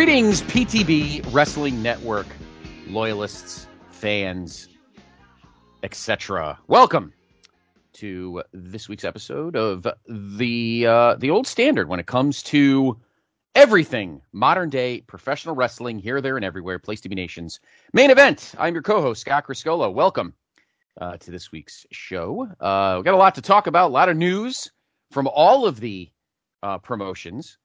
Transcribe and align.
Greetings, 0.00 0.40
PTB 0.40 1.30
Wrestling 1.30 1.82
Network 1.82 2.26
loyalists, 2.88 3.66
fans, 3.90 4.66
etc. 5.82 6.58
Welcome 6.68 7.12
to 7.92 8.42
this 8.54 8.88
week's 8.88 9.04
episode 9.04 9.56
of 9.56 9.86
the 10.08 10.86
uh, 10.86 11.16
the 11.16 11.28
old 11.28 11.46
standard 11.46 11.90
when 11.90 12.00
it 12.00 12.06
comes 12.06 12.42
to 12.44 12.98
everything 13.54 14.22
modern 14.32 14.70
day 14.70 15.02
professional 15.02 15.54
wrestling 15.54 15.98
here, 15.98 16.22
there, 16.22 16.36
and 16.36 16.46
everywhere. 16.46 16.78
Place 16.78 17.02
to 17.02 17.10
be 17.10 17.14
nations 17.14 17.60
main 17.92 18.08
event. 18.10 18.54
I'm 18.58 18.72
your 18.72 18.82
co-host 18.82 19.20
Scott 19.20 19.46
Criscuolo. 19.46 19.92
Welcome 19.92 20.32
uh, 20.98 21.18
to 21.18 21.30
this 21.30 21.52
week's 21.52 21.84
show. 21.92 22.48
Uh, 22.58 22.94
we 22.96 23.04
got 23.04 23.12
a 23.12 23.18
lot 23.18 23.34
to 23.34 23.42
talk 23.42 23.66
about. 23.66 23.90
A 23.90 23.92
lot 23.92 24.08
of 24.08 24.16
news 24.16 24.70
from 25.10 25.28
all 25.28 25.66
of 25.66 25.78
the 25.78 26.10
uh, 26.62 26.78
promotions. 26.78 27.58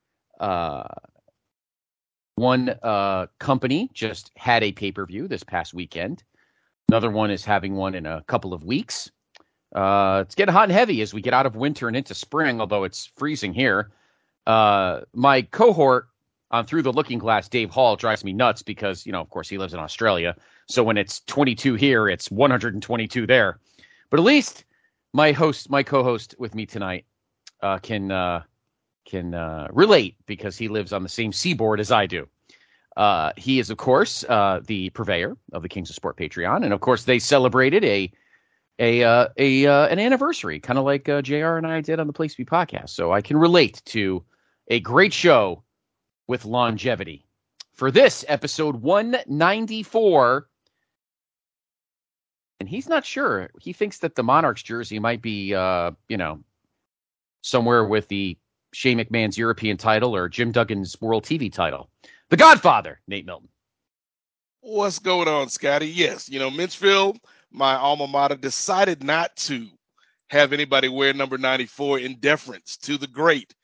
One 2.35 2.75
uh, 2.84 3.27
company 3.39 3.89
just 3.94 4.31
had 4.35 4.63
a 4.63 4.71
pay 4.71 4.91
per 4.91 5.05
view 5.05 5.27
this 5.27 5.44
past 5.44 5.73
weekend. 5.73 6.23
Another 6.89 7.09
one 7.09 7.31
is 7.31 7.45
having 7.45 7.75
one 7.75 7.95
in 7.95 8.05
a 8.05 8.23
couple 8.27 8.53
of 8.53 8.64
weeks. 8.64 9.09
Uh, 9.73 10.23
it's 10.25 10.36
getting 10.36 10.53
hot 10.53 10.64
and 10.64 10.72
heavy 10.72 11.02
as 11.02 11.14
we 11.14 11.22
get 11.22 11.33
out 11.33 11.45
of 11.45 11.55
winter 11.55 11.88
and 11.88 11.97
into 11.97 12.14
spring, 12.14 12.61
although 12.61 12.83
it's 12.83 13.05
freezing 13.16 13.53
here. 13.53 13.92
Uh, 14.45 15.02
my 15.14 15.42
cohort 15.42 16.08
on 16.52 16.66
Through 16.66 16.83
the 16.83 16.94
Looking 16.94 17.19
Glass, 17.19 17.50
Dave 17.50 17.69
Hall, 17.69 17.95
drives 17.95 18.23
me 18.23 18.31
nuts 18.31 18.61
because, 18.61 19.05
you 19.05 19.11
know, 19.11 19.20
of 19.20 19.30
course, 19.30 19.49
he 19.49 19.58
lives 19.58 19.73
in 19.73 19.80
Australia. 19.80 20.36
So 20.67 20.83
when 20.83 20.97
it's 20.97 21.22
22 21.22 21.75
here, 21.75 22.08
it's 22.08 22.30
122 22.30 23.25
there. 23.25 23.59
But 24.09 24.20
at 24.20 24.25
least 24.25 24.66
my 25.14 25.31
host, 25.31 25.70
my 25.70 25.83
co 25.83 26.03
host 26.03 26.36
with 26.38 26.53
me 26.53 26.66
tonight, 26.66 27.05
uh, 27.61 27.80
can 27.80 28.11
uh, 28.11 28.44
can 29.06 29.34
uh, 29.34 29.67
relate 29.72 30.16
because 30.25 30.58
he 30.58 30.67
lives 30.67 30.92
on 30.92 31.03
the 31.03 31.09
same 31.09 31.31
seaboard 31.31 31.80
as 31.80 31.92
I 31.92 32.06
do. 32.06 32.28
Uh, 32.98 33.31
he 33.36 33.59
is, 33.59 33.70
of 33.70 33.78
course, 33.78 34.23
uh, 34.30 34.61
the 34.66 34.89
purveyor 34.92 35.38
of 35.53 35.61
the 35.61 35.70
Kings 35.70 35.89
of 35.89 35.95
Sport 35.95 36.17
Patreon, 36.17 36.64
and 36.64 36.73
of 36.73 36.80
course, 36.80 37.03
they 37.03 37.20
celebrated 37.20 37.83
a 37.83 38.11
a 38.80 39.03
uh, 39.03 39.28
a 39.38 39.66
uh, 39.67 39.88
an 39.88 40.00
anniversary, 40.00 40.59
kind 40.59 40.80
of 40.80 40.86
like 40.86 41.08
uh, 41.08 41.22
Jr. 41.22 41.58
and 41.58 41.67
I 41.67 41.81
did 41.81 42.00
on 42.00 42.08
the 42.08 42.14
Place 42.14 42.33
to 42.33 42.38
Be 42.38 42.45
podcast. 42.45 42.89
So 42.89 43.11
I 43.11 43.22
can 43.22 43.38
relate 43.38 43.81
to 43.86 44.23
a 44.70 44.80
great 44.80 45.14
show 45.14 45.64
with 46.28 46.45
longevity. 46.45 47.26
For 47.73 47.92
this 47.92 48.23
episode 48.30 48.78
194, 48.78 50.48
and 52.61 52.70
he's 52.70 52.88
not 52.88 53.06
sure. 53.06 53.50
He 53.59 53.73
thinks 53.73 53.98
that 54.00 54.16
the 54.16 54.23
Monarchs 54.23 54.64
jersey 54.64 54.98
might 54.98 55.22
be, 55.22 55.48
you 55.50 56.17
know, 56.17 56.39
somewhere 57.42 57.83
with 57.83 58.08
the 58.08 58.38
Shane 58.76 58.98
McMahon's 58.98 59.38
European 59.38 59.78
title 59.78 60.14
or 60.14 60.28
Jim 60.28 60.52
Duggan's 60.52 61.00
World 61.00 61.23
TV 61.23 61.52
title. 61.52 61.90
The 62.30 62.36
Godfather, 62.36 63.00
Nate 63.08 63.26
Milton. 63.26 63.48
What's 64.59 65.00
going 65.00 65.30
on, 65.30 65.48
Scotty? 65.48 65.88
Yes, 65.88 66.28
you 66.28 66.40
know, 66.40 66.52
Minchfield, 66.52 67.17
my 67.52 67.76
alma 67.76 68.06
mater, 68.06 68.36
decided 68.36 69.02
not 69.02 69.34
to 69.38 69.67
have 70.30 70.52
anybody 70.52 70.89
wear 70.89 71.14
number 71.14 71.38
94 71.38 71.99
in 71.99 72.16
deference 72.16 72.76
to 72.77 72.98
the 72.98 73.08
great 73.08 73.55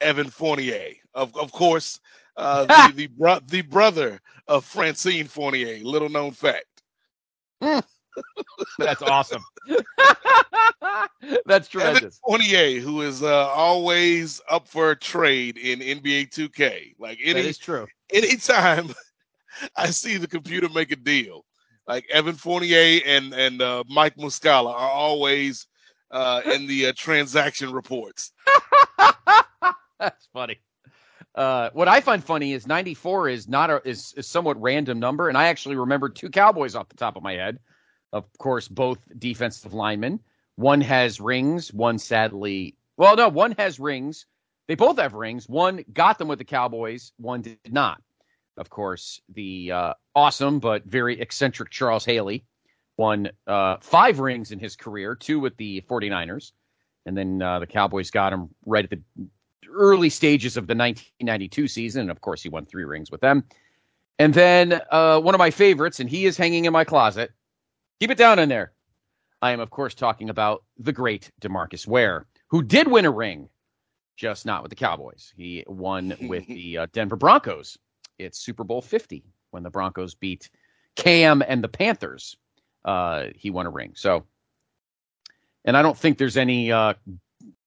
Evan 0.00 0.30
Fournier. 0.30 0.94
Of, 1.12 1.36
of 1.36 1.52
course, 1.52 2.00
uh, 2.38 2.64
the, 2.88 2.92
the, 2.94 3.06
bro- 3.08 3.40
the 3.46 3.62
brother 3.62 4.18
of 4.48 4.64
Francine 4.64 5.26
Fournier, 5.26 5.84
little 5.84 6.08
known 6.08 6.30
fact. 6.30 6.64
That's 8.78 9.02
awesome. 9.02 9.44
That's 11.46 11.68
tremendous. 11.68 12.02
Evan 12.02 12.10
Fournier, 12.24 12.80
who 12.80 13.02
is 13.02 13.22
uh, 13.22 13.48
always 13.48 14.40
up 14.48 14.68
for 14.68 14.90
a 14.90 14.96
trade 14.96 15.56
in 15.56 15.80
NBA 15.80 16.30
2K. 16.30 16.94
Like 16.98 17.18
any, 17.22 17.42
that 17.42 17.48
is 17.48 17.58
true. 17.58 17.86
Anytime 18.12 18.94
I 19.76 19.86
see 19.90 20.16
the 20.16 20.26
computer 20.26 20.68
make 20.68 20.92
a 20.92 20.96
deal, 20.96 21.44
like 21.86 22.06
Evan 22.10 22.34
Fournier 22.34 23.00
and 23.06 23.32
and 23.34 23.62
uh, 23.62 23.84
Mike 23.88 24.16
Muscala 24.16 24.70
are 24.70 24.90
always 24.90 25.66
uh, 26.10 26.42
in 26.46 26.66
the 26.66 26.86
uh, 26.86 26.92
transaction 26.96 27.72
reports. 27.72 28.32
That's 29.98 30.28
funny. 30.32 30.60
Uh, 31.34 31.70
what 31.72 31.88
I 31.88 32.00
find 32.00 32.22
funny 32.22 32.52
is 32.52 32.66
94 32.66 33.28
is 33.28 33.48
not 33.48 33.70
a 33.70 33.82
is, 33.84 34.14
is 34.16 34.26
somewhat 34.28 34.60
random 34.60 35.00
number, 35.00 35.28
and 35.28 35.36
I 35.36 35.48
actually 35.48 35.76
remember 35.76 36.08
two 36.08 36.30
Cowboys 36.30 36.74
off 36.74 36.88
the 36.88 36.96
top 36.96 37.16
of 37.16 37.22
my 37.22 37.32
head. 37.32 37.58
Of 38.12 38.26
course, 38.38 38.68
both 38.68 38.98
defensive 39.18 39.74
linemen. 39.74 40.20
One 40.56 40.80
has 40.80 41.20
rings. 41.20 41.72
One 41.72 41.98
sadly, 41.98 42.76
well, 42.96 43.16
no, 43.16 43.28
one 43.28 43.54
has 43.58 43.80
rings. 43.80 44.26
They 44.68 44.74
both 44.74 44.98
have 44.98 45.14
rings. 45.14 45.48
One 45.48 45.84
got 45.92 46.18
them 46.18 46.28
with 46.28 46.38
the 46.38 46.44
Cowboys. 46.44 47.12
One 47.18 47.42
did 47.42 47.58
not. 47.70 48.00
Of 48.56 48.70
course, 48.70 49.20
the 49.34 49.72
uh, 49.72 49.94
awesome 50.14 50.60
but 50.60 50.84
very 50.84 51.20
eccentric 51.20 51.70
Charles 51.70 52.04
Haley 52.04 52.44
won 52.96 53.28
uh, 53.46 53.78
five 53.80 54.20
rings 54.20 54.52
in 54.52 54.58
his 54.60 54.76
career, 54.76 55.16
two 55.16 55.40
with 55.40 55.56
the 55.56 55.82
49ers. 55.90 56.52
And 57.06 57.16
then 57.16 57.42
uh, 57.42 57.58
the 57.58 57.66
Cowboys 57.66 58.10
got 58.10 58.32
him 58.32 58.48
right 58.64 58.84
at 58.84 58.90
the 58.90 59.00
early 59.68 60.08
stages 60.08 60.56
of 60.56 60.66
the 60.66 60.74
1992 60.74 61.68
season. 61.68 62.02
And 62.02 62.10
of 62.10 62.20
course, 62.20 62.42
he 62.42 62.48
won 62.48 62.64
three 62.64 62.84
rings 62.84 63.10
with 63.10 63.20
them. 63.20 63.44
And 64.18 64.32
then 64.32 64.80
uh, 64.90 65.20
one 65.20 65.34
of 65.34 65.40
my 65.40 65.50
favorites, 65.50 65.98
and 65.98 66.08
he 66.08 66.24
is 66.24 66.36
hanging 66.36 66.64
in 66.64 66.72
my 66.72 66.84
closet. 66.84 67.32
Keep 68.00 68.12
it 68.12 68.18
down 68.18 68.38
in 68.38 68.48
there. 68.48 68.72
I 69.44 69.52
am, 69.52 69.60
of 69.60 69.68
course, 69.68 69.94
talking 69.94 70.30
about 70.30 70.64
the 70.78 70.92
great 70.92 71.30
Demarcus 71.42 71.86
Ware, 71.86 72.24
who 72.48 72.62
did 72.62 72.88
win 72.88 73.04
a 73.04 73.10
ring, 73.10 73.50
just 74.16 74.46
not 74.46 74.62
with 74.62 74.70
the 74.70 74.76
Cowboys. 74.76 75.34
He 75.36 75.62
won 75.66 76.16
with 76.22 76.46
the 76.46 76.78
uh, 76.78 76.86
Denver 76.94 77.16
Broncos. 77.16 77.76
It's 78.18 78.38
Super 78.38 78.64
Bowl 78.64 78.80
50 78.80 79.22
when 79.50 79.62
the 79.62 79.68
Broncos 79.68 80.14
beat 80.14 80.48
Cam 80.96 81.42
and 81.46 81.62
the 81.62 81.68
Panthers. 81.68 82.38
Uh, 82.86 83.26
he 83.36 83.50
won 83.50 83.66
a 83.66 83.70
ring. 83.70 83.92
So, 83.96 84.24
and 85.66 85.76
I 85.76 85.82
don't 85.82 85.98
think 85.98 86.16
there's 86.16 86.38
any 86.38 86.72
uh, 86.72 86.94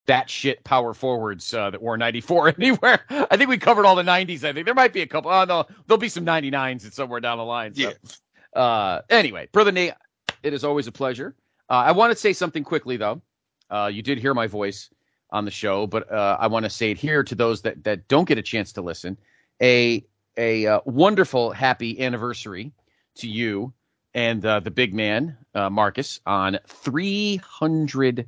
that 0.08 0.32
shit 0.32 0.64
power 0.64 0.96
forwards 0.96 1.54
uh, 1.54 1.70
that 1.70 1.80
wore 1.80 1.96
94 1.96 2.56
anywhere. 2.60 3.02
I 3.08 3.38
think 3.38 3.52
we 3.52 3.60
covered 3.60 3.86
all 3.86 3.96
the 3.96 4.02
90s. 4.02 4.44
I 4.44 4.52
think 4.52 4.66
there 4.66 4.74
might 4.74 4.94
be 4.94 5.04
a 5.04 5.08
couple. 5.08 5.30
Oh, 5.30 5.44
no, 5.44 5.68
there'll 5.86 6.00
be 6.00 6.10
some 6.10 6.26
99s 6.26 6.92
somewhere 6.92 7.20
down 7.20 7.38
the 7.38 7.46
line. 7.46 7.76
So. 7.76 7.82
Yeah. 7.84 8.60
Uh, 8.60 9.02
anyway, 9.12 9.48
brother 9.52 9.72
Nate, 9.72 9.94
it 10.42 10.56
is 10.56 10.64
always 10.64 10.88
a 10.88 10.92
pleasure. 10.92 11.36
Uh, 11.70 11.74
I 11.74 11.92
want 11.92 12.12
to 12.12 12.18
say 12.18 12.34
something 12.34 12.64
quickly, 12.64 12.98
though. 12.98 13.22
Uh, 13.70 13.90
you 13.92 14.02
did 14.02 14.20
hear 14.20 14.34
my 14.34 14.48
voice 14.48 14.90
on 15.32 15.44
the 15.44 15.52
show, 15.52 15.88
but 15.88 16.10
uh, 16.12 16.38
I 16.40 16.48
want 16.48 16.64
to 16.64 16.70
say 16.70 16.92
it 16.92 16.98
here 16.98 17.24
to 17.24 17.36
those 17.36 17.62
that, 17.64 17.84
that 17.84 18.08
don't 18.08 18.28
get 18.28 18.38
a 18.38 18.42
chance 18.42 18.72
to 18.74 18.82
listen. 18.82 19.18
A 19.62 20.06
a 20.38 20.68
uh, 20.68 20.82
wonderful 20.86 21.52
happy 21.52 22.00
anniversary 22.00 22.72
to 23.16 23.28
you 23.28 23.74
and 24.14 24.46
uh, 24.46 24.60
the 24.60 24.70
big 24.70 24.94
man 24.94 25.36
uh, 25.56 25.68
Marcus 25.68 26.22
on 26.28 26.60
300 26.68 28.28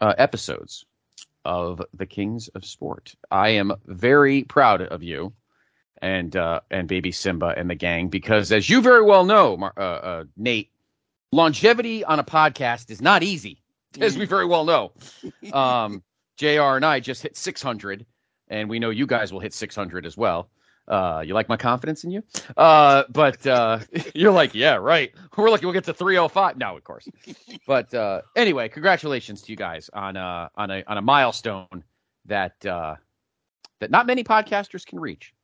episodes 0.00 0.86
of 1.44 1.82
the 1.92 2.06
Kings 2.06 2.48
of 2.48 2.64
Sport. 2.64 3.14
I 3.30 3.50
am 3.50 3.74
very 3.84 4.44
proud 4.44 4.80
of 4.80 5.02
you 5.02 5.34
and 6.00 6.34
and 6.70 6.88
baby 6.88 7.12
Simba 7.12 7.52
and 7.56 7.68
the 7.68 7.74
gang 7.74 8.08
because, 8.08 8.50
as 8.50 8.70
you 8.70 8.80
very 8.80 9.04
well 9.04 9.24
know, 9.26 10.26
Nate 10.36 10.70
longevity 11.32 12.04
on 12.04 12.18
a 12.18 12.24
podcast 12.24 12.90
is 12.90 13.00
not 13.00 13.22
easy, 13.22 13.62
as 14.00 14.16
we 14.16 14.26
very 14.26 14.46
well 14.46 14.64
know. 14.64 14.92
Um, 15.52 16.02
JR 16.36 16.76
and 16.76 16.84
I 16.84 17.00
just 17.00 17.22
hit 17.22 17.36
600, 17.36 18.06
and 18.48 18.68
we 18.68 18.78
know 18.78 18.90
you 18.90 19.06
guys 19.06 19.32
will 19.32 19.40
hit 19.40 19.52
600 19.52 20.06
as 20.06 20.16
well. 20.16 20.48
Uh, 20.86 21.22
you 21.24 21.34
like 21.34 21.48
my 21.48 21.56
confidence 21.56 22.04
in 22.04 22.10
you? 22.10 22.22
Uh, 22.56 23.04
but 23.10 23.46
uh, 23.46 23.80
you're 24.14 24.32
like, 24.32 24.54
yeah, 24.54 24.76
right. 24.76 25.12
We're 25.36 25.50
lucky 25.50 25.66
we'll 25.66 25.74
get 25.74 25.84
to 25.84 25.94
305. 25.94 26.56
No, 26.56 26.76
of 26.76 26.84
course. 26.84 27.08
But 27.66 27.92
uh, 27.92 28.22
anyway, 28.34 28.68
congratulations 28.68 29.42
to 29.42 29.52
you 29.52 29.56
guys 29.56 29.90
on 29.92 30.16
a 30.16 30.50
on 30.56 30.70
a 30.70 30.82
on 30.86 30.96
a 30.96 31.02
milestone 31.02 31.84
that 32.26 32.64
uh, 32.64 32.96
that 33.80 33.90
not 33.90 34.06
many 34.06 34.24
podcasters 34.24 34.86
can 34.86 34.98
reach. 34.98 35.34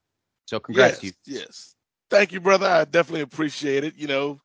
So 0.47 0.61
congrats 0.61 1.03
yes, 1.03 1.15
to 1.15 1.31
you. 1.31 1.39
Yes. 1.41 1.75
Thank 2.11 2.33
you, 2.33 2.41
brother. 2.41 2.67
I 2.67 2.85
definitely 2.85 3.23
appreciate 3.23 3.85
it. 3.85 3.97
You 3.97 4.07
know, 4.07 4.41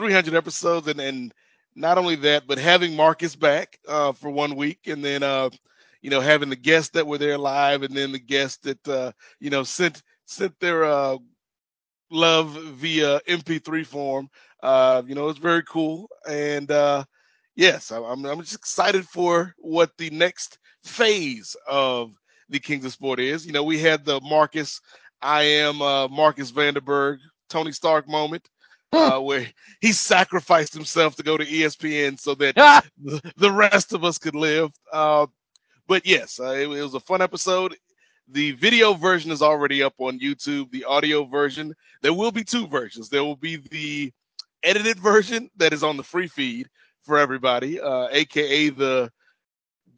300 0.00 0.34
episodes, 0.34 0.88
and 0.88 0.98
and 0.98 1.34
not 1.76 1.98
only 1.98 2.16
that, 2.16 2.46
but 2.46 2.58
having 2.58 2.96
Marcus 2.96 3.36
back 3.36 3.78
uh, 3.86 4.12
for 4.12 4.30
one 4.30 4.56
week, 4.56 4.86
and 4.86 5.04
then 5.04 5.22
uh, 5.22 5.50
you 6.00 6.08
know 6.10 6.20
having 6.20 6.48
the 6.48 6.56
guests 6.56 6.90
that 6.92 7.06
were 7.06 7.18
there 7.18 7.36
live, 7.36 7.82
and 7.82 7.94
then 7.94 8.10
the 8.12 8.18
guests 8.18 8.58
that 8.62 8.88
uh, 8.88 9.12
you 9.40 9.50
know 9.50 9.62
sent 9.62 10.02
sent 10.24 10.58
their 10.58 10.84
uh, 10.84 11.18
love 12.10 12.52
via 12.52 13.20
MP3 13.28 13.84
form. 13.84 14.30
Uh, 14.62 15.02
you 15.06 15.14
know, 15.14 15.28
it's 15.28 15.38
very 15.38 15.62
cool. 15.64 16.08
And 16.26 16.70
uh, 16.70 17.04
yes, 17.56 17.90
I'm, 17.90 18.24
I'm 18.24 18.40
just 18.40 18.54
excited 18.54 19.06
for 19.06 19.54
what 19.58 19.90
the 19.98 20.10
next 20.10 20.58
phase 20.82 21.56
of 21.68 22.12
the 22.48 22.58
Kings 22.58 22.86
of 22.86 22.92
Sport 22.92 23.20
is. 23.20 23.46
You 23.46 23.52
know, 23.52 23.64
we 23.64 23.78
had 23.78 24.04
the 24.04 24.20
Marcus, 24.22 24.80
I 25.22 25.42
am 25.42 25.82
uh, 25.82 26.08
Marcus 26.08 26.50
Vanderberg, 26.50 27.18
Tony 27.50 27.72
Stark 27.72 28.08
moment. 28.08 28.48
Uh, 28.92 29.20
where 29.20 29.46
he 29.80 29.92
sacrificed 29.92 30.74
himself 30.74 31.14
to 31.14 31.22
go 31.22 31.36
to 31.36 31.44
ESPN 31.44 32.18
so 32.18 32.34
that 32.34 32.56
the, 33.02 33.32
the 33.36 33.52
rest 33.52 33.92
of 33.92 34.02
us 34.02 34.18
could 34.18 34.34
live. 34.34 34.72
Uh, 34.92 35.26
but 35.86 36.04
yes, 36.04 36.40
uh, 36.40 36.50
it, 36.50 36.62
it 36.62 36.82
was 36.82 36.94
a 36.94 37.00
fun 37.00 37.22
episode. 37.22 37.76
The 38.28 38.52
video 38.52 38.94
version 38.94 39.30
is 39.30 39.42
already 39.42 39.82
up 39.82 39.94
on 39.98 40.18
YouTube. 40.18 40.70
The 40.70 40.84
audio 40.84 41.24
version, 41.24 41.74
there 42.02 42.14
will 42.14 42.32
be 42.32 42.44
two 42.44 42.66
versions. 42.66 43.08
There 43.08 43.24
will 43.24 43.36
be 43.36 43.56
the 43.56 44.12
edited 44.62 44.98
version 44.98 45.50
that 45.56 45.72
is 45.72 45.82
on 45.82 45.96
the 45.96 46.02
free 46.02 46.28
feed 46.28 46.68
for 47.02 47.18
everybody, 47.18 47.80
uh, 47.80 48.08
aka 48.10 48.68
the 48.70 49.10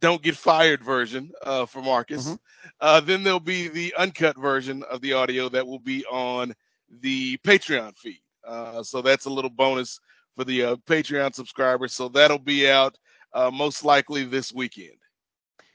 don't 0.00 0.22
get 0.22 0.36
fired 0.36 0.82
version 0.82 1.30
uh, 1.42 1.64
for 1.64 1.80
Marcus. 1.80 2.26
Mm-hmm. 2.26 2.34
Uh, 2.80 3.00
then 3.00 3.22
there'll 3.22 3.38
be 3.38 3.68
the 3.68 3.94
uncut 3.96 4.36
version 4.36 4.82
of 4.90 5.00
the 5.00 5.12
audio 5.12 5.48
that 5.48 5.66
will 5.66 5.78
be 5.78 6.04
on 6.06 6.54
the 7.00 7.36
Patreon 7.38 7.96
feed. 7.96 8.20
Uh, 8.46 8.82
so 8.82 9.00
that's 9.02 9.26
a 9.26 9.30
little 9.30 9.50
bonus 9.50 10.00
for 10.36 10.44
the 10.44 10.62
uh, 10.64 10.76
Patreon 10.86 11.34
subscribers. 11.34 11.92
So 11.92 12.08
that'll 12.08 12.38
be 12.38 12.68
out 12.68 12.98
uh, 13.32 13.50
most 13.50 13.84
likely 13.84 14.24
this 14.24 14.52
weekend. 14.52 14.96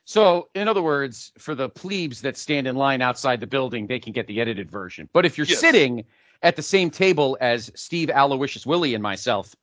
So, 0.06 0.48
in 0.56 0.68
other 0.68 0.82
words, 0.82 1.34
for 1.38 1.54
the 1.54 1.70
plebes 1.70 2.22
that 2.22 2.38
stand 2.38 2.66
in 2.68 2.76
line 2.76 3.02
outside 3.02 3.40
the 3.42 3.48
building, 3.48 3.88
they 3.88 4.00
can 4.00 4.14
get 4.14 4.26
the 4.28 4.40
edited 4.40 4.72
version. 4.72 5.10
But 5.14 5.26
if 5.26 5.38
you're 5.38 5.46
Yes. 5.48 5.60
sitting 5.60 6.06
at 6.44 6.56
the 6.56 6.62
same 6.62 6.90
table 6.90 7.38
as 7.42 7.72
Steve 7.76 8.10
Aloysius 8.10 8.66
Willie 8.66 8.94
and 8.94 9.04
myself, 9.04 9.54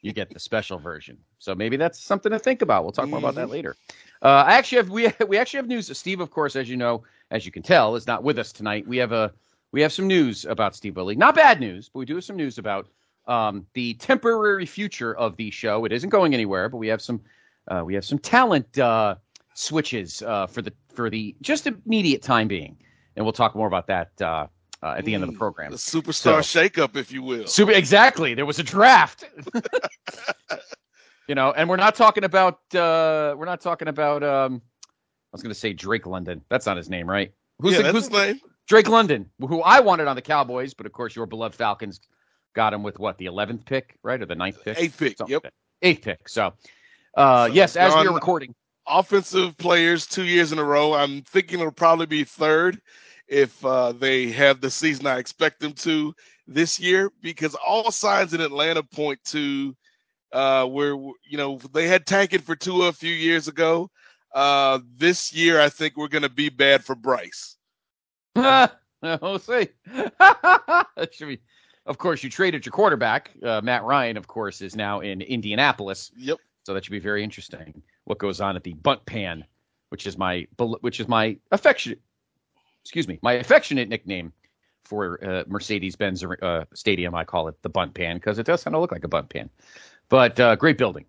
you 0.00 0.12
get 0.12 0.30
the 0.30 0.40
special 0.40 0.78
version. 0.78 1.18
So 1.38 1.54
maybe 1.54 1.76
that's 1.76 2.00
something 2.02 2.32
to 2.32 2.38
think 2.38 2.62
about. 2.62 2.82
We'll 2.84 2.92
talk 2.92 3.10
more 3.10 3.18
about 3.18 3.34
that 3.36 3.48
Mhm. 3.48 3.50
later. 3.50 3.76
Uh, 4.22 4.44
I 4.46 4.54
actually 4.54 4.78
have 4.78 4.90
we 4.90 5.08
we 5.28 5.38
actually 5.38 5.58
have 5.58 5.68
news. 5.68 5.96
Steve, 5.96 6.20
of 6.20 6.30
course, 6.30 6.56
as 6.56 6.68
you 6.68 6.76
know, 6.76 7.04
as 7.30 7.44
you 7.46 7.52
can 7.52 7.62
tell, 7.62 7.94
is 7.94 8.06
not 8.06 8.22
with 8.24 8.38
us 8.38 8.52
tonight. 8.52 8.86
We 8.86 8.96
have 8.98 9.12
a 9.12 9.32
we 9.74 9.82
have 9.82 9.92
some 9.92 10.06
news 10.06 10.44
about 10.44 10.76
Steve 10.76 10.94
Willie. 10.94 11.16
Not 11.16 11.34
bad 11.34 11.58
news, 11.58 11.88
but 11.92 11.98
we 11.98 12.04
do 12.04 12.14
have 12.14 12.22
some 12.22 12.36
news 12.36 12.58
about 12.58 12.86
um, 13.26 13.66
the 13.74 13.94
temporary 13.94 14.66
future 14.66 15.16
of 15.16 15.36
the 15.36 15.50
show. 15.50 15.84
It 15.84 15.90
isn't 15.90 16.10
going 16.10 16.32
anywhere, 16.32 16.68
but 16.68 16.76
we 16.76 16.86
have 16.86 17.02
some 17.02 17.20
uh, 17.66 17.82
we 17.84 17.92
have 17.94 18.04
some 18.04 18.20
talent 18.20 18.78
uh, 18.78 19.16
switches 19.54 20.22
uh, 20.22 20.46
for 20.46 20.62
the 20.62 20.72
for 20.94 21.10
the 21.10 21.34
just 21.42 21.66
immediate 21.66 22.22
time 22.22 22.46
being, 22.46 22.76
and 23.16 23.26
we'll 23.26 23.32
talk 23.32 23.56
more 23.56 23.66
about 23.66 23.88
that 23.88 24.12
uh, 24.22 24.46
uh, 24.84 24.94
at 24.96 25.04
the 25.04 25.12
end 25.12 25.24
of 25.24 25.28
the 25.28 25.34
Mm, 25.34 25.38
program. 25.40 25.72
The 25.72 25.76
superstar 25.76 26.44
So- 26.44 26.60
shakeup, 26.60 26.94
if 26.94 27.10
you 27.10 27.24
will. 27.24 27.48
Super, 27.48 27.72
exactly. 27.72 28.34
There 28.34 28.46
was 28.46 28.60
a 28.60 28.62
draft. 28.62 29.24
you 31.26 31.34
know, 31.34 31.50
and 31.50 31.68
we're 31.68 31.74
not 31.76 31.96
talking 31.96 32.22
about 32.22 32.60
uh 32.76 33.34
we're 33.36 33.44
not 33.46 33.60
talking 33.60 33.88
about 33.88 34.22
um 34.22 34.62
I 34.86 35.32
was 35.32 35.42
going 35.42 35.52
to 35.52 35.58
say 35.58 35.72
Drake 35.72 36.06
London. 36.06 36.42
That's 36.48 36.64
not 36.64 36.76
his 36.76 36.88
name, 36.88 37.10
right? 37.10 37.32
Who's 37.58 37.72
yeah, 37.72 37.78
the, 37.78 37.82
that's 37.84 37.94
who's 37.94 38.04
his 38.04 38.12
name. 38.12 38.40
Drake 38.66 38.88
London, 38.88 39.30
who 39.40 39.60
I 39.62 39.80
wanted 39.80 40.06
on 40.08 40.16
the 40.16 40.22
Cowboys, 40.22 40.74
but 40.74 40.86
of 40.86 40.92
course 40.92 41.14
your 41.14 41.26
beloved 41.26 41.54
Falcons 41.54 42.00
got 42.54 42.72
him 42.72 42.82
with 42.82 42.98
what, 42.98 43.18
the 43.18 43.26
11th 43.26 43.66
pick, 43.66 43.98
right? 44.02 44.20
Or 44.20 44.26
the 44.26 44.34
ninth 44.34 44.58
pick? 44.64 44.78
Eighth 44.80 44.98
pick. 44.98 45.18
Something 45.18 45.32
Yep. 45.32 45.44
like. 45.44 45.52
Eighth 45.82 46.02
pick. 46.02 46.28
So, 46.28 46.54
uh 47.16 47.48
So, 47.48 47.52
yes, 47.52 47.76
as 47.76 47.94
we 47.94 48.06
are 48.06 48.14
recording. 48.14 48.54
offensive 48.86 49.56
players 49.58 50.06
two 50.06 50.24
years 50.24 50.52
in 50.52 50.58
a 50.58 50.64
row. 50.64 50.94
I'm 50.94 51.22
thinking 51.22 51.60
it'll 51.60 51.72
probably 51.72 52.06
be 52.06 52.24
third 52.24 52.80
if 53.28 53.64
uh, 53.64 53.92
they 53.92 54.30
have 54.30 54.60
the 54.60 54.70
season 54.70 55.06
I 55.06 55.18
expect 55.18 55.60
them 55.60 55.72
to 55.72 56.14
this 56.46 56.78
year, 56.78 57.10
because 57.22 57.54
all 57.54 57.90
signs 57.90 58.34
in 58.34 58.40
Atlanta 58.42 58.82
point 58.82 59.18
to 59.26 59.74
uh, 60.32 60.66
where 60.66 60.94
you 60.94 61.36
know 61.36 61.58
they 61.72 61.86
had 61.86 62.06
tanking 62.06 62.40
for 62.40 62.56
Tua 62.56 62.88
a 62.88 62.92
few 62.92 63.12
years 63.12 63.48
ago. 63.48 63.90
Uh, 64.34 64.80
this 64.96 65.32
year, 65.32 65.60
I 65.60 65.68
think 65.68 65.96
we're 65.96 66.08
going 66.08 66.22
to 66.22 66.28
be 66.28 66.48
bad 66.48 66.84
for 66.84 66.94
Bryce. 66.94 67.56
we'll 69.22 69.38
see. 69.38 69.68
that 70.18 71.08
should 71.12 71.28
be. 71.28 71.40
Of 71.86 71.98
course, 71.98 72.22
you 72.24 72.30
traded 72.30 72.64
your 72.64 72.72
quarterback. 72.72 73.30
Uh, 73.42 73.60
Matt 73.62 73.84
Ryan, 73.84 74.16
of 74.16 74.26
course, 74.26 74.62
is 74.62 74.74
now 74.74 75.00
in 75.00 75.20
Indianapolis. 75.20 76.10
Yep. 76.16 76.38
So 76.64 76.72
that 76.72 76.84
should 76.84 76.92
be 76.92 76.98
very 76.98 77.22
interesting. 77.22 77.82
What 78.04 78.18
goes 78.18 78.40
on 78.40 78.56
at 78.56 78.64
the 78.64 78.72
bundt 78.72 79.04
pan, 79.04 79.44
which 79.90 80.06
is 80.06 80.16
my 80.16 80.46
which 80.58 80.98
is 80.98 81.08
my 81.08 81.36
affectionate, 81.52 82.00
excuse 82.82 83.06
me, 83.06 83.18
my 83.22 83.34
affectionate 83.34 83.88
nickname 83.90 84.32
for 84.84 85.22
uh, 85.24 85.44
Mercedes-Benz 85.46 86.24
uh, 86.24 86.64
Stadium. 86.72 87.14
I 87.14 87.24
call 87.24 87.48
it 87.48 87.60
the 87.62 87.68
bundt 87.68 87.92
pan 87.94 88.16
because 88.16 88.38
it 88.38 88.46
does 88.46 88.64
kind 88.64 88.74
of 88.74 88.80
look 88.80 88.92
like 88.92 89.04
a 89.04 89.08
bundt 89.08 89.28
pan. 89.28 89.50
But 90.08 90.40
uh, 90.40 90.56
great 90.56 90.78
building, 90.78 91.04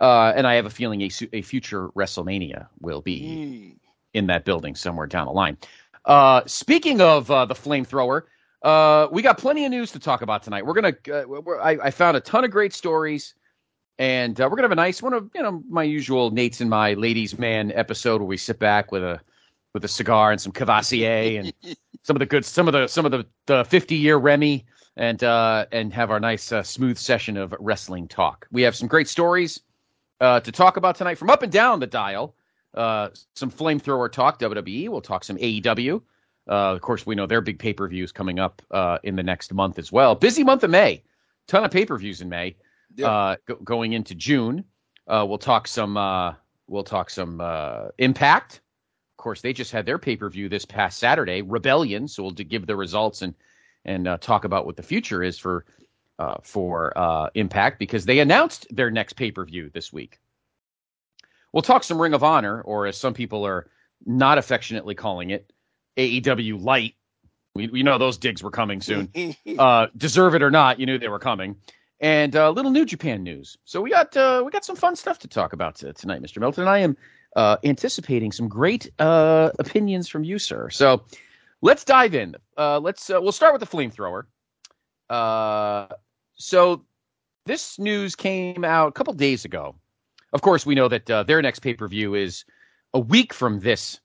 uh, 0.00 0.32
and 0.36 0.46
I 0.46 0.54
have 0.54 0.66
a 0.66 0.70
feeling 0.70 1.02
a, 1.02 1.10
a 1.32 1.42
future 1.42 1.88
WrestleMania 1.90 2.68
will 2.80 3.00
be 3.00 3.22
Mm. 3.22 3.76
in 4.14 4.26
that 4.28 4.44
building 4.44 4.76
somewhere 4.76 5.06
down 5.08 5.26
the 5.26 5.32
line. 5.32 5.56
Uh, 6.04 6.42
speaking 6.46 7.00
of 7.00 7.30
uh, 7.30 7.44
the 7.44 7.54
flamethrower, 7.54 8.22
uh, 8.62 9.08
we 9.10 9.22
got 9.22 9.38
plenty 9.38 9.64
of 9.64 9.70
news 9.70 9.92
to 9.92 9.98
talk 9.98 10.22
about 10.22 10.42
tonight. 10.42 10.64
We're 10.64 10.74
gonna. 10.74 10.94
Uh, 11.12 11.24
we're, 11.26 11.60
I, 11.60 11.78
I 11.84 11.90
found 11.90 12.16
a 12.16 12.20
ton 12.20 12.44
of 12.44 12.50
great 12.50 12.72
stories, 12.72 13.34
and 13.98 14.40
uh, 14.40 14.44
we're 14.44 14.56
gonna 14.56 14.62
have 14.62 14.72
a 14.72 14.76
nice 14.76 15.02
one 15.02 15.14
of 15.14 15.30
you 15.34 15.42
know 15.42 15.62
my 15.68 15.82
usual 15.82 16.30
Nate's 16.30 16.60
and 16.60 16.70
my 16.70 16.94
ladies 16.94 17.38
man 17.38 17.72
episode 17.72 18.20
where 18.20 18.28
we 18.28 18.36
sit 18.36 18.58
back 18.58 18.92
with 18.92 19.02
a 19.02 19.20
with 19.74 19.84
a 19.84 19.88
cigar 19.88 20.30
and 20.32 20.40
some 20.40 20.52
Courvoisier 20.52 21.38
and 21.40 21.52
some 22.02 22.16
of 22.16 22.20
the 22.20 22.26
good 22.26 22.44
some 22.44 22.68
of 22.68 22.72
the 22.72 22.86
some 22.86 23.04
of 23.04 23.12
the 23.12 23.26
the 23.46 23.64
50 23.64 23.96
year 23.96 24.16
Remy 24.16 24.64
and 24.96 25.24
uh 25.24 25.66
and 25.72 25.92
have 25.92 26.10
our 26.10 26.20
nice 26.20 26.52
uh, 26.52 26.62
smooth 26.62 26.98
session 26.98 27.36
of 27.36 27.54
wrestling 27.58 28.06
talk. 28.06 28.46
We 28.52 28.62
have 28.62 28.76
some 28.76 28.88
great 28.88 29.08
stories 29.08 29.60
uh 30.20 30.40
to 30.40 30.52
talk 30.52 30.76
about 30.76 30.96
tonight 30.96 31.16
from 31.16 31.30
up 31.30 31.42
and 31.42 31.50
down 31.50 31.80
the 31.80 31.86
dial. 31.86 32.34
Uh 32.74 33.10
some 33.34 33.50
flamethrower 33.50 34.10
talk 34.10 34.38
WWE, 34.38 34.88
we'll 34.88 35.00
talk 35.00 35.24
some 35.24 35.36
AEW. 35.36 36.02
Uh 36.48 36.52
of 36.72 36.80
course 36.80 37.06
we 37.06 37.14
know 37.14 37.26
their 37.26 37.40
big 37.40 37.58
pay-per-views 37.58 38.12
coming 38.12 38.38
up 38.38 38.62
uh 38.70 38.98
in 39.02 39.16
the 39.16 39.22
next 39.22 39.52
month 39.52 39.78
as 39.78 39.92
well. 39.92 40.14
Busy 40.14 40.44
month 40.44 40.64
of 40.64 40.70
May. 40.70 41.02
Ton 41.48 41.64
of 41.64 41.70
pay-per-views 41.70 42.20
in 42.20 42.28
May. 42.28 42.56
Yeah. 42.94 43.08
Uh 43.10 43.36
go- 43.46 43.56
going 43.56 43.92
into 43.92 44.14
June. 44.14 44.64
Uh 45.06 45.24
we'll 45.28 45.38
talk 45.38 45.66
some 45.68 45.96
uh 45.96 46.34
we'll 46.68 46.84
talk 46.84 47.10
some 47.10 47.40
uh 47.40 47.88
Impact 47.98 48.60
of 49.12 49.22
course, 49.22 49.40
they 49.40 49.52
just 49.52 49.70
had 49.70 49.86
their 49.86 49.98
pay 49.98 50.16
per 50.16 50.28
view 50.28 50.48
this 50.48 50.64
past 50.64 50.98
Saturday, 50.98 51.42
Rebellion. 51.42 52.08
So 52.08 52.24
we'll 52.24 52.32
give 52.32 52.66
the 52.66 52.74
results 52.74 53.22
and 53.22 53.34
and 53.84 54.08
uh, 54.08 54.18
talk 54.18 54.44
about 54.44 54.66
what 54.66 54.76
the 54.76 54.82
future 54.82 55.22
is 55.22 55.38
for 55.38 55.64
uh, 56.18 56.36
for 56.42 56.92
uh, 56.96 57.28
Impact 57.34 57.78
because 57.78 58.04
they 58.04 58.18
announced 58.18 58.66
their 58.70 58.90
next 58.90 59.12
pay 59.12 59.30
per 59.30 59.44
view 59.44 59.70
this 59.72 59.92
week. 59.92 60.18
We'll 61.52 61.62
talk 61.62 61.84
some 61.84 62.00
Ring 62.00 62.14
of 62.14 62.22
Honor, 62.22 62.60
or 62.62 62.86
as 62.86 62.96
some 62.96 63.14
people 63.14 63.46
are 63.46 63.68
not 64.06 64.38
affectionately 64.38 64.94
calling 64.94 65.30
it, 65.30 65.52
AEW 65.96 66.62
Light. 66.62 66.94
We, 67.54 67.68
we 67.68 67.82
know 67.82 67.98
those 67.98 68.16
digs 68.16 68.42
were 68.42 68.50
coming 68.50 68.80
soon. 68.80 69.12
uh, 69.58 69.88
deserve 69.96 70.34
it 70.34 70.42
or 70.42 70.50
not, 70.50 70.80
you 70.80 70.86
knew 70.86 70.98
they 70.98 71.08
were 71.08 71.18
coming. 71.18 71.56
And 72.00 72.34
a 72.34 72.46
uh, 72.46 72.50
little 72.50 72.70
New 72.70 72.84
Japan 72.84 73.22
news. 73.22 73.56
So 73.64 73.80
we 73.80 73.90
got 73.90 74.16
uh, 74.16 74.42
we 74.44 74.50
got 74.50 74.64
some 74.64 74.74
fun 74.74 74.96
stuff 74.96 75.20
to 75.20 75.28
talk 75.28 75.52
about 75.52 75.76
tonight, 75.76 76.20
Mr. 76.20 76.38
Milton. 76.38 76.66
I 76.66 76.78
am 76.78 76.96
uh, 77.36 77.58
anticipating 77.62 78.32
some 78.32 78.48
great 78.48 78.90
uh, 78.98 79.50
opinions 79.58 80.08
from 80.08 80.24
you, 80.24 80.38
sir. 80.38 80.68
So 80.70 81.04
let's 81.60 81.84
dive 81.84 82.14
in. 82.14 82.34
Uh, 82.58 82.80
let's 82.80 83.08
uh, 83.08 83.20
we'll 83.20 83.32
start 83.32 83.52
with 83.52 83.60
the 83.60 83.76
flamethrower. 83.76 84.24
Uh, 85.08 85.94
so 86.34 86.84
this 87.46 87.78
news 87.78 88.16
came 88.16 88.64
out 88.64 88.88
a 88.88 88.92
couple 88.92 89.12
days 89.14 89.44
ago. 89.44 89.76
Of 90.32 90.40
course, 90.40 90.64
we 90.64 90.74
know 90.74 90.88
that 90.88 91.10
uh, 91.10 91.22
their 91.24 91.42
next 91.42 91.60
pay 91.60 91.74
per 91.74 91.88
view 91.88 92.14
is 92.14 92.44
a 92.94 92.98
week 93.00 93.32
from 93.34 93.60
this 93.60 94.00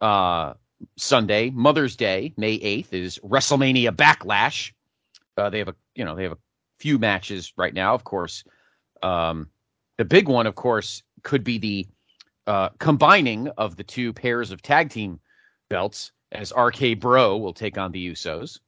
uh, 0.00 0.54
Sunday, 0.96 1.50
Mother's 1.50 1.96
Day, 1.96 2.32
May 2.36 2.54
eighth, 2.54 2.92
is 2.92 3.18
WrestleMania 3.24 3.90
Backlash. 3.90 4.72
Uh, 5.36 5.50
they 5.50 5.58
have 5.58 5.68
a 5.68 5.74
you 5.94 6.04
know 6.04 6.14
they 6.14 6.22
have 6.22 6.32
a 6.32 6.38
few 6.78 6.98
matches 6.98 7.52
right 7.56 7.74
now. 7.74 7.94
Of 7.94 8.04
course, 8.04 8.44
um, 9.02 9.48
the 9.96 10.04
big 10.04 10.28
one, 10.28 10.46
of 10.46 10.54
course, 10.54 11.02
could 11.22 11.42
be 11.42 11.58
the 11.58 11.88
uh, 12.46 12.68
combining 12.78 13.48
of 13.58 13.76
the 13.76 13.84
two 13.84 14.12
pairs 14.12 14.52
of 14.52 14.62
tag 14.62 14.90
team 14.90 15.18
belts 15.68 16.12
as 16.32 16.52
RK 16.56 17.00
Bro 17.00 17.38
will 17.38 17.52
take 17.52 17.78
on 17.78 17.90
the 17.90 18.10
Usos. 18.12 18.60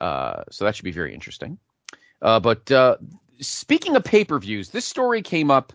Uh, 0.00 0.42
so 0.50 0.64
that 0.64 0.74
should 0.74 0.84
be 0.84 0.92
very 0.92 1.12
interesting. 1.12 1.58
Uh, 2.22 2.40
but 2.40 2.70
speaking 3.40 3.96
of 3.96 4.04
pay 4.04 4.24
per 4.24 4.38
views, 4.38 4.70
this 4.70 4.86
story 4.86 5.20
came 5.20 5.50
up 5.50 5.74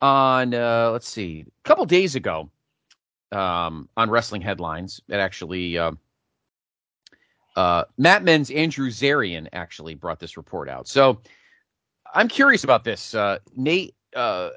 on 0.00 0.54
uh, 0.54 0.90
let's 0.92 1.08
see, 1.08 1.44
a 1.46 1.68
couple 1.68 1.84
days 1.86 2.14
ago 2.14 2.50
um, 3.32 3.88
on 3.96 4.10
Wrestling 4.10 4.42
Headlines. 4.42 5.00
It 5.08 5.16
actually. 5.16 5.78
Uh, 5.78 5.92
uh, 7.56 7.84
Mat 7.96 8.22
Men's 8.22 8.52
Andrew 8.52 8.88
Zarian 8.88 9.48
actually 9.52 9.96
brought 9.96 10.20
this 10.20 10.36
report 10.36 10.68
out. 10.68 10.86
So 10.86 11.20
I'm 12.14 12.28
curious 12.28 12.62
about 12.62 12.84
this. 12.84 13.16
Uh, 13.16 13.38
Nate, 13.56 13.96
uh, 14.14 14.50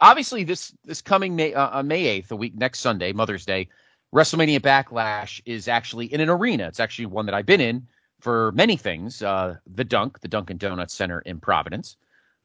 obviously 0.00 0.44
this 0.44 0.74
this 0.84 1.00
coming 1.00 1.34
May 1.34 1.54
uh, 1.54 1.82
May 1.82 2.20
8th, 2.20 2.32
a 2.32 2.36
week 2.36 2.54
next 2.54 2.80
Sunday, 2.80 3.12
Mother's 3.14 3.46
Day, 3.46 3.68
WrestleMania 4.14 4.60
Backlash 4.60 5.40
is 5.46 5.68
actually 5.68 6.12
in 6.12 6.20
an 6.20 6.28
arena. 6.28 6.68
It's 6.68 6.80
actually 6.80 7.06
one 7.06 7.26
that 7.26 7.34
I've 7.34 7.46
been 7.46 7.60
in 7.60 7.86
for 8.20 8.52
many 8.52 8.76
things. 8.76 9.22
Uh, 9.22 9.56
the 9.74 9.84
Dunk, 9.84 10.20
the 10.20 10.28
Dunkin' 10.28 10.58
Donuts 10.58 10.94
Center 10.94 11.20
in 11.20 11.40
Providence. 11.40 11.96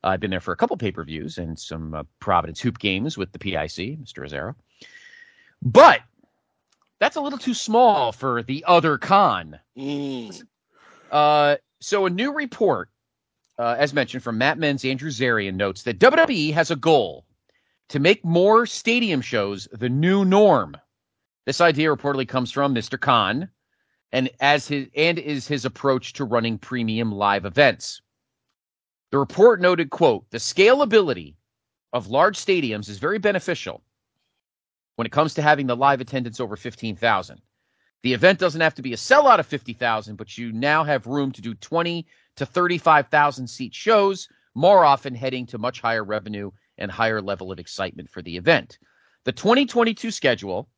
I've 0.03 0.19
been 0.19 0.31
there 0.31 0.39
for 0.39 0.53
a 0.53 0.57
couple 0.57 0.77
pay 0.77 0.91
per 0.91 1.03
views 1.03 1.37
and 1.37 1.59
some 1.59 1.93
uh, 1.93 2.03
Providence 2.19 2.61
hoop 2.61 2.79
games 2.79 3.17
with 3.17 3.31
the 3.31 3.39
PIC, 3.39 3.99
Mr. 3.99 4.25
Azaro. 4.25 4.55
But 5.61 6.01
that's 6.99 7.15
a 7.15 7.21
little 7.21 7.39
too 7.39 7.53
small 7.53 8.11
for 8.11 8.43
the 8.43 8.63
other 8.67 8.97
Khan. 8.97 9.59
Mm. 9.77 10.43
Uh, 11.11 11.57
so 11.79 12.05
a 12.05 12.09
new 12.09 12.33
report, 12.33 12.89
uh, 13.57 13.75
as 13.77 13.93
mentioned 13.93 14.23
from 14.23 14.37
Mat 14.37 14.57
Men's 14.57 14.85
Andrew 14.85 15.09
Zarian, 15.09 15.55
notes 15.55 15.83
that 15.83 15.99
WWE 15.99 16.53
has 16.53 16.71
a 16.71 16.75
goal 16.75 17.25
to 17.89 17.99
make 17.99 18.23
more 18.23 18.65
stadium 18.65 19.21
shows 19.21 19.67
the 19.71 19.89
new 19.89 20.23
norm. 20.23 20.77
This 21.45 21.61
idea 21.61 21.89
reportedly 21.89 22.27
comes 22.27 22.51
from 22.51 22.75
Mr. 22.75 22.99
Khan, 22.99 23.49
and 24.11 24.29
as 24.39 24.67
his 24.67 24.87
and 24.95 25.17
is 25.19 25.47
his 25.47 25.65
approach 25.65 26.13
to 26.13 26.25
running 26.25 26.57
premium 26.57 27.11
live 27.11 27.45
events. 27.45 28.01
The 29.11 29.17
report 29.17 29.59
noted, 29.59 29.89
quote, 29.89 30.29
the 30.29 30.37
scalability 30.37 31.35
of 31.93 32.07
large 32.07 32.37
stadiums 32.37 32.89
is 32.89 32.99
very 32.99 33.17
beneficial 33.17 33.81
when 34.95 35.05
it 35.05 35.11
comes 35.11 35.33
to 35.33 35.41
having 35.41 35.65
the 35.65 35.75
live 35.75 36.01
attendance 36.01 36.39
over 36.39 36.55
15,000. 36.55 37.41
The 38.03 38.13
event 38.13 38.39
doesn't 38.39 38.61
have 38.61 38.75
to 38.75 38.81
be 38.81 38.93
a 38.93 38.97
sellout 38.97 39.39
of 39.39 39.47
50,000, 39.47 40.15
but 40.15 40.37
you 40.37 40.51
now 40.51 40.83
have 40.83 41.07
room 41.07 41.31
to 41.31 41.41
do 41.41 41.53
20 41.55 42.05
to 42.35 42.45
35,000 42.45 43.47
seat 43.47 43.73
shows, 43.73 44.29
more 44.55 44.85
often 44.85 45.15
heading 45.15 45.45
to 45.47 45.57
much 45.57 45.81
higher 45.81 46.03
revenue 46.03 46.51
and 46.77 46.91
higher 46.91 47.21
level 47.21 47.51
of 47.51 47.59
excitement 47.59 48.09
for 48.09 48.21
the 48.21 48.37
event. 48.37 48.77
The 49.25 49.31
2022 49.31 50.11
schedule 50.11 50.69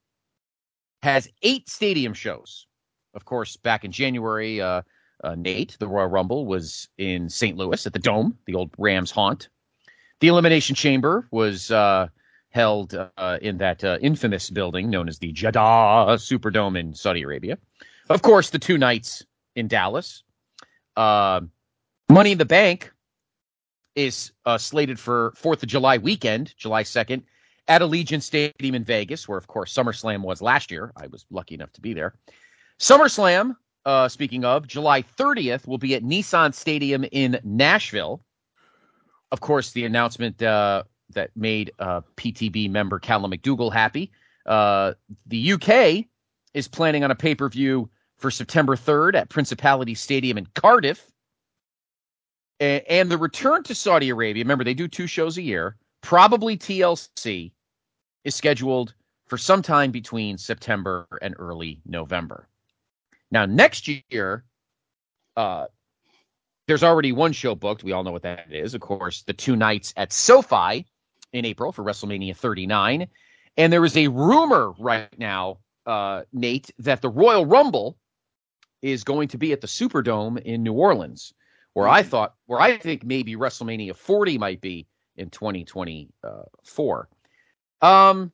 has 1.04 1.30
eight 1.42 1.70
stadium 1.70 2.14
shows. 2.14 2.68
Of 3.14 3.26
course, 3.26 3.58
back 3.58 3.84
in 3.84 3.92
January, 3.92 4.62
uh, 4.62 4.82
uh, 5.24 5.36
Nate, 5.36 5.78
the 5.80 5.88
Royal 5.88 6.08
Rumble 6.08 6.46
was 6.46 6.88
in 6.98 7.30
St. 7.30 7.58
Louis 7.58 7.86
at 7.86 7.94
the 7.94 8.00
Dome, 8.00 8.38
the 8.46 8.56
old 8.56 8.72
Rams 8.78 9.12
haunt. 9.12 9.50
The 10.20 10.28
Elimination 10.28 10.76
Chamber 10.76 11.28
was 11.32 11.72
uh, 11.72 12.08
held 12.50 12.94
uh, 12.94 13.38
in 13.42 13.58
that 13.58 13.84
uh, 13.84 13.98
infamous 14.02 14.50
building 14.50 14.90
known 14.90 15.08
as 15.08 15.20
the 15.20 15.32
Jeddah 15.32 16.18
Superdome 16.18 16.80
in 16.80 16.94
Saudi 16.94 17.24
Arabia. 17.24 17.58
Of 18.10 18.22
course, 18.22 18.50
the 18.50 18.60
two 18.60 18.78
nights 18.78 19.26
in 19.56 19.68
Dallas. 19.68 20.24
Uh, 20.96 21.42
Money 22.10 22.34
in 22.34 22.38
the 22.38 22.46
Bank 22.46 22.92
is 23.96 24.32
uh, 24.46 24.58
slated 24.58 25.00
for 25.00 25.34
Fourth 25.36 25.64
of 25.64 25.70
July 25.70 25.98
weekend, 25.98 26.54
July 26.58 26.84
second, 26.84 27.24
at 27.68 27.82
Allegiant 27.82 28.22
Stadium 28.22 28.76
in 28.76 28.84
Vegas, 28.84 29.28
where 29.28 29.38
of 29.38 29.48
course 29.48 29.74
SummerSlam 29.74 30.22
was 30.22 30.42
last 30.42 30.72
year. 30.72 30.92
I 30.96 31.08
was 31.08 31.26
lucky 31.30 31.56
enough 31.56 31.72
to 31.74 31.82
be 31.82 31.94
there. 31.94 32.14
SummerSlam, 32.80 33.56
uh, 33.86 34.08
speaking 34.08 34.46
of, 34.46 34.68
July 34.68 35.02
30th 35.02 35.68
will 35.68 35.78
be 35.78 35.96
at 35.96 36.04
Nissan 36.04 36.54
Stadium 36.54 37.06
in 37.12 37.40
Nashville. 37.44 38.24
Of 39.32 39.42
course, 39.42 39.72
the 39.72 39.86
announcement 39.86 40.42
uh, 40.42 40.84
that 41.14 41.32
made 41.36 41.72
uh, 41.80 42.02
PTB 42.18 42.70
member 42.70 43.00
Callum 43.00 43.32
McDougall 43.32 43.72
happy. 43.72 44.12
Uh, 44.46 44.94
the 45.26 45.54
UK 45.54 46.06
is 46.54 46.68
planning 46.68 47.04
on 47.04 47.12
a 47.12 47.16
pay 47.16 47.36
per 47.36 47.50
view 47.50 47.90
for 48.18 48.30
September 48.30 48.76
3rd 48.76 49.16
at 49.16 49.30
Principality 49.30 49.96
Stadium 49.96 50.38
in 50.38 50.48
Cardiff. 50.54 51.12
A- 52.60 52.84
and 52.92 53.10
the 53.10 53.18
return 53.18 53.64
to 53.64 53.74
Saudi 53.74 54.10
Arabia, 54.10 54.44
remember, 54.44 54.64
they 54.64 54.74
do 54.74 54.88
two 54.88 55.08
shows 55.08 55.38
a 55.38 55.42
year, 55.42 55.78
probably 56.02 56.58
TLC, 56.58 57.52
is 58.24 58.36
scheduled 58.36 58.94
for 59.28 59.38
sometime 59.38 59.92
between 59.92 60.38
September 60.38 61.08
and 61.22 61.34
early 61.40 61.82
November. 61.86 62.48
Now, 63.32 63.46
next 63.46 63.88
year, 63.88 64.44
uh, 65.38 65.68
there's 66.68 66.84
already 66.84 67.12
one 67.12 67.34
show 67.34 67.56
booked. 67.56 67.84
We 67.84 67.92
all 67.92 68.04
know 68.04 68.12
what 68.12 68.24
that 68.24 68.52
is. 68.52 68.74
Of 68.74 68.82
course, 68.82 69.24
the 69.24 69.34
two 69.34 69.56
nights 69.56 69.94
at 69.98 70.14
SoFi 70.14 70.86
in 71.34 71.46
April 71.46 71.72
for 71.72 71.84
WrestleMania 71.84 72.36
39. 72.36 73.08
And 73.58 73.74
there 73.74 73.86
is 73.86 73.98
a 73.98 74.08
rumor 74.08 74.72
right 74.80 75.10
now, 75.18 75.60
uh, 75.86 76.24
Nate, 76.32 76.72
that 76.80 77.02
the 77.02 77.10
Royal 77.10 77.46
Rumble 77.46 77.98
is 78.82 79.04
going 79.04 79.28
to 79.30 79.38
be 79.38 79.52
at 79.54 79.62
the 79.62 79.68
Superdome 79.68 80.42
in 80.42 80.64
New 80.64 80.74
Orleans, 80.74 81.34
where 81.74 81.88
I 81.88 82.04
thought, 82.04 82.36
where 82.46 82.60
I 82.60 82.78
think 82.78 83.04
maybe 83.04 83.36
WrestleMania 83.36 83.96
40 83.96 84.38
might 84.38 84.62
be 84.62 84.88
in 85.18 85.30
2024. 85.30 87.10
Um, 87.82 88.32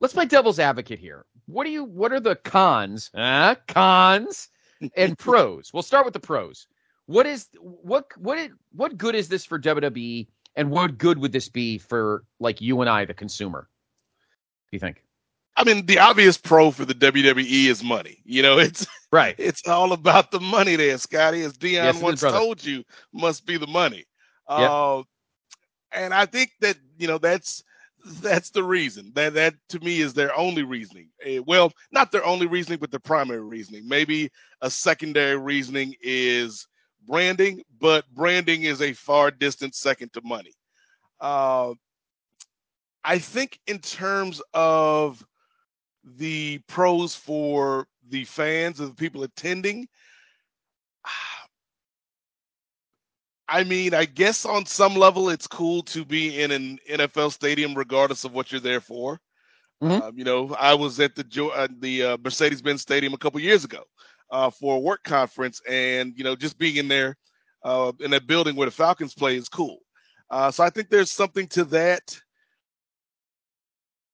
let's 0.00 0.14
play 0.14 0.26
devil's 0.26 0.58
advocate 0.58 0.98
here. 0.98 1.24
What 1.50 1.64
do 1.64 1.70
you? 1.70 1.84
What 1.84 2.12
are 2.12 2.20
the 2.20 2.36
cons? 2.36 3.10
Uh, 3.14 3.56
cons 3.68 4.48
and 4.96 5.18
pros. 5.18 5.72
We'll 5.72 5.82
start 5.82 6.04
with 6.04 6.14
the 6.14 6.20
pros. 6.20 6.66
What 7.06 7.26
is 7.26 7.48
what 7.58 8.06
what 8.16 8.50
what 8.72 8.96
good 8.96 9.14
is 9.14 9.28
this 9.28 9.44
for 9.44 9.58
WWE, 9.58 10.28
and 10.56 10.70
what 10.70 10.96
good 10.96 11.18
would 11.18 11.32
this 11.32 11.48
be 11.48 11.78
for 11.78 12.24
like 12.38 12.60
you 12.60 12.80
and 12.80 12.88
I, 12.88 13.04
the 13.04 13.14
consumer? 13.14 13.68
Do 14.70 14.76
you 14.76 14.80
think? 14.80 15.02
I 15.56 15.64
mean, 15.64 15.84
the 15.86 15.98
obvious 15.98 16.38
pro 16.38 16.70
for 16.70 16.84
the 16.84 16.94
WWE 16.94 17.66
is 17.66 17.82
money. 17.82 18.22
You 18.24 18.42
know, 18.42 18.58
it's 18.58 18.86
Right. 19.12 19.34
it's 19.38 19.66
all 19.66 19.92
about 19.92 20.30
the 20.30 20.40
money 20.40 20.76
there, 20.76 20.96
Scotty. 20.98 21.42
As 21.42 21.54
Deion 21.54 21.72
Yes, 21.72 22.00
once 22.00 22.20
told 22.20 22.64
you, 22.64 22.84
must 23.12 23.44
be 23.44 23.56
the 23.56 23.66
money. 23.66 24.06
Yep. 24.48 24.70
Uh, 24.70 25.02
and 25.92 26.14
I 26.14 26.26
think 26.26 26.52
that 26.60 26.76
you 26.98 27.08
know 27.08 27.18
that's 27.18 27.64
that's 28.04 28.50
the 28.50 28.62
reason. 28.62 29.12
That 29.14 29.34
that 29.34 29.54
to 29.70 29.80
me 29.80 30.00
is 30.00 30.14
their 30.14 30.36
only 30.36 30.62
reasoning. 30.62 31.08
Eh, 31.24 31.40
well, 31.46 31.72
not 31.92 32.12
their 32.12 32.24
only 32.24 32.46
reasoning, 32.46 32.78
but 32.78 32.90
their 32.90 33.00
primary 33.00 33.40
reasoning. 33.40 33.86
Maybe 33.86 34.30
a 34.60 34.70
secondary 34.70 35.36
reasoning 35.36 35.94
is 36.00 36.66
branding, 37.06 37.62
but 37.80 38.04
branding 38.14 38.62
is 38.64 38.82
a 38.82 38.92
far 38.92 39.30
distant 39.30 39.74
second 39.74 40.12
to 40.12 40.20
money. 40.24 40.52
Uh, 41.20 41.74
I 43.04 43.18
think 43.18 43.58
in 43.66 43.78
terms 43.78 44.42
of 44.54 45.24
the 46.04 46.60
pros 46.66 47.14
for 47.14 47.86
the 48.08 48.24
fans 48.24 48.80
of 48.80 48.88
the 48.88 48.94
people 48.94 49.22
attending, 49.22 49.88
I 53.50 53.64
mean, 53.64 53.94
I 53.94 54.04
guess 54.04 54.46
on 54.46 54.64
some 54.64 54.94
level 54.94 55.28
it's 55.28 55.46
cool 55.48 55.82
to 55.84 56.04
be 56.04 56.40
in 56.40 56.52
an 56.52 56.78
NFL 56.88 57.32
stadium 57.32 57.74
regardless 57.74 58.24
of 58.24 58.32
what 58.32 58.52
you're 58.52 58.60
there 58.60 58.80
for. 58.80 59.20
Mhm. 59.82 60.02
Um, 60.02 60.18
you 60.18 60.24
know, 60.24 60.54
I 60.54 60.74
was 60.74 61.00
at 61.00 61.16
the 61.16 61.50
uh, 61.54 61.68
the 61.80 62.02
uh, 62.04 62.18
Mercedes-Benz 62.22 62.82
Stadium 62.82 63.14
a 63.14 63.18
couple 63.18 63.40
years 63.40 63.64
ago 63.64 63.82
uh, 64.30 64.50
for 64.50 64.76
a 64.76 64.80
work 64.80 65.02
conference, 65.04 65.60
and 65.68 66.16
you 66.16 66.24
know, 66.24 66.36
just 66.36 66.58
being 66.58 66.76
in 66.76 66.88
there 66.88 67.16
uh, 67.64 67.92
in 68.00 68.10
that 68.12 68.26
building 68.26 68.56
where 68.56 68.66
the 68.66 68.72
Falcons 68.72 69.14
play 69.14 69.36
is 69.36 69.48
cool. 69.48 69.78
Uh, 70.30 70.50
so 70.50 70.62
I 70.62 70.70
think 70.70 70.88
there's 70.90 71.10
something 71.10 71.46
to 71.48 71.64
that. 71.66 72.20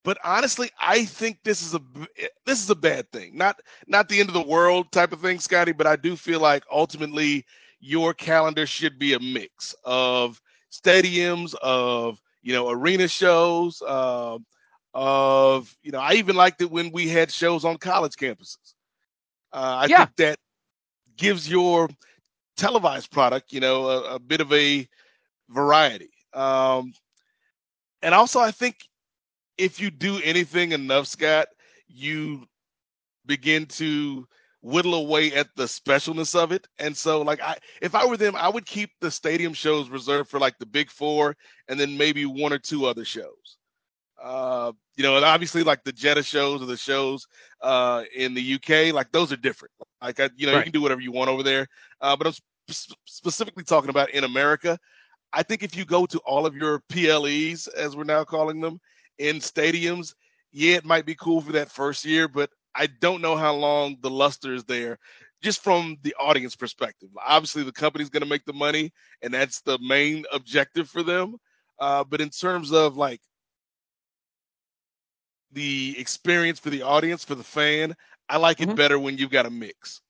But 0.05 0.19
honestly, 0.25 0.71
I 0.81 1.05
think 1.05 1.41
this 1.43 1.63
is 1.63 1.75
a 1.75 1.81
this 2.47 2.63
is 2.63 2.71
a 2.71 2.77
bad 2.77 3.11
thing. 3.11 3.37
Not 3.37 3.61
not 3.89 4.09
the 4.09 4.21
end 4.21 4.29
of 4.29 4.35
the 4.35 4.43
world 4.43 4.93
type 4.93 5.13
of 5.13 5.21
thing, 5.21 5.41
Scotty. 5.41 5.73
But 5.73 5.89
I 5.89 5.97
do 5.97 6.17
feel 6.17 6.41
like 6.41 6.63
ultimately 6.71 7.45
your 7.81 8.15
calendar 8.15 8.67
should 8.67 8.99
be 8.99 9.15
a 9.15 9.21
mix 9.21 9.75
of 9.85 10.41
stadiums, 10.71 11.55
of 11.63 12.21
you 12.43 12.53
know 12.53 12.71
arena 12.71 13.09
shows, 13.09 13.83
uh, 13.83 14.39
of 14.95 15.77
you 15.83 15.93
know 15.93 16.01
I 16.01 16.15
even 16.15 16.37
liked 16.37 16.61
it 16.63 16.71
when 16.71 16.91
we 16.93 17.09
had 17.09 17.31
shows 17.31 17.65
on 17.65 17.77
college 17.79 18.15
campuses. 18.17 18.75
Uh, 19.53 19.77
I 19.85 19.89
Yeah. 19.89 19.99
think 19.99 20.17
that 20.17 20.39
gives 21.17 21.49
your 21.49 21.89
televised 22.57 23.11
product 23.11 23.53
you 23.53 23.61
know 23.61 23.89
a, 23.89 24.15
a 24.15 24.19
bit 24.19 24.41
of 24.41 24.53
a 24.53 24.89
variety. 25.49 26.11
Um, 26.35 26.93
and 28.03 28.15
also, 28.15 28.41
I 28.41 28.51
think 28.51 28.77
if 29.59 29.81
you 29.81 29.91
do 29.91 30.21
anything 30.23 30.73
enough, 30.73 31.07
Scott, 31.07 31.49
you 31.89 32.47
begin 33.25 33.67
to 33.67 34.27
whittle 34.67 34.95
away 34.95 35.33
at 35.33 35.49
the 35.57 35.65
specialness 35.65 36.35
of 36.35 36.51
it. 36.53 36.67
And 36.79 36.97
so, 36.97 37.23
like, 37.23 37.41
I 37.41 37.57
if 37.81 37.95
I 37.95 38.05
were 38.05 38.17
them, 38.17 38.35
I 38.37 38.49
would 38.49 38.67
keep 38.67 38.91
the 39.01 39.11
stadium 39.11 39.55
shows 39.55 39.89
reserved 39.89 40.29
for 40.29 40.41
like 40.41 40.59
the 40.59 40.67
big 40.67 40.91
four, 40.91 41.37
and 41.69 41.79
then 41.79 41.97
maybe 41.97 42.27
one 42.27 42.53
or 42.53 42.59
two 42.59 42.87
other 42.87 43.05
shows. 43.05 43.59
Uh, 44.23 44.73
you 44.97 45.05
know, 45.05 45.17
and 45.17 45.25
obviously, 45.25 45.63
like 45.63 45.85
the 45.85 45.93
Jeddah 45.93 46.23
shows 46.23 46.63
or 46.63 46.67
the 46.67 46.77
shows 46.77 47.27
uh, 47.61 48.03
in 48.15 48.35
the 48.35 48.55
UK, 48.55 48.93
like 48.95 49.13
those 49.13 49.33
are 49.33 49.37
different. 49.37 49.73
Like, 50.03 50.19
I, 50.21 50.31
you 50.37 50.47
know, 50.47 50.53
Right. 50.55 50.59
you 50.59 50.65
can 50.65 50.73
do 50.73 50.83
whatever 50.83 51.01
you 51.01 51.13
want 51.13 51.31
over 51.31 51.43
there. 51.43 51.67
Uh, 52.01 52.17
but 52.17 52.27
I'm 52.27 52.33
sp- 52.73 52.97
specifically 53.05 53.65
talking 53.65 53.91
about 53.91 54.11
in 54.11 54.25
America. 54.25 54.79
I 55.33 55.43
think 55.43 55.63
if 55.63 55.77
you 55.77 55.85
go 55.85 56.07
to 56.07 56.19
all 56.21 56.47
of 56.47 56.57
your 56.57 56.81
PLEs, 56.89 57.69
as 57.69 57.95
we're 57.95 58.05
now 58.05 58.25
calling 58.25 58.61
them, 58.61 58.81
in 59.19 59.37
stadiums, 59.37 60.15
yeah, 60.51 60.77
it 60.77 60.85
might 60.85 61.05
be 61.05 61.15
cool 61.15 61.41
for 61.43 61.53
that 61.53 61.71
first 61.71 62.05
year, 62.05 62.27
but 62.27 62.51
I 62.77 62.87
don't 62.87 63.23
know 63.23 63.37
how 63.37 63.55
long 63.55 63.97
the 64.01 64.11
luster 64.11 64.55
is 64.55 64.65
there 64.65 64.99
just 65.43 65.63
from 65.63 65.97
the 66.03 66.15
audience 66.21 66.57
perspective. 66.57 67.11
Obviously, 67.25 67.63
the 67.63 67.73
company's 67.73 68.11
going 68.11 68.23
to 68.23 68.29
make 68.29 68.45
the 68.45 68.53
money, 68.53 68.93
and 69.23 69.33
that's 69.35 69.63
the 69.63 69.79
main 69.81 70.25
objective 70.33 70.89
for 70.89 71.03
them. 71.03 71.37
Uh, 71.79 72.05
but 72.05 72.21
in 72.21 72.31
terms 72.31 72.73
of 72.73 72.97
like 72.97 73.21
the 75.53 75.95
experience 75.99 76.59
for 76.59 76.71
the 76.71 76.83
audience, 76.83 77.25
for 77.25 77.35
the 77.35 77.45
fan. 77.45 77.95
I 78.29 78.39
like 78.39 78.63
it 78.63 78.75
Mhm. 78.75 78.77
better 78.77 78.99
when 78.99 79.19
you've 79.19 79.31
got 79.31 79.47
a 79.47 79.51
mix. 79.51 80.01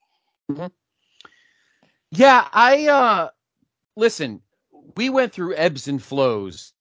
Yeah, 2.10 2.46
I 2.52 2.86
uh 2.88 3.28
listen, 3.96 4.42
we 4.96 5.08
went 5.10 5.32
through 5.32 5.54
ebbs 5.56 5.88
and 5.88 6.02
flows 6.02 6.72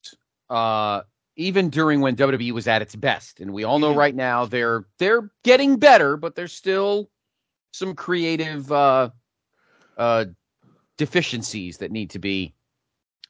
uh 0.50 1.02
even 1.36 1.70
during 1.70 2.00
when 2.00 2.16
WWE 2.16 2.52
was 2.52 2.66
at 2.66 2.82
its 2.82 2.96
best. 2.96 3.40
And 3.40 3.52
we 3.52 3.64
all 3.64 3.78
know 3.78 3.92
Mhm. 3.92 3.96
right 3.96 4.14
now 4.14 4.46
they're 4.46 4.86
they're 4.98 5.30
getting 5.44 5.76
better, 5.78 6.16
but 6.16 6.34
there's 6.34 6.52
still 6.52 7.10
some 7.72 7.94
creative 7.94 8.70
uh 8.72 9.10
uh 9.96 10.24
deficiencies 10.96 11.78
that 11.78 11.90
need 11.90 12.10
to 12.10 12.18
be 12.18 12.54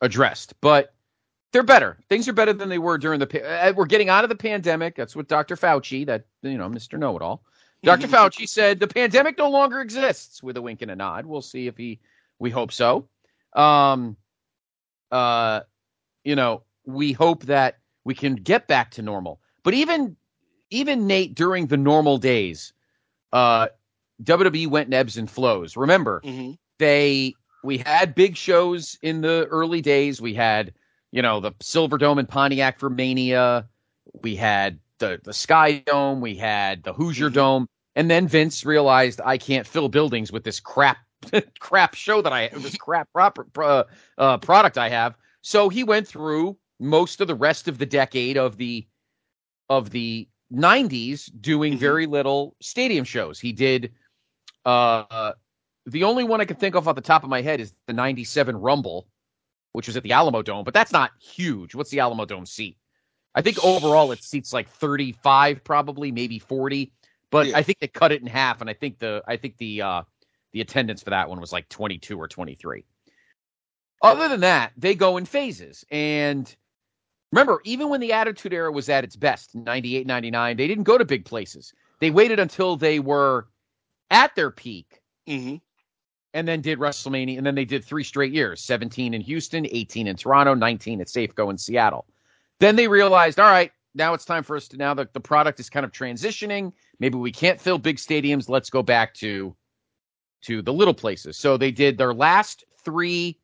addressed. 0.00 0.54
But 0.60 0.94
they're 1.52 1.62
better. 1.62 1.98
Things 2.08 2.28
are 2.28 2.32
better 2.32 2.52
than 2.52 2.68
they 2.68 2.78
were 2.78 2.98
during 2.98 3.18
the 3.18 3.26
pa- 3.26 3.38
uh, 3.38 3.72
we're 3.74 3.86
getting 3.86 4.08
out 4.08 4.24
of 4.24 4.30
the 4.30 4.36
pandemic. 4.36 4.94
That's 4.94 5.16
what 5.16 5.26
Dr. 5.28 5.56
Fauci, 5.56 6.06
that 6.06 6.26
you 6.42 6.58
know, 6.58 6.68
Mr. 6.68 6.98
Know-it-all. 6.98 7.42
Dr. 7.82 8.06
Fauci 8.08 8.48
said 8.48 8.78
the 8.78 8.86
pandemic 8.88 9.38
no 9.38 9.48
longer 9.50 9.80
exists 9.80 10.42
with 10.42 10.56
a 10.56 10.62
wink 10.62 10.82
and 10.82 10.90
a 10.90 10.96
nod. 10.96 11.24
We'll 11.26 11.42
see 11.42 11.66
if 11.66 11.76
he 11.76 12.00
we 12.38 12.50
hope 12.50 12.72
so. 12.72 13.08
Um 13.54 14.16
uh 15.10 15.60
you 16.24 16.36
know, 16.36 16.62
we 16.84 17.12
hope 17.12 17.44
that 17.44 17.78
we 18.06 18.14
can 18.14 18.36
get 18.36 18.68
back 18.68 18.92
to 18.92 19.02
normal. 19.02 19.40
But 19.64 19.74
even 19.74 20.16
even 20.70 21.06
Nate 21.08 21.34
during 21.34 21.66
the 21.66 21.76
normal 21.76 22.18
days, 22.18 22.72
uh 23.32 23.66
WWE 24.22 24.68
went 24.68 24.86
in 24.86 24.94
ebbs 24.94 25.18
and 25.18 25.28
flows. 25.28 25.76
Remember, 25.76 26.20
hmm 26.24 26.52
they 26.78 27.34
we 27.64 27.78
had 27.78 28.14
big 28.14 28.36
shows 28.36 28.96
in 29.02 29.22
the 29.22 29.46
early 29.50 29.82
days. 29.82 30.20
We 30.22 30.34
had, 30.34 30.72
you 31.10 31.20
know, 31.20 31.40
the 31.40 31.52
Silver 31.60 31.98
Dome 31.98 32.18
and 32.18 32.28
Pontiac 32.28 32.78
for 32.78 32.88
Mania. 32.88 33.66
We 34.22 34.36
had 34.36 34.78
the 34.98 35.20
the 35.24 35.34
Sky 35.34 35.82
Dome. 35.86 36.20
We 36.20 36.36
had 36.36 36.84
the 36.84 36.92
Hoosier 36.92 37.28
Mhm. 37.30 37.34
Dome. 37.34 37.68
And 37.96 38.08
then 38.10 38.28
Vince 38.28 38.64
realized 38.64 39.20
I 39.24 39.36
can't 39.36 39.66
fill 39.66 39.88
buildings 39.88 40.30
with 40.30 40.44
this 40.44 40.60
crap 40.60 40.98
crap 41.58 41.94
show 41.94 42.22
that 42.22 42.32
I 42.32 42.48
this 42.48 42.76
crap 42.76 43.10
proper 43.12 43.48
uh, 43.58 43.84
uh, 44.16 44.38
product 44.38 44.78
I 44.78 44.90
have. 44.90 45.16
So 45.42 45.68
he 45.68 45.82
went 45.82 46.06
through 46.06 46.56
most 46.78 47.20
of 47.20 47.28
the 47.28 47.34
rest 47.34 47.68
of 47.68 47.78
the 47.78 47.86
decade 47.86 48.36
of 48.36 48.56
the 48.56 48.86
of 49.68 49.90
the 49.90 50.28
90s 50.50 51.26
doing 51.26 51.74
Mhm. 51.74 51.78
very 51.78 52.06
little 52.06 52.54
stadium 52.60 53.04
shows. 53.04 53.40
He 53.40 53.52
did 53.52 53.92
uh 54.64 55.32
the 55.86 56.04
only 56.04 56.24
one 56.24 56.40
I 56.40 56.44
can 56.44 56.56
think 56.56 56.74
of 56.74 56.88
off 56.88 56.96
the 56.96 57.00
top 57.00 57.22
of 57.22 57.30
my 57.30 57.42
head 57.42 57.60
is 57.60 57.72
the 57.86 57.92
97 57.92 58.56
Rumble, 58.56 59.06
which 59.72 59.86
was 59.86 59.96
at 59.96 60.02
the 60.02 60.12
Alamo 60.12 60.42
Dome, 60.42 60.64
but 60.64 60.74
that's 60.74 60.92
not 60.92 61.12
huge. 61.20 61.74
What's 61.74 61.90
the 61.90 62.00
Alamo 62.00 62.24
Dome 62.24 62.46
seat? 62.46 62.76
I 63.34 63.42
think 63.42 63.62
overall 63.62 64.12
it 64.12 64.22
seats 64.22 64.52
like 64.52 64.68
35 64.68 65.62
probably, 65.62 66.10
maybe 66.10 66.38
40, 66.38 66.92
but 67.30 67.46
Yeah. 67.48 67.58
I 67.58 67.62
think 67.62 67.78
they 67.80 67.88
cut 67.88 68.12
it 68.12 68.20
in 68.20 68.26
half 68.26 68.60
and 68.60 68.70
I 68.70 68.74
think 68.74 68.98
the 68.98 69.22
I 69.26 69.36
think 69.36 69.56
the 69.58 69.82
uh 69.82 70.02
the 70.52 70.60
attendance 70.60 71.02
for 71.02 71.10
that 71.10 71.28
one 71.28 71.40
was 71.40 71.52
like 71.52 71.68
22 71.68 72.18
or 72.18 72.28
23. 72.28 72.84
Other 74.02 74.28
than 74.28 74.40
that, 74.40 74.72
they 74.76 74.94
go 74.94 75.16
in 75.16 75.24
phases 75.24 75.84
and 75.90 76.54
remember 77.32 77.60
even 77.64 77.88
when 77.88 78.00
the 78.00 78.12
Attitude 78.12 78.52
Era 78.52 78.70
was 78.72 78.88
at 78.88 79.04
its 79.04 79.16
best, 79.16 79.54
98 79.54 80.06
99, 80.06 80.56
they 80.56 80.66
didn't 80.66 80.84
go 80.84 80.98
to 80.98 81.04
big 81.04 81.24
places. 81.24 81.72
They 82.00 82.10
waited 82.10 82.38
until 82.38 82.76
they 82.76 82.98
were 83.00 83.48
at 84.10 84.34
their 84.34 84.50
peak 84.50 85.00
hmm 85.26 85.56
and 86.36 86.46
then 86.46 86.60
did 86.60 86.78
WrestleMania, 86.78 87.38
and 87.38 87.46
then 87.46 87.54
they 87.54 87.64
did 87.64 87.82
three 87.82 88.04
straight 88.04 88.30
years 88.30 88.60
17 88.60 89.14
in 89.14 89.20
Houston, 89.22 89.66
18 89.70 90.06
in 90.06 90.16
Toronto, 90.16 90.52
19 90.52 91.00
at 91.00 91.06
Safeco 91.06 91.48
in 91.50 91.56
Seattle. 91.56 92.04
Then 92.60 92.76
they 92.76 92.88
realized, 92.88 93.40
all 93.40 93.50
right, 93.50 93.72
now 93.94 94.12
it's 94.12 94.26
time 94.26 94.42
for 94.42 94.54
us 94.54 94.68
to, 94.68 94.76
now 94.76 94.92
that 94.92 95.14
the 95.14 95.20
product 95.20 95.58
is 95.60 95.70
kind 95.70 95.86
of 95.86 95.92
transitioning. 95.92 96.74
Maybe 97.00 97.16
we 97.16 97.32
can't 97.32 97.58
fill 97.58 97.78
big 97.78 97.96
stadiums. 97.96 98.50
Let's 98.50 98.68
go 98.68 98.82
back 98.82 99.14
to 99.14 99.56
to 100.42 100.60
the 100.60 100.72
little 100.72 100.94
places. 100.94 101.38
So 101.38 101.56
they 101.56 101.70
did 101.70 101.96
their 101.96 102.12
last 102.12 102.64
three 102.84 103.40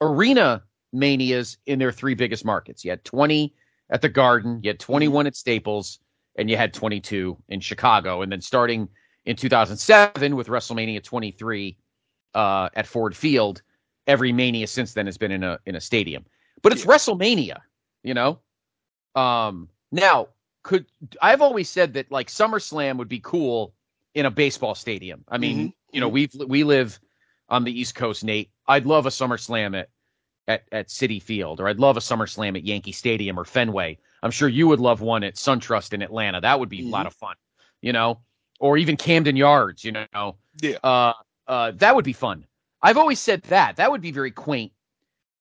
arena 0.00 0.64
manias 0.92 1.58
in 1.66 1.78
their 1.78 1.92
three 1.92 2.14
biggest 2.14 2.44
markets. 2.44 2.84
You 2.84 2.90
had 2.90 3.04
20 3.04 3.54
at 3.90 4.02
the 4.02 4.08
Garden, 4.08 4.60
you 4.62 4.70
had 4.70 4.78
21 4.80 5.26
at 5.26 5.36
Staples, 5.36 5.98
and 6.36 6.48
you 6.48 6.56
had 6.56 6.72
22 6.72 7.36
in 7.48 7.60
Chicago. 7.60 8.22
And 8.22 8.30
then 8.30 8.40
starting 8.40 8.88
in 9.24 9.36
2007 9.36 10.36
with 10.36 10.48
WrestleMania 10.48 11.02
23 11.02 11.76
uh, 12.34 12.68
at 12.74 12.86
Ford 12.86 13.16
Field, 13.16 13.62
every 14.06 14.32
Mania 14.32 14.66
since 14.66 14.94
then 14.94 15.06
has 15.06 15.18
been 15.18 15.32
in 15.32 15.42
a 15.42 15.58
in 15.66 15.74
a 15.76 15.80
stadium. 15.80 16.24
But 16.62 16.72
it's 16.72 16.84
Yeah. 16.84 16.92
WrestleMania, 16.92 17.58
you 18.02 18.14
know. 18.14 18.40
Um, 19.14 19.68
now, 19.92 20.28
could 20.62 20.86
I've 21.20 21.42
always 21.42 21.68
said 21.68 21.94
that 21.94 22.10
like 22.12 22.28
SummerSlam 22.28 22.96
would 22.98 23.08
be 23.08 23.20
cool 23.20 23.74
in 24.14 24.26
a 24.26 24.30
baseball 24.30 24.74
stadium. 24.74 25.24
I 25.28 25.38
mean, 25.38 25.68
Mhm. 25.68 25.72
you 25.92 26.00
know, 26.00 26.08
we 26.08 26.28
we 26.46 26.64
live 26.64 27.00
on 27.48 27.64
the 27.64 27.78
East 27.78 27.94
Coast, 27.94 28.22
Nate. 28.24 28.50
I'd 28.68 28.86
love 28.86 29.06
a 29.06 29.10
SummerSlam 29.10 29.78
at 29.78 29.88
at 30.48 30.64
at 30.72 30.88
Citi 30.88 31.22
Field, 31.22 31.60
or 31.60 31.68
I'd 31.68 31.78
love 31.78 31.96
a 31.96 32.00
SummerSlam 32.00 32.56
at 32.56 32.64
Yankee 32.64 32.92
Stadium 32.92 33.38
or 33.38 33.44
Fenway. 33.44 33.98
I'm 34.22 34.30
sure 34.30 34.48
you 34.48 34.68
would 34.68 34.80
love 34.80 35.00
one 35.00 35.22
at 35.24 35.34
SunTrust 35.36 35.92
in 35.92 36.02
Atlanta. 36.02 36.40
That 36.40 36.58
would 36.60 36.68
be 36.68 36.82
a 36.86 36.88
lot 36.88 37.04
Mhm. 37.04 37.08
of 37.08 37.14
fun, 37.14 37.36
you 37.82 37.92
know, 37.92 38.20
or 38.58 38.76
even 38.76 38.96
Camden 38.96 39.36
Yards, 39.36 39.84
you 39.84 39.92
know. 39.92 40.36
Yeah. 40.60 40.76
Uh, 40.82 41.12
uh, 41.46 41.72
that 41.76 41.94
would 41.94 42.04
be 42.04 42.12
fun. 42.12 42.46
I've 42.82 42.96
always 42.98 43.18
said 43.20 43.42
that. 43.44 43.76
That 43.76 43.90
would 43.90 44.00
be 44.00 44.10
very 44.12 44.30
quaint. 44.30 44.72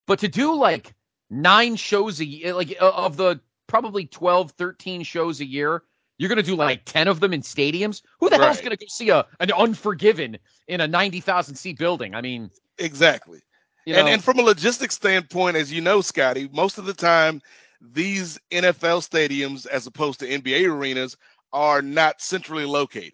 But 0.07 0.19
to 0.19 0.27
do 0.27 0.55
like 0.55 0.93
nine 1.29 1.75
shows 1.75 2.19
a 2.19 2.25
year, 2.25 2.53
like 2.53 2.75
uh, 2.81 2.91
of 2.91 3.17
the 3.17 3.39
probably 3.67 4.05
12, 4.05 4.51
13 4.51 5.03
shows 5.03 5.39
a 5.41 5.45
year, 5.45 5.83
you're 6.17 6.29
going 6.29 6.37
to 6.37 6.43
do 6.43 6.55
like 6.55 6.83
10 6.85 7.07
of 7.07 7.19
them 7.19 7.33
in 7.33 7.41
stadiums? 7.41 8.01
Who 8.19 8.29
the 8.29 8.37
hell's 8.37 8.57
Right. 8.57 8.65
going 8.65 8.77
to 8.77 8.77
go 8.77 8.87
see 8.89 9.09
a 9.09 9.25
an 9.39 9.51
Unforgiven 9.51 10.37
in 10.67 10.81
a 10.81 10.87
90,000 10.87 11.55
seat 11.55 11.77
building? 11.77 12.15
I 12.15 12.21
mean, 12.21 12.49
Exactly. 12.77 13.41
You 13.85 13.93
know, 13.93 13.99
and, 14.01 14.09
and 14.09 14.23
from 14.23 14.39
a 14.39 14.43
logistics 14.43 14.95
standpoint, 14.95 15.57
as 15.57 15.71
you 15.71 15.81
know, 15.81 16.01
Scotty, 16.01 16.49
most 16.53 16.77
of 16.77 16.85
the 16.85 16.93
time 16.93 17.41
these 17.81 18.39
NFL 18.51 19.07
stadiums, 19.07 19.65
as 19.67 19.87
opposed 19.87 20.19
to 20.19 20.27
NBA 20.27 20.69
arenas, 20.69 21.17
are 21.53 21.81
not 21.81 22.21
centrally 22.21 22.65
located. 22.65 23.13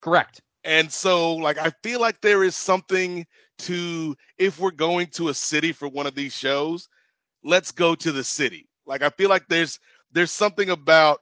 correct. 0.00 0.40
And 0.64 0.90
so, 0.90 1.34
like, 1.34 1.58
I 1.58 1.70
feel 1.82 2.00
like 2.00 2.20
there 2.20 2.44
is 2.44 2.56
something 2.56 3.26
to 3.58 4.16
if 4.38 4.58
we're 4.58 4.70
going 4.70 5.08
to 5.08 5.28
a 5.28 5.34
city 5.34 5.72
for 5.72 5.88
one 5.88 6.06
of 6.06 6.14
these 6.14 6.34
shows, 6.34 6.88
let's 7.44 7.70
go 7.70 7.94
to 7.96 8.12
the 8.12 8.24
city. 8.24 8.68
Like, 8.86 9.02
I 9.02 9.10
feel 9.10 9.28
like 9.28 9.46
there's 9.48 9.78
there's 10.12 10.32
something 10.32 10.70
about 10.70 11.20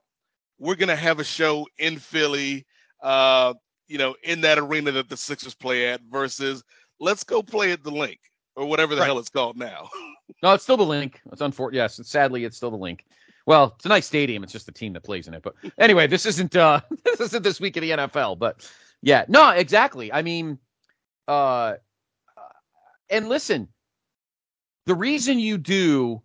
we're 0.59 0.77
gonna 0.77 0.97
have 0.97 1.19
a 1.19 1.25
show 1.25 1.67
in 1.79 1.99
Philly, 1.99 2.67
uh, 3.03 3.55
you 3.89 3.99
know, 3.99 4.15
in 4.23 4.41
that 4.43 4.59
arena 4.59 4.93
that 4.93 5.09
the 5.09 5.17
Sixers 5.17 5.55
play 5.55 5.89
at, 5.89 6.03
versus 6.03 6.63
let's 7.01 7.25
go 7.25 7.43
play 7.43 7.73
at 7.73 7.83
the 7.83 7.91
Linc 7.91 8.21
or 8.57 8.67
whatever 8.67 8.95
the 8.95 9.01
Right. 9.01 9.07
hell 9.07 9.19
it's 9.19 9.31
called 9.31 9.57
now. 9.57 9.89
No, 10.43 10.55
it's 10.55 10.65
still 10.65 10.79
the 10.79 10.83
Linc. 10.85 11.21
It's 11.31 11.43
unfortunate. 11.43 11.77
Yes, 11.77 12.01
sadly, 12.05 12.45
it's 12.45 12.57
still 12.57 12.71
the 12.71 12.77
Linc. 12.79 13.05
Well, 13.47 13.75
it's 13.77 13.85
a 13.85 13.89
nice 13.89 14.07
stadium. 14.07 14.43
It's 14.43 14.53
just 14.53 14.65
the 14.67 14.73
team 14.73 14.93
that 14.95 15.03
plays 15.05 15.29
in 15.29 15.35
it. 15.35 15.43
But 15.43 15.55
anyway, 15.79 16.07
this 16.07 16.25
isn't 16.27 16.57
uh 16.57 16.81
this 17.05 17.21
isn't 17.21 17.43
this 17.43 17.61
week 17.61 17.77
of 17.77 17.83
the 17.83 17.91
NFL. 17.91 18.39
But 18.39 18.69
yeah, 19.03 19.25
no, 19.29 19.51
exactly. 19.51 20.13
I 20.13 20.23
mean, 20.23 20.59
uh, 21.29 21.75
and 23.11 23.29
listen, 23.29 23.69
the 24.87 24.95
reason 24.95 25.39
you 25.39 25.59
do 25.59 26.23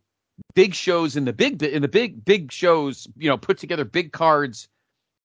big 0.56 0.74
shows 0.74 1.16
in 1.18 1.26
the 1.26 1.34
big 1.34 1.62
in 1.62 1.82
the 1.82 1.88
big 1.88 2.24
big 2.24 2.52
shows, 2.52 3.08
you 3.18 3.30
know, 3.30 3.38
put 3.38 3.58
together 3.58 3.84
big 3.84 4.14
cards 4.14 4.68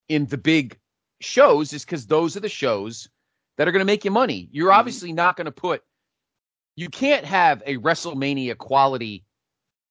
in 0.08 0.26
the 0.26 0.38
big 0.38 0.78
shows 1.20 1.72
is 1.72 1.84
because 1.84 2.06
those 2.06 2.36
are 2.36 2.40
the 2.40 2.48
shows 2.48 3.08
that 3.58 3.68
are 3.68 3.72
going 3.72 3.80
to 3.80 3.86
make 3.86 4.04
you 4.04 4.10
money. 4.10 4.48
You're 4.50 4.70
Mhm. 4.72 4.76
obviously 4.78 5.12
not 5.12 5.36
going 5.36 5.44
to 5.46 5.52
put 5.52 5.82
you 6.76 6.88
can't 6.88 7.24
have 7.24 7.62
a 7.66 7.76
WrestleMania 7.78 8.56
quality 8.56 9.24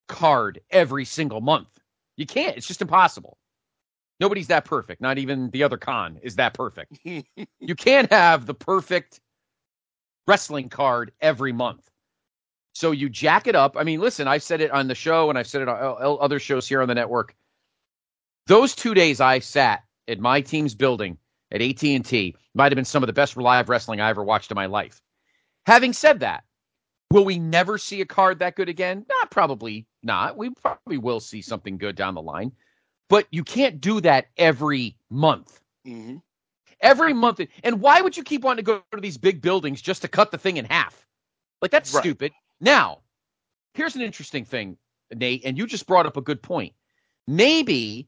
card 0.07 0.59
every 0.69 1.05
single 1.05 1.41
month. 1.41 1.67
You 2.17 2.25
can't. 2.25 2.57
It's 2.57 2.67
just 2.67 2.81
impossible. 2.81 3.37
Nobody's 4.19 4.47
that 4.47 4.65
perfect. 4.65 5.01
Not 5.01 5.17
even 5.17 5.49
the 5.49 5.63
other 5.63 5.77
Khan 5.77 6.19
is 6.21 6.35
that 6.35 6.53
perfect. 6.53 6.99
you 7.03 7.75
can't 7.75 8.11
have 8.11 8.45
the 8.45 8.53
perfect 8.53 9.19
wrestling 10.27 10.69
card 10.69 11.11
every 11.21 11.51
month. 11.51 11.89
So 12.73 12.91
you 12.91 13.09
jack 13.09 13.47
it 13.47 13.55
up. 13.55 13.75
I 13.77 13.83
mean, 13.83 13.99
listen, 13.99 14.27
I've 14.27 14.43
said 14.43 14.61
it 14.61 14.71
on 14.71 14.87
the 14.87 14.95
show 14.95 15.29
and 15.29 15.37
I've 15.37 15.47
said 15.47 15.61
it 15.61 15.67
on 15.67 16.17
other 16.21 16.39
shows 16.39 16.67
here 16.67 16.81
on 16.81 16.87
the 16.87 16.95
network. 16.95 17.35
Those 18.47 18.75
two 18.75 18.93
days 18.93 19.19
I 19.19 19.39
sat 19.39 19.83
at 20.07 20.19
my 20.19 20.41
team's 20.41 20.75
building 20.75 21.17
at 21.51 21.61
AT&T 21.61 22.35
might 22.53 22.71
have 22.71 22.75
been 22.75 22.85
some 22.85 23.03
of 23.03 23.07
the 23.07 23.13
best 23.13 23.35
live 23.37 23.69
wrestling 23.69 23.99
I 23.99 24.09
ever 24.09 24.23
watched 24.23 24.51
in 24.51 24.55
my 24.55 24.67
life. 24.67 25.01
Having 25.65 25.93
said 25.93 26.19
that, 26.21 26.43
will 27.11 27.25
we 27.25 27.39
never 27.39 27.77
see 27.77 28.01
a 28.01 28.05
card 28.05 28.39
that 28.39 28.55
good 28.55 28.69
again? 28.69 29.05
Nah, 29.09 29.25
probably 29.29 29.85
not. 30.03 30.37
We 30.37 30.49
probably 30.51 30.97
will 30.97 31.19
see 31.19 31.41
something 31.41 31.77
good 31.77 31.95
down 31.95 32.15
the 32.15 32.21
line, 32.21 32.51
but 33.09 33.27
you 33.31 33.43
can't 33.43 33.81
do 33.81 34.01
that 34.01 34.27
every 34.37 34.97
month. 35.09 35.59
hmm 35.85 36.17
Every 36.81 37.13
month. 37.13 37.41
And 37.63 37.81
why 37.81 38.01
would 38.01 38.17
you 38.17 38.23
keep 38.23 38.43
wanting 38.43 38.65
to 38.65 38.71
go 38.71 38.83
to 38.93 39.01
these 39.01 39.17
big 39.17 39.41
buildings 39.41 39.81
just 39.81 40.01
to 40.01 40.07
cut 40.07 40.31
the 40.31 40.37
thing 40.37 40.57
in 40.57 40.65
half? 40.65 41.05
Like 41.61 41.71
that's 41.71 41.93
Right. 41.93 42.01
stupid. 42.01 42.31
Now, 42.59 42.99
here's 43.75 43.95
an 43.95 44.01
interesting 44.01 44.45
thing, 44.45 44.77
Nate, 45.13 45.43
and 45.45 45.57
you 45.57 45.67
just 45.67 45.87
brought 45.87 46.05
up 46.07 46.17
a 46.17 46.21
good 46.21 46.41
point. 46.41 46.73
Maybe 47.27 48.07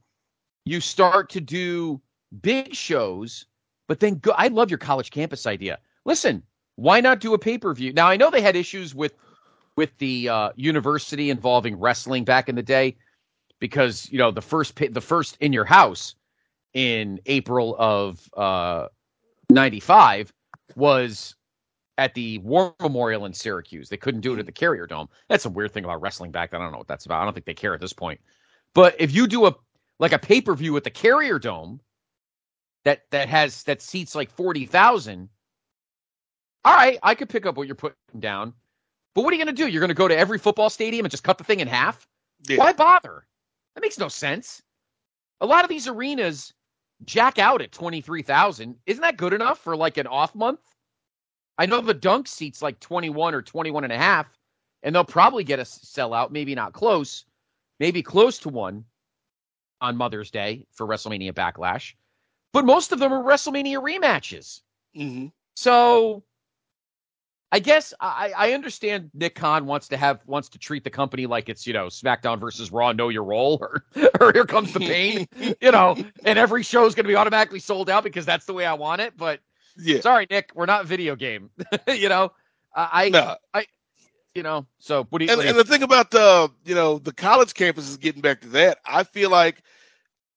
you 0.66 0.82
start 0.82 1.30
to 1.32 1.42
do 1.42 2.02
big 2.42 2.74
shows, 2.74 3.46
but 3.88 4.00
then 4.00 4.16
go. 4.20 4.32
I 4.32 4.48
love 4.48 4.72
your 4.72 4.80
college 4.80 5.12
campus 5.12 5.46
idea. 5.46 5.80
Listen, 6.06 6.44
why 6.76 7.02
not 7.02 7.20
do 7.20 7.34
a 7.34 7.40
pay 7.40 7.58
per 7.58 7.74
view? 7.74 7.94
Now 7.94 8.08
I 8.08 8.18
know 8.18 8.30
they 8.30 8.42
had 8.42 8.56
issues 8.56 8.94
with 8.96 9.14
with 9.76 9.98
the 9.98 10.30
uh, 10.30 10.50
university 10.56 11.30
involving 11.30 11.80
wrestling 11.80 12.24
back 12.24 12.50
in 12.50 12.56
the 12.56 12.64
day 12.64 12.96
because 13.60 14.10
you 14.12 14.18
know 14.18 14.32
the 14.32 14.42
first 14.42 14.80
the 14.92 15.02
first 15.02 15.38
in 15.40 15.54
your 15.54 15.66
house 15.66 16.16
in 16.74 17.20
April 17.26 17.76
of 17.78 18.30
uh, 18.36 18.88
95 19.50 20.34
was 20.76 21.36
at 21.98 22.14
the 22.16 22.40
War 22.40 22.74
Memorial 22.82 23.26
in 23.26 23.34
Syracuse. 23.34 23.90
They 23.90 23.98
couldn't 23.98 24.22
do 24.22 24.34
it 24.34 24.40
at 24.40 24.48
the 24.48 24.52
Carrier 24.52 24.88
Dome. 24.88 25.08
That's 25.30 25.46
a 25.46 25.50
weird 25.50 25.72
thing 25.72 25.84
about 25.84 26.02
wrestling 26.02 26.32
back 26.32 26.52
then. 26.52 26.62
I 26.62 26.64
don't 26.64 26.72
know 26.72 26.80
what 26.80 26.88
that's 26.88 27.06
about. 27.06 27.22
I 27.22 27.26
don't 27.26 27.34
think 27.34 27.46
they 27.46 27.54
care 27.54 27.74
at 27.74 27.82
this 27.82 27.94
point. 27.94 28.20
But 28.74 28.96
if 29.00 29.14
you 29.14 29.28
do 29.28 29.46
a 29.46 29.56
like 30.00 30.14
a 30.14 30.20
pay-per-view 30.20 30.76
at 30.76 30.84
the 30.84 30.90
Carrier 30.90 31.38
Dome 31.38 31.80
that 32.84 33.04
that 33.12 33.30
has 33.30 33.64
that 33.64 33.82
seats 33.82 34.16
like 34.16 34.32
40,000, 34.32 35.30
all 36.66 36.74
right, 36.74 37.00
I 37.04 37.16
could 37.16 37.30
pick 37.30 37.46
up 37.46 37.58
what 37.58 37.68
you're 37.68 37.76
putting 37.76 37.96
down. 38.20 38.54
But 39.16 39.24
what 39.24 39.34
are 39.34 39.38
you 39.38 39.44
going 39.44 39.56
to 39.56 39.64
do? 39.64 39.70
You're 39.70 39.82
going 39.82 39.90
to 39.90 39.94
go 39.94 40.08
to 40.08 40.18
every 40.18 40.40
football 40.40 40.70
stadium 40.70 41.06
and 41.06 41.12
just 41.12 41.24
cut 41.24 41.38
the 41.38 41.44
thing 41.44 41.60
in 41.60 41.68
half? 41.68 42.08
Yeah. 42.48 42.58
Why 42.58 42.74
bother? 42.74 43.26
That 43.76 43.82
makes 43.82 44.00
no 44.00 44.08
sense. 44.08 44.62
A 45.42 45.46
lot 45.46 45.64
of 45.64 45.70
these 45.70 45.88
arenas 45.88 46.54
jack 47.06 47.38
out 47.38 47.62
at 47.62 47.72
23,000. 47.72 48.76
Isn't 48.86 49.02
that 49.02 49.18
good 49.18 49.34
enough 49.34 49.60
for 49.60 49.76
like 49.76 49.98
an 49.98 50.08
off 50.08 50.34
month? 50.36 50.62
I 51.58 51.66
know 51.66 51.82
the 51.82 51.94
dunk 51.94 52.28
seats 52.28 52.62
like 52.62 52.80
21 52.80 53.36
or 53.36 53.42
21 53.42 53.84
and 53.84 53.94
a 53.94 53.98
half, 53.98 54.28
and 54.82 54.96
they'll 54.96 55.04
probably 55.04 55.44
get 55.44 55.60
a 55.60 55.64
sellout, 55.64 56.32
maybe 56.32 56.56
not 56.56 56.74
close, 56.74 57.26
maybe 57.80 58.02
close 58.02 58.40
to 58.40 58.50
one 58.50 58.86
on 59.82 59.98
Mother's 59.98 60.32
Day 60.32 60.66
for 60.72 60.88
WrestleMania 60.88 61.34
Backlash. 61.34 61.94
But 62.54 62.66
most 62.66 62.92
of 62.92 63.00
them 63.00 63.14
are 63.14 63.24
WrestleMania 63.24 63.82
rematches. 63.82 64.62
Mm-hmm. 64.98 65.28
So 65.56 66.24
I 67.54 67.60
guess 67.60 67.94
I, 68.00 68.34
I 68.36 68.54
understand 68.54 69.12
Nick 69.14 69.36
Khan 69.36 69.68
wants 69.68 69.88
to 69.90 69.98
have 69.98 70.22
wants 70.26 70.50
to 70.50 70.58
treat 70.58 70.84
the 70.84 70.90
company 70.90 71.28
like 71.28 71.50
it's 71.50 71.68
you 71.68 71.74
know 71.74 71.86
SmackDown 71.86 72.40
versus 72.40 72.72
Raw, 72.72 72.94
know 72.94 73.10
your 73.10 73.24
role, 73.24 73.60
or 73.62 73.86
or 74.20 74.34
here 74.34 74.48
comes 74.48 74.74
the 74.74 74.80
pain, 74.80 75.28
you 75.62 75.72
know, 75.72 75.96
and 76.26 76.40
every 76.40 76.64
show 76.64 76.88
is 76.88 76.96
going 76.96 77.04
to 77.04 77.10
be 77.10 77.16
automatically 77.16 77.60
sold 77.60 77.92
out 77.92 78.04
because 78.04 78.26
that's 78.26 78.46
the 78.46 78.54
way 78.54 78.66
I 78.66 78.74
want 78.74 79.02
it. 79.02 79.16
But 79.16 79.40
yeah. 79.78 80.02
sorry, 80.02 80.26
Nick, 80.32 80.50
we're 80.56 80.66
not 80.66 80.88
video 80.88 81.16
game, 81.16 81.52
you 81.88 82.10
know. 82.10 82.32
I 82.76 83.10
no. 83.10 83.36
I 83.54 83.68
you 84.34 84.42
know 84.42 84.66
so 84.80 85.06
what 85.12 85.20
do 85.20 85.26
you 85.26 85.32
and, 85.32 85.40
and 85.42 85.56
the 85.56 85.64
thing 85.64 85.84
about 85.84 86.10
the 86.10 86.50
you 86.66 86.74
know 86.74 86.98
the 86.98 87.14
college 87.14 87.54
campus 87.54 87.88
is 87.88 87.98
getting 87.98 88.24
back 88.24 88.42
to 88.42 88.48
that. 88.50 88.80
I 88.84 89.04
feel 89.04 89.30
like 89.30 89.62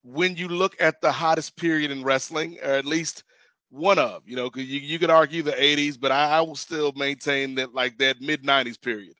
when 0.03 0.37
you 0.37 0.49
look 0.49 0.77
at 0.81 1.01
the 1.01 1.13
hottest 1.13 1.57
period 1.57 1.91
in 1.91 2.05
wrestling, 2.05 2.59
or 2.63 2.73
at 2.73 2.85
least 2.85 3.25
one 3.71 3.99
of, 3.99 4.23
you 4.27 4.37
know, 4.37 4.51
because 4.51 4.69
you, 4.69 4.81
you 4.81 4.99
could 4.99 5.11
argue 5.11 5.43
the 5.43 5.53
80s, 5.53 5.99
but 5.99 6.13
I, 6.13 6.39
I 6.39 6.41
will 6.41 6.57
still 6.57 6.93
maintain 6.97 7.55
that 7.57 7.75
like 7.75 7.99
that 7.99 8.21
mid 8.21 8.43
90s 8.43 8.81
period 8.81 9.15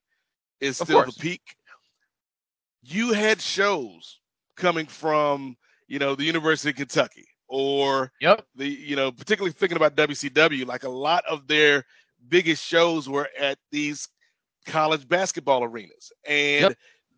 is 0.61 0.77
still 0.77 1.05
the 1.05 1.13
peak. 1.13 1.43
You 2.83 3.13
had 3.13 3.41
shows 3.41 4.21
coming 4.57 4.87
from, 4.87 5.57
you 5.89 5.99
know, 5.99 6.15
the 6.15 6.25
University 6.25 6.71
of 6.71 6.77
Kentucky 6.77 7.27
or 7.49 8.13
yep. 8.21 8.47
the, 8.55 8.67
you 8.67 8.97
know, 8.97 9.11
particularly 9.13 9.53
thinking 9.53 9.77
about 9.77 9.97
WCW, 9.97 10.67
like 10.67 10.85
a 10.85 10.89
lot 10.89 11.25
of 11.29 11.47
their 11.47 11.85
biggest 12.29 12.65
shows 12.65 13.09
were 13.09 13.29
at 13.39 13.59
these 13.71 14.09
college 14.67 15.09
basketball 15.09 15.65
arenas. 15.65 16.13
And 16.27 16.63
yep. 16.63 16.77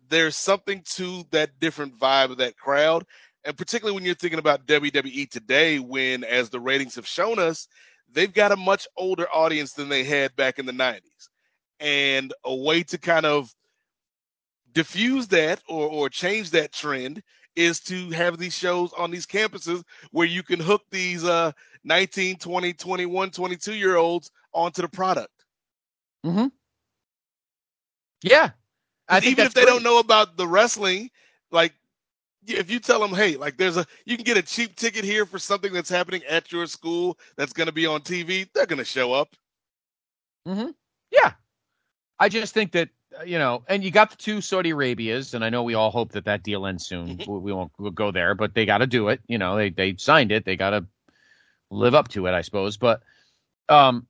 there's 0.09 0.35
something 0.35 0.83
to 0.95 1.23
that 1.31 1.59
different 1.59 1.97
vibe 1.97 2.31
of 2.31 2.37
that 2.37 2.57
crowd 2.57 3.05
and 3.45 3.57
particularly 3.57 3.95
when 3.95 4.05
you're 4.05 4.15
thinking 4.15 4.39
about 4.39 4.65
WWE 4.65 5.29
today, 5.29 5.79
when 5.79 6.23
as 6.23 6.49
the 6.49 6.59
ratings 6.59 6.95
have 6.95 7.07
shown 7.07 7.39
us, 7.39 7.67
they've 8.11 8.33
got 8.33 8.51
a 8.51 8.57
much 8.57 8.87
older 8.97 9.27
audience 9.33 9.73
than 9.73 9.89
they 9.89 10.03
had 10.03 10.35
back 10.35 10.59
in 10.59 10.65
the 10.65 10.71
90s. 10.71 11.01
And 11.79 12.33
a 12.43 12.53
way 12.53 12.83
to 12.83 12.97
kind 12.97 13.25
of 13.25 13.53
diffuse 14.73 15.27
that 15.29 15.61
or, 15.67 15.87
or 15.87 16.09
change 16.09 16.51
that 16.51 16.73
trend 16.73 17.23
is 17.55 17.79
to 17.81 18.09
have 18.11 18.37
these 18.37 18.55
shows 18.55 18.91
on 18.93 19.11
these 19.11 19.25
campuses 19.25 19.83
where 20.11 20.27
you 20.27 20.43
can 20.43 20.59
hook 20.59 20.83
these 20.91 21.23
uh 21.23 21.51
19, 21.83 22.37
20, 22.37 22.73
21, 22.73 23.31
22 23.31 23.73
year 23.73 23.95
olds 23.95 24.31
onto 24.53 24.81
the 24.81 24.87
product. 24.87 25.33
Mm-hmm. 26.25 26.47
Yeah. 28.21 28.51
even 29.23 29.45
if 29.45 29.53
they 29.53 29.61
great. 29.63 29.71
don't 29.71 29.83
know 29.83 29.99
about 29.99 30.37
the 30.37 30.47
wrestling, 30.47 31.09
like 31.51 31.73
if 32.47 32.69
you 32.69 32.79
tell 32.79 32.99
them, 32.99 33.13
hey, 33.13 33.35
like 33.35 33.57
there's 33.57 33.77
a 33.77 33.85
you 34.05 34.15
can 34.15 34.23
get 34.23 34.37
a 34.37 34.41
cheap 34.41 34.75
ticket 34.75 35.03
here 35.03 35.25
for 35.25 35.39
something 35.39 35.73
that's 35.73 35.89
happening 35.89 36.23
at 36.27 36.51
your 36.51 36.67
school 36.67 37.17
that's 37.35 37.53
going 37.53 37.67
to 37.67 37.73
be 37.73 37.85
on 37.85 38.01
TV, 38.01 38.47
they're 38.53 38.65
going 38.65 38.79
to 38.79 38.85
show 38.85 39.13
up. 39.13 39.35
Mm-hmm. 40.47 40.69
Yeah, 41.11 41.33
I 42.19 42.29
just 42.29 42.53
think 42.53 42.71
that 42.73 42.89
uh, 43.19 43.23
you 43.23 43.39
know, 43.39 43.63
and 43.67 43.83
you 43.83 43.91
got 43.91 44.11
the 44.11 44.17
two 44.17 44.41
Saudi 44.41 44.71
Arabias, 44.71 45.33
and 45.33 45.43
I 45.43 45.49
know 45.49 45.63
we 45.63 45.73
all 45.73 45.91
hope 45.91 46.11
that 46.11 46.25
that 46.25 46.43
deal 46.43 46.65
ends 46.65 46.85
soon. 46.85 47.17
Mm-hmm. 47.17 47.41
we 47.41 47.53
won't 47.53 47.71
we'll 47.77 47.91
go 47.91 48.11
there, 48.11 48.35
but 48.35 48.53
they 48.53 48.65
got 48.65 48.79
to 48.79 48.87
do 48.87 49.09
it. 49.09 49.21
You 49.27 49.37
know, 49.37 49.55
they 49.55 49.69
they 49.69 49.95
signed 49.97 50.31
it, 50.31 50.45
they 50.45 50.55
got 50.55 50.71
to 50.71 50.85
live 51.71 51.95
up 51.95 52.07
to 52.09 52.27
it, 52.27 52.33
I 52.33 52.41
suppose. 52.41 52.77
But 52.77 53.01
um, 53.67 54.07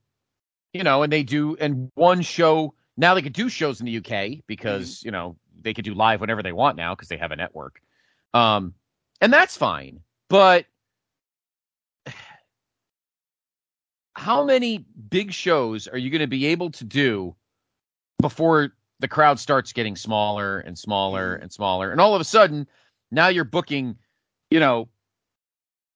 you 0.74 0.84
know, 0.84 1.04
and 1.04 1.12
they 1.12 1.24
do, 1.24 1.56
and 1.60 1.92
one 1.96 2.22
show 2.22 2.74
now 2.98 3.14
they 3.14 3.22
could 3.22 3.34
do 3.34 3.50
shows 3.50 3.80
in 3.80 3.86
the 3.86 3.98
UK 3.98 4.44
because 4.46 4.98
mm-hmm. 4.98 5.08
you 5.08 5.12
know 5.12 5.38
they 5.62 5.74
could 5.74 5.86
do 5.86 5.94
live 5.94 6.22
whenever 6.22 6.44
they 6.44 6.52
want 6.52 6.78
now 6.78 6.96
because 6.96 7.08
they 7.08 7.18
have 7.18 7.32
a 7.32 7.36
network. 7.36 7.82
Um, 8.34 8.74
and 9.22 9.32
that's 9.34 9.58
fine. 9.58 10.02
But 10.30 10.66
how 14.16 14.44
many 14.44 14.86
big 15.10 15.32
shows 15.32 15.88
are 15.88 15.98
you 15.98 16.10
going 16.10 16.22
to 16.22 16.28
be 16.28 16.48
able 16.48 16.72
to 16.72 16.84
do 16.84 17.36
before 18.22 18.74
the 19.00 19.08
crowd 19.08 19.40
starts 19.40 19.72
getting 19.72 19.96
smaller 19.96 20.60
and 20.60 20.78
smaller 20.78 21.36
mm-hmm. 21.36 21.44
and 21.44 21.52
smaller? 21.52 21.92
And 21.92 22.02
all 22.02 22.16
of 22.16 22.22
a 22.22 22.26
sudden, 22.26 22.68
now 23.12 23.30
you're 23.30 23.46
booking, 23.46 23.98
you 24.52 24.60
know, 24.60 24.90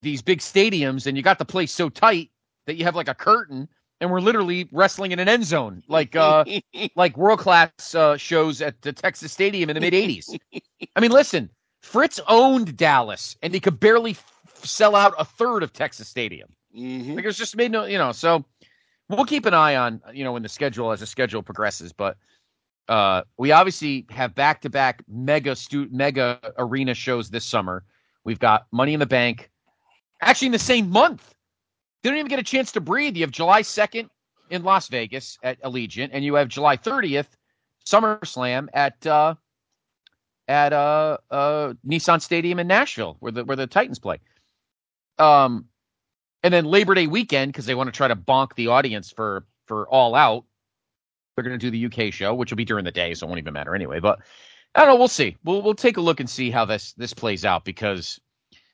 these 0.01 0.21
big 0.21 0.39
stadiums 0.39 1.07
and 1.07 1.15
you 1.15 1.23
got 1.23 1.39
the 1.39 1.45
place 1.45 1.71
so 1.71 1.89
tight 1.89 2.29
that 2.65 2.75
you 2.75 2.83
have 2.83 2.95
like 2.95 3.07
a 3.07 3.13
curtain 3.13 3.67
and 4.01 4.11
we're 4.11 4.19
literally 4.19 4.67
wrestling 4.71 5.13
in 5.13 5.19
an 5.19 5.29
end 5.29 5.45
zone 5.45 5.81
like 5.87 6.13
uh 6.15 6.43
like 6.95 7.15
world 7.15 7.39
class 7.39 7.95
uh, 7.95 8.17
shows 8.17 8.61
at 8.61 8.81
the 8.81 8.91
Texas 8.91 9.31
Stadium 9.31 9.69
in 9.69 9.75
the 9.75 9.79
mid 9.79 9.93
80s. 9.93 10.37
I 10.95 10.99
mean, 10.99 11.11
listen, 11.11 11.49
Fritz 11.83 12.19
owned 12.27 12.77
Dallas, 12.77 13.37
and 13.43 13.53
he 13.53 13.59
could 13.59 13.79
barely 13.79 14.11
f- 14.11 14.33
sell 14.63 14.95
out 14.95 15.13
a 15.19 15.25
third 15.25 15.63
of 15.63 15.73
Texas 15.73 16.07
Stadium. 16.07 16.49
Mm-hmm. 16.75 17.15
Like 17.15 17.25
it 17.25 17.27
was 17.27 17.37
just 17.37 17.55
made 17.55 17.71
no, 17.71 17.83
you 17.83 17.97
know. 17.97 18.13
So 18.13 18.43
we'll 19.09 19.25
keep 19.25 19.45
an 19.45 19.53
eye 19.53 19.75
on, 19.75 20.01
you 20.13 20.23
know, 20.23 20.31
when 20.31 20.43
the 20.43 20.49
schedule 20.49 20.91
as 20.91 21.01
the 21.01 21.05
schedule 21.05 21.43
progresses. 21.43 21.91
But 21.91 22.17
uh, 22.87 23.23
we 23.37 23.51
obviously 23.51 24.05
have 24.09 24.33
back 24.33 24.61
to 24.61 24.69
back 24.69 25.03
mega 25.07 25.55
stu- 25.55 25.89
mega 25.91 26.39
arena 26.57 26.93
shows 26.93 27.29
this 27.29 27.45
summer. 27.45 27.83
We've 28.23 28.39
got 28.39 28.65
Money 28.71 28.93
in 28.93 29.01
the 29.01 29.05
Bank, 29.05 29.51
actually 30.21 30.47
in 30.47 30.51
the 30.53 30.59
same 30.59 30.89
month. 30.89 31.35
They 32.01 32.09
don't 32.09 32.17
even 32.17 32.29
get 32.29 32.39
a 32.39 32.43
chance 32.43 32.71
to 32.71 32.81
breathe. 32.81 33.17
You 33.17 33.23
have 33.23 33.31
July 33.31 33.61
second 33.61 34.09
in 34.49 34.63
Las 34.63 34.87
Vegas 34.87 35.37
at 35.43 35.61
Allegiant, 35.61 36.09
and 36.13 36.23
you 36.23 36.35
have 36.35 36.47
July 36.47 36.77
thirtieth 36.77 37.35
SummerSlam 37.85 38.69
at 38.73 39.05
uh, 39.05 39.35
at 40.47 40.73
uh, 40.73 41.17
uh, 41.31 41.73
Nissan 41.87 42.21
Stadium 42.21 42.59
in 42.59 42.67
Nashville, 42.67 43.17
where 43.19 43.31
the 43.31 43.45
where 43.45 43.57
the 43.57 43.67
Titans 43.67 43.99
play. 43.99 44.19
Um, 45.19 45.65
and 46.43 46.53
then 46.53 46.65
Labor 46.65 46.93
Day 46.93 47.07
weekend 47.07 47.53
because 47.53 47.65
they 47.65 47.75
want 47.75 47.87
to 47.87 47.95
try 47.95 48.07
to 48.07 48.15
bonk 48.15 48.55
the 48.55 48.67
audience 48.67 49.11
for 49.11 49.45
for 49.65 49.87
All 49.87 50.15
Out. 50.15 50.45
They're 51.35 51.43
going 51.43 51.57
to 51.57 51.71
do 51.71 51.71
the 51.71 51.85
UK 52.07 52.13
show, 52.13 52.33
which 52.33 52.51
will 52.51 52.57
be 52.57 52.65
during 52.65 52.85
the 52.85 52.91
day, 52.91 53.13
so 53.13 53.25
it 53.25 53.29
won't 53.29 53.39
even 53.39 53.53
matter 53.53 53.73
anyway. 53.73 53.99
But 53.99 54.19
I 54.75 54.81
don't 54.81 54.89
know. 54.89 54.99
We'll 54.99 55.07
see. 55.07 55.37
We'll 55.43 55.61
we'll 55.61 55.75
take 55.75 55.97
a 55.97 56.01
look 56.01 56.19
and 56.19 56.29
see 56.29 56.51
how 56.51 56.65
this 56.65 56.93
this 56.93 57.13
plays 57.13 57.45
out 57.45 57.65
because 57.65 58.19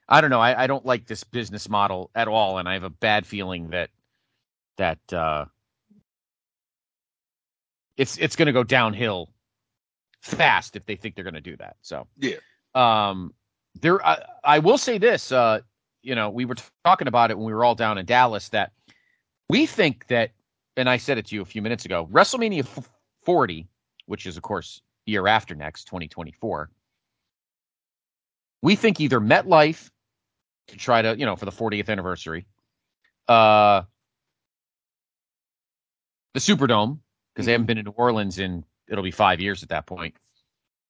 I 0.08 0.22
don't 0.22 0.30
know. 0.30 0.42
I, 0.42 0.64
I 0.64 0.68
don't 0.68 0.86
like 0.86 1.06
this 1.06 1.24
business 1.24 1.70
model 1.70 2.10
at 2.16 2.28
all, 2.28 2.58
and 2.58 2.68
I 2.68 2.74
have 2.74 2.84
a 2.84 2.90
bad 2.90 3.26
feeling 3.28 3.70
that 3.70 3.90
that 4.78 5.14
uh, 5.14 5.46
it's 7.96 8.18
it's 8.18 8.36
going 8.36 8.48
to 8.48 8.54
go 8.54 8.64
downhill 8.64 9.30
fast 10.22 10.76
if 10.76 10.86
they 10.86 10.96
think 10.96 11.16
they're 11.16 11.24
going 11.24 11.34
to 11.34 11.42
do 11.42 11.58
that. 11.58 11.78
So 11.82 12.08
yeah, 12.18 12.38
um, 12.76 13.34
there. 13.82 14.06
I, 14.06 14.24
I 14.44 14.60
will 14.60 14.78
say 14.78 14.98
this. 14.98 15.32
Uh, 15.32 15.62
you 16.02 16.16
know, 16.16 16.30
we 16.30 16.46
were 16.46 16.56
talking 16.86 17.08
about 17.08 17.32
it 17.32 17.38
when 17.38 17.46
we 17.46 17.54
were 17.54 17.64
all 17.64 17.76
down 17.76 17.98
in 17.98 18.06
Dallas 18.06 18.50
that 18.50 18.72
we 19.50 19.66
think 19.66 20.08
that, 20.08 20.32
and 20.78 20.90
I 20.90 20.98
said 20.98 21.18
it 21.18 21.28
to 21.28 21.36
you 21.36 21.42
a 21.42 21.46
few 21.46 21.62
minutes 21.62 21.86
ago. 21.86 22.08
WrestleMania 22.12 22.66
40, 23.24 23.68
which 24.06 24.26
is 24.26 24.38
of 24.38 24.44
course 24.44 24.82
year 25.06 25.28
after 25.28 25.56
next, 25.56 25.86
2024. 25.86 26.70
We 28.62 28.76
think 28.76 29.00
either 29.00 29.20
MetLife 29.20 29.90
to 30.68 30.78
try 30.78 31.02
to, 31.02 31.18
you 31.18 31.26
know, 31.26 31.36
for 31.36 31.46
the 31.46 31.52
40th 31.52 31.90
anniversary, 31.90 32.46
uh, 33.28 33.84
the 36.34 36.40
Superdome 36.40 37.00
because 37.34 37.46
they 37.46 37.54
haven't 37.54 37.68
been 37.68 37.78
in 37.78 37.86
New 37.86 37.92
Orleans 37.92 38.38
in 38.38 38.64
it'll 38.90 39.04
be 39.04 39.12
five 39.12 39.40
years 39.40 39.64
at 39.64 39.70
that 39.70 39.86
point, 39.86 40.16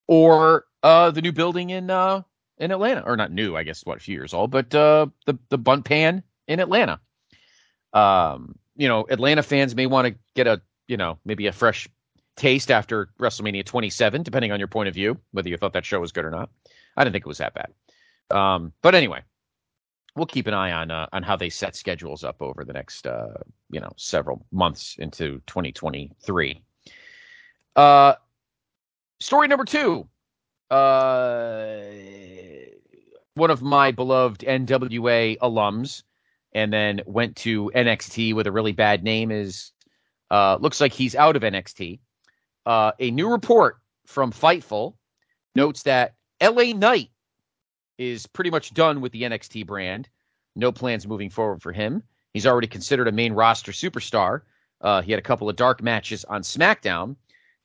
or 0.07 0.65
uh, 0.83 1.11
the 1.11 1.21
new 1.21 1.31
building 1.31 1.69
in 1.69 1.89
uh, 1.89 2.23
in 2.57 2.71
Atlanta, 2.71 3.03
or 3.05 3.15
not 3.15 3.31
new, 3.31 3.55
I 3.55 3.63
guess, 3.63 3.85
what 3.85 3.97
a 3.97 4.01
few 4.01 4.15
years 4.15 4.33
old, 4.33 4.51
but 4.51 4.73
uh, 4.73 5.07
the 5.25 5.37
the 5.49 5.57
bundt 5.57 5.85
pan 5.85 6.23
in 6.47 6.59
Atlanta. 6.59 6.99
Um, 7.93 8.57
you 8.75 8.87
know, 8.87 9.05
Atlanta 9.09 9.43
fans 9.43 9.75
may 9.75 9.85
want 9.85 10.07
to 10.07 10.15
get 10.35 10.47
a 10.47 10.61
you 10.87 10.97
know 10.97 11.19
maybe 11.25 11.47
a 11.47 11.51
fresh 11.51 11.87
taste 12.35 12.71
after 12.71 13.09
WrestleMania 13.19 13.65
27, 13.65 14.23
depending 14.23 14.51
on 14.51 14.59
your 14.59 14.69
point 14.69 14.87
of 14.87 14.95
view, 14.95 15.19
whether 15.31 15.49
you 15.49 15.57
thought 15.57 15.73
that 15.73 15.85
show 15.85 15.99
was 15.99 16.13
good 16.13 16.23
or 16.23 16.31
not. 16.31 16.49
I 16.95 17.03
didn't 17.03 17.13
think 17.13 17.25
it 17.25 17.27
was 17.27 17.39
that 17.39 17.53
bad. 17.53 17.73
Um, 18.31 18.71
but 18.81 18.95
anyway, 18.95 19.21
we'll 20.15 20.25
keep 20.25 20.47
an 20.47 20.53
eye 20.53 20.71
on 20.71 20.91
uh, 20.91 21.07
on 21.11 21.23
how 21.23 21.35
they 21.35 21.49
set 21.49 21.75
schedules 21.75 22.23
up 22.23 22.41
over 22.41 22.63
the 22.63 22.73
next 22.73 23.07
uh, 23.07 23.33
you 23.69 23.79
know 23.79 23.91
several 23.97 24.45
months 24.51 24.95
into 24.99 25.41
2023. 25.47 26.61
Uh, 27.75 28.13
story 29.19 29.47
number 29.47 29.65
two. 29.65 30.07
Uh, 30.69 31.81
one 33.33 33.51
of 33.51 33.61
my 33.61 33.91
beloved 33.91 34.41
NWA 34.41 35.37
alums, 35.39 36.03
and 36.53 36.71
then 36.71 37.01
went 37.05 37.35
to 37.37 37.71
NXT 37.73 38.35
with 38.35 38.47
a 38.47 38.51
really 38.51 38.71
bad 38.71 39.03
name. 39.03 39.31
Is 39.31 39.71
uh, 40.29 40.57
looks 40.59 40.79
like 40.81 40.93
he's 40.93 41.15
out 41.15 41.35
of 41.35 41.41
NXT. 41.41 41.99
Uh, 42.65 42.91
a 42.99 43.11
new 43.11 43.29
report 43.29 43.77
from 44.05 44.31
Fightful 44.31 44.95
notes 45.55 45.83
that 45.83 46.15
LA 46.41 46.73
Knight 46.73 47.09
is 47.97 48.27
pretty 48.27 48.49
much 48.49 48.73
done 48.73 49.01
with 49.01 49.11
the 49.11 49.23
NXT 49.23 49.65
brand. 49.65 50.07
No 50.55 50.71
plans 50.71 51.07
moving 51.07 51.29
forward 51.29 51.61
for 51.61 51.71
him. 51.71 52.03
He's 52.33 52.45
already 52.45 52.67
considered 52.67 53.07
a 53.07 53.11
main 53.11 53.33
roster 53.33 53.71
superstar. 53.71 54.41
Uh, 54.81 55.01
he 55.01 55.11
had 55.11 55.19
a 55.19 55.23
couple 55.23 55.49
of 55.49 55.55
dark 55.55 55.81
matches 55.81 56.25
on 56.25 56.41
SmackDown. 56.41 57.15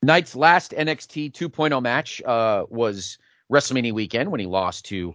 Knight's 0.05 0.35
last 0.37 0.73
NXT 0.73 1.33
2.0 1.33 1.83
match 1.83 2.23
uh, 2.23 2.65
was 2.69 3.19
WrestleMania 3.53 3.93
weekend 3.93 4.31
when 4.31 4.41
he 4.41 4.47
lost 4.47 4.85
to 4.87 5.15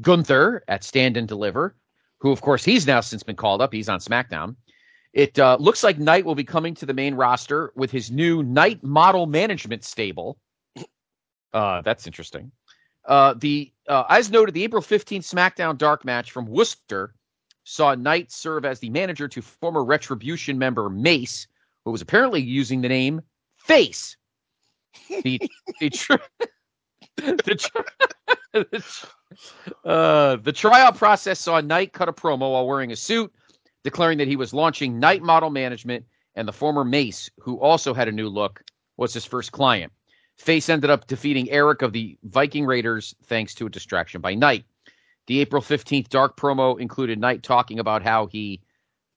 Gunther 0.00 0.62
at 0.68 0.84
Stand 0.84 1.16
and 1.16 1.26
Deliver, 1.26 1.74
who, 2.18 2.30
of 2.30 2.40
course, 2.40 2.64
he's 2.64 2.86
now 2.86 3.00
since 3.00 3.22
been 3.22 3.36
called 3.36 3.60
up. 3.60 3.72
He's 3.72 3.88
on 3.88 3.98
SmackDown. 3.98 4.56
It 5.12 5.38
uh, 5.38 5.56
looks 5.58 5.82
like 5.82 5.98
Knight 5.98 6.24
will 6.24 6.36
be 6.36 6.44
coming 6.44 6.74
to 6.76 6.86
the 6.86 6.94
main 6.94 7.14
roster 7.14 7.72
with 7.74 7.90
his 7.90 8.10
new 8.10 8.42
Knight 8.42 8.84
Model 8.84 9.26
Management 9.26 9.84
stable. 9.84 10.38
Uh, 11.52 11.82
that's 11.82 12.06
interesting. 12.06 12.52
Uh, 13.04 13.34
the 13.36 13.72
uh, 13.88 14.04
as 14.08 14.30
noted, 14.30 14.54
the 14.54 14.62
April 14.62 14.82
15th 14.82 15.22
SmackDown 15.22 15.76
Dark 15.76 16.04
match 16.04 16.30
from 16.30 16.46
Worcester 16.46 17.12
saw 17.64 17.94
Knight 17.94 18.30
serve 18.30 18.64
as 18.64 18.78
the 18.78 18.90
manager 18.90 19.26
to 19.26 19.42
former 19.42 19.84
Retribution 19.84 20.58
member 20.58 20.88
Mace, 20.88 21.48
who 21.84 21.90
was 21.90 22.02
apparently 22.02 22.40
using 22.40 22.80
the 22.80 22.88
name 22.88 23.20
Face. 23.56 24.16
The 25.08 25.40
the, 25.80 25.90
tri- 25.90 26.18
the, 27.16 27.54
tri- 27.56 27.84
uh, 29.84 30.36
the 30.36 30.52
tryout 30.52 30.96
process 30.96 31.40
saw 31.40 31.60
Knight 31.60 31.92
cut 31.92 32.08
a 32.08 32.12
promo 32.12 32.52
while 32.52 32.66
wearing 32.66 32.92
a 32.92 32.96
suit, 32.96 33.32
declaring 33.84 34.18
that 34.18 34.28
he 34.28 34.36
was 34.36 34.52
launching 34.54 34.98
Knight 34.98 35.22
Model 35.22 35.50
Management, 35.50 36.04
and 36.34 36.46
the 36.46 36.52
former 36.52 36.84
Mace, 36.84 37.30
who 37.38 37.58
also 37.58 37.94
had 37.94 38.08
a 38.08 38.12
new 38.12 38.28
look, 38.28 38.62
was 38.96 39.14
his 39.14 39.24
first 39.24 39.52
client. 39.52 39.92
Face 40.38 40.68
ended 40.68 40.90
up 40.90 41.06
defeating 41.06 41.50
Erik 41.50 41.82
of 41.82 41.92
the 41.92 42.16
Viking 42.24 42.64
Raiders 42.64 43.14
thanks 43.24 43.54
to 43.56 43.66
a 43.66 43.70
distraction 43.70 44.20
by 44.20 44.34
Knight. 44.34 44.64
The 45.26 45.40
April 45.40 45.62
15th 45.62 46.08
dark 46.08 46.36
promo 46.36 46.80
included 46.80 47.20
Knight 47.20 47.42
talking 47.42 47.78
about 47.78 48.02
how 48.02 48.26
he 48.26 48.62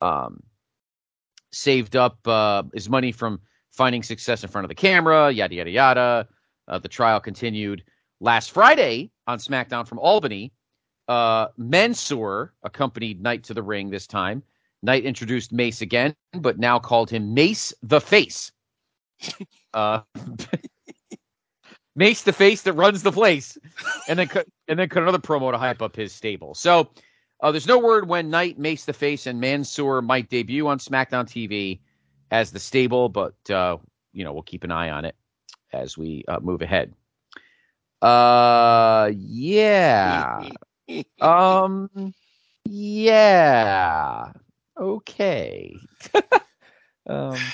um, 0.01 0.43
saved 1.51 1.95
up 1.95 2.17
uh, 2.27 2.63
his 2.73 2.89
money 2.89 3.12
from 3.12 3.39
finding 3.73 4.03
success 4.03 4.43
in 4.43 4.49
front 4.49 4.65
of 4.65 4.69
the 4.69 4.75
camera, 4.75 5.31
yada, 5.31 5.55
yada, 5.55 5.69
yada. 5.69 6.27
Uh, 6.67 6.79
the 6.79 6.88
trial 6.88 7.19
continued 7.19 7.83
last 8.21 8.51
Friday 8.51 9.12
on 9.27 9.39
SmackDown 9.39 9.88
from 9.88 9.99
Albany. 9.99 10.53
Uh, 11.07 11.47
Mansoor 11.57 12.53
accompanied 12.63 13.21
Knight 13.21 13.43
to 13.43 13.53
the 13.53 13.63
ring 13.63 13.89
this 13.89 14.07
time. 14.07 14.41
Knight 14.83 15.05
introduced 15.05 15.51
Mace 15.51 15.81
again, 15.81 16.13
but 16.33 16.59
now 16.59 16.79
called 16.79 17.09
him 17.09 17.33
Mace 17.33 17.73
the 17.81 17.99
Face. 17.99 18.51
uh, 19.73 20.01
Mace 21.95 22.23
the 22.23 22.33
face 22.33 22.63
that 22.63 22.73
runs 22.73 23.03
the 23.03 23.12
place, 23.12 23.57
and 24.07 24.17
then 24.17 24.27
cut, 24.27 24.47
and 24.67 24.79
then 24.79 24.89
cut 24.89 25.03
another 25.03 25.19
promo 25.19 25.51
to 25.51 25.57
hype 25.57 25.81
up 25.81 25.95
his 25.95 26.12
stable. 26.12 26.55
So 26.55 26.89
uh, 27.41 27.51
there's 27.51 27.67
no 27.67 27.77
word 27.77 28.07
when 28.07 28.29
Knight, 28.29 28.57
Mace 28.57 28.86
the 28.86 28.93
face, 28.93 29.27
and 29.27 29.39
Mansoor 29.39 30.01
might 30.01 30.29
debut 30.29 30.67
on 30.67 30.79
SmackDown 30.79 31.25
TV 31.25 31.79
as 32.33 32.51
the 32.51 32.59
stable, 32.59 33.09
but 33.09 33.35
uh, 33.51 33.77
you 34.13 34.25
know 34.25 34.33
we'll 34.33 34.43
keep 34.43 34.65
an 34.65 34.71
eye 34.71 34.89
on 34.89 35.05
it 35.05 35.15
as 35.73 35.97
we 35.97 36.25
uh, 36.27 36.41
move 36.41 36.61
ahead. 36.63 36.93
Uh, 38.01 39.11
yeah, 39.15 40.49
um, 41.21 42.13
yeah, 42.65 44.31
okay. 44.79 45.87
um, 47.07 47.53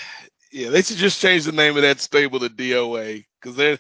yeah, 0.51 0.69
they 0.69 0.81
should 0.81 0.97
just 0.97 1.21
change 1.21 1.45
the 1.45 1.51
name 1.51 1.75
of 1.77 1.83
that 1.83 1.99
stable 1.99 2.39
to 2.39 2.49
DOA 2.49 3.25
because 3.41 3.55
they're 3.57 3.79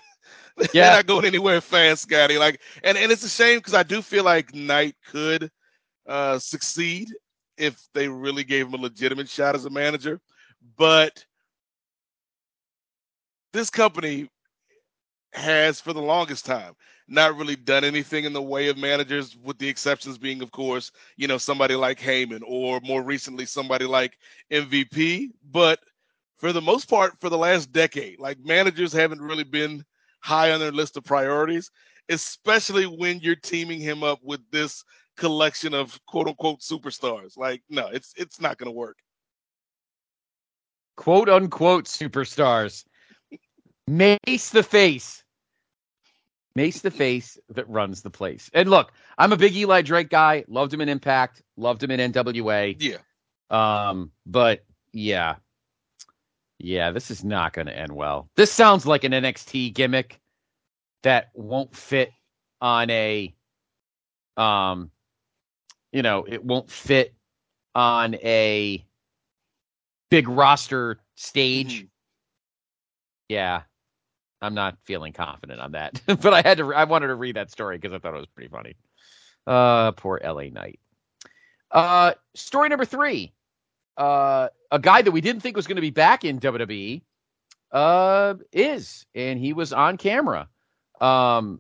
Yeah. 0.73 0.89
They're 0.89 0.91
not 0.97 1.07
going 1.07 1.25
anywhere 1.25 1.61
fast, 1.61 2.03
Scotty. 2.03 2.37
Like, 2.37 2.61
and, 2.83 2.97
and 2.97 3.11
it's 3.11 3.23
a 3.23 3.29
shame 3.29 3.59
because 3.59 3.73
I 3.73 3.83
do 3.83 4.01
feel 4.01 4.23
like 4.25 4.53
Knight 4.53 4.95
could 5.09 5.51
uh, 6.07 6.39
succeed 6.39 7.09
if 7.57 7.87
they 7.93 8.07
really 8.07 8.43
gave 8.43 8.67
him 8.67 8.73
a 8.73 8.77
legitimate 8.77 9.29
shot 9.29 9.55
as 9.55 9.65
a 9.65 9.69
manager. 9.69 10.19
But 10.77 11.25
this 13.53 13.69
company 13.69 14.29
has, 15.33 15.79
for 15.79 15.93
the 15.93 16.01
longest 16.01 16.45
time, 16.45 16.75
not 17.07 17.35
really 17.35 17.55
done 17.55 17.83
anything 17.83 18.25
in 18.25 18.33
the 18.33 18.41
way 18.41 18.67
of 18.69 18.77
managers, 18.77 19.35
with 19.43 19.57
the 19.57 19.67
exceptions 19.67 20.17
being, 20.17 20.41
of 20.41 20.51
course, 20.51 20.91
you 21.17 21.27
know, 21.27 21.37
somebody 21.37 21.75
like 21.75 21.99
Heyman 21.99 22.41
or 22.45 22.79
more 22.81 23.03
recently 23.03 23.45
somebody 23.45 23.85
like 23.85 24.17
MVP. 24.51 25.29
But 25.51 25.79
for 26.37 26.53
the 26.53 26.61
most 26.61 26.89
part, 26.89 27.19
for 27.19 27.29
the 27.29 27.37
last 27.37 27.71
decade, 27.71 28.19
like 28.19 28.37
managers 28.43 28.93
haven't 28.93 29.21
really 29.21 29.43
been 29.43 29.83
high 30.21 30.51
on 30.51 30.59
their 30.59 30.71
list 30.71 30.97
of 30.97 31.03
priorities, 31.03 31.71
especially 32.09 32.85
when 32.85 33.19
you're 33.19 33.35
teaming 33.35 33.79
him 33.79 34.03
up 34.03 34.19
with 34.23 34.41
this 34.51 34.83
collection 35.17 35.73
of 35.73 35.99
quote 36.05 36.27
unquote 36.27 36.59
superstars. 36.59 37.37
Like, 37.37 37.61
no, 37.69 37.87
it's 37.89 38.13
it's 38.17 38.39
not 38.39 38.57
gonna 38.57 38.71
work. 38.71 38.97
Quote 40.99 41.29
unquote 41.29 41.85
superstars. 41.85 42.83
Mace 43.87 44.49
the 44.49 44.63
face. 44.63 45.23
Mace 46.57 46.81
the 46.81 46.91
face 46.91 47.37
that 47.47 47.69
runs 47.69 48.01
the 48.01 48.09
place. 48.09 48.51
And 48.53 48.69
look, 48.69 48.91
I'm 49.17 49.31
a 49.31 49.37
big 49.37 49.55
Eli 49.55 49.81
Drake 49.81 50.09
guy. 50.09 50.43
Loved 50.49 50.73
him 50.73 50.81
in 50.81 50.89
Impact. 50.89 51.41
Loved 51.55 51.81
him 51.81 51.91
in 51.91 52.11
NWA. 52.11 52.75
Yeah. 52.77 52.97
Um, 53.49 54.11
but 54.25 54.65
yeah, 54.91 55.35
yeah, 56.57 56.91
this 56.91 57.11
is 57.11 57.23
not 57.23 57.53
going 57.53 57.67
to 57.67 57.77
end 57.77 57.93
well. 57.93 58.29
This 58.35 58.51
sounds 58.51 58.85
like 58.85 59.05
an 59.05 59.13
NXT 59.13 59.73
gimmick 59.73 60.19
that 61.03 61.29
won't 61.33 61.73
fit 61.73 62.11
on 62.59 62.89
a 62.89 63.33
um 64.35 64.91
you 65.93 66.01
know, 66.01 66.25
it 66.27 66.43
won't 66.43 66.69
fit 66.69 67.15
on 67.73 68.15
a 68.15 68.85
big 70.09 70.27
roster 70.27 70.99
stage. 71.15 71.79
Mm-hmm. 71.79 71.87
Yeah. 73.29 73.61
I'm 74.41 74.53
not 74.53 74.77
feeling 74.85 75.13
confident 75.13 75.59
on 75.59 75.73
that. 75.73 76.01
but 76.07 76.33
I 76.33 76.41
had 76.41 76.57
to 76.59 76.73
I 76.73 76.85
wanted 76.85 77.07
to 77.07 77.15
read 77.15 77.35
that 77.35 77.51
story 77.51 77.77
because 77.77 77.93
I 77.93 77.99
thought 77.99 78.13
it 78.13 78.17
was 78.17 78.27
pretty 78.27 78.49
funny. 78.49 78.75
Uh 79.45 79.91
poor 79.91 80.19
LA 80.23 80.49
Knight. 80.49 80.79
Uh 81.71 82.13
story 82.35 82.69
number 82.69 82.85
3 82.85 83.33
uh, 83.99 84.47
a 84.71 84.79
guy 84.79 85.01
that 85.01 85.11
we 85.11 85.21
didn't 85.21 85.41
think 85.41 85.57
was 85.57 85.67
going 85.67 85.75
to 85.75 85.81
be 85.81 85.89
back 85.91 86.23
in 86.23 86.39
WWE 86.39 87.01
uh, 87.73 88.35
is, 88.53 89.05
and 89.13 89.37
he 89.37 89.51
was 89.51 89.73
on 89.73 89.97
camera. 89.97 90.47
Um, 91.01 91.59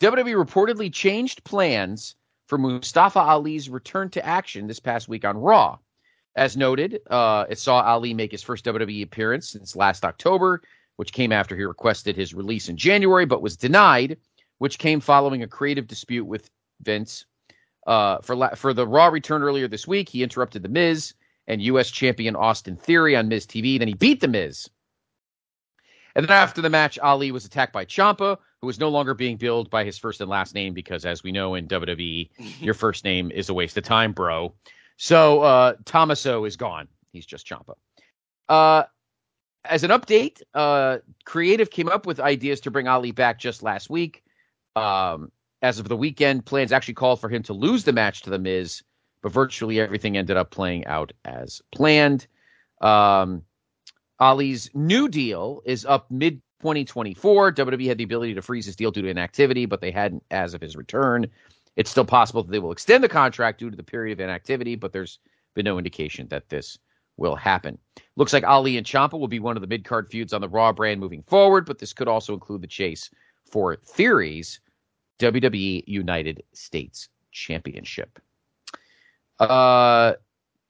WWE 0.00 0.44
reportedly 0.44 0.92
changed 0.92 1.42
plans 1.44 2.14
for 2.46 2.58
Mustafa 2.58 3.18
Ali's 3.18 3.70
return 3.70 4.10
to 4.10 4.24
action 4.24 4.66
this 4.66 4.78
past 4.78 5.08
week 5.08 5.24
on 5.24 5.38
Raw. 5.38 5.78
As 6.36 6.54
noted, 6.54 7.00
uh, 7.08 7.46
it 7.48 7.58
saw 7.58 7.80
Ali 7.80 8.12
make 8.12 8.30
his 8.30 8.42
first 8.42 8.64
WWE 8.66 9.02
appearance 9.02 9.48
since 9.48 9.74
last 9.74 10.04
October, 10.04 10.60
which 10.96 11.12
came 11.12 11.32
after 11.32 11.56
he 11.56 11.64
requested 11.64 12.14
his 12.14 12.34
release 12.34 12.68
in 12.68 12.76
January, 12.76 13.24
but 13.24 13.40
was 13.40 13.56
denied, 13.56 14.18
which 14.58 14.78
came 14.78 15.00
following 15.00 15.42
a 15.42 15.48
creative 15.48 15.86
dispute 15.86 16.26
with 16.26 16.50
Vince. 16.82 17.24
Uh, 17.86 18.18
for 18.20 18.36
la- 18.36 18.54
for 18.54 18.74
the 18.74 18.86
Raw 18.86 19.06
return 19.06 19.42
earlier 19.42 19.66
this 19.66 19.86
week, 19.86 20.10
he 20.10 20.22
interrupted 20.22 20.62
the 20.62 20.68
Miz 20.68 21.14
and 21.46 21.62
U.S. 21.62 21.90
champion 21.90 22.36
Austin 22.36 22.76
Theory 22.76 23.16
on 23.16 23.28
Miz 23.28 23.46
TV. 23.46 23.78
Then 23.78 23.88
he 23.88 23.94
beat 23.94 24.20
The 24.20 24.28
Miz. 24.28 24.68
And 26.14 26.24
then 26.24 26.36
after 26.36 26.60
the 26.60 26.70
match, 26.70 26.98
Ali 26.98 27.30
was 27.30 27.44
attacked 27.44 27.72
by 27.72 27.84
Ciampa, 27.84 28.38
who 28.60 28.66
was 28.66 28.80
no 28.80 28.88
longer 28.88 29.14
being 29.14 29.36
billed 29.36 29.70
by 29.70 29.84
his 29.84 29.98
first 29.98 30.20
and 30.20 30.28
last 30.28 30.54
name 30.54 30.74
because, 30.74 31.04
as 31.04 31.22
we 31.22 31.30
know 31.30 31.54
in 31.54 31.68
WWE, 31.68 32.30
your 32.60 32.74
first 32.74 33.04
name 33.04 33.30
is 33.30 33.48
a 33.48 33.54
waste 33.54 33.76
of 33.76 33.84
time, 33.84 34.12
bro. 34.12 34.54
So 34.96 35.42
uh, 35.42 35.74
Tommaso 35.84 36.44
is 36.44 36.56
gone. 36.56 36.88
He's 37.12 37.26
just 37.26 37.46
Ciampa. 37.46 37.74
Uh, 38.48 38.84
as 39.64 39.84
an 39.84 39.90
update, 39.90 40.42
uh, 40.54 40.98
Creative 41.24 41.70
came 41.70 41.88
up 41.88 42.06
with 42.06 42.20
ideas 42.20 42.60
to 42.60 42.70
bring 42.70 42.88
Ali 42.88 43.12
back 43.12 43.38
just 43.38 43.62
last 43.62 43.90
week. 43.90 44.22
Um, 44.74 45.32
as 45.62 45.78
of 45.78 45.88
the 45.88 45.96
weekend, 45.96 46.44
plans 46.44 46.72
actually 46.72 46.94
called 46.94 47.20
for 47.20 47.28
him 47.28 47.42
to 47.44 47.52
lose 47.52 47.84
the 47.84 47.92
match 47.92 48.22
to 48.22 48.30
The 48.30 48.38
Miz, 48.38 48.82
but 49.22 49.32
virtually 49.32 49.80
everything 49.80 50.16
ended 50.16 50.36
up 50.36 50.50
playing 50.50 50.86
out 50.86 51.12
as 51.24 51.62
planned. 51.74 52.26
Um, 52.80 53.42
Ali's 54.20 54.70
new 54.74 55.08
deal 55.08 55.62
is 55.64 55.84
up 55.84 56.10
mid 56.10 56.42
2024. 56.60 57.52
WWE 57.52 57.86
had 57.86 57.98
the 57.98 58.04
ability 58.04 58.34
to 58.34 58.42
freeze 58.42 58.66
his 58.66 58.76
deal 58.76 58.90
due 58.90 59.02
to 59.02 59.08
inactivity, 59.08 59.66
but 59.66 59.80
they 59.80 59.90
hadn't 59.90 60.24
as 60.30 60.54
of 60.54 60.60
his 60.60 60.76
return. 60.76 61.26
It's 61.76 61.90
still 61.90 62.04
possible 62.04 62.42
that 62.42 62.50
they 62.50 62.58
will 62.58 62.72
extend 62.72 63.04
the 63.04 63.08
contract 63.08 63.60
due 63.60 63.70
to 63.70 63.76
the 63.76 63.82
period 63.82 64.18
of 64.18 64.24
inactivity, 64.24 64.76
but 64.76 64.92
there's 64.92 65.18
been 65.54 65.64
no 65.64 65.78
indication 65.78 66.26
that 66.28 66.48
this 66.48 66.78
will 67.16 67.36
happen. 67.36 67.78
Looks 68.16 68.32
like 68.32 68.44
Ali 68.44 68.76
and 68.76 68.86
Ciampa 68.86 69.18
will 69.18 69.28
be 69.28 69.40
one 69.40 69.56
of 69.56 69.60
the 69.60 69.66
mid 69.66 69.84
card 69.84 70.08
feuds 70.10 70.32
on 70.32 70.40
the 70.40 70.48
Raw 70.48 70.72
brand 70.72 71.00
moving 71.00 71.22
forward, 71.22 71.66
but 71.66 71.78
this 71.78 71.92
could 71.92 72.08
also 72.08 72.34
include 72.34 72.62
the 72.62 72.66
chase 72.66 73.10
for 73.50 73.76
Theory's 73.76 74.60
WWE 75.18 75.84
United 75.86 76.42
States 76.52 77.08
Championship. 77.30 78.18
Uh, 79.38 80.14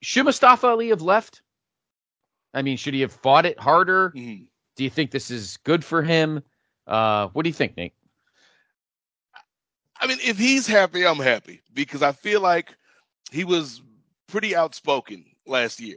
should 0.03 0.25
Mustafa 0.25 0.67
Ali 0.69 0.89
have 0.89 1.03
left? 1.03 1.43
I 2.53 2.63
mean, 2.63 2.77
should 2.77 2.95
he 2.95 3.01
have 3.01 3.13
fought 3.13 3.47
it 3.47 3.59
harder? 3.59 4.11
Mm-hmm. 4.11 4.45
Do 4.77 4.85
you 4.85 4.91
think 4.91 5.11
this 5.11 5.31
is 5.31 5.59
good 5.59 5.85
for 5.85 6.03
him? 6.03 6.43
Uh, 6.87 7.29
what 7.29 7.43
do 7.43 7.49
you 7.49 7.55
think, 7.55 7.77
Nate? 7.77 7.95
I 10.01 10.07
mean, 10.07 10.19
if 10.23 10.39
he's 10.39 10.67
happy, 10.67 11.07
I'm 11.07 11.19
happy 11.19 11.63
because 11.75 12.03
I 12.03 12.13
feel 12.13 12.41
like 12.41 12.75
he 13.31 13.45
was 13.45 13.83
pretty 14.29 14.57
outspoken 14.57 15.25
last 15.47 15.81
year 15.81 15.97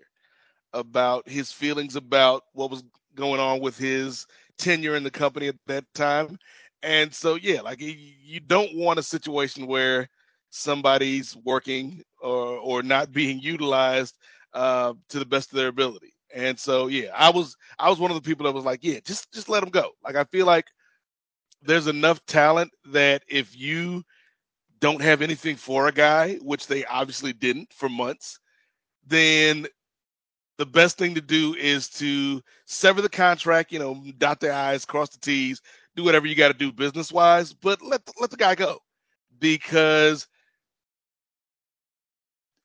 about 0.74 1.28
his 1.28 1.52
feelings 1.52 1.96
about 1.96 2.44
what 2.54 2.72
was 2.72 2.84
going 3.16 3.40
on 3.40 3.62
with 3.62 3.78
his 3.78 4.26
tenure 4.58 4.96
in 4.96 5.04
the 5.04 5.12
company 5.12 5.48
at 5.48 5.56
that 5.68 5.86
time. 5.94 6.38
And 6.84 7.14
so, 7.14 7.36
yeah, 7.36 7.62
like 7.62 7.80
you 7.82 8.40
don't 8.42 8.76
want 8.76 9.00
a 9.00 9.04
situation 9.04 9.68
where 9.68 10.08
somebody's 10.52 11.36
working 11.46 12.02
or 12.22 12.58
or 12.60 12.84
not 12.84 13.12
being 13.12 13.40
utilized 13.40 14.18
uh, 14.54 14.94
to 15.10 15.20
the 15.20 15.26
best 15.26 15.52
of 15.52 15.58
their 15.58 15.68
ability. 15.70 16.14
And 16.34 16.60
so, 16.60 16.88
yeah, 16.88 17.10
I 17.16 17.30
was 17.30 17.56
I 17.80 17.90
was 17.90 18.00
one 18.00 18.12
of 18.12 18.16
the 18.16 18.28
people 18.28 18.46
that 18.46 18.54
was 18.54 18.66
like, 18.66 18.80
yeah, 18.84 19.00
just 19.06 19.32
just 19.34 19.50
let 19.50 19.64
him 19.64 19.70
go. 19.70 19.92
Like 20.04 20.16
I 20.16 20.24
feel 20.26 20.46
like 20.46 20.68
there's 21.62 21.88
enough 21.88 22.26
talent 22.26 22.72
that 22.86 23.24
if 23.28 23.58
you 23.58 24.04
don't 24.80 25.02
have 25.02 25.22
anything 25.22 25.56
for 25.56 25.88
a 25.88 25.92
guy, 25.92 26.36
which 26.36 26.68
they 26.68 26.86
obviously 26.86 27.34
didn't 27.34 27.74
for 27.74 27.90
months, 27.90 28.40
then 29.06 29.68
the 30.58 30.66
best 30.66 30.98
thing 30.98 31.16
to 31.16 31.22
do 31.22 31.56
is 31.56 31.90
to 31.90 32.42
sever 32.66 33.02
the 33.02 33.10
contract, 33.10 33.72
you 33.72 33.80
know, 33.80 34.02
dot 34.18 34.40
the 34.40 34.54
I's, 34.54 34.86
cross 34.86 35.10
the 35.10 35.20
T's, 35.20 35.62
do 35.96 36.04
whatever 36.04 36.28
you 36.28 36.36
got 36.36 36.50
to 36.50 36.54
do 36.54 36.72
business 36.72 37.12
wise, 37.12 37.54
but 37.54 37.82
let, 37.82 38.02
let 38.20 38.30
the 38.30 38.38
guy 38.38 38.56
go. 38.56 38.80
Because 39.40 40.28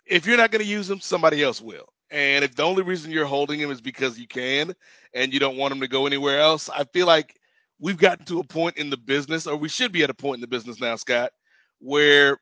if 0.07 0.27
you're 0.27 0.37
not 0.37 0.51
going 0.51 0.63
to 0.63 0.71
use 0.71 0.91
him, 0.91 1.01
somebody 1.01 1.43
else 1.43 1.61
will. 1.61 1.87
And 2.11 2.45
if 2.45 2.55
the 2.55 2.63
only 2.63 2.83
reason 2.83 3.11
you're 3.11 3.27
holding 3.27 3.59
him 3.59 3.71
is 3.71 3.81
because 3.81 4.19
you 4.19 4.29
can 4.29 4.75
and 5.15 5.33
you 5.33 5.41
don't 5.41 5.57
want 5.57 5.73
him 5.73 5.81
to 5.81 5.89
go 5.89 6.07
anywhere 6.07 6.41
else, 6.41 6.69
I 6.69 6.85
feel 6.85 7.07
like 7.07 7.37
we've 7.79 7.99
gotten 7.99 8.25
to 8.27 8.41
a 8.41 8.45
point 8.45 8.77
in 8.77 8.91
the 8.91 8.97
business, 8.97 9.47
or 9.47 9.57
we 9.57 9.69
should 9.69 9.93
be 9.93 10.03
at 10.03 10.11
a 10.11 10.15
point 10.15 10.37
in 10.37 10.41
the 10.41 10.47
business 10.47 10.81
now, 10.81 10.97
Scott, 10.97 11.33
where 11.79 12.39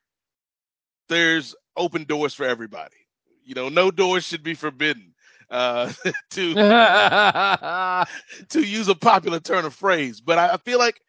there's 1.08 1.54
open 1.76 2.04
doors 2.04 2.34
for 2.34 2.44
everybody. 2.44 2.96
You 3.44 3.54
know, 3.54 3.68
no 3.68 3.90
doors 3.90 4.24
should 4.24 4.42
be 4.42 4.54
forbidden. 4.54 5.14
Uh, 5.50 5.92
to 6.30 6.54
to 8.48 8.62
use 8.62 8.88
a 8.88 8.94
popular 8.94 9.38
turn 9.38 9.66
of 9.66 9.74
phrase, 9.74 10.20
but 10.20 10.38
I, 10.38 10.54
I 10.54 10.56
feel 10.56 10.78
like 10.78 11.00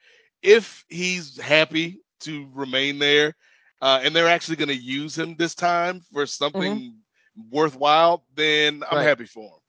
if 0.42 0.84
he's 0.90 1.40
happy 1.40 2.02
to 2.22 2.50
remain 2.54 3.00
there, 3.00 3.36
uh, 3.82 4.02
and 4.04 4.14
they're 4.14 4.28
actually 4.28 4.58
going 4.58 4.68
to 4.68 4.76
use 4.76 5.18
him 5.18 5.36
this 5.38 5.56
time 5.56 6.02
for 6.12 6.26
something 6.26 6.76
mm-hmm. 6.76 7.50
worthwhile, 7.52 8.26
then 8.36 8.84
I'm 8.92 8.98
right. 8.98 9.08
happy 9.08 9.26
for 9.26 9.44
him. 9.44 9.60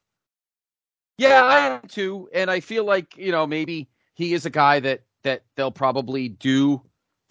Yeah, 1.19 1.45
I 1.45 1.59
am 1.67 1.83
too, 1.89 2.29
and 2.35 2.51
I 2.51 2.59
feel 2.59 2.85
like 2.85 3.17
you 3.17 3.31
know 3.31 3.47
maybe 3.47 3.89
he 4.15 4.33
is 4.33 4.47
a 4.47 4.51
guy 4.51 4.81
that 4.81 5.03
that 5.23 5.43
they'll 5.57 5.71
probably 5.71 6.29
do 6.29 6.83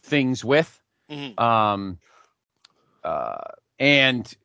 things 0.03 0.43
with. 0.43 0.79
Mm-hmm. 1.09 1.39
Um, 1.41 1.99
uh, 3.03 3.37
and 3.79 4.35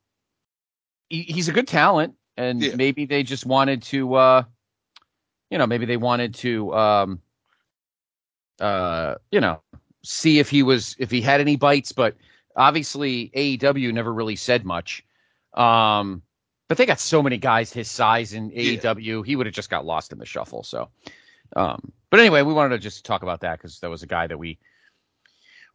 he, 1.08 1.22
he's 1.22 1.48
a 1.48 1.52
good 1.52 1.68
talent, 1.68 2.14
and 2.36 2.62
yeah. 2.62 2.76
maybe 2.76 3.06
they 3.06 3.22
just 3.22 3.46
wanted 3.46 3.82
to, 3.84 4.14
uh, 4.14 4.42
you 5.50 5.58
know, 5.58 5.66
maybe 5.66 5.86
they 5.86 5.96
wanted 5.96 6.34
to, 6.34 6.74
um, 6.74 7.20
uh, 8.60 9.14
you 9.30 9.40
know, 9.40 9.60
see 10.02 10.38
if 10.38 10.48
he 10.48 10.62
was 10.62 10.96
if 10.98 11.10
he 11.10 11.20
had 11.20 11.40
any 11.40 11.56
bites, 11.56 11.92
but 11.92 12.16
obviously 12.56 13.30
AEW 13.34 13.92
never 13.92 14.12
really 14.12 14.36
said 14.36 14.64
much. 14.64 15.04
Um, 15.54 16.22
but 16.68 16.76
they 16.76 16.86
got 16.86 17.00
so 17.00 17.22
many 17.22 17.38
guys 17.38 17.72
his 17.72 17.90
size 17.90 18.34
in 18.34 18.50
AEW, 18.50 19.02
yeah. 19.02 19.22
he 19.24 19.36
would 19.36 19.46
have 19.46 19.54
just 19.54 19.70
got 19.70 19.86
lost 19.86 20.12
in 20.12 20.18
the 20.18 20.26
shuffle. 20.26 20.62
So, 20.62 20.90
um, 21.56 21.92
but 22.10 22.20
anyway, 22.20 22.42
we 22.42 22.52
wanted 22.52 22.70
to 22.70 22.78
just 22.78 23.04
talk 23.04 23.22
about 23.22 23.40
that 23.40 23.58
because 23.58 23.80
that 23.80 23.90
was 23.90 24.02
a 24.02 24.06
guy 24.06 24.26
that 24.26 24.38
we 24.38 24.58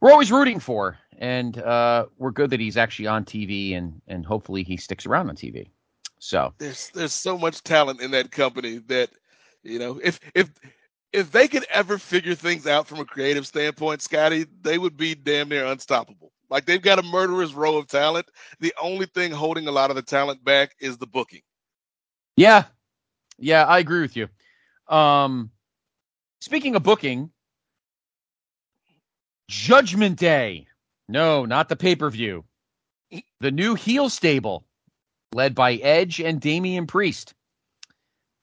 we're 0.00 0.10
always 0.10 0.30
rooting 0.32 0.60
for, 0.60 0.98
and 1.18 1.58
uh, 1.58 2.06
we're 2.18 2.30
good 2.30 2.50
that 2.50 2.60
he's 2.60 2.76
actually 2.76 3.06
on 3.06 3.24
TV, 3.24 3.76
and 3.76 4.00
and 4.06 4.26
hopefully 4.26 4.62
he 4.62 4.76
sticks 4.76 5.06
around 5.06 5.28
on 5.28 5.36
TV. 5.36 5.68
So 6.18 6.52
there's 6.58 6.90
there's 6.90 7.12
so 7.12 7.38
much 7.38 7.62
talent 7.62 8.00
in 8.00 8.10
that 8.12 8.30
company 8.30 8.78
that 8.88 9.10
you 9.62 9.78
know 9.78 10.00
if 10.02 10.20
if 10.34 10.50
if 11.12 11.30
they 11.30 11.46
could 11.46 11.64
ever 11.70 11.96
figure 11.96 12.34
things 12.34 12.66
out 12.66 12.86
from 12.86 12.98
a 12.98 13.04
creative 13.04 13.46
standpoint, 13.46 14.02
Scotty, 14.02 14.46
they 14.62 14.78
would 14.78 14.96
be 14.96 15.14
damn 15.14 15.48
near 15.48 15.64
unstoppable. 15.64 16.32
Like 16.50 16.66
they've 16.66 16.82
got 16.82 16.98
a 16.98 17.02
murderous 17.02 17.54
row 17.54 17.78
of 17.78 17.86
talent. 17.86 18.26
The 18.60 18.74
only 18.80 19.06
thing 19.06 19.30
holding 19.30 19.68
a 19.68 19.72
lot 19.72 19.90
of 19.90 19.96
the 19.96 20.02
talent 20.02 20.44
back 20.44 20.74
is 20.80 20.98
the 20.98 21.06
booking. 21.06 21.42
Yeah. 22.36 22.64
Yeah, 23.38 23.64
I 23.64 23.78
agree 23.78 24.02
with 24.02 24.16
you. 24.16 24.28
Um 24.88 25.50
speaking 26.44 26.76
of 26.76 26.82
booking, 26.82 27.30
Judgment 29.48 30.18
Day. 30.18 30.66
No, 31.08 31.46
not 31.46 31.70
the 31.70 31.76
pay-per-view. 31.76 32.44
The 33.40 33.50
new 33.50 33.74
heel 33.74 34.10
stable 34.10 34.66
led 35.32 35.54
by 35.54 35.74
Edge 35.76 36.20
and 36.20 36.40
Damian 36.40 36.86
Priest. 36.86 37.34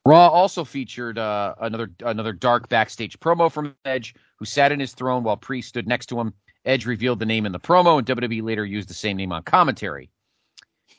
Raw 0.03 0.29
also 0.29 0.63
featured 0.63 1.19
uh, 1.19 1.53
another 1.61 1.91
another 2.03 2.33
dark 2.33 2.69
backstage 2.69 3.19
promo 3.19 3.51
from 3.51 3.75
Edge, 3.85 4.15
who 4.39 4.45
sat 4.45 4.71
in 4.71 4.79
his 4.79 4.93
throne 4.93 5.23
while 5.23 5.37
Priest 5.37 5.69
stood 5.69 5.87
next 5.87 6.07
to 6.07 6.19
him. 6.19 6.33
Edge 6.65 6.87
revealed 6.87 7.19
the 7.19 7.25
name 7.25 7.45
in 7.45 7.51
the 7.51 7.59
promo, 7.59 7.99
and 7.99 8.07
WWE 8.07 8.41
later 8.41 8.65
used 8.65 8.89
the 8.89 8.95
same 8.95 9.17
name 9.17 9.31
on 9.31 9.43
commentary. 9.43 10.09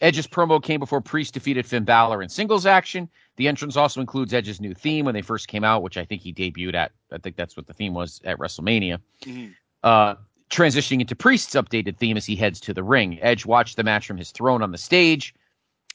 Edge's 0.01 0.27
promo 0.27 0.63
came 0.63 0.81
before 0.81 1.01
Priest 1.01 1.35
defeated 1.35 1.67
Finn 1.67 1.85
Balor 1.85 2.23
in 2.23 2.29
singles 2.29 2.67
action. 2.67 3.09
The 3.37 3.49
entrance 3.49 3.77
also 3.77 4.01
includes 4.01 4.35
Edge's 4.35 4.61
new 4.61 4.75
theme 4.75 5.05
when 5.05 5.15
they 5.15 5.23
first 5.23 5.49
came 5.49 5.65
out, 5.65 5.83
which 5.83 5.97
I 5.97 6.05
think 6.05 6.23
he 6.23 6.33
debuted 6.33 6.75
at. 6.75 6.93
I 7.13 7.19
think 7.19 7.37
that's 7.37 7.57
what 7.57 7.67
the 7.67 7.73
theme 7.73 7.95
was 7.95 8.21
at 8.25 8.39
WrestleMania. 8.39 8.99
Mm-hmm. 9.23 9.53
Uh, 9.83 10.15
transitioning 10.51 11.01
into 11.01 11.17
Priest's 11.17 11.55
updated 11.55 11.97
theme 11.97 12.17
as 12.17 12.27
he 12.27 12.37
heads 12.37 12.61
to 12.61 12.75
the 12.75 12.83
ring. 12.83 13.19
Edge 13.23 13.47
watched 13.47 13.77
the 13.77 13.85
match 13.85 14.07
from 14.07 14.19
his 14.19 14.31
throne 14.31 14.63
on 14.63 14.71
the 14.71 14.79
stage, 14.79 15.35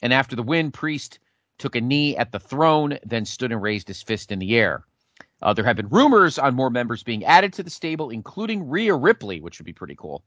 and 0.02 0.12
after 0.12 0.34
the 0.34 0.42
win, 0.42 0.70
Priest 0.70 1.18
took 1.58 1.76
a 1.76 1.80
knee 1.80 2.16
at 2.16 2.32
the 2.32 2.40
throne, 2.40 2.98
then 3.04 3.24
stood 3.24 3.52
and 3.52 3.62
raised 3.62 3.88
his 3.88 4.02
fist 4.02 4.32
in 4.32 4.38
the 4.38 4.56
air. 4.56 4.84
Uh, 5.42 5.52
there 5.52 5.64
have 5.64 5.76
been 5.76 5.88
rumors 5.88 6.38
on 6.38 6.54
more 6.54 6.70
members 6.70 7.02
being 7.02 7.24
added 7.24 7.52
to 7.52 7.62
the 7.62 7.70
stable, 7.70 8.10
including 8.10 8.68
Rhea 8.68 8.94
Ripley, 8.94 9.40
which 9.40 9.58
would 9.58 9.66
be 9.66 9.72
pretty 9.72 9.94
cool. 9.94 10.24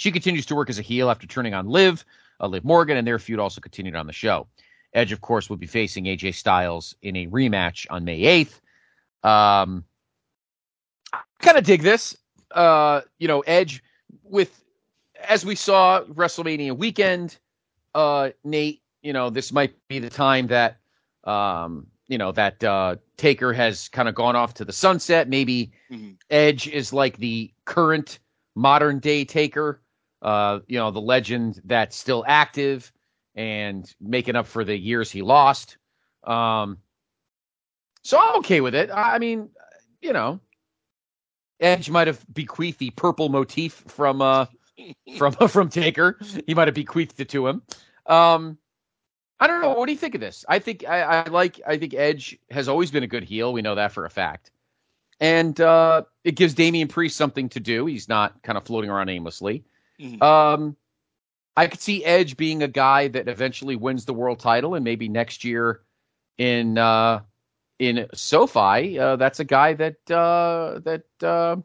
She 0.00 0.10
continues 0.10 0.46
to 0.46 0.54
work 0.54 0.70
as 0.70 0.78
a 0.78 0.82
heel 0.82 1.10
after 1.10 1.26
turning 1.26 1.52
on 1.52 1.68
Liv, 1.68 2.06
uh, 2.40 2.46
Liv 2.46 2.64
Morgan, 2.64 2.96
and 2.96 3.06
their 3.06 3.18
feud 3.18 3.38
also 3.38 3.60
continued 3.60 3.94
on 3.94 4.06
the 4.06 4.14
show. 4.14 4.46
Edge, 4.94 5.12
of 5.12 5.20
course, 5.20 5.50
will 5.50 5.58
be 5.58 5.66
facing 5.66 6.06
AJ 6.06 6.36
Styles 6.36 6.94
in 7.02 7.16
a 7.16 7.26
rematch 7.26 7.86
on 7.90 8.06
May 8.06 8.46
8th. 8.46 9.28
Um, 9.28 9.84
kind 11.40 11.58
of 11.58 11.64
dig 11.64 11.82
this. 11.82 12.16
Uh, 12.50 13.02
you 13.18 13.28
know, 13.28 13.40
Edge 13.40 13.82
with, 14.24 14.64
as 15.22 15.44
we 15.44 15.54
saw 15.54 16.00
WrestleMania 16.04 16.74
weekend, 16.74 17.36
uh, 17.94 18.30
Nate, 18.42 18.80
you 19.02 19.12
know, 19.12 19.28
this 19.28 19.52
might 19.52 19.74
be 19.86 19.98
the 19.98 20.08
time 20.08 20.46
that, 20.46 20.78
um, 21.24 21.86
you 22.08 22.16
know, 22.16 22.32
that 22.32 22.64
uh, 22.64 22.96
Taker 23.18 23.52
has 23.52 23.90
kind 23.90 24.08
of 24.08 24.14
gone 24.14 24.34
off 24.34 24.54
to 24.54 24.64
the 24.64 24.72
sunset. 24.72 25.28
Maybe 25.28 25.72
mm-hmm. 25.90 26.12
Edge 26.30 26.68
is 26.68 26.90
like 26.90 27.18
the 27.18 27.52
current 27.66 28.18
modern 28.54 28.98
day 28.98 29.26
Taker, 29.26 29.82
uh, 30.22 30.60
you 30.68 30.78
know, 30.78 30.90
the 30.90 31.00
legend 31.00 31.60
that's 31.64 31.96
still 31.96 32.24
active 32.26 32.92
and 33.34 33.92
making 34.00 34.36
up 34.36 34.46
for 34.46 34.64
the 34.64 34.76
years 34.76 35.10
he 35.10 35.22
lost. 35.22 35.78
Um, 36.24 36.78
so 38.02 38.18
I'm 38.18 38.36
okay 38.38 38.60
with 38.60 38.74
it. 38.74 38.90
I 38.92 39.18
mean, 39.18 39.50
you 40.00 40.12
know, 40.12 40.40
Edge 41.60 41.90
might 41.90 42.06
have 42.06 42.24
bequeathed 42.32 42.78
the 42.78 42.90
purple 42.90 43.28
motif 43.28 43.84
from 43.88 44.22
uh 44.22 44.46
from 45.18 45.32
from 45.48 45.68
Taker. 45.68 46.18
He 46.46 46.54
might 46.54 46.68
have 46.68 46.74
bequeathed 46.74 47.20
it 47.20 47.28
to 47.30 47.46
him. 47.48 47.62
Um, 48.06 48.58
I 49.40 49.46
don't 49.46 49.62
know. 49.62 49.74
What 49.74 49.86
do 49.86 49.92
you 49.92 49.98
think 49.98 50.14
of 50.14 50.20
this? 50.20 50.44
I 50.48 50.58
think 50.60 50.84
I, 50.88 51.02
I 51.02 51.28
like. 51.28 51.60
I 51.66 51.78
think 51.78 51.94
Edge 51.94 52.38
has 52.50 52.68
always 52.68 52.90
been 52.90 53.04
a 53.04 53.08
good 53.08 53.24
heel. 53.24 53.52
We 53.52 53.62
know 53.62 53.76
that 53.76 53.92
for 53.92 54.04
a 54.06 54.10
fact. 54.10 54.50
and 55.20 55.60
uh, 55.60 56.04
it 56.24 56.36
gives 56.36 56.54
Damian 56.54 56.88
Priest 56.88 57.16
something 57.16 57.48
to 57.50 57.60
do. 57.60 57.86
He's 57.86 58.08
not 58.08 58.42
kind 58.42 58.58
of 58.58 58.64
floating 58.64 58.90
around 58.90 59.08
aimlessly. 59.10 59.64
Mhm. 60.00 60.22
Um, 60.22 60.76
I 61.56 61.66
could 61.66 61.80
see 61.80 62.04
Edge 62.04 62.36
being 62.36 62.62
a 62.62 62.68
guy 62.68 63.08
that 63.08 63.28
eventually 63.28 63.76
wins 63.76 64.04
the 64.04 64.14
world 64.14 64.38
title, 64.40 64.74
and 64.74 64.84
maybe 64.84 65.08
next 65.08 65.44
year 65.44 65.82
in 66.38 66.78
uh, 66.78 67.20
in 67.78 68.06
SoFi, 68.14 68.98
uh, 68.98 69.16
that's 69.16 69.40
a 69.40 69.44
guy 69.44 69.74
that 69.74 70.10
uh, 70.10 70.80
that 70.84 71.04
uh, 71.22 71.56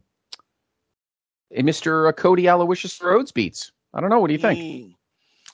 Mr. 1.54 2.16
Cody 2.16 2.48
Aloysius 2.48 3.02
Rhodes 3.02 3.32
beats. 3.32 3.72
I 3.94 4.02
don't 4.02 4.10
know. 4.10 4.20
What 4.20 4.28
do 4.28 4.34
you 4.34 4.40
think? 4.40 4.60
Mm. 4.60 4.96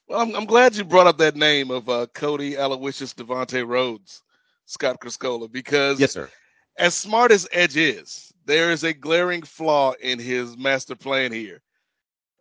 Well, 0.07 0.21
I'm, 0.21 0.35
I'm 0.35 0.45
glad 0.45 0.75
you 0.75 0.83
brought 0.83 1.07
up 1.07 1.17
that 1.19 1.35
name 1.35 1.69
of 1.71 1.87
uh, 1.87 2.07
Cody 2.13 2.55
Aloysius 2.55 3.13
Devontae 3.13 3.67
Rhodes, 3.67 4.23
Scott 4.65 4.99
Criscola, 4.99 5.47
because 5.47 5.99
Yes, 5.99 6.13
sir. 6.13 6.29
as 6.77 6.95
smart 6.95 7.31
as 7.31 7.47
Edge 7.51 7.77
is, 7.77 8.33
there 8.45 8.71
is 8.71 8.83
a 8.83 8.93
glaring 8.93 9.43
flaw 9.43 9.93
in 10.01 10.19
his 10.19 10.57
master 10.57 10.95
plan 10.95 11.31
here. 11.31 11.61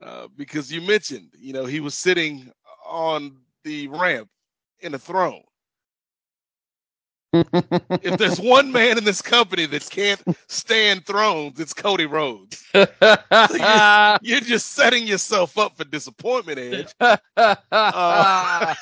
Uh, 0.03 0.29
because 0.37 0.73
you 0.73 0.81
mentioned, 0.81 1.31
you 1.39 1.53
know, 1.53 1.65
he 1.67 1.81
was 1.81 1.95
sitting 1.97 2.51
on 2.87 3.37
the 3.65 3.89
ramp 3.89 4.29
in 4.81 4.95
a 4.95 4.99
throne. 4.99 5.43
If 8.01 8.17
there's 8.17 8.41
one 8.41 8.73
man 8.73 8.99
in 8.99 9.05
this 9.05 9.23
company 9.23 9.67
that 9.67 9.89
can't 9.91 10.23
stand 10.49 11.07
thrones, 11.07 11.61
it's 11.61 11.75
Cody 11.75 12.07
Rhodes. 12.07 12.65
You're 14.21 14.41
just 14.41 14.73
setting 14.75 15.07
yourself 15.07 15.59
up 15.59 15.77
for 15.77 15.85
disappointment, 15.85 16.59
Edge. 16.59 16.95
Uh, 17.73 18.75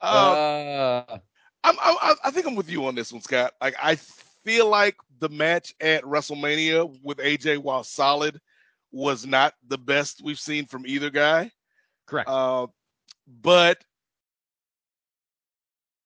Uh, 0.00 1.18
I'm, 1.64 1.76
I'm, 1.80 2.16
I 2.24 2.30
think 2.30 2.46
I'm 2.46 2.54
with 2.56 2.70
you 2.70 2.86
on 2.86 2.94
this 2.94 3.12
one, 3.12 3.22
Scott. 3.22 3.52
Like, 3.60 3.74
I 3.82 3.96
feel 3.96 4.68
like 4.68 4.96
the 5.20 5.28
match 5.28 5.74
at 5.80 6.02
WrestleMania 6.04 6.98
with 7.02 7.18
AJ, 7.18 7.58
while 7.58 7.84
solid, 7.84 8.40
was 8.92 9.26
not 9.26 9.54
the 9.66 9.78
best 9.78 10.22
we've 10.22 10.38
seen 10.38 10.66
from 10.66 10.86
either 10.86 11.10
guy. 11.10 11.50
correct. 12.06 12.28
Uh, 12.28 12.66
but 13.26 13.82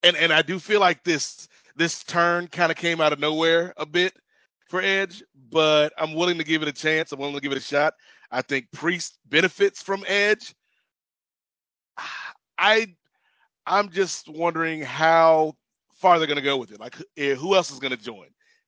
and 0.03 0.15
and 0.17 0.31
I 0.31 0.41
do 0.41 0.59
feel 0.59 0.79
like 0.79 1.03
this 1.03 1.47
this 1.75 2.03
turn 2.03 2.47
kind 2.47 2.71
of 2.71 2.77
came 2.77 3.01
out 3.01 3.13
of 3.13 3.19
nowhere 3.19 3.73
a 3.77 3.85
bit 3.85 4.13
for 4.67 4.81
Edge, 4.81 5.23
but 5.49 5.93
I'm 5.97 6.13
willing 6.13 6.37
to 6.37 6.43
give 6.43 6.61
it 6.61 6.67
a 6.67 6.73
chance. 6.73 7.11
I'm 7.11 7.19
willing 7.19 7.35
to 7.35 7.41
give 7.41 7.51
it 7.51 7.57
a 7.57 7.61
shot. 7.61 7.93
I 8.31 8.41
think 8.41 8.71
Priest 8.71 9.19
benefits 9.27 9.81
from 9.81 10.03
Edge. 10.07 10.53
I 12.57 12.87
I'm 13.65 13.89
just 13.89 14.29
wondering 14.29 14.81
how 14.81 15.53
far 15.95 16.17
they're 16.17 16.27
going 16.27 16.37
to 16.37 16.43
go 16.43 16.57
with 16.57 16.71
it. 16.71 16.79
Like 16.79 16.95
eh, 17.17 17.35
who 17.35 17.55
else 17.55 17.71
is 17.71 17.79
going 17.79 17.95
to 17.95 18.01
join? 18.01 18.27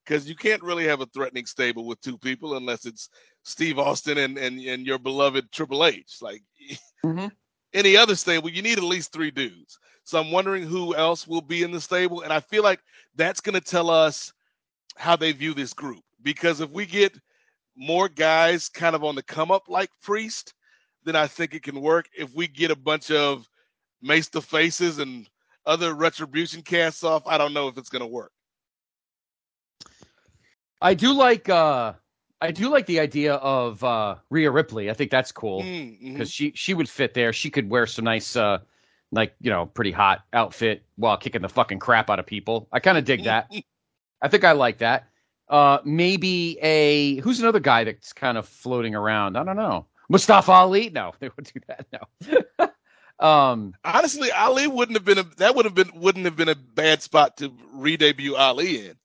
Because 0.10 0.28
you 0.28 0.36
can't 0.36 0.64
really 0.64 0.88
have 0.88 1.02
a 1.02 1.06
threatening 1.06 1.46
stable 1.46 1.86
with 1.86 2.02
two 2.02 2.18
people 2.18 2.58
unless 2.58 2.88
it's 2.88 3.10
Steve 3.44 3.78
Austin 3.78 4.18
and 4.18 4.40
and, 4.40 4.60
and 4.60 4.84
your 4.84 4.98
beloved 4.98 5.52
Triple 5.52 5.86
H. 5.86 6.18
Like 6.20 6.42
Mhm. 7.06 7.32
any 7.76 7.96
other 7.96 8.16
stable, 8.16 8.50
you 8.50 8.64
need 8.64 8.80
at 8.80 8.84
least 8.84 9.14
three 9.14 9.30
dudes. 9.30 9.78
So 10.04 10.20
I'm 10.20 10.32
wondering 10.32 10.64
who 10.64 10.96
else 10.96 11.28
will 11.28 11.42
be 11.42 11.62
in 11.62 11.72
the 11.72 11.80
stable, 11.80 12.22
and 12.22 12.34
I 12.34 12.40
feel 12.40 12.64
like 12.64 12.80
that's 13.16 13.40
going 13.40 13.54
to 13.54 13.62
tell 13.62 13.92
us 13.92 14.34
how 14.98 15.16
they 15.16 15.32
view 15.32 15.54
this 15.54 15.74
group. 15.74 16.04
Because 16.24 16.60
if 16.60 16.72
we 16.72 16.88
get 16.88 17.16
more 17.78 18.10
guys 18.10 18.68
kind 18.68 18.96
of 18.96 19.04
on 19.04 19.14
the 19.14 19.22
come 19.22 19.52
up 19.52 19.70
like 19.70 19.92
Priest, 20.02 20.56
then 21.04 21.16
I 21.16 21.28
think 21.28 21.54
it 21.54 21.62
can 21.62 21.80
work. 21.80 22.10
If 22.18 22.34
we 22.34 22.48
get 22.48 22.72
a 22.72 22.76
bunch 22.76 23.12
of 23.12 23.48
Mace 24.02 24.28
the 24.30 24.42
Faces 24.42 24.98
and 24.98 25.30
other 25.68 25.94
retribution 25.94 26.64
casts 26.64 27.04
off, 27.04 27.22
I 27.28 27.38
don't 27.38 27.54
know 27.54 27.68
if 27.68 27.78
it's 27.78 27.90
going 27.90 28.02
to 28.02 28.08
work. 28.08 28.32
I 30.82 30.94
do 30.94 31.14
like 31.14 31.50
uh 31.50 31.94
I 32.42 32.52
do 32.52 32.70
like 32.70 32.86
the 32.86 33.00
idea 33.00 33.36
of 33.36 33.84
uh 33.84 34.16
Rhea 34.30 34.52
Ripley. 34.52 34.90
I 34.90 34.94
think 34.94 35.12
that's 35.12 35.32
cool 35.32 35.62
Mm, 35.64 36.02
mhm. 36.02 36.14
because 36.14 36.32
she 36.32 36.52
she 36.56 36.74
would 36.74 36.90
fit 36.90 37.14
there. 37.14 37.34
She 37.34 37.50
could 37.50 37.70
wear 37.70 37.86
some 37.88 38.06
nice 38.06 38.36
uh 38.36 38.60
like 39.12 39.36
you 39.42 39.50
know 39.52 39.66
pretty 39.66 39.92
hot 39.92 40.22
outfit 40.34 40.84
while 40.96 41.18
kicking 41.18 41.42
the 41.42 41.50
fucking 41.50 41.80
crap 41.80 42.10
out 42.10 42.20
of 42.20 42.26
people. 42.26 42.68
I 42.72 42.80
kind 42.80 42.98
of 42.98 43.06
dig 43.06 43.24
that. 43.26 43.52
I 44.22 44.28
think 44.28 44.44
I 44.44 44.54
like 44.54 44.78
that. 44.80 45.10
Uh 45.50 45.80
maybe 45.84 46.58
a 46.62 47.16
who's 47.22 47.40
another 47.42 47.60
guy 47.60 47.84
that's 47.84 48.14
kind 48.14 48.38
of 48.38 48.48
floating 48.48 48.96
around. 48.96 49.36
I 49.38 49.44
don't 49.44 49.58
know. 49.58 49.88
Mustafa 50.10 50.52
Ali? 50.52 50.90
No, 50.90 51.14
they 51.20 51.30
would 51.36 51.46
do 51.54 51.60
that. 51.68 51.88
No. 51.92 52.70
um 53.28 53.74
Honestly, 53.84 54.32
Ali 54.32 54.68
wouldn't 54.68 54.96
have 54.96 55.06
been 55.06 55.18
a 55.18 55.24
that 55.38 55.56
would 55.56 55.66
have 55.66 55.76
been 55.76 55.92
wouldn't 55.94 56.26
have 56.26 56.38
been 56.38 56.50
a 56.50 56.56
bad 56.56 57.02
spot 57.02 57.38
to 57.38 57.52
re-debut 57.74 58.36
Ali 58.36 58.88
in. 58.88 58.96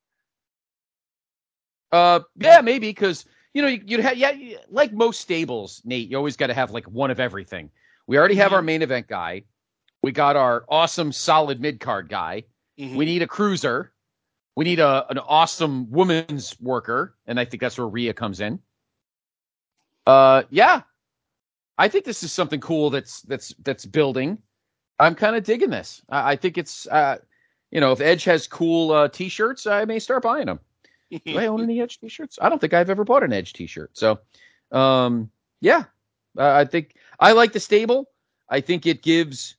Uh, 1.95 2.19
yeah, 2.35 2.59
maybe 2.59 2.89
because 2.89 3.23
you 3.53 3.61
know 3.61 3.69
you, 3.69 3.81
you'd 3.85 4.01
have 4.01 4.17
yeah, 4.17 4.33
like 4.69 4.91
most 4.91 5.21
stables, 5.21 5.81
Nate. 5.85 6.09
You 6.09 6.17
always 6.17 6.35
got 6.35 6.47
to 6.47 6.53
have 6.53 6.71
like 6.71 6.85
one 6.89 7.09
of 7.09 7.21
everything. 7.21 7.69
We 8.05 8.17
already 8.17 8.35
have 8.35 8.51
our 8.51 8.61
main 8.61 8.81
event 8.81 9.07
guy. 9.07 9.43
We 10.03 10.11
got 10.11 10.35
our 10.35 10.65
awesome, 10.67 11.13
solid 11.13 11.61
mid 11.61 11.79
card 11.79 12.09
guy. 12.09 12.43
Mhm. 12.77 12.95
We 12.95 13.05
need 13.05 13.21
a 13.21 13.27
cruiser. 13.27 13.93
We 14.57 14.65
need 14.65 14.79
a 14.79 15.05
an 15.09 15.19
awesome 15.19 15.89
women's 15.89 16.59
worker, 16.59 17.15
and 17.27 17.39
I 17.39 17.45
think 17.45 17.61
that's 17.61 17.77
where 17.77 17.87
Rhea 17.87 18.13
comes 18.13 18.41
in. 18.41 18.59
Uh, 20.05 20.43
yeah, 20.49 20.81
I 21.77 21.87
think 21.87 22.03
this 22.03 22.23
is 22.23 22.33
something 22.33 22.59
cool 22.59 22.89
that's 22.89 23.21
that's 23.21 23.55
that's 23.63 23.85
building. 23.85 24.37
I'm 24.99 25.15
kind 25.15 25.37
of 25.37 25.45
digging 25.45 25.69
this. 25.69 26.01
I, 26.09 26.33
I 26.33 26.35
think 26.35 26.57
it's 26.57 26.87
uh, 26.87 27.19
you 27.71 27.79
know, 27.79 27.93
if 27.93 28.01
Edge 28.01 28.25
has 28.25 28.47
cool 28.47 28.91
uh, 28.91 29.07
t-shirts, 29.07 29.65
I 29.65 29.85
may 29.85 29.99
start 29.99 30.23
buying 30.23 30.47
them. 30.47 30.59
Do 31.25 31.37
I 31.37 31.47
own 31.47 31.61
any 31.61 31.81
Edge 31.81 31.99
t-shirts? 31.99 32.39
I 32.41 32.49
don't 32.49 32.59
think 32.59 32.73
I've 32.73 32.89
ever 32.89 33.03
bought 33.03 33.23
an 33.23 33.33
Edge 33.33 33.53
t-shirt. 33.53 33.91
So, 33.97 34.19
um, 34.71 35.29
yeah, 35.61 35.85
uh, 36.37 36.51
I 36.51 36.65
think 36.65 36.95
I 37.19 37.31
like 37.33 37.53
the 37.53 37.59
stable. 37.59 38.09
I 38.49 38.61
think 38.61 38.85
it 38.85 39.01
gives, 39.01 39.55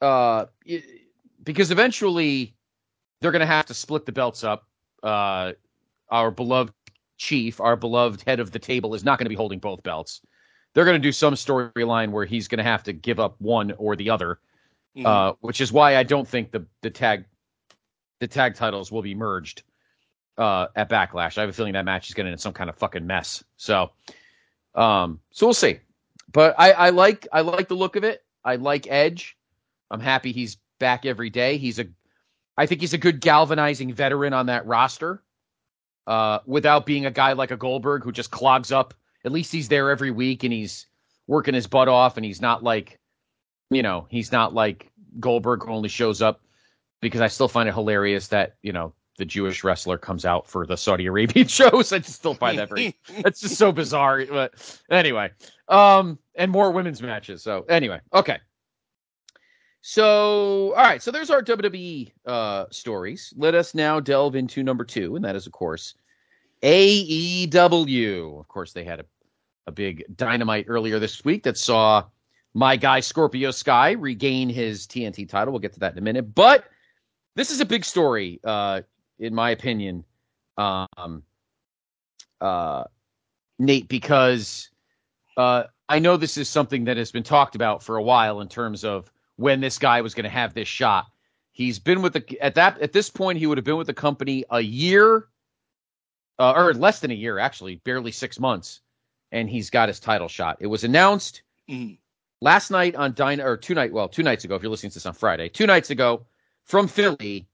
uh, 0.00 0.46
it, 0.64 0.84
because 1.42 1.70
eventually 1.70 2.54
they're 3.20 3.32
going 3.32 3.40
to 3.40 3.46
have 3.46 3.66
to 3.66 3.74
split 3.74 4.06
the 4.06 4.12
belts 4.12 4.44
up. 4.44 4.66
Uh, 5.02 5.52
our 6.10 6.30
beloved 6.30 6.72
chief, 7.16 7.60
our 7.60 7.76
beloved 7.76 8.22
head 8.22 8.40
of 8.40 8.50
the 8.50 8.58
table, 8.58 8.94
is 8.94 9.04
not 9.04 9.18
going 9.18 9.26
to 9.26 9.30
be 9.30 9.34
holding 9.36 9.58
both 9.58 9.82
belts. 9.82 10.20
They're 10.74 10.84
going 10.84 11.00
to 11.00 11.06
do 11.06 11.12
some 11.12 11.34
storyline 11.34 12.10
where 12.10 12.24
he's 12.24 12.48
going 12.48 12.58
to 12.58 12.64
have 12.64 12.82
to 12.84 12.92
give 12.92 13.20
up 13.20 13.36
one 13.40 13.72
or 13.72 13.94
the 13.96 14.10
other, 14.10 14.40
Mhm. 14.96 15.06
uh, 15.06 15.34
which 15.40 15.60
is 15.60 15.72
why 15.72 15.96
I 15.96 16.02
don't 16.02 16.26
think 16.28 16.50
the 16.50 16.66
the 16.82 16.90
tag 16.90 17.24
the 18.20 18.28
tag 18.28 18.54
titles 18.54 18.92
will 18.92 19.02
be 19.02 19.14
merged 19.14 19.62
uh, 20.42 20.66
at 20.74 20.88
Backlash. 20.88 21.38
I 21.38 21.42
have 21.42 21.50
a 21.50 21.52
feeling 21.52 21.74
that 21.74 21.84
match 21.84 22.08
is 22.08 22.14
getting 22.14 22.32
in 22.32 22.38
some 22.38 22.52
kind 22.52 22.68
of 22.68 22.76
fucking 22.76 23.06
mess. 23.06 23.44
So, 23.56 23.92
um, 24.74 25.20
so 25.30 25.46
we'll 25.46 25.54
see. 25.54 25.78
But 26.32 26.56
I, 26.58 26.72
I 26.72 26.90
like 26.90 27.28
I 27.32 27.42
like 27.42 27.68
the 27.68 27.74
look 27.74 27.94
of 27.94 28.02
it. 28.02 28.24
I 28.44 28.56
like 28.56 28.90
Edge. 28.90 29.36
I'm 29.88 30.00
happy 30.00 30.32
he's 30.32 30.56
back 30.80 31.06
every 31.06 31.30
day. 31.30 31.58
He's 31.58 31.78
a, 31.78 31.86
I 32.56 32.66
think 32.66 32.80
he's 32.80 32.94
a 32.94 32.98
good 32.98 33.20
galvanizing 33.20 33.92
veteran 33.92 34.32
on 34.32 34.46
that 34.46 34.66
roster. 34.66 35.22
Uh, 36.04 36.40
without 36.46 36.84
being 36.84 37.06
a 37.06 37.12
guy 37.12 37.34
like 37.34 37.52
a 37.52 37.56
Goldberg 37.56 38.02
who 38.02 38.10
just 38.10 38.32
clogs 38.32 38.72
up. 38.72 38.94
At 39.24 39.30
least 39.30 39.52
he's 39.52 39.68
there 39.68 39.90
every 39.90 40.10
week 40.10 40.42
and 40.42 40.52
he's 40.52 40.86
working 41.28 41.54
his 41.54 41.68
butt 41.68 41.86
off, 41.86 42.16
and 42.16 42.26
he's 42.26 42.40
not 42.40 42.64
like, 42.64 42.98
you 43.70 43.82
know, 43.82 44.08
he's 44.10 44.32
not 44.32 44.52
like 44.52 44.90
Goldberg 45.20 45.62
who 45.62 45.70
only 45.70 45.88
shows 45.88 46.20
up 46.20 46.40
because 47.00 47.20
I 47.20 47.28
still 47.28 47.46
find 47.46 47.68
it 47.68 47.74
hilarious 47.74 48.28
that 48.28 48.56
you 48.62 48.72
know 48.72 48.92
the 49.18 49.24
Jewish 49.24 49.62
wrestler 49.64 49.98
comes 49.98 50.24
out 50.24 50.46
for 50.46 50.66
the 50.66 50.76
Saudi 50.76 51.06
Arabian 51.06 51.46
shows. 51.48 51.92
I 51.92 51.98
just 51.98 52.14
still 52.14 52.34
find 52.34 52.58
that 52.58 52.68
very 52.68 52.96
that's 53.22 53.40
just 53.40 53.56
so 53.56 53.72
bizarre. 53.72 54.24
But 54.26 54.82
anyway, 54.90 55.30
um, 55.68 56.18
and 56.34 56.50
more 56.50 56.70
women's 56.70 57.02
matches. 57.02 57.42
So 57.42 57.64
anyway, 57.68 58.00
okay. 58.12 58.38
So 59.80 60.74
all 60.74 60.84
right, 60.84 61.02
so 61.02 61.10
there's 61.10 61.30
our 61.30 61.42
WWE 61.42 62.12
uh, 62.26 62.66
stories. 62.70 63.34
Let 63.36 63.54
us 63.54 63.74
now 63.74 64.00
delve 64.00 64.36
into 64.36 64.62
number 64.62 64.84
two, 64.84 65.16
and 65.16 65.24
that 65.24 65.36
is 65.36 65.46
of 65.46 65.52
course 65.52 65.94
AEW. 66.62 68.38
Of 68.38 68.48
course, 68.48 68.72
they 68.72 68.84
had 68.84 69.00
a, 69.00 69.04
a 69.66 69.72
big 69.72 70.04
dynamite 70.16 70.66
earlier 70.68 70.98
this 70.98 71.24
week 71.24 71.42
that 71.42 71.58
saw 71.58 72.04
my 72.54 72.76
guy 72.76 73.00
Scorpio 73.00 73.50
Sky 73.50 73.92
regain 73.92 74.48
his 74.48 74.86
TNT 74.86 75.28
title. 75.28 75.52
We'll 75.52 75.60
get 75.60 75.72
to 75.74 75.80
that 75.80 75.92
in 75.92 75.98
a 75.98 76.02
minute, 76.02 76.34
but 76.34 76.66
this 77.34 77.50
is 77.50 77.60
a 77.60 77.64
big 77.64 77.84
story, 77.84 78.40
uh, 78.44 78.82
in 79.22 79.34
my 79.34 79.50
opinion, 79.50 80.04
um, 80.58 81.22
uh, 82.40 82.84
Nate, 83.58 83.88
because 83.88 84.68
uh, 85.36 85.64
I 85.88 86.00
know 86.00 86.16
this 86.16 86.36
is 86.36 86.48
something 86.48 86.84
that 86.84 86.96
has 86.96 87.12
been 87.12 87.22
talked 87.22 87.54
about 87.54 87.82
for 87.82 87.96
a 87.96 88.02
while 88.02 88.40
in 88.40 88.48
terms 88.48 88.84
of 88.84 89.10
when 89.36 89.60
this 89.60 89.78
guy 89.78 90.00
was 90.00 90.12
going 90.12 90.24
to 90.24 90.30
have 90.30 90.54
this 90.54 90.66
shot. 90.66 91.06
He's 91.52 91.78
been 91.78 92.02
with 92.02 92.14
the 92.14 92.38
at 92.40 92.54
that 92.56 92.80
at 92.80 92.92
this 92.92 93.08
point 93.10 93.38
he 93.38 93.46
would 93.46 93.58
have 93.58 93.64
been 93.64 93.76
with 93.76 93.86
the 93.86 93.94
company 93.94 94.44
a 94.50 94.60
year, 94.60 95.28
uh, 96.38 96.52
or 96.56 96.74
less 96.74 96.98
than 96.98 97.10
a 97.10 97.14
year 97.14 97.38
actually, 97.38 97.76
barely 97.76 98.10
six 98.10 98.40
months, 98.40 98.80
and 99.30 99.48
he's 99.48 99.70
got 99.70 99.88
his 99.88 100.00
title 100.00 100.28
shot. 100.28 100.56
It 100.60 100.66
was 100.66 100.82
announced 100.82 101.42
Mhm. 101.70 101.98
last 102.40 102.70
night 102.70 102.96
on 102.96 103.12
Dyna 103.14 103.46
or 103.46 103.56
two 103.56 103.74
night 103.74 103.92
well 103.92 104.08
two 104.08 104.22
nights 104.24 104.44
ago 104.44 104.56
if 104.56 104.62
you're 104.62 104.70
listening 104.70 104.90
to 104.90 104.94
this 104.94 105.06
on 105.06 105.12
Friday 105.12 105.48
two 105.48 105.66
nights 105.66 105.90
ago 105.90 106.26
from 106.64 106.88
Philly, 106.88 107.46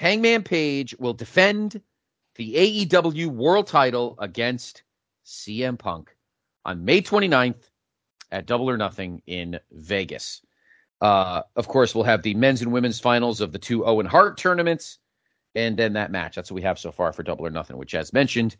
Hangman 0.00 0.42
Page 0.42 0.94
will 0.98 1.12
defend 1.12 1.78
the 2.36 2.86
AEW 2.86 3.26
World 3.26 3.66
Title 3.66 4.16
against 4.18 4.82
CM 5.26 5.78
Punk 5.78 6.16
on 6.64 6.86
May 6.86 7.02
29th 7.02 7.68
at 8.32 8.46
Double 8.46 8.70
or 8.70 8.78
Nothing 8.78 9.20
in 9.26 9.60
Vegas. 9.72 10.40
Uh, 11.02 11.42
of 11.54 11.68
course, 11.68 11.94
we'll 11.94 12.04
have 12.04 12.22
the 12.22 12.32
men's 12.32 12.62
and 12.62 12.72
women's 12.72 12.98
finals 12.98 13.42
of 13.42 13.52
the 13.52 13.58
two 13.58 13.84
Owen 13.84 14.06
Hart 14.06 14.38
tournaments, 14.38 15.00
and 15.54 15.76
then 15.76 15.92
that 15.92 16.10
match. 16.10 16.34
That's 16.34 16.50
what 16.50 16.54
we 16.56 16.62
have 16.62 16.78
so 16.78 16.90
far 16.90 17.12
for 17.12 17.22
Double 17.22 17.46
or 17.46 17.50
Nothing, 17.50 17.76
which, 17.76 17.94
as 17.94 18.14
mentioned, 18.14 18.56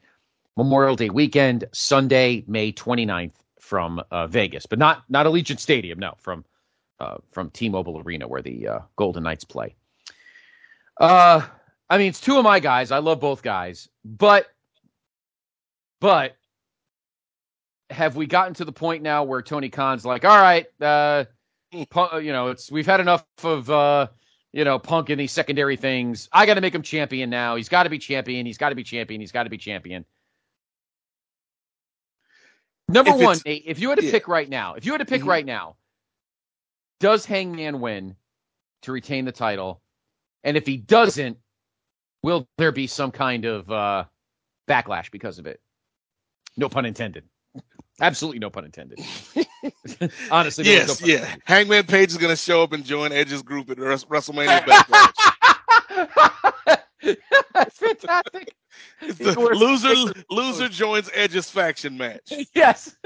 Memorial 0.58 0.94
Day 0.94 1.08
weekend, 1.08 1.64
Sunday, 1.72 2.44
May 2.48 2.70
29th 2.70 3.32
from 3.58 4.02
uh, 4.10 4.26
Vegas, 4.26 4.66
but 4.66 4.78
not 4.78 5.04
not 5.08 5.24
Allegiant 5.24 5.58
Stadium, 5.58 6.00
no, 6.00 6.12
from 6.18 6.44
uh, 6.98 7.16
from 7.32 7.48
T-Mobile 7.48 7.98
Arena 8.00 8.28
where 8.28 8.42
the 8.42 8.68
uh, 8.68 8.78
Golden 8.96 9.22
Knights 9.22 9.44
play. 9.44 9.74
Uh, 11.00 11.40
I 11.88 11.98
mean, 11.98 12.08
it's 12.08 12.20
two 12.20 12.36
of 12.36 12.44
my 12.44 12.60
guys. 12.60 12.92
I 12.92 12.98
love 12.98 13.18
both 13.18 13.42
guys, 13.42 13.88
but 14.04 14.46
but 16.00 16.36
have 17.88 18.14
we 18.14 18.26
gotten 18.26 18.54
to 18.54 18.64
the 18.64 18.72
point 18.72 19.02
now 19.02 19.24
where 19.24 19.42
Tony 19.42 19.70
Khan's 19.70 20.04
like, 20.04 20.24
all 20.24 20.40
right, 20.40 20.66
uh, 20.80 21.24
you 21.72 21.86
know, 22.32 22.48
it's 22.48 22.70
we've 22.70 22.86
had 22.86 23.00
enough 23.00 23.24
of 23.42 23.68
uh, 23.70 24.08
you 24.52 24.64
know, 24.64 24.78
Punk 24.78 25.10
and 25.10 25.20
these 25.20 25.32
secondary 25.32 25.76
things. 25.76 26.28
I 26.32 26.46
got 26.46 26.54
to 26.54 26.60
make 26.60 26.74
him 26.74 26.82
champion 26.82 27.30
now. 27.30 27.56
He's 27.56 27.68
got 27.68 27.84
to 27.84 27.90
be 27.90 27.98
champion. 27.98 28.46
He's 28.46 28.58
got 28.58 28.70
to 28.70 28.74
be 28.74 28.84
champion. 28.84 29.20
He's 29.20 29.32
got 29.32 29.44
to 29.44 29.50
be 29.50 29.58
champion. 29.58 30.04
Number 32.88 33.12
if 33.12 33.16
one, 33.22 33.38
Nate, 33.46 33.62
if 33.66 33.78
you 33.78 33.88
had 33.88 34.00
to 34.00 34.04
yeah. 34.04 34.10
pick 34.10 34.26
right 34.26 34.48
now, 34.48 34.74
if 34.74 34.84
you 34.84 34.92
had 34.92 34.98
to 34.98 35.04
pick 35.04 35.20
mm-hmm. 35.20 35.30
right 35.30 35.46
now, 35.46 35.76
does 36.98 37.24
Hangman 37.24 37.80
win 37.80 38.16
to 38.82 38.92
retain 38.92 39.24
the 39.24 39.32
title? 39.32 39.80
And 40.44 40.56
if 40.56 40.66
he 40.66 40.76
doesn't, 40.76 41.38
will 42.22 42.48
there 42.58 42.72
be 42.72 42.86
some 42.86 43.10
kind 43.10 43.44
of 43.44 43.70
uh, 43.70 44.04
backlash 44.68 45.10
because 45.10 45.38
of 45.38 45.46
it? 45.46 45.60
No 46.56 46.68
pun 46.68 46.86
intended. 46.86 47.24
Absolutely 48.00 48.38
no 48.38 48.50
pun 48.50 48.64
intended. 48.64 48.98
Honestly, 50.30 50.64
yes, 50.64 51.00
no 51.00 51.06
yeah. 51.06 51.18
Intended. 51.18 51.42
Hangman 51.44 51.86
Page 51.86 52.10
is 52.10 52.16
going 52.16 52.30
to 52.30 52.36
show 52.36 52.62
up 52.62 52.72
and 52.72 52.84
join 52.84 53.12
Edge's 53.12 53.42
group 53.42 53.70
at 53.70 53.76
WrestleMania 53.76 54.60
Backlash. 54.60 55.12
That's 57.52 57.78
fantastic. 57.78 58.54
The 59.00 59.34
loser 59.34 59.94
loser 60.30 60.68
joins 60.68 61.10
Edge's 61.12 61.50
faction 61.50 61.98
match. 61.98 62.32
Yes. 62.54 62.96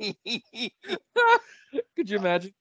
Could 0.00 2.10
you 2.10 2.18
imagine? 2.18 2.52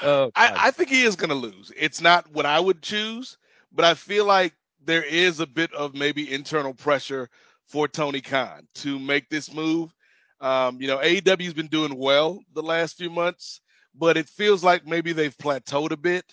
Oh, 0.00 0.32
I, 0.34 0.50
I 0.56 0.70
think 0.70 0.88
he 0.90 1.02
is 1.02 1.16
going 1.16 1.30
to 1.30 1.34
lose. 1.34 1.72
It's 1.76 2.00
not 2.00 2.30
what 2.32 2.46
I 2.46 2.58
would 2.60 2.82
choose, 2.82 3.38
but 3.72 3.84
I 3.84 3.94
feel 3.94 4.24
like 4.24 4.54
there 4.84 5.02
is 5.04 5.40
a 5.40 5.46
bit 5.46 5.72
of 5.74 5.94
maybe 5.94 6.32
internal 6.32 6.74
pressure 6.74 7.28
for 7.66 7.88
Tony 7.88 8.20
Khan 8.20 8.66
to 8.76 8.98
make 8.98 9.28
this 9.28 9.52
move. 9.52 9.94
Um, 10.40 10.80
you 10.80 10.88
know, 10.88 10.98
AEW's 10.98 11.54
been 11.54 11.68
doing 11.68 11.96
well 11.96 12.40
the 12.54 12.62
last 12.62 12.96
few 12.96 13.10
months, 13.10 13.60
but 13.94 14.16
it 14.16 14.28
feels 14.28 14.64
like 14.64 14.86
maybe 14.86 15.12
they've 15.12 15.36
plateaued 15.36 15.92
a 15.92 15.96
bit. 15.96 16.24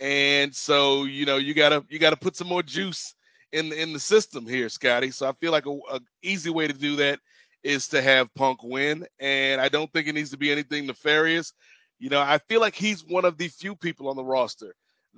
And 0.00 0.54
so, 0.54 1.04
you 1.04 1.26
know, 1.26 1.36
you 1.36 1.54
gotta 1.54 1.84
you 1.88 1.98
gotta 1.98 2.16
put 2.16 2.36
some 2.36 2.48
more 2.48 2.62
juice 2.62 3.14
in 3.52 3.68
the 3.70 3.80
in 3.80 3.92
the 3.92 3.98
system 4.00 4.46
here, 4.46 4.68
Scotty. 4.68 5.10
So 5.10 5.28
I 5.28 5.32
feel 5.32 5.52
like 5.52 5.66
a, 5.66 5.78
a 5.90 6.00
easy 6.22 6.50
way 6.50 6.66
to 6.68 6.72
do 6.72 6.96
that 6.96 7.20
is 7.62 7.88
to 7.88 8.00
have 8.02 8.32
Punk 8.34 8.62
win, 8.62 9.06
and 9.18 9.60
I 9.60 9.68
don't 9.68 9.92
think 9.92 10.06
it 10.06 10.14
needs 10.14 10.30
to 10.30 10.36
be 10.36 10.52
anything 10.52 10.86
nefarious. 10.86 11.52
You 11.98 12.10
know, 12.10 12.20
I 12.20 12.38
feel 12.38 12.60
like 12.60 12.74
he's 12.74 13.04
one 13.04 13.24
of 13.24 13.38
the 13.38 13.48
few 13.48 13.74
people 13.74 14.08
on 14.08 14.16
the 14.16 14.24
roster 14.24 14.74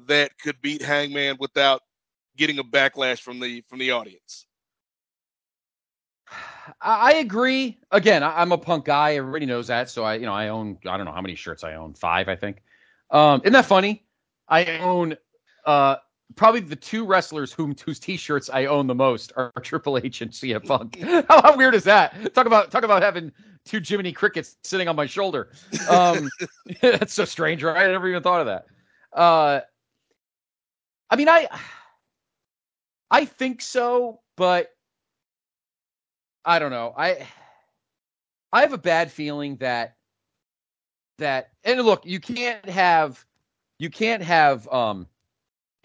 that 0.07 0.39
could 0.39 0.61
beat 0.62 0.83
Hangman 0.83 1.37
without 1.39 1.83
getting 2.37 2.59
a 2.59 2.64
backlash 2.64 3.20
from 3.20 3.41
the 3.41 3.62
from 3.68 3.78
the 3.78 3.91
audience. 3.91 4.47
I 6.81 7.14
agree. 7.14 7.78
Again, 7.91 8.22
I'm 8.22 8.53
a 8.53 8.59
punk 8.59 8.85
guy. 8.85 9.14
Everybody 9.16 9.47
knows 9.47 9.66
that. 9.66 9.91
So 9.91 10.05
I, 10.05 10.14
you 10.14 10.26
know, 10.26 10.33
I 10.33 10.49
own 10.49 10.78
I 10.87 10.97
don't 10.97 11.07
know 11.07 11.12
how 11.12 11.20
many 11.20 11.35
shirts 11.35 11.64
I 11.64 11.74
own. 11.74 11.95
Five, 11.95 12.28
I 12.28 12.37
think. 12.37 12.62
Um, 13.11 13.41
isn't 13.43 13.53
that 13.53 13.66
funny? 13.66 14.05
I 14.49 14.78
own 14.78 15.16
uh 15.66 15.97
probably 16.37 16.61
the 16.61 16.76
two 16.76 17.05
wrestlers 17.05 17.53
whom 17.53 17.74
whose 17.85 17.99
t-shirts 17.99 18.51
I 18.53 18.66
own 18.66 18.87
the 18.87 18.95
most 18.95 19.33
are 19.37 19.53
Triple 19.62 19.99
H 19.99 20.20
and 20.22 20.31
CM 20.31 20.66
Punk. 20.66 20.99
how, 21.01 21.22
how, 21.43 21.57
weird 21.57 21.74
is 21.74 21.85
that? 21.85 22.35
Talk 22.35 22.47
about 22.47 22.70
talk 22.70 22.85
about 22.85 23.03
having 23.03 23.33
two 23.64 23.81
Jiminy 23.85 24.12
Crickets 24.12 24.57
sitting 24.64 24.89
on 24.89 24.97
my 24.97 25.07
shoulder. 25.07 25.51
Um, 25.89 26.31
that's 26.83 27.14
so 27.14 27.24
strange, 27.24 27.62
right? 27.62 27.85
I 27.85 27.93
never 27.93 28.09
even 28.09 28.22
thought 28.22 28.41
of 28.41 28.47
that. 28.47 28.66
Uh, 29.12 29.61
I 31.11 31.16
mean, 31.16 31.28
I 31.28 31.49
I 33.11 33.24
think 33.24 33.61
so, 33.61 34.20
but 34.37 34.70
I 36.45 36.59
don't 36.59 36.70
know. 36.70 36.95
I 36.97 37.26
I 38.53 38.62
have 38.62 38.72
a 38.72 38.78
bad 38.78 39.11
feeling 39.12 39.57
that 39.57 39.97
that 41.18 41.51
and 41.64 41.81
look, 41.83 42.07
you 42.07 42.20
can't 42.20 42.64
have 42.68 43.24
you 43.78 43.91
can't 43.91 44.22
have 44.22 44.68
um 44.68 45.07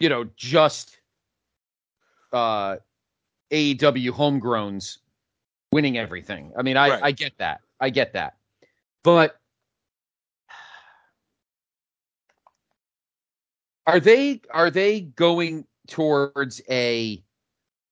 you 0.00 0.08
know 0.08 0.24
just 0.36 0.98
uh 2.32 2.76
AEW 3.52 4.10
homegrowns 4.10 4.98
winning 5.72 5.98
everything. 5.98 6.52
I 6.58 6.62
mean, 6.62 6.76
I 6.76 6.90
right. 6.90 7.00
I 7.02 7.12
get 7.12 7.38
that. 7.38 7.60
I 7.80 7.90
get 7.90 8.12
that. 8.14 8.36
But 9.02 9.38
are 13.86 14.00
they 14.00 14.40
are 14.50 14.70
they 14.70 15.02
going 15.02 15.66
towards 15.86 16.60
a 16.68 17.22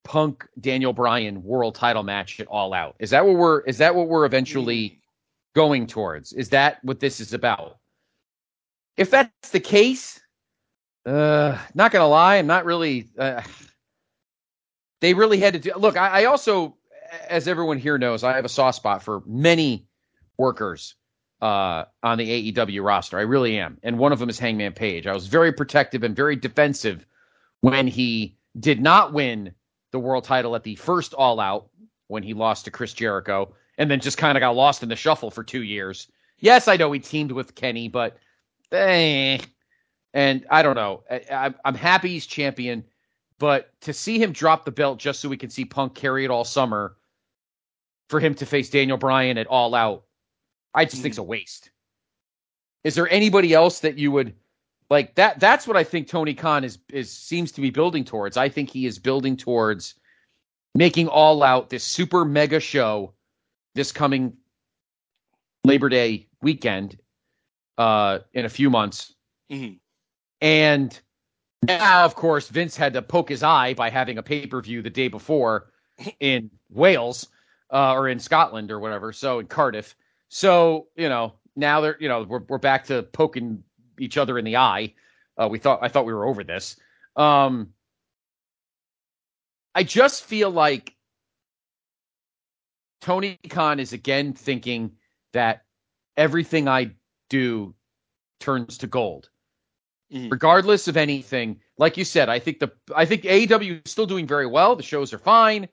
Punk 0.05 0.47
Daniel 0.61 0.93
Bryan 0.93 1.43
world 1.43 1.75
title 1.75 2.03
match 2.03 2.39
at 2.39 2.47
All 2.49 2.75
Out. 2.75 2.95
Is 2.99 3.11
that 3.11 3.25
what 3.25 3.37
we're 3.37 3.61
is 3.61 3.79
that 3.79 3.95
what 3.95 4.09
we're 4.09 4.27
eventually 4.27 4.91
mm. 4.91 4.97
going 5.55 5.87
towards? 5.87 6.33
Is 6.35 6.51
that 6.51 6.85
what 6.85 7.01
this 7.01 7.21
is 7.21 7.33
about? 7.33 7.79
If 8.97 9.11
that's 9.11 9.51
the 9.51 9.61
case, 9.61 10.21
uh, 11.07 11.59
not 11.75 11.93
gonna 11.93 12.09
lie, 12.09 12.37
I'm 12.37 12.47
not 12.47 12.65
really. 12.65 13.09
Uh, 13.19 13.43
they 15.01 15.15
really 15.15 15.39
had 15.39 15.55
to 15.55 15.59
do. 15.59 15.73
Look, 15.77 15.97
I, 15.97 16.23
I 16.23 16.25
also, 16.27 16.77
as 17.29 17.47
everyone 17.47 17.79
here 17.79 17.99
knows, 17.99 18.25
I 18.25 18.37
have 18.37 18.45
a 18.45 18.51
soft 18.51 18.77
spot 18.77 19.03
for 19.03 19.23
many 19.27 19.87
workers 20.39 20.95
uh, 21.43 21.85
on 22.03 22.19
the 22.19 22.53
AEW 22.53 22.85
roster. 22.85 23.19
I 23.19 23.23
really 23.23 23.59
am, 23.59 23.79
and 23.83 23.99
one 23.99 24.13
of 24.13 24.19
them 24.19 24.31
is 24.31 24.39
Hangman 24.39 24.73
Page. 24.73 25.07
I 25.07 25.13
was 25.13 25.27
very 25.27 25.53
protective 25.53 26.03
and 26.05 26.17
very 26.17 26.37
defensive 26.37 27.05
when 27.61 27.87
he 27.87 28.37
did 28.59 28.81
not 28.81 29.13
win 29.13 29.55
the 29.91 29.99
world 29.99 30.25
title 30.25 30.57
at 30.57 30.63
the 30.63 30.77
first 30.77 31.13
All 31.15 31.39
Out 31.41 31.69
when 32.09 32.23
he 32.23 32.35
lost 32.35 32.65
to 32.65 32.71
Chris 32.71 32.93
Jericho, 32.93 33.55
and 33.77 33.91
then 33.91 34.01
just 34.01 34.19
kind 34.19 34.39
of 34.39 34.41
got 34.41 34.57
lost 34.57 34.83
in 34.83 34.89
the 34.89 34.97
shuffle 34.97 35.31
for 35.31 35.45
two 35.45 35.63
years. 35.63 36.09
Yes, 36.39 36.69
I 36.69 36.77
know 36.77 36.93
he 36.93 37.01
teamed 37.01 37.33
with 37.33 37.55
Kenny, 37.55 37.89
but 37.89 38.17
eh. 38.73 39.39
And 40.15 40.47
I 40.49 40.63
don't 40.63 40.77
know. 40.77 41.03
I, 41.11 41.53
I'm 41.65 41.75
happy 41.75 42.09
he's 42.09 42.27
champion, 42.27 42.85
but 43.39 43.79
to 43.83 43.93
see 43.93 44.19
him 44.19 44.33
drop 44.33 44.65
the 44.65 44.71
belt 44.71 44.99
just 44.99 45.21
so 45.21 45.29
we 45.29 45.37
can 45.37 45.51
see 45.51 45.67
Punk 45.67 45.95
carry 45.95 46.25
it 46.25 46.31
all 46.31 46.45
summer, 46.45 46.97
for 48.09 48.21
him 48.21 48.35
to 48.35 48.47
face 48.47 48.71
Daniel 48.71 48.97
Bryan 48.97 49.39
at 49.39 49.47
All 49.47 49.75
Out, 49.75 50.05
I 50.75 50.85
just 50.85 50.99
mm. 50.99 51.03
think 51.03 51.13
it's 51.13 51.19
a 51.19 51.23
waste. 51.23 51.71
Is 52.85 52.95
there 52.95 53.11
anybody 53.11 53.55
else 53.55 53.81
that 53.81 53.99
you 53.99 54.13
would 54.13 54.35
like 54.91 55.15
that 55.15 55.41
that's 55.41 55.67
what 55.67 55.77
I 55.77 55.85
think 55.85 56.07
Tony 56.07 56.35
Khan 56.35 56.65
is 56.65 56.79
is 56.91 57.11
seems 57.11 57.51
to 57.53 57.61
be 57.61 57.71
building 57.71 58.05
towards. 58.05 58.37
I 58.37 58.49
think 58.49 58.71
he 58.71 58.87
is 58.87 58.99
building 58.99 59.37
towards 59.37 59.95
making 60.75 61.09
all 61.09 61.43
out 61.43 61.71
this 61.71 61.83
super 61.83 62.25
mega 62.25 62.61
show 62.61 63.15
this 63.75 63.91
coming 63.91 64.37
Labor 65.65 65.89
Day 65.89 66.29
weekend 66.43 66.99
uh 67.79 68.19
in 68.35 68.45
a 68.45 68.51
few 68.51 68.69
months. 68.69 69.15
Mm-hmm. 69.51 69.77
And 70.45 71.01
now 71.67 72.05
of 72.05 72.15
course 72.15 72.51
Vince 72.51 72.77
had 72.77 72.93
to 72.93 73.01
poke 73.01 73.31
his 73.31 73.43
eye 73.43 73.73
by 73.73 73.89
having 73.89 74.19
a 74.19 74.23
pay-per-view 74.23 74.83
the 74.83 74.91
day 74.91 75.09
before 75.09 75.73
in 76.21 76.51
Wales 76.69 77.29
uh, 77.73 77.95
or 77.95 78.09
in 78.09 78.21
Scotland 78.21 78.71
or 78.71 78.79
whatever, 78.79 79.11
so 79.15 79.39
in 79.39 79.47
Cardiff. 79.47 79.97
So, 80.29 80.89
you 80.97 81.09
know, 81.09 81.33
now 81.57 81.81
they're 81.81 81.97
you 81.99 82.09
know, 82.09 82.25
we're 82.25 82.43
we're 82.47 82.59
back 82.59 82.85
to 82.87 83.05
poking 83.05 83.65
each 83.99 84.19
other 84.19 84.39
in 84.39 84.45
the 84.45 84.59
eye. 84.59 84.93
Uh, 85.39 85.49
we 85.51 85.59
thought 85.59 85.79
I 85.81 85.89
thought 85.89 86.05
we 86.05 86.13
were 86.13 86.27
over 86.27 86.45
this. 86.45 86.77
Um, 87.17 87.71
I 89.75 89.83
just 89.83 90.25
feel 90.25 90.51
like 90.51 90.95
Tony 93.01 93.39
Khan 93.49 93.81
is 93.81 93.95
again 93.95 94.35
thinking 94.35 94.93
that 95.33 95.65
everything 96.19 96.69
I 96.69 96.91
do 97.31 97.75
turns 98.41 98.77
to 98.79 98.87
gold. 98.87 99.31
Mm-hmm. 100.15 100.29
Regardless 100.29 100.87
of 100.87 100.97
anything, 100.97 101.61
like 101.77 101.97
you 101.97 102.05
said, 102.05 102.29
I 102.29 102.39
think 102.39 102.61
the 102.61 102.71
I 102.95 103.05
think 103.05 103.23
AEW 103.23 103.85
is 103.85 103.91
still 103.91 104.07
doing 104.07 104.29
very 104.29 104.47
well. 104.47 104.77
The 104.77 104.83
shows 104.85 105.13
are 105.13 105.19
fine, 105.19 105.69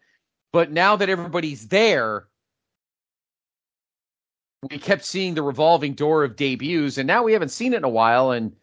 but 0.51 0.71
now 0.71 0.95
that 0.95 1.09
everybody's 1.09 1.67
there, 1.67 2.27
we 4.69 4.79
kept 4.79 5.05
seeing 5.05 5.35
the 5.35 5.43
revolving 5.43 5.93
door 5.93 6.23
of 6.23 6.35
debuts, 6.35 6.97
and 6.97 7.05
now 7.05 7.21
we 7.21 7.33
haven't 7.33 7.49
seen 7.49 7.73
it 7.73 7.77
in 7.77 7.83
a 7.83 7.89
while. 7.89 8.31
And 8.31 8.55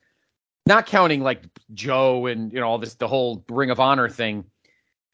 not 0.67 0.87
counting 0.87 1.23
like 1.23 1.45
Joe 1.75 2.27
and 2.27 2.53
you 2.53 2.61
know 2.61 2.69
all 2.69 2.79
this, 2.79 2.95
the 2.95 3.09
whole 3.09 3.45
Ring 3.49 3.71
of 3.71 3.79
Honor 3.81 4.09
thing. 4.09 4.45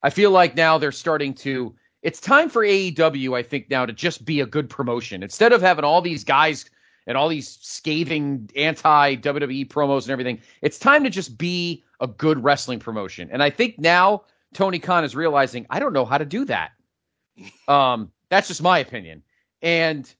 I 0.02 0.10
feel 0.10 0.30
like 0.30 0.56
now 0.56 0.76
they're 0.78 0.92
starting 0.92 1.34
to. 1.34 1.74
It's 2.02 2.20
time 2.20 2.50
for 2.50 2.62
AEW, 2.62 3.34
I 3.34 3.42
think, 3.42 3.70
now 3.70 3.86
to 3.86 3.92
just 3.92 4.26
be 4.26 4.40
a 4.40 4.46
good 4.46 4.68
promotion 4.68 5.22
instead 5.22 5.52
of 5.52 5.62
having 5.62 5.84
all 5.84 6.02
these 6.02 6.24
guys 6.24 6.66
and 7.06 7.16
all 7.16 7.28
these 7.28 7.58
scathing 7.60 8.48
anti 8.56 9.16
WWE 9.16 9.68
promos 9.68 10.02
and 10.02 10.10
everything. 10.10 10.40
It's 10.62 10.78
time 10.78 11.04
to 11.04 11.10
just 11.10 11.36
be 11.36 11.84
a 12.00 12.06
good 12.06 12.42
wrestling 12.42 12.78
promotion. 12.78 13.28
And 13.32 13.42
I 13.42 13.50
think 13.50 13.78
now 13.78 14.22
Tony 14.54 14.78
Khan 14.78 15.04
is 15.04 15.14
realizing 15.14 15.66
I 15.70 15.78
don't 15.78 15.92
know 15.92 16.04
how 16.04 16.18
to 16.18 16.24
do 16.24 16.44
that. 16.46 16.72
Um, 17.66 18.12
that's 18.28 18.46
just 18.46 18.62
my 18.62 18.78
opinion. 18.78 19.22
And 19.60 20.12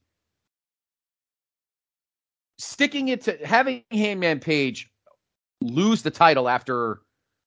sticking 2.57 3.07
it 3.07 3.21
to 3.21 3.37
having 3.45 3.83
Hangman 3.91 4.41
Page 4.41 4.91
lose 5.61 6.01
the 6.01 6.11
title 6.11 6.49
after 6.49 7.01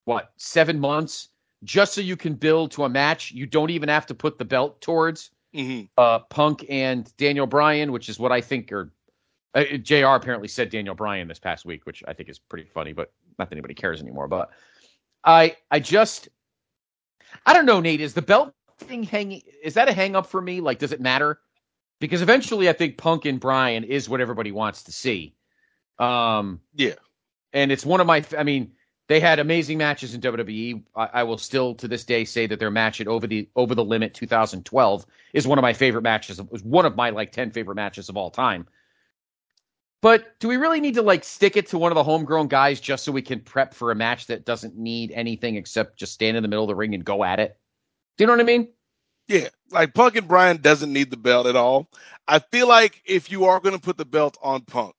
what 0.06 0.32
seven 0.38 0.80
months 0.80 1.28
just 1.64 1.92
so 1.92 2.00
you 2.00 2.16
can 2.16 2.34
build 2.34 2.70
to 2.72 2.84
a 2.84 2.88
match 2.88 3.30
you 3.32 3.44
don't 3.44 3.70
even 3.70 3.90
have 3.90 4.06
to 4.06 4.14
put 4.14 4.38
the 4.38 4.44
belt 4.44 4.80
towards 4.80 5.30
Mm-hmm. 5.54 5.86
uh, 5.96 6.18
Punk 6.18 6.66
and 6.68 7.10
Daniel 7.16 7.46
Bryan, 7.46 7.90
which 7.90 8.10
is 8.10 8.18
what 8.18 8.32
I 8.32 8.42
think 8.42 8.70
or 8.70 8.92
uh, 9.54 9.64
Jr. 9.82 10.06
apparently 10.06 10.48
said 10.48 10.70
Daniel 10.70 10.94
Bryan 10.94 11.28
this 11.28 11.38
past 11.38 11.64
week, 11.64 11.86
which 11.86 12.02
I 12.06 12.12
think 12.12 12.28
is 12.28 12.38
pretty 12.38 12.68
funny, 12.68 12.92
but 12.92 13.12
not 13.38 13.48
that 13.48 13.54
anybody 13.54 13.74
cares 13.74 14.00
anymore. 14.00 14.28
But 14.28 14.50
I 15.24 15.56
I 15.70 15.80
just 15.80 16.28
I 17.46 17.52
don't 17.54 17.66
know, 17.66 17.80
Nate. 17.80 18.00
Is 18.00 18.14
the 18.14 18.22
belt 18.22 18.52
thing 18.78 19.02
hanging? 19.02 19.42
Is 19.62 19.74
that 19.74 19.88
a 19.88 19.92
hang 19.92 20.16
up 20.16 20.26
for 20.26 20.40
me? 20.40 20.60
Like, 20.60 20.78
does 20.78 20.92
it 20.92 21.00
matter? 21.00 21.40
Because 22.00 22.22
eventually, 22.22 22.68
I 22.68 22.72
think 22.72 22.96
Punk 22.96 23.24
and 23.24 23.40
Bryan 23.40 23.84
is 23.84 24.08
what 24.08 24.20
everybody 24.20 24.52
wants 24.52 24.84
to 24.84 24.92
see. 24.92 25.34
Um, 25.98 26.60
Yeah. 26.74 26.94
and 27.52 27.72
it's 27.72 27.84
one 27.84 28.00
of 28.00 28.06
my. 28.06 28.24
I 28.36 28.44
mean, 28.44 28.72
they 29.08 29.18
had 29.18 29.38
amazing 29.40 29.78
matches 29.78 30.14
in 30.14 30.20
WWE. 30.20 30.84
I, 30.94 31.08
I 31.12 31.22
will 31.24 31.38
still 31.38 31.74
to 31.76 31.88
this 31.88 32.04
day 32.04 32.24
say 32.24 32.46
that 32.46 32.60
their 32.60 32.70
match 32.70 33.00
at 33.00 33.08
over 33.08 33.26
the 33.26 33.48
over 33.56 33.74
the 33.74 33.84
limit 33.84 34.14
2012 34.14 35.06
is 35.32 35.46
one 35.46 35.58
of 35.58 35.62
my 35.62 35.72
favorite 35.72 36.02
matches. 36.02 36.38
It 36.38 36.52
was 36.52 36.62
one 36.62 36.86
of 36.86 36.94
my 36.94 37.10
like 37.10 37.32
10 37.32 37.50
favorite 37.50 37.74
matches 37.74 38.08
of 38.08 38.16
all 38.16 38.30
time. 38.30 38.66
But 40.00 40.38
do 40.38 40.46
we 40.46 40.56
really 40.56 40.80
need 40.80 40.94
to 40.94 41.02
like 41.02 41.24
stick 41.24 41.56
it 41.56 41.66
to 41.68 41.78
one 41.78 41.90
of 41.90 41.96
the 41.96 42.04
homegrown 42.04 42.48
guys 42.48 42.80
just 42.80 43.04
so 43.04 43.10
we 43.10 43.22
can 43.22 43.40
prep 43.40 43.74
for 43.74 43.90
a 43.90 43.96
match 43.96 44.26
that 44.26 44.44
doesn't 44.44 44.76
need 44.76 45.10
anything 45.12 45.56
except 45.56 45.98
just 45.98 46.12
stand 46.12 46.36
in 46.36 46.42
the 46.42 46.48
middle 46.48 46.64
of 46.64 46.68
the 46.68 46.74
ring 46.76 46.94
and 46.94 47.04
go 47.04 47.24
at 47.24 47.40
it? 47.40 47.58
Do 48.16 48.22
you 48.22 48.26
know 48.26 48.34
what 48.34 48.40
I 48.40 48.44
mean? 48.44 48.68
Yeah, 49.26 49.48
like 49.70 49.92
Punk 49.92 50.16
and 50.16 50.28
Bryan 50.28 50.58
doesn't 50.62 50.92
need 50.92 51.10
the 51.10 51.16
belt 51.16 51.46
at 51.46 51.56
all. 51.56 51.90
I 52.26 52.38
feel 52.38 52.68
like 52.68 53.02
if 53.04 53.30
you 53.30 53.44
are 53.46 53.60
going 53.60 53.74
to 53.74 53.80
put 53.80 53.96
the 53.96 54.04
belt 54.04 54.38
on 54.42 54.62
Punk 54.62 54.94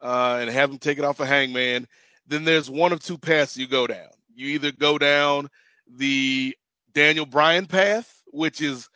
uh, 0.00 0.38
and 0.40 0.50
have 0.50 0.70
him 0.70 0.78
take 0.78 0.98
it 0.98 1.04
off 1.04 1.20
of 1.20 1.26
Hangman, 1.26 1.88
then 2.26 2.44
there's 2.44 2.70
one 2.70 2.92
of 2.92 3.02
two 3.02 3.18
paths 3.18 3.56
you 3.56 3.66
go 3.66 3.86
down. 3.86 4.08
You 4.34 4.48
either 4.48 4.72
go 4.72 4.98
down 4.98 5.48
the 5.88 6.56
Daniel 6.92 7.26
Bryan 7.26 7.66
path, 7.66 8.22
which 8.26 8.60
is 8.60 8.88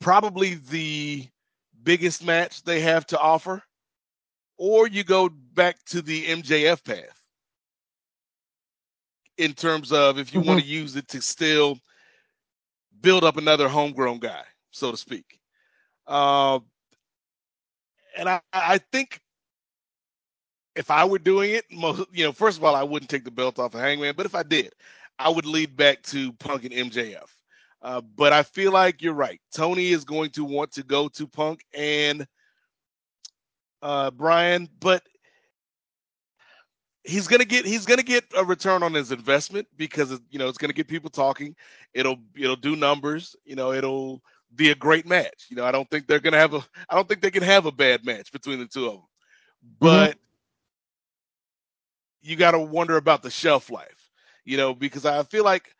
probably 0.00 0.54
the 0.54 1.26
biggest 1.82 2.24
match 2.24 2.62
they 2.62 2.80
have 2.80 3.06
to 3.06 3.18
offer, 3.18 3.62
or 4.60 4.86
you 4.86 5.02
go 5.02 5.30
back 5.54 5.82
to 5.86 6.02
the 6.02 6.26
MJF 6.26 6.84
path 6.84 7.22
in 9.38 9.54
terms 9.54 9.90
of 9.90 10.18
if 10.18 10.34
you 10.34 10.40
want 10.42 10.60
to 10.60 10.66
use 10.66 10.96
it 10.96 11.08
to 11.08 11.22
still 11.22 11.78
build 13.00 13.24
up 13.24 13.38
another 13.38 13.70
homegrown 13.70 14.18
guy, 14.18 14.42
so 14.70 14.90
to 14.90 14.98
speak. 14.98 15.40
Uh, 16.06 16.60
and 18.18 18.28
I, 18.28 18.40
I 18.52 18.78
think 18.92 19.18
if 20.76 20.90
I 20.90 21.06
were 21.06 21.18
doing 21.18 21.52
it, 21.52 21.64
most, 21.72 22.04
you 22.12 22.24
know, 22.24 22.32
first 22.32 22.58
of 22.58 22.64
all, 22.64 22.76
I 22.76 22.82
wouldn't 22.82 23.10
take 23.10 23.24
the 23.24 23.30
belt 23.30 23.58
off 23.58 23.74
of 23.74 23.80
Hangman, 23.80 24.12
but 24.14 24.26
if 24.26 24.34
I 24.34 24.42
did, 24.42 24.74
I 25.18 25.30
would 25.30 25.46
lead 25.46 25.74
back 25.74 26.02
to 26.02 26.34
Punk 26.34 26.64
and 26.64 26.92
MJF. 26.92 27.30
Uh, 27.80 28.02
but 28.02 28.34
I 28.34 28.42
feel 28.42 28.72
like 28.72 29.00
you're 29.00 29.14
right. 29.14 29.40
Tony 29.54 29.88
is 29.88 30.04
going 30.04 30.28
to 30.32 30.44
want 30.44 30.70
to 30.72 30.82
go 30.82 31.08
to 31.08 31.26
Punk 31.26 31.64
and 31.74 32.26
uh, 33.82 34.10
Bryan, 34.10 34.68
but 34.80 35.02
he's 37.04 37.26
gonna 37.28 37.44
get 37.44 37.64
he's 37.64 37.86
gonna 37.86 38.02
get 38.02 38.24
a 38.36 38.44
return 38.44 38.82
on 38.82 38.94
his 38.94 39.12
investment 39.12 39.66
because 39.76 40.18
you 40.30 40.38
know 40.38 40.48
it's 40.48 40.58
gonna 40.58 40.72
get 40.72 40.88
people 40.88 41.10
talking. 41.10 41.54
It'll 41.94 42.18
it'll 42.36 42.56
do 42.56 42.76
numbers. 42.76 43.36
You 43.44 43.56
know, 43.56 43.72
it'll 43.72 44.22
be 44.54 44.70
a 44.70 44.74
great 44.74 45.06
match. 45.06 45.46
You 45.48 45.56
know, 45.56 45.64
I 45.64 45.72
don't 45.72 45.88
think 45.90 46.06
they're 46.06 46.20
gonna 46.20 46.38
have 46.38 46.54
a 46.54 46.62
I 46.88 46.94
don't 46.94 47.08
think 47.08 47.20
they 47.22 47.30
can 47.30 47.42
have 47.42 47.66
a 47.66 47.72
bad 47.72 48.04
match 48.04 48.32
between 48.32 48.58
the 48.58 48.66
two 48.66 48.86
of 48.86 48.92
them. 48.94 49.02
But 49.80 50.16
you 52.22 52.36
got 52.36 52.52
to 52.52 52.58
wonder 52.58 52.96
about 52.96 53.22
the 53.22 53.30
shelf 53.30 53.70
life. 53.70 54.10
You 54.44 54.56
know, 54.56 54.74
because 54.74 55.04
I 55.04 55.22
feel 55.24 55.44
like 55.44 55.74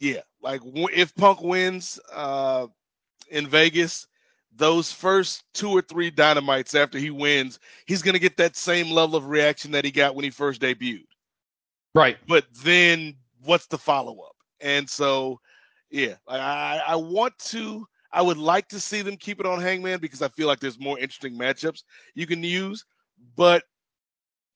yeah, 0.00 0.20
like 0.42 0.60
if 0.64 1.14
Punk 1.14 1.40
wins 1.42 1.98
uh 2.12 2.66
in 3.30 3.46
Vegas, 3.48 4.06
those 4.58 4.92
first 4.92 5.44
two 5.54 5.70
or 5.70 5.80
three 5.80 6.10
dynamites 6.10 6.74
after 6.74 6.98
he 6.98 7.10
wins, 7.10 7.58
he's 7.86 8.02
going 8.02 8.14
to 8.14 8.20
get 8.20 8.36
that 8.36 8.56
same 8.56 8.90
level 8.90 9.16
of 9.16 9.26
reaction 9.26 9.70
that 9.70 9.84
he 9.84 9.90
got 9.90 10.14
when 10.14 10.24
he 10.24 10.30
first 10.30 10.60
debuted. 10.60 11.06
Right. 11.94 12.18
But 12.26 12.44
then 12.62 13.16
what's 13.44 13.66
the 13.66 13.78
follow 13.78 14.18
up? 14.20 14.36
And 14.60 14.90
so, 14.90 15.40
yeah, 15.90 16.14
I, 16.26 16.82
I 16.86 16.96
want 16.96 17.38
to, 17.38 17.86
I 18.12 18.20
would 18.20 18.36
like 18.36 18.68
to 18.68 18.80
see 18.80 19.00
them 19.00 19.16
keep 19.16 19.40
it 19.40 19.46
on 19.46 19.60
Hangman 19.60 20.00
because 20.00 20.22
I 20.22 20.28
feel 20.28 20.48
like 20.48 20.60
there's 20.60 20.80
more 20.80 20.98
interesting 20.98 21.38
matchups 21.38 21.84
you 22.14 22.26
can 22.26 22.42
use. 22.42 22.84
But, 23.36 23.62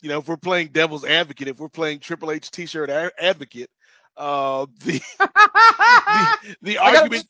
you 0.03 0.09
know, 0.09 0.19
if 0.19 0.29
we're 0.29 0.37
playing 0.37 0.69
devil's 0.69 1.05
advocate, 1.05 1.49
if 1.49 1.61
we're 1.61 1.69
playing 1.69 2.01
Triple 2.01 2.33
H 2.33 2.51
t 2.51 2.67
shirt 2.67 2.91
advocate, 3.19 3.71
uh, 4.17 4.67
the, 4.81 5.01
the, 5.21 6.57
the 6.63 6.79
argument 6.79 7.27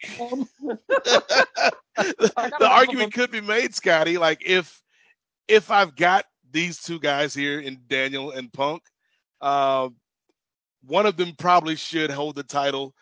I 2.37 2.51
the 2.59 2.69
argument 2.69 3.13
could 3.13 3.31
be 3.31 3.41
made, 3.41 3.75
Scotty. 3.75 4.19
Like 4.19 4.43
if 4.47 4.83
if 5.49 5.71
I've 5.71 5.97
got 5.97 6.25
these 6.51 6.81
two 6.81 6.99
guys 6.99 7.35
here 7.35 7.61
in 7.61 7.79
Daniel 7.89 8.33
and 8.33 8.53
Punk, 8.53 8.83
uh, 9.41 9.89
one 10.85 11.07
of 11.07 11.17
them 11.17 11.35
probably 11.39 11.77
should 11.77 12.11
hold 12.11 12.37
the 12.37 12.43
title 12.43 12.95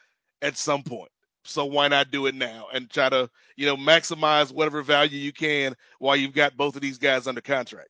at 0.43 0.57
some 0.57 0.83
point. 0.83 1.11
So 1.45 1.65
why 1.65 1.89
not 1.89 2.11
do 2.11 2.27
it 2.27 2.35
now 2.35 2.67
and 2.73 2.91
try 2.91 3.09
to 3.09 3.31
you 3.57 3.67
know 3.67 3.77
maximize 3.77 4.53
whatever 4.53 4.83
value 4.83 5.19
you 5.19 5.33
can 5.33 5.75
while 5.99 6.17
you've 6.17 6.35
got 6.35 6.57
both 6.57 6.77
of 6.77 6.83
these 6.83 6.99
guys 6.99 7.27
under 7.27 7.41
contract. 7.41 7.89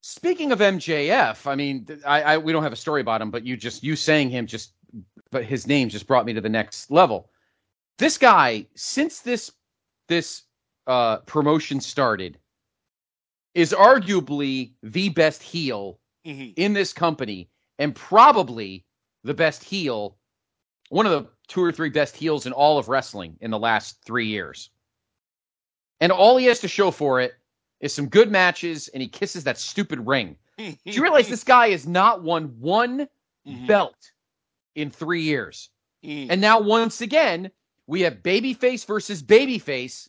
Speaking 0.00 0.52
of 0.52 0.60
MJF, 0.60 1.46
I 1.46 1.54
mean, 1.54 1.86
I, 2.06 2.22
I 2.22 2.38
we 2.38 2.52
don't 2.52 2.62
have 2.62 2.72
a 2.72 2.76
story 2.76 3.00
about 3.00 3.20
him, 3.20 3.30
but 3.30 3.44
you 3.44 3.56
just 3.56 3.82
you 3.82 3.96
saying 3.96 4.30
him 4.30 4.46
just, 4.46 4.72
but 5.30 5.44
his 5.44 5.66
name 5.66 5.88
just 5.88 6.06
brought 6.06 6.24
me 6.26 6.32
to 6.34 6.40
the 6.40 6.48
next 6.48 6.90
level. 6.90 7.30
This 7.98 8.16
guy, 8.16 8.66
since 8.76 9.20
this 9.20 9.50
this 10.06 10.42
uh, 10.86 11.18
promotion 11.18 11.80
started, 11.80 12.38
is 13.54 13.72
arguably 13.72 14.72
the 14.82 15.08
best 15.10 15.42
heel 15.42 15.98
Mhm. 16.26 16.52
in 16.56 16.72
this 16.74 16.92
company, 16.92 17.48
and 17.78 17.94
probably 17.94 18.84
the 19.24 19.34
best 19.34 19.64
heel, 19.64 20.16
one 20.90 21.06
of 21.06 21.12
the 21.12 21.30
two 21.48 21.62
or 21.62 21.72
three 21.72 21.90
best 21.90 22.16
heels 22.16 22.46
in 22.46 22.52
all 22.52 22.78
of 22.78 22.88
wrestling 22.88 23.36
in 23.40 23.50
the 23.50 23.58
last 23.58 24.02
three 24.04 24.26
years. 24.26 24.70
And 26.00 26.12
all 26.12 26.36
he 26.36 26.46
has 26.46 26.60
to 26.60 26.68
show 26.68 26.90
for 26.90 27.20
it 27.20 27.37
is 27.80 27.92
some 27.94 28.08
good 28.08 28.30
matches, 28.30 28.88
and 28.88 29.00
he 29.02 29.08
kisses 29.08 29.44
that 29.44 29.58
stupid 29.58 30.06
ring. 30.06 30.36
Do 30.56 30.74
you 30.84 31.02
realize 31.02 31.28
this 31.28 31.44
guy 31.56 31.70
has 31.70 31.86
not 31.86 32.22
won 32.22 32.46
one 32.58 33.08
Mhm. 33.46 33.66
belt 33.66 34.12
in 34.74 34.90
three 34.90 35.22
years? 35.22 35.70
Mhm. 36.04 36.26
And 36.30 36.40
now, 36.40 36.60
once 36.60 37.00
again, 37.00 37.50
we 37.86 38.00
have 38.02 38.16
babyface 38.22 38.84
versus 38.84 39.22
babyface 39.22 40.08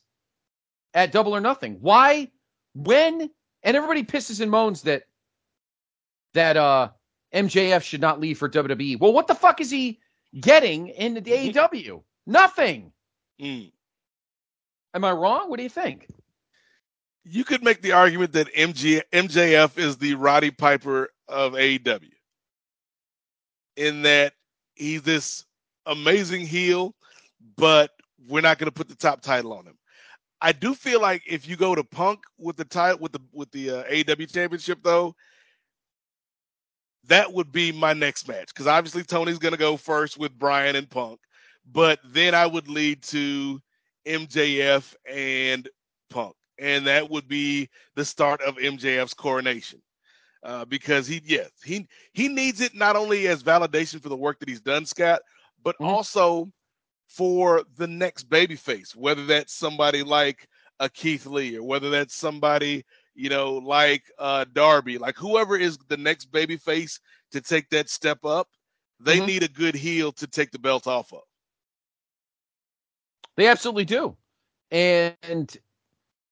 at 0.93 1.11
double 1.11 1.35
or 1.35 1.41
nothing. 1.41 1.77
Why? 1.79 2.31
When? 2.73 3.29
And 3.63 3.77
everybody 3.77 4.03
pisses 4.03 4.41
and 4.41 4.49
moans 4.51 4.81
that 4.83 5.03
that 6.33 6.57
uh 6.57 6.89
MJF 7.33 7.83
should 7.83 8.01
not 8.01 8.19
leave 8.19 8.37
for 8.39 8.49
WWE. 8.49 8.99
Well, 8.99 9.13
what 9.13 9.27
the 9.27 9.35
fuck 9.35 9.61
is 9.61 9.69
he 9.69 9.99
getting 10.39 10.87
in 10.87 11.13
the 11.15 11.21
AEW? 11.31 12.03
Nothing. 12.25 12.91
Mhm. 13.39 13.71
Am 14.95 15.05
I 15.05 15.11
wrong? 15.11 15.49
What 15.49 15.57
do 15.57 15.63
you 15.63 15.69
think? 15.69 16.07
You 17.31 17.43
could 17.43 17.63
make 17.63 17.81
the 17.81 17.91
argument 17.91 18.33
that 18.33 18.53
MG, 18.55 19.01
MJF 19.13 19.77
is 19.77 19.97
the 19.97 20.15
Roddy 20.15 20.49
Piper 20.49 21.09
of 21.27 21.53
AEW, 21.53 22.09
in 23.77 24.01
that 24.01 24.33
he's 24.75 25.03
this 25.03 25.45
amazing 25.85 26.47
heel, 26.47 26.95
but 27.55 27.91
we're 28.27 28.41
not 28.41 28.57
going 28.57 28.65
to 28.65 28.73
put 28.73 28.89
the 28.89 28.95
top 28.95 29.21
title 29.21 29.53
on 29.53 29.65
him. 29.65 29.77
I 30.41 30.53
do 30.53 30.73
feel 30.73 31.01
like 31.01 31.21
if 31.27 31.47
you 31.47 31.55
go 31.55 31.75
to 31.75 31.83
Punk 31.83 32.21
with 32.39 32.55
the 32.55 32.65
title 32.65 32.99
with 32.99 33.11
the 33.11 33.21
with 33.31 33.51
the 33.51 33.69
uh, 33.69 33.83
AEW 33.83 34.31
Championship, 34.33 34.79
though, 34.81 35.13
that 37.05 37.31
would 37.31 37.51
be 37.51 37.71
my 37.71 37.93
next 37.93 38.27
match 38.27 38.47
because 38.47 38.65
obviously 38.67 39.03
Tony's 39.03 39.37
going 39.37 39.51
to 39.51 39.59
go 39.59 39.77
first 39.77 40.17
with 40.17 40.37
Bryan 40.39 40.75
and 40.75 40.89
Punk, 40.89 41.19
but 41.71 41.99
then 42.05 42.33
I 42.33 42.47
would 42.47 42.67
lead 42.67 43.03
to 43.03 43.61
MJF 44.07 44.95
and 45.07 45.67
Punk, 46.09 46.35
and 46.59 46.85
that 46.87 47.09
would 47.09 47.27
be 47.27 47.69
the 47.95 48.05
start 48.05 48.41
of 48.41 48.55
MJF's 48.57 49.13
coronation. 49.13 49.81
Uh, 50.43 50.65
because 50.65 51.07
he, 51.07 51.21
yes, 51.25 51.49
he 51.63 51.87
he 52.13 52.27
needs 52.29 52.61
it 52.61 52.73
not 52.73 52.95
only 52.95 53.27
as 53.27 53.43
validation 53.43 54.01
for 54.01 54.09
the 54.09 54.15
work 54.15 54.39
that 54.39 54.47
he's 54.47 54.61
done, 54.61 54.85
Scott, 54.85 55.21
but 55.63 55.75
Mhm. 55.79 55.87
also 55.87 56.51
for 57.07 57.63
the 57.77 57.87
next 57.87 58.29
babyface, 58.29 58.95
whether 58.95 59.25
that's 59.25 59.53
somebody 59.53 60.03
like 60.03 60.47
a 60.79 60.89
Keith 60.89 61.25
Lee 61.25 61.57
or 61.57 61.63
whether 61.63 61.89
that's 61.89 62.15
somebody, 62.15 62.85
you 63.15 63.29
know, 63.29 63.55
like 63.55 64.03
uh 64.17 64.45
Darby, 64.53 64.97
like 64.97 65.17
whoever 65.17 65.57
is 65.57 65.77
the 65.89 65.97
next 65.97 66.31
babyface 66.31 66.99
to 67.31 67.41
take 67.41 67.69
that 67.69 67.89
step 67.89 68.23
up, 68.23 68.47
they 68.99 69.19
Mhm. 69.19 69.27
need 69.27 69.43
a 69.43 69.49
good 69.49 69.75
heel 69.75 70.11
to 70.13 70.27
take 70.27 70.51
the 70.51 70.59
belt 70.59 70.87
off 70.87 71.11
of. 71.11 71.23
They 73.35 73.47
absolutely 73.47 73.85
do. 73.85 74.17
And 74.71 75.57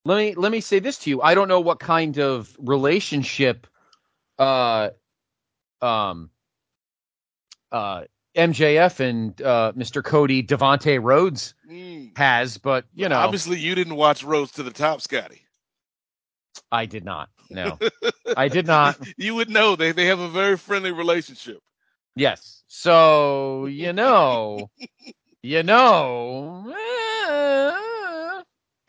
let 0.07 0.17
me 0.17 0.35
let 0.35 0.51
me 0.51 0.61
say 0.61 0.79
this 0.79 0.97
to 0.99 1.09
you. 1.09 1.21
I 1.21 1.35
don't 1.35 1.47
know 1.47 1.59
what 1.59 1.79
kind 1.79 2.17
of 2.17 2.55
relationship 2.59 3.67
uh 4.39 4.89
um 5.81 6.29
uh 7.71 8.03
MJF 8.35 8.99
and 8.99 9.41
uh 9.41 9.73
Mr. 9.75 10.03
Cody 10.03 10.43
Devontae 10.43 11.01
Rhodes 11.01 11.53
Mm. 11.69 12.17
has, 12.17 12.57
but 12.57 12.85
you 12.95 13.09
know 13.09 13.17
Obviously, 13.19 13.59
you 13.59 13.75
didn't 13.75 13.95
watch 13.95 14.23
Rhodes 14.23 14.53
to 14.53 14.63
the 14.63 14.71
Top, 14.71 15.01
Scotty. 15.01 15.41
I 16.71 16.85
did 16.85 17.03
not. 17.03 17.29
No. 17.49 17.77
I 18.37 18.47
did 18.47 18.65
not. 18.67 18.97
you 19.17 19.35
would 19.35 19.49
know 19.49 19.75
they 19.75 19.91
they 19.91 20.05
have 20.05 20.19
a 20.19 20.29
very 20.29 20.57
friendly 20.57 20.91
relationship. 20.91 21.61
Yes. 22.15 22.63
So, 22.67 23.65
you 23.65 23.93
know, 23.93 24.69
you 25.43 25.63
know, 25.63 26.65
eh, 26.69 27.06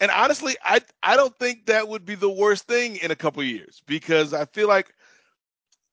And 0.01 0.11
honestly, 0.11 0.57
I 0.65 0.81
I 1.03 1.17
don't 1.17 1.37
think 1.39 1.67
that 1.67 1.89
would 1.89 2.05
be 2.05 2.15
the 2.15 2.31
worst 2.31 2.67
thing 2.67 2.97
in 2.97 3.11
a 3.11 3.17
couple 3.17 3.43
years 3.43 3.83
because 3.87 4.33
I 4.33 4.45
feel 4.47 4.69
like 4.69 4.95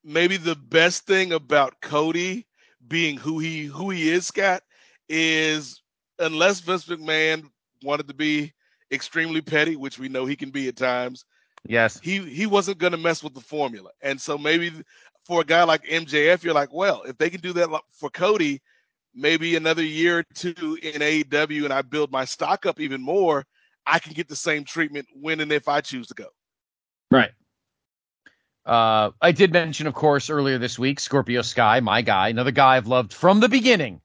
maybe 0.04 0.38
the 0.38 0.56
best 0.56 1.06
thing 1.06 1.34
about 1.34 1.82
Cody 1.82 2.46
being 2.88 3.18
who 3.18 3.40
he 3.40 3.66
who 3.66 3.90
he 3.90 4.10
is, 4.10 4.28
Scott, 4.28 4.62
is 5.10 5.82
unless 6.20 6.60
Vince 6.60 6.86
McMahon 6.86 7.50
wanted 7.84 8.08
to 8.08 8.14
be 8.14 8.54
extremely 8.92 9.42
petty, 9.42 9.76
which 9.76 10.00
we 10.00 10.10
know 10.10 10.26
he 10.26 10.36
can 10.36 10.52
be 10.52 10.68
at 10.68 10.76
times, 10.76 11.26
yes. 11.66 12.00
he 12.00 12.20
he 12.20 12.46
wasn't 12.46 12.78
going 12.78 12.92
to 12.92 12.98
mess 12.98 13.24
with 13.24 13.34
the 13.34 13.42
formula. 13.42 13.90
And 14.02 14.20
so 14.20 14.38
maybe 14.38 14.72
for 15.26 15.42
a 15.42 15.46
guy 15.46 15.64
like 15.64 15.84
MJF, 15.86 16.44
you're 16.44 16.54
like, 16.54 16.72
well, 16.72 17.02
if 17.04 17.18
they 17.18 17.30
can 17.30 17.42
do 17.42 17.54
that 17.54 17.70
for 17.92 18.10
Cody, 18.12 18.62
maybe 19.16 19.56
another 19.56 19.84
year 19.84 20.20
or 20.20 20.24
two 20.36 20.78
in 20.84 21.02
AEW, 21.02 21.64
and 21.64 21.74
I 21.74 21.82
build 21.82 22.12
my 22.12 22.26
stock 22.26 22.66
up 22.66 22.80
even 22.80 23.02
more, 23.02 23.46
I 23.86 24.00
can 24.00 24.14
get 24.14 24.28
the 24.28 24.36
same 24.36 24.64
treatment 24.64 25.08
when 25.14 25.40
and 25.40 25.52
if 25.52 25.68
I 25.68 25.82
choose 25.82 26.08
to 26.08 26.14
go. 26.14 26.28
Right. 27.12 27.32
Uh, 28.66 29.12
I 29.22 29.32
did 29.32 29.54
mention, 29.54 29.86
of 29.86 29.94
course, 29.94 30.30
earlier 30.30 30.58
this 30.58 30.80
week, 30.80 31.00
Scorpio 31.00 31.44
Sky, 31.44 31.80
my 31.82 32.02
guy, 32.02 32.30
another 32.30 32.52
guy 32.52 32.78
I've 32.78 32.88
loved 32.88 33.14
from 33.14 33.40
the 33.40 33.50
beginning, 33.50 34.02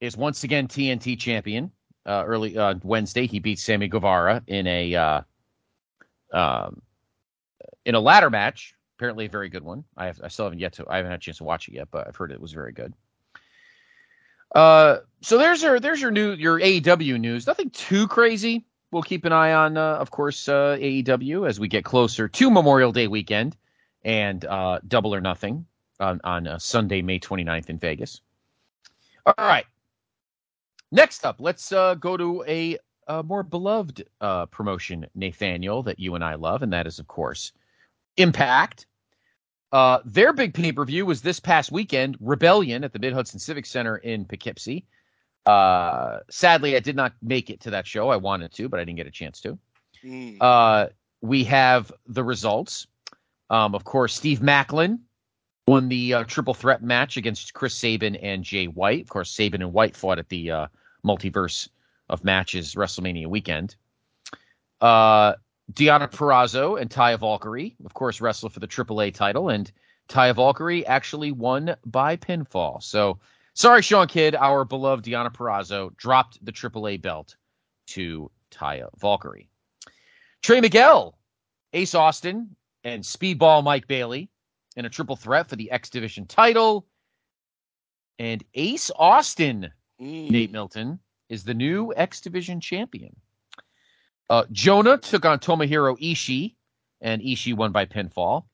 is 0.00 0.16
once 0.16 0.42
again 0.42 0.66
TNT 0.66 1.18
champion. 1.18 1.70
Uh, 2.04 2.24
early 2.26 2.56
uh, 2.56 2.74
Wednesday, 2.82 3.26
he 3.26 3.38
beat 3.38 3.58
Sammy 3.58 3.86
Guevara 3.86 4.42
in 4.46 4.66
a 4.66 4.94
uh, 4.94 5.20
um, 6.32 6.82
in 7.84 7.94
a 7.94 8.00
ladder 8.00 8.30
match. 8.30 8.74
Apparently, 8.96 9.26
a 9.26 9.28
very 9.28 9.48
good 9.48 9.62
one. 9.62 9.84
I 9.96 10.06
have, 10.06 10.20
I 10.24 10.28
still 10.28 10.46
haven't 10.46 10.58
yet 10.58 10.72
to. 10.74 10.86
I 10.88 10.96
haven't 10.96 11.12
had 11.12 11.20
a 11.20 11.22
chance 11.22 11.38
to 11.38 11.44
watch 11.44 11.68
it 11.68 11.74
yet, 11.74 11.88
but 11.90 12.08
I've 12.08 12.16
heard 12.16 12.32
it 12.32 12.40
was 12.40 12.52
very 12.52 12.72
good. 12.72 12.94
Uh, 14.54 14.98
so 15.20 15.38
there's 15.38 15.62
your 15.62 15.78
there's 15.78 16.00
your 16.00 16.10
new 16.10 16.32
your 16.32 16.58
AEW 16.58 17.20
news. 17.20 17.46
Nothing 17.46 17.70
too 17.70 18.08
crazy. 18.08 18.64
We'll 18.90 19.02
keep 19.02 19.26
an 19.26 19.32
eye 19.32 19.52
on, 19.52 19.76
uh, 19.76 19.96
of 19.96 20.10
course, 20.10 20.48
uh, 20.48 20.78
AEW 20.80 21.46
as 21.46 21.60
we 21.60 21.68
get 21.68 21.84
closer 21.84 22.26
to 22.26 22.50
Memorial 22.50 22.90
Day 22.90 23.06
weekend 23.06 23.54
and 24.02 24.42
uh, 24.44 24.80
Double 24.86 25.14
or 25.14 25.20
Nothing 25.20 25.66
on 26.00 26.20
on 26.24 26.46
uh, 26.46 26.58
Sunday, 26.58 27.02
May 27.02 27.18
29th 27.18 27.68
in 27.68 27.78
Vegas. 27.78 28.22
All 29.26 29.34
right. 29.36 29.66
Next 30.90 31.26
up, 31.26 31.36
let's 31.38 31.70
uh, 31.70 31.96
go 31.96 32.16
to 32.16 32.42
a, 32.48 32.78
a 33.06 33.22
more 33.22 33.42
beloved 33.42 34.06
uh, 34.22 34.46
promotion, 34.46 35.06
Nathaniel, 35.14 35.82
that 35.82 35.98
you 35.98 36.14
and 36.14 36.24
I 36.24 36.36
love, 36.36 36.62
and 36.62 36.72
that 36.72 36.86
is, 36.86 36.98
of 36.98 37.06
course, 37.06 37.52
Impact. 38.16 38.86
Their 40.06 40.32
big 40.32 40.54
pay 40.54 40.72
per 40.72 40.86
view 40.86 41.04
was 41.04 41.20
this 41.20 41.40
past 41.40 41.70
weekend, 41.70 42.16
Rebellion 42.20 42.84
at 42.84 42.94
the 42.94 42.98
Mid 42.98 43.12
Hudson 43.12 43.38
Civic 43.38 43.66
Center 43.66 43.98
in 43.98 44.24
Poughkeepsie. 44.24 44.86
Uh, 45.48 46.20
sadly, 46.28 46.76
I 46.76 46.80
did 46.80 46.94
not 46.94 47.14
make 47.22 47.48
it 47.48 47.60
to 47.60 47.70
that 47.70 47.86
show. 47.86 48.10
I 48.10 48.16
wanted 48.16 48.52
to, 48.52 48.68
but 48.68 48.80
I 48.80 48.84
didn't 48.84 48.98
get 48.98 49.06
a 49.06 49.10
chance 49.10 49.40
to. 49.40 49.58
Mm. 50.04 50.36
Uh, 50.38 50.88
we 51.22 51.44
have 51.44 51.90
the 52.06 52.22
results. 52.22 52.86
Um, 53.48 53.74
of 53.74 53.82
course, 53.82 54.14
Steve 54.14 54.40
Maclin 54.40 54.98
won 55.66 55.88
the 55.88 56.12
uh, 56.12 56.24
triple 56.24 56.52
threat 56.52 56.82
match 56.82 57.16
against 57.16 57.54
Chris 57.54 57.74
Sabin 57.74 58.16
and 58.16 58.44
Jay 58.44 58.66
White. 58.66 59.00
Of 59.00 59.08
course, 59.08 59.30
Sabin 59.30 59.62
and 59.62 59.72
White 59.72 59.96
fought 59.96 60.18
at 60.18 60.28
the 60.28 60.50
uh, 60.50 60.66
multiverse 61.02 61.70
of 62.10 62.24
matches 62.24 62.74
WrestleMania 62.74 63.26
weekend. 63.26 63.74
Uh, 64.82 65.32
Deonna 65.72 66.10
Purrazzo 66.10 66.78
and 66.78 66.90
Taya 66.90 67.18
Valkyrie, 67.18 67.74
of 67.86 67.94
course, 67.94 68.20
wrestled 68.20 68.52
for 68.52 68.60
the 68.60 68.68
AAA 68.68 69.14
title, 69.14 69.48
and 69.48 69.72
Taya 70.10 70.34
Valkyrie 70.34 70.86
actually 70.86 71.32
won 71.32 71.74
by 71.86 72.18
pinfall. 72.18 72.82
So, 72.82 73.18
sorry, 73.58 73.82
Sean 73.82 74.06
Kidd, 74.06 74.34
our 74.36 74.64
beloved 74.64 75.04
Deonna 75.04 75.34
Purrazzo 75.34 75.94
dropped 75.96 76.42
the 76.44 76.52
AAA 76.52 77.02
belt 77.02 77.36
to 77.88 78.30
Taya 78.52 78.88
Valkyrie. 78.98 79.50
Trey 80.42 80.60
Miguel, 80.60 81.18
Ace 81.72 81.94
Austin, 81.94 82.54
and 82.84 83.02
Speedball 83.02 83.64
Mike 83.64 83.88
Bailey 83.88 84.30
in 84.76 84.84
a 84.84 84.88
triple 84.88 85.16
threat 85.16 85.48
for 85.48 85.56
the 85.56 85.70
X 85.70 85.90
Division 85.90 86.26
title. 86.26 86.86
And 88.18 88.44
Ace 88.54 88.90
Austin, 88.96 89.72
Mm. 90.00 90.30
Nate 90.30 90.52
Milton, 90.52 91.00
is 91.28 91.42
the 91.42 91.54
new 91.54 91.92
X 91.96 92.20
Division 92.20 92.60
champion. 92.60 93.16
Uh, 94.30 94.44
Jonah 94.52 94.96
took 94.96 95.24
on 95.24 95.40
Tomohiro 95.40 95.98
Ishii, 96.00 96.54
and 97.00 97.20
Ishii 97.20 97.56
won 97.56 97.72
by 97.72 97.84
pinfall. 97.84 98.44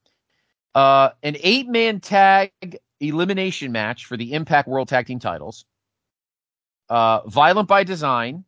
Uh, 0.75 1.11
an 1.23 1.37
eight 1.41 1.69
man 1.69 2.01
tag 2.01 2.79
elimination 3.09 3.73
match 3.73 4.07
for 4.07 4.17
the 4.17 4.33
Impact 4.33 4.69
World 4.69 4.89
Tag 4.89 5.07
Team 5.07 5.19
titles. 5.19 5.65
Uh, 6.89 7.21
Violent 7.29 7.69
by 7.69 7.85
Design, 7.85 8.45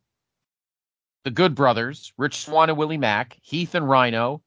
the 1.25 1.31
Good 1.31 1.55
Brothers, 1.55 2.13
Rich 2.17 2.45
Swann 2.45 2.69
and 2.69 2.79
Willie 2.79 2.99
Mack, 2.99 3.37
Heath 3.43 3.75
and 3.75 3.89
Rhino, 3.89 4.43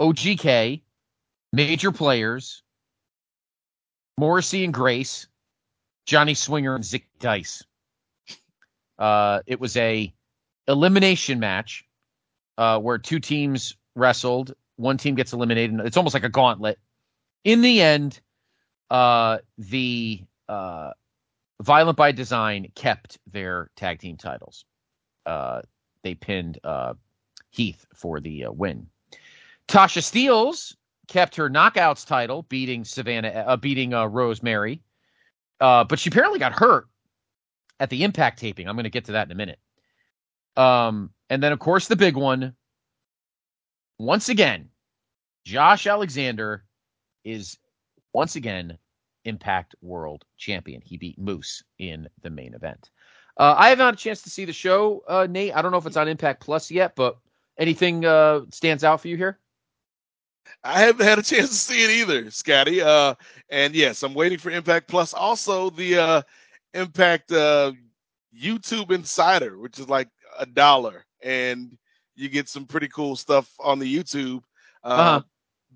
OGK, 0.00 0.82
Major 1.52 1.92
Players, 1.92 2.62
Morrissey 4.18 4.64
and 4.64 4.74
Grace, 4.74 5.26
Johnny 6.06 6.34
Swinger 6.34 6.74
and 6.74 6.84
Zick 6.84 7.06
Dice. 7.18 7.64
Uh, 8.98 9.40
it 9.46 9.58
was 9.58 9.76
a 9.76 10.12
elimination 10.68 11.40
match 11.40 11.84
uh, 12.58 12.78
where 12.78 12.98
two 12.98 13.20
teams 13.20 13.76
wrestled. 13.96 14.54
One 14.76 14.96
team 14.96 15.14
gets 15.14 15.32
eliminated. 15.32 15.80
It's 15.80 15.96
almost 15.96 16.14
like 16.14 16.24
a 16.24 16.28
gauntlet. 16.28 16.78
In 17.44 17.62
the 17.62 17.80
end, 17.82 18.20
uh, 18.92 19.38
the 19.56 20.22
uh, 20.50 20.90
Violent 21.62 21.96
by 21.96 22.12
Design 22.12 22.70
kept 22.74 23.18
their 23.26 23.70
tag 23.74 23.98
team 23.98 24.18
titles. 24.18 24.66
Uh, 25.24 25.62
they 26.02 26.14
pinned 26.14 26.58
uh, 26.62 26.92
Heath 27.50 27.86
for 27.94 28.20
the 28.20 28.44
uh, 28.44 28.52
win. 28.52 28.86
Tasha 29.66 30.02
Steelz 30.02 30.76
kept 31.08 31.34
her 31.36 31.48
knockouts 31.48 32.06
title, 32.06 32.42
beating 32.50 32.84
Savannah, 32.84 33.56
beating 33.56 33.92
Rosemary, 33.92 34.82
but 35.58 35.98
she 35.98 36.10
apparently 36.10 36.38
got 36.38 36.52
hurt 36.52 36.86
at 37.80 37.88
the 37.88 38.04
Impact 38.04 38.38
taping. 38.38 38.68
I'm 38.68 38.76
going 38.76 38.84
to 38.84 38.90
get 38.90 39.06
to 39.06 39.12
that 39.12 39.26
in 39.26 39.32
a 39.32 39.36
minute. 39.36 39.58
Um, 40.56 41.10
and 41.30 41.42
then 41.42 41.52
of 41.52 41.60
course 41.60 41.88
the 41.88 41.96
big 41.96 42.16
one. 42.16 42.54
Once 43.98 44.28
again, 44.28 44.68
Josh 45.46 45.86
Alexander 45.86 46.64
is 47.24 47.56
once 48.12 48.36
again 48.36 48.78
Impact 49.24 49.74
World 49.82 50.24
Champion. 50.36 50.80
He 50.84 50.96
beat 50.96 51.18
Moose 51.18 51.62
in 51.78 52.08
the 52.22 52.30
main 52.30 52.54
event. 52.54 52.90
Uh, 53.36 53.54
I 53.56 53.70
haven't 53.70 53.86
had 53.86 53.94
a 53.94 53.96
chance 53.96 54.22
to 54.22 54.30
see 54.30 54.44
the 54.44 54.52
show, 54.52 55.02
uh, 55.08 55.26
Nate. 55.30 55.54
I 55.54 55.62
don't 55.62 55.72
know 55.72 55.78
if 55.78 55.86
it's 55.86 55.96
on 55.96 56.08
Impact 56.08 56.42
Plus 56.42 56.70
yet, 56.70 56.94
but 56.94 57.16
anything 57.58 58.04
uh, 58.04 58.40
stands 58.50 58.84
out 58.84 59.00
for 59.00 59.08
you 59.08 59.16
here? 59.16 59.38
I 60.64 60.80
haven't 60.80 61.06
had 61.06 61.18
a 61.18 61.22
chance 61.22 61.48
to 61.48 61.54
see 61.54 61.82
it 61.82 61.90
either, 61.90 62.30
Scotty. 62.30 62.82
Uh, 62.82 63.14
and 63.48 63.74
yes, 63.74 64.02
I'm 64.02 64.12
waiting 64.14 64.38
for 64.38 64.50
Impact 64.50 64.88
Plus. 64.88 65.14
Also, 65.14 65.70
the 65.70 65.96
uh, 65.98 66.22
Impact 66.74 67.32
uh, 67.32 67.72
YouTube 68.38 68.90
Insider, 68.90 69.58
which 69.58 69.78
is 69.78 69.88
like 69.88 70.08
a 70.38 70.44
dollar, 70.44 71.06
and 71.22 71.76
you 72.16 72.28
get 72.28 72.48
some 72.48 72.66
pretty 72.66 72.88
cool 72.88 73.16
stuff 73.16 73.50
on 73.60 73.78
the 73.78 73.96
YouTube. 73.96 74.42
Uh, 74.84 74.88
Uh-huh. 74.88 75.22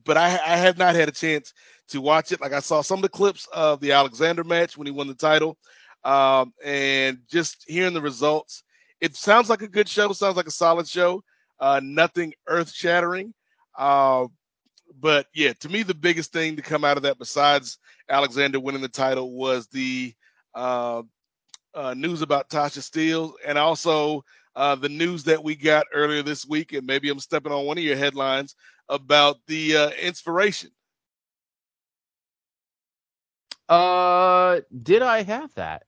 But 0.04 0.16
I, 0.18 0.26
I 0.26 0.56
have 0.56 0.78
not 0.78 0.94
had 0.94 1.08
a 1.08 1.12
chance 1.12 1.52
to 1.88 2.00
watch 2.00 2.32
it. 2.32 2.40
Like 2.40 2.52
I 2.52 2.60
saw 2.60 2.82
some 2.82 2.98
of 2.98 3.02
the 3.02 3.08
clips 3.08 3.46
of 3.52 3.80
the 3.80 3.92
Alexander 3.92 4.44
match 4.44 4.76
when 4.76 4.86
he 4.86 4.92
won 4.92 5.06
the 5.06 5.14
title, 5.14 5.56
um, 6.04 6.52
and 6.64 7.18
just 7.28 7.64
hearing 7.66 7.94
the 7.94 8.00
results. 8.00 8.62
It 9.00 9.14
sounds 9.16 9.50
like 9.50 9.62
a 9.62 9.68
good 9.68 9.88
show. 9.88 10.12
Sounds 10.12 10.36
like 10.36 10.46
a 10.46 10.52
solid 10.52 10.88
show. 10.88 11.22
Uh, 11.60 11.80
nothing 11.82 12.34
earth 12.46 12.72
shattering. 12.72 13.34
Uh, 13.76 14.26
but 15.00 15.26
yeah, 15.34 15.52
to 15.60 15.68
me, 15.68 15.82
the 15.82 15.94
biggest 15.94 16.32
thing 16.32 16.56
to 16.56 16.62
come 16.62 16.84
out 16.84 16.96
of 16.96 17.02
that, 17.02 17.18
besides 17.18 17.78
Alexander 18.08 18.60
winning 18.60 18.80
the 18.80 18.88
title, 18.88 19.32
was 19.32 19.66
the 19.68 20.14
uh, 20.54 21.02
uh, 21.74 21.94
news 21.94 22.22
about 22.22 22.48
Tasha 22.48 22.82
Steele 22.82 23.34
and 23.46 23.58
also 23.58 24.24
uh, 24.54 24.74
the 24.74 24.88
news 24.88 25.24
that 25.24 25.42
we 25.42 25.54
got 25.54 25.86
earlier 25.92 26.22
this 26.22 26.46
week. 26.46 26.72
And 26.72 26.86
maybe 26.86 27.10
I'm 27.10 27.20
stepping 27.20 27.52
on 27.52 27.66
one 27.66 27.78
of 27.78 27.84
your 27.84 27.96
headlines 27.96 28.56
about 28.88 29.36
the 29.46 29.76
uh, 29.76 29.90
inspiration. 29.90 30.70
Uh, 33.68 34.60
did 34.82 35.02
I 35.02 35.22
have 35.22 35.54
that? 35.54 35.84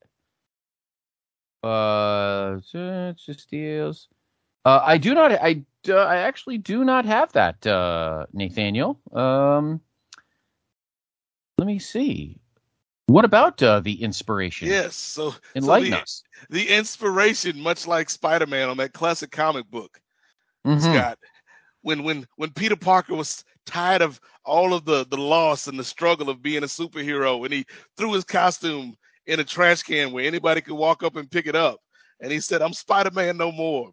Uh, 1.62 2.58
Steele's. 3.16 4.08
Uh, 4.64 4.80
I 4.84 4.98
do 4.98 5.14
not. 5.14 5.32
I 5.32 5.64
uh, 5.88 5.94
I 5.94 6.18
actually 6.18 6.58
do 6.58 6.84
not 6.84 7.04
have 7.04 7.32
that, 7.32 7.66
uh, 7.66 8.26
Nathaniel. 8.32 9.00
Um, 9.12 9.80
let 11.56 11.66
me 11.66 11.78
see. 11.78 12.38
What 13.06 13.24
about 13.24 13.62
uh, 13.62 13.80
the 13.80 14.02
inspiration? 14.02 14.68
Yes, 14.68 14.94
so 14.94 15.34
enlighten 15.54 15.92
so 15.92 15.96
the, 15.96 16.02
us. 16.02 16.22
The 16.50 16.68
inspiration, 16.68 17.58
much 17.60 17.86
like 17.86 18.10
Spider-Man 18.10 18.68
on 18.68 18.76
that 18.76 18.92
classic 18.92 19.30
comic 19.30 19.70
book, 19.70 20.00
Mhm. 20.66 20.80
Scott, 20.82 21.18
when 21.88 22.04
when 22.04 22.26
when 22.36 22.52
Peter 22.52 22.76
Parker 22.76 23.14
was 23.14 23.44
tired 23.66 24.02
of 24.02 24.20
all 24.44 24.74
of 24.74 24.84
the 24.84 25.06
the 25.08 25.16
loss 25.16 25.66
and 25.68 25.78
the 25.78 25.84
struggle 25.84 26.28
of 26.30 26.42
being 26.42 26.62
a 26.62 26.66
superhero, 26.66 27.44
and 27.44 27.52
he 27.54 27.64
threw 27.96 28.12
his 28.12 28.24
costume 28.24 28.96
in 29.26 29.40
a 29.40 29.44
trash 29.44 29.82
can 29.82 30.12
where 30.12 30.26
anybody 30.26 30.60
could 30.60 30.74
walk 30.76 31.02
up 31.02 31.16
and 31.16 31.30
pick 31.30 31.46
it 31.46 31.56
up, 31.56 31.80
and 32.20 32.30
he 32.32 32.40
said, 32.40 32.62
"I'm 32.62 32.74
Spider-Man 32.74 33.36
no 33.38 33.50
more." 33.52 33.90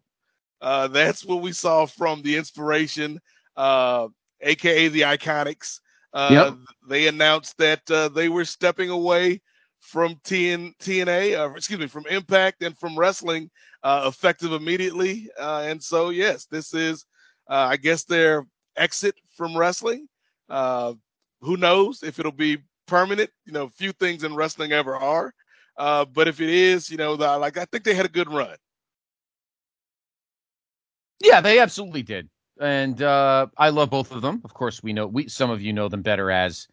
Uh, 0.60 0.88
that's 0.88 1.24
what 1.24 1.42
we 1.42 1.52
saw 1.52 1.86
from 1.86 2.22
the 2.22 2.36
inspiration, 2.36 3.18
uh, 3.56 4.08
aka 4.42 4.88
the 4.88 5.02
Iconics. 5.02 5.80
Uh, 6.12 6.52
Yep. 6.52 6.54
They 6.88 7.08
announced 7.08 7.58
that 7.58 7.90
uh, 7.90 8.08
they 8.08 8.28
were 8.28 8.44
stepping 8.44 8.90
away 8.90 9.40
from 9.80 10.16
TN, 10.24 10.72
TNA, 10.80 11.36
uh, 11.38 11.52
excuse 11.54 11.80
me, 11.80 11.86
from 11.86 12.06
Impact 12.08 12.62
and 12.62 12.76
from 12.78 12.98
wrestling, 12.98 13.50
uh, 13.82 14.04
effective 14.06 14.52
immediately. 14.52 15.28
Uh, 15.38 15.64
and 15.66 15.82
so, 15.82 16.10
yes, 16.10 16.46
this 16.46 16.74
is, 16.74 17.04
uh, 17.48 17.68
I 17.70 17.76
guess, 17.76 18.04
their 18.04 18.46
exit 18.76 19.14
from 19.36 19.56
wrestling. 19.56 20.08
Uh, 20.48 20.94
who 21.40 21.56
knows 21.56 22.02
if 22.02 22.18
it'll 22.18 22.32
be 22.32 22.58
permanent? 22.86 23.30
You 23.44 23.52
know, 23.52 23.68
few 23.68 23.92
things 23.92 24.24
in 24.24 24.34
wrestling 24.34 24.72
ever 24.72 24.96
are. 24.96 25.32
Uh, 25.76 26.04
but 26.04 26.28
if 26.28 26.40
it 26.40 26.48
is, 26.48 26.90
you 26.90 26.96
know, 26.96 27.16
the, 27.16 27.36
like 27.38 27.56
I 27.58 27.64
think 27.66 27.84
they 27.84 27.94
had 27.94 28.06
a 28.06 28.10
good 28.10 28.30
run. 28.30 28.56
Yeah, 31.20 31.40
they 31.40 31.58
absolutely 31.58 32.02
did, 32.02 32.28
and 32.60 33.00
uh, 33.00 33.46
I 33.56 33.70
love 33.70 33.90
both 33.90 34.12
of 34.12 34.22
them. 34.22 34.42
Of 34.44 34.52
course, 34.52 34.82
we 34.82 34.92
know 34.92 35.06
we 35.06 35.28
some 35.28 35.50
of 35.50 35.62
you 35.62 35.72
know 35.72 35.88
them 35.88 36.02
better 36.02 36.30
as 36.30 36.68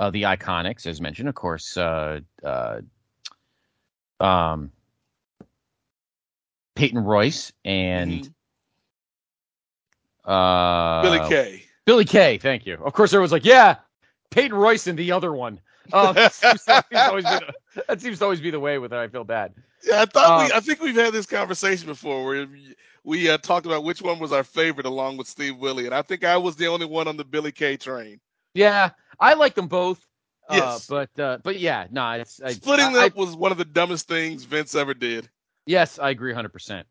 uh, 0.00 0.10
the 0.10 0.22
Iconics, 0.22 0.86
as 0.86 1.00
mentioned. 1.00 1.28
Of 1.28 1.34
course, 1.36 1.76
uh, 1.76 2.20
uh, 2.44 2.80
um, 4.20 4.72
Peyton 6.74 6.98
Royce 6.98 7.52
and 7.64 8.28
uh, 10.28 11.02
Billie 11.02 11.28
Kay. 11.28 11.62
Billie 11.86 12.04
Kay, 12.04 12.38
thank 12.38 12.66
you. 12.66 12.74
Of 12.84 12.92
course, 12.92 13.12
everyone's 13.12 13.32
like, 13.32 13.44
yeah, 13.44 13.76
Peyton 14.30 14.56
Royce 14.56 14.86
and 14.86 14.98
the 14.98 15.12
other 15.12 15.32
one. 15.32 15.60
Uh, 15.92 16.12
that, 16.12 16.34
seems, 16.34 16.64
that, 16.66 16.86
seems 16.90 17.00
to 17.00 17.08
always 17.08 17.24
be 17.24 17.30
the, 17.30 17.82
that 17.88 18.00
seems 18.00 18.18
to 18.18 18.24
always 18.24 18.40
be 18.40 18.50
the 18.50 18.60
way 18.60 18.78
with 18.78 18.92
it. 18.92 18.96
I 18.96 19.08
feel 19.08 19.24
bad. 19.24 19.54
Yeah, 19.82 20.02
I 20.02 20.04
thought 20.04 20.40
we, 20.40 20.44
Um, 20.46 20.52
I 20.54 20.60
think 20.60 20.80
we've 20.82 20.94
had 20.94 21.14
this 21.14 21.24
conversation 21.26 21.86
before 21.86 22.24
where 22.26 22.46
we- 23.04 23.30
uh, 23.30 23.38
talked 23.38 23.64
about 23.64 23.84
which 23.84 24.02
one 24.02 24.18
was 24.18 24.32
our 24.32 24.44
favorite 24.44 24.84
along 24.84 25.16
with 25.16 25.26
Steve 25.28 25.56
Willie, 25.56 25.86
and 25.86 25.94
I 25.94 26.02
think 26.02 26.24
I 26.24 26.36
was 26.36 26.56
the 26.56 26.66
only 26.66 26.84
one 26.84 27.08
on 27.08 27.16
the 27.16 27.24
Billie 27.24 27.52
Kay 27.52 27.78
train. 27.78 28.20
Yeah, 28.52 28.90
I 29.18 29.32
like 29.34 29.54
them 29.54 29.68
both. 29.68 30.04
Uh, 30.50 30.56
Yes. 30.56 30.86
but 30.86 31.18
uh, 31.18 31.38
but 31.42 31.58
yeah, 31.58 31.86
no, 31.90 32.00
nah, 32.02 32.14
it's 32.14 32.40
I, 32.42 32.52
Splitting 32.52 32.86
I- 32.86 32.92
them 32.92 33.02
I- 33.02 33.06
up 33.06 33.16
was 33.16 33.34
one 33.34 33.52
of 33.52 33.56
the 33.58 33.64
dumbest 33.64 34.08
things 34.08 34.44
Vince 34.44 34.74
ever 34.74 34.92
did. 34.92 35.28
Yes, 35.66 35.98
I 35.98 36.10
agree 36.10 36.32
100%. 36.34 36.84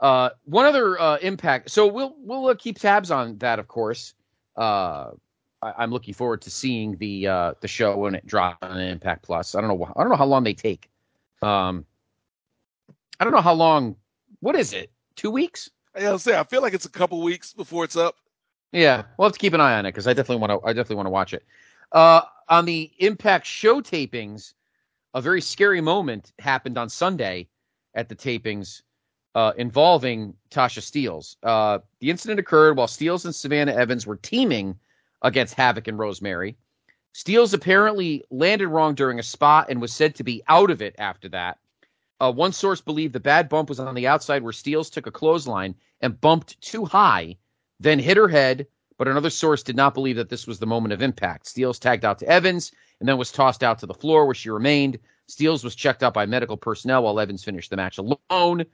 Uh, 0.00 0.30
one 0.44 0.66
other 0.66 1.00
uh, 1.00 1.16
impact. 1.18 1.70
So 1.70 1.86
we'll 1.86 2.14
we'll 2.18 2.46
uh, 2.48 2.54
keep 2.54 2.78
tabs 2.78 3.10
on 3.10 3.38
that, 3.38 3.58
of 3.58 3.68
course. 3.68 4.14
Uh, 4.56 5.10
I, 5.62 5.72
I'm 5.78 5.90
looking 5.90 6.14
forward 6.14 6.42
to 6.42 6.50
seeing 6.50 6.96
the 6.96 7.26
uh, 7.28 7.54
the 7.60 7.68
show 7.68 7.96
when 7.96 8.14
it 8.14 8.26
drops 8.26 8.58
on 8.62 8.80
Impact 8.80 9.22
Plus. 9.22 9.54
I 9.54 9.60
don't 9.60 9.68
know. 9.68 9.92
I 9.96 10.02
don't 10.02 10.10
know 10.10 10.16
how 10.16 10.26
long 10.26 10.44
they 10.44 10.54
take. 10.54 10.90
Um, 11.42 11.86
I 13.20 13.24
don't 13.24 13.32
know 13.32 13.40
how 13.40 13.54
long. 13.54 13.96
What 14.40 14.56
is 14.56 14.72
it? 14.72 14.90
Two 15.16 15.30
weeks? 15.30 15.70
I 15.94 16.10
will 16.10 16.18
say 16.18 16.38
I 16.38 16.44
feel 16.44 16.60
like 16.60 16.74
it's 16.74 16.86
a 16.86 16.90
couple 16.90 17.22
weeks 17.22 17.52
before 17.52 17.84
it's 17.84 17.96
up. 17.96 18.16
Yeah, 18.72 19.04
we'll 19.16 19.28
have 19.28 19.32
to 19.32 19.38
keep 19.38 19.54
an 19.54 19.60
eye 19.60 19.78
on 19.78 19.86
it 19.86 19.92
because 19.92 20.08
I 20.08 20.12
definitely 20.12 20.46
want 20.46 20.60
to. 20.60 20.68
I 20.68 20.72
definitely 20.72 20.96
want 20.96 21.06
to 21.06 21.10
watch 21.10 21.32
it. 21.32 21.44
Uh, 21.92 22.22
on 22.48 22.64
the 22.64 22.90
Impact 22.98 23.46
show 23.46 23.80
tapings, 23.80 24.54
a 25.14 25.20
very 25.20 25.40
scary 25.40 25.80
moment 25.80 26.32
happened 26.40 26.76
on 26.76 26.88
Sunday 26.88 27.48
at 27.94 28.08
the 28.08 28.16
tapings 28.16 28.82
uh, 29.34 29.52
involving 29.56 30.34
Tasha 30.50 30.80
Steelz. 30.80 31.36
Uh, 31.42 31.80
the 32.00 32.10
incident 32.10 32.40
occurred 32.40 32.76
while 32.76 32.86
Steelz 32.86 33.24
and 33.24 33.34
Savannah 33.34 33.74
Evans 33.74 34.06
were 34.06 34.16
teaming 34.16 34.78
against 35.22 35.56
Havok 35.56 35.88
and 35.88 35.98
Rosemary. 35.98 36.56
Steelz 37.14 37.54
apparently 37.54 38.24
landed 38.30 38.68
wrong 38.68 38.94
during 38.94 39.18
a 39.18 39.22
spot 39.22 39.66
and 39.70 39.80
was 39.80 39.92
said 39.92 40.14
to 40.16 40.24
be 40.24 40.42
out 40.48 40.70
of 40.70 40.82
it 40.82 40.94
after 40.98 41.28
that. 41.28 41.58
Uh, 42.20 42.32
one 42.32 42.52
source 42.52 42.80
believed 42.80 43.12
the 43.12 43.20
bad 43.20 43.48
bump 43.48 43.68
was 43.68 43.80
on 43.80 43.94
the 43.94 44.06
outside 44.06 44.42
where 44.42 44.52
Steelz 44.52 44.90
took 44.90 45.06
a 45.06 45.12
clothesline 45.12 45.74
and 46.00 46.20
bumped 46.20 46.60
too 46.60 46.84
high, 46.84 47.36
then 47.80 47.98
hit 47.98 48.16
her 48.16 48.28
head. 48.28 48.66
But 48.96 49.08
another 49.08 49.30
source 49.30 49.64
did 49.64 49.74
not 49.74 49.94
believe 49.94 50.16
that 50.16 50.28
this 50.28 50.46
was 50.46 50.60
the 50.60 50.66
moment 50.66 50.92
of 50.92 51.02
impact. 51.02 51.46
Steelz 51.46 51.80
tagged 51.80 52.04
out 52.04 52.20
to 52.20 52.28
Evans 52.28 52.70
and 53.00 53.08
then 53.08 53.18
was 53.18 53.32
tossed 53.32 53.64
out 53.64 53.80
to 53.80 53.86
the 53.86 53.94
floor 53.94 54.24
where 54.24 54.36
she 54.36 54.50
remained. 54.50 54.98
Steelz 55.28 55.64
was 55.64 55.74
checked 55.74 56.02
out 56.02 56.14
by 56.14 56.26
medical 56.26 56.56
personnel 56.56 57.02
while 57.02 57.18
Evans 57.18 57.42
finished 57.42 57.70
the 57.70 57.76
match 57.76 57.98
alone. 57.98 58.64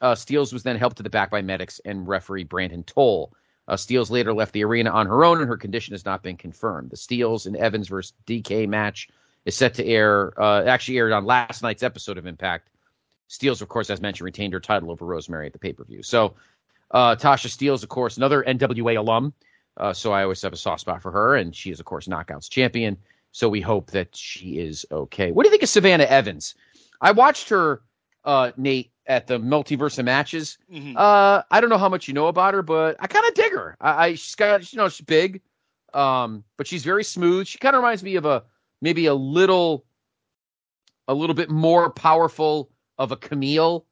Uh, 0.00 0.14
Steelz 0.14 0.52
was 0.52 0.62
then 0.62 0.76
helped 0.76 0.96
to 0.96 1.02
the 1.02 1.10
back 1.10 1.30
by 1.30 1.42
medics 1.42 1.80
and 1.84 2.06
referee 2.06 2.44
Brandon 2.44 2.82
Tolle. 2.82 3.32
Uh, 3.66 3.76
Steelz 3.76 4.10
later 4.10 4.34
left 4.34 4.52
the 4.52 4.64
arena 4.64 4.90
on 4.90 5.06
her 5.06 5.24
own, 5.24 5.40
and 5.40 5.48
her 5.48 5.56
condition 5.56 5.94
has 5.94 6.04
not 6.04 6.22
been 6.22 6.36
confirmed. 6.36 6.90
The 6.90 6.96
Steelz 6.96 7.46
and 7.46 7.56
Evans 7.56 7.88
versus 7.88 8.12
Decay 8.26 8.66
match 8.66 9.08
is 9.44 9.56
set 9.56 9.74
to 9.74 9.86
air. 9.86 10.38
Uh, 10.40 10.64
actually 10.64 10.98
aired 10.98 11.12
on 11.12 11.24
last 11.24 11.62
night's 11.62 11.82
episode 11.82 12.18
of 12.18 12.26
Impact. 12.26 12.70
Steelz, 13.30 13.62
of 13.62 13.68
course, 13.68 13.88
as 13.88 14.00
mentioned, 14.00 14.24
retained 14.24 14.52
her 14.52 14.60
title 14.60 14.90
over 14.90 15.06
Rosemary 15.06 15.46
at 15.46 15.52
the 15.52 15.58
pay 15.58 15.72
per 15.72 15.84
view. 15.84 16.02
So 16.02 16.34
uh, 16.90 17.16
Tasha 17.16 17.48
Steelz, 17.48 17.82
of 17.82 17.88
course, 17.88 18.16
another 18.16 18.42
NWA 18.42 18.98
alum. 18.98 19.32
Uh, 19.76 19.92
so 19.92 20.12
I 20.12 20.22
always 20.22 20.40
have 20.42 20.52
a 20.52 20.56
soft 20.56 20.82
spot 20.82 21.02
for 21.02 21.10
her, 21.10 21.34
and 21.36 21.54
she 21.54 21.70
is, 21.70 21.80
of 21.80 21.86
course, 21.86 22.06
Knockouts 22.06 22.48
champion. 22.48 22.96
So 23.32 23.48
we 23.48 23.60
hope 23.60 23.90
that 23.90 24.14
she 24.14 24.58
is 24.58 24.86
okay. 24.92 25.32
What 25.32 25.42
do 25.42 25.48
you 25.48 25.50
think 25.50 25.64
of 25.64 25.68
Savannah 25.68 26.04
Evans? 26.04 26.54
I 27.00 27.10
watched 27.10 27.48
her, 27.48 27.82
uh, 28.24 28.52
Nate, 28.56 28.92
at 29.06 29.26
the 29.26 29.38
Multiverse 29.38 29.98
of 29.98 30.04
Matches. 30.06 30.58
Mhm. 30.72 30.96
Uh, 30.96 31.42
I 31.50 31.60
don't 31.60 31.70
know 31.70 31.78
how 31.78 31.88
much 31.88 32.08
you 32.08 32.14
know 32.14 32.28
about 32.28 32.54
her, 32.54 32.62
but 32.62 32.96
I 33.00 33.06
kind 33.06 33.26
of 33.26 33.34
dig 33.34 33.52
her. 33.52 33.76
I, 33.80 34.06
I 34.06 34.14
she's 34.14 34.34
got, 34.34 34.72
you 34.72 34.76
know, 34.78 34.88
she's 34.88 35.04
big, 35.04 35.42
um, 35.92 36.44
but 36.56 36.66
she's 36.66 36.84
very 36.84 37.04
smooth. 37.04 37.46
She 37.46 37.58
kind 37.58 37.74
of 37.76 37.82
reminds 37.82 38.02
me 38.02 38.16
of 38.16 38.24
a 38.24 38.44
maybe 38.80 39.06
a 39.06 39.14
little, 39.14 39.84
a 41.08 41.14
little 41.14 41.34
bit 41.34 41.50
more 41.50 41.90
powerful 41.90 42.70
of 42.98 43.12
a 43.12 43.16
Kamille 43.16 43.84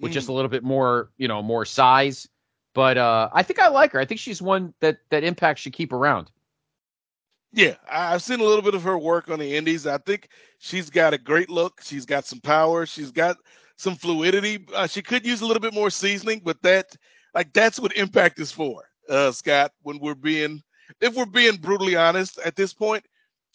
with 0.00 0.10
Mm. 0.10 0.14
just 0.14 0.28
a 0.28 0.32
little 0.32 0.50
bit 0.50 0.62
more, 0.62 1.10
you 1.16 1.28
know, 1.28 1.42
more 1.42 1.64
size. 1.64 2.28
But 2.74 2.98
uh, 2.98 3.30
I 3.32 3.42
think 3.42 3.58
I 3.58 3.68
like 3.68 3.92
her. 3.92 4.00
I 4.00 4.04
think 4.04 4.20
she's 4.20 4.40
one 4.42 4.74
that 4.80 4.98
that 5.10 5.24
Impact 5.24 5.58
should 5.60 5.72
keep 5.72 5.92
around. 5.92 6.30
Yeah, 7.52 7.76
I've 7.90 8.22
seen 8.22 8.40
a 8.40 8.44
little 8.44 8.62
bit 8.62 8.74
of 8.74 8.82
her 8.82 8.98
work 8.98 9.30
on 9.30 9.38
the 9.38 9.56
Indies. 9.56 9.86
I 9.86 9.96
think 9.98 10.28
she's 10.58 10.90
got 10.90 11.14
a 11.14 11.18
great 11.18 11.48
look. 11.48 11.80
She's 11.82 12.04
got 12.04 12.26
some 12.26 12.40
power. 12.40 12.84
She's 12.84 13.10
got 13.10 13.38
some 13.78 13.94
fluidity. 13.94 14.66
Uh, 14.74 14.86
she 14.86 15.00
could 15.00 15.24
use 15.24 15.40
a 15.40 15.46
little 15.46 15.60
bit 15.60 15.72
more 15.72 15.88
seasoning, 15.88 16.42
but 16.44 16.60
that, 16.62 16.94
like, 17.34 17.52
that's 17.54 17.80
what 17.80 17.96
Impact 17.96 18.38
is 18.40 18.52
for, 18.52 18.84
uh, 19.08 19.32
Scott. 19.32 19.72
When 19.82 19.98
we're 19.98 20.14
being, 20.14 20.62
if 21.00 21.14
we're 21.14 21.24
being 21.24 21.56
brutally 21.56 21.96
honest 21.96 22.38
at 22.44 22.56
this 22.56 22.74
point, 22.74 23.04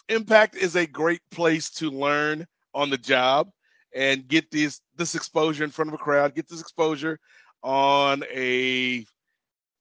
Impact 0.09 0.55
is 0.55 0.75
a 0.75 0.87
great 0.87 1.21
place 1.29 1.69
to 1.71 1.91
learn 1.91 2.47
on 2.73 2.89
the 2.89 2.97
job 2.97 3.49
and 3.95 4.27
get 4.27 4.49
this 4.49 4.81
this 4.95 5.15
exposure 5.15 5.63
in 5.63 5.69
front 5.69 5.89
of 5.89 5.93
a 5.93 5.97
crowd. 5.97 6.35
Get 6.35 6.49
this 6.49 6.61
exposure 6.61 7.19
on 7.61 8.23
a 8.33 9.05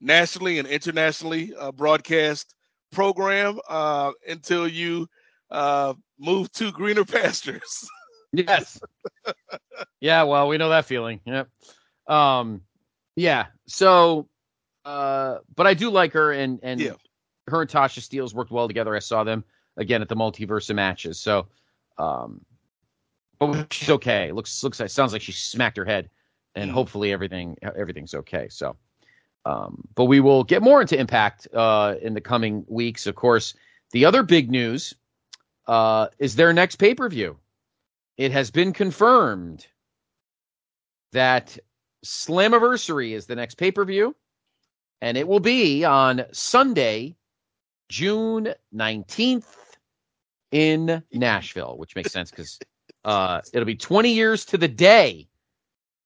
nationally 0.00 0.58
and 0.58 0.68
internationally 0.68 1.54
uh, 1.58 1.72
broadcast 1.72 2.54
program 2.90 3.58
uh, 3.68 4.12
until 4.28 4.68
you 4.68 5.08
uh, 5.50 5.94
move 6.18 6.52
to 6.52 6.72
greener 6.72 7.04
pastures. 7.06 7.88
Yes. 8.32 8.80
yeah, 10.00 10.22
well, 10.24 10.48
we 10.48 10.58
know 10.58 10.70
that 10.70 10.86
feeling. 10.86 11.20
Yep. 11.24 11.48
Um 12.06 12.62
yeah. 13.16 13.46
So 13.66 14.28
uh 14.84 15.38
but 15.54 15.66
I 15.66 15.74
do 15.74 15.90
like 15.90 16.12
her 16.14 16.32
and 16.32 16.58
and 16.62 16.80
Yeah. 16.80 16.92
her 17.48 17.60
and 17.60 17.70
Tasha 17.70 18.00
Steelz 18.00 18.34
worked 18.34 18.50
well 18.50 18.66
together. 18.68 18.94
I 18.96 19.00
saw 19.00 19.22
them 19.24 19.44
again 19.76 20.02
at 20.02 20.08
the 20.08 20.16
multiverse 20.16 20.70
of 20.70 20.76
matches. 20.76 21.20
So 21.20 21.46
um 21.98 22.40
but 23.38 23.72
she's 23.72 23.90
okay. 23.90 24.32
Looks 24.32 24.62
looks 24.64 24.80
like 24.80 24.90
sounds 24.90 25.12
like 25.12 25.22
she 25.22 25.32
smacked 25.32 25.76
her 25.76 25.84
head 25.84 26.08
and 26.54 26.70
Mm. 26.70 26.74
hopefully 26.74 27.12
everything 27.12 27.56
everything's 27.62 28.14
okay. 28.14 28.48
So 28.48 28.76
um 29.44 29.86
but 29.94 30.04
we 30.06 30.20
will 30.20 30.44
get 30.44 30.62
more 30.62 30.80
into 30.80 30.98
impact 30.98 31.48
uh 31.54 31.96
in 32.00 32.14
the 32.14 32.20
coming 32.20 32.64
weeks. 32.66 33.06
Of 33.06 33.14
course, 33.14 33.54
the 33.92 34.04
other 34.06 34.22
big 34.22 34.50
news 34.50 34.94
uh 35.66 36.08
is 36.18 36.34
their 36.34 36.52
next 36.52 36.76
pay-per-view. 36.76 37.36
It 38.16 38.32
has 38.32 38.50
been 38.50 38.72
confirmed 38.72 39.66
that 41.12 41.58
Slammiversary 42.04 43.12
is 43.12 43.26
the 43.26 43.36
next 43.36 43.56
pay 43.56 43.70
per 43.70 43.84
view, 43.84 44.14
and 45.00 45.16
it 45.16 45.26
will 45.26 45.40
be 45.40 45.84
on 45.84 46.24
Sunday, 46.32 47.16
June 47.88 48.54
19th 48.74 49.46
in 50.50 51.02
Nashville, 51.12 51.76
which 51.78 51.96
makes 51.96 52.12
sense 52.12 52.30
because 52.30 52.58
uh, 53.04 53.40
it'll 53.52 53.66
be 53.66 53.76
20 53.76 54.12
years 54.12 54.44
to 54.46 54.58
the 54.58 54.68
day, 54.68 55.28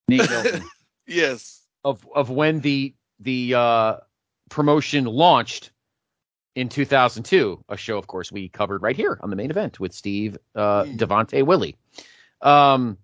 Nate 0.09 0.31
Milton, 0.31 0.65
Yes. 1.07 1.63
of 1.85 2.07
of 2.15 2.31
when 2.31 2.61
the 2.61 2.95
the 3.21 3.55
uh, 3.55 3.97
promotion 4.51 5.05
launched 5.05 5.71
in 6.57 6.69
2002. 6.69 7.63
A 7.69 7.77
show, 7.77 7.99
of 7.99 8.09
course, 8.09 8.33
we 8.33 8.49
covered 8.49 8.83
right 8.83 8.97
here 8.97 9.21
on 9.23 9.31
the 9.31 9.37
main 9.37 9.51
event 9.51 9.79
with 9.79 9.93
Steve 9.93 10.37
uh, 10.57 10.83
Mm. 10.85 10.99
Devonte 10.99 11.47
Willie. 11.47 11.77
Um, 12.43 12.99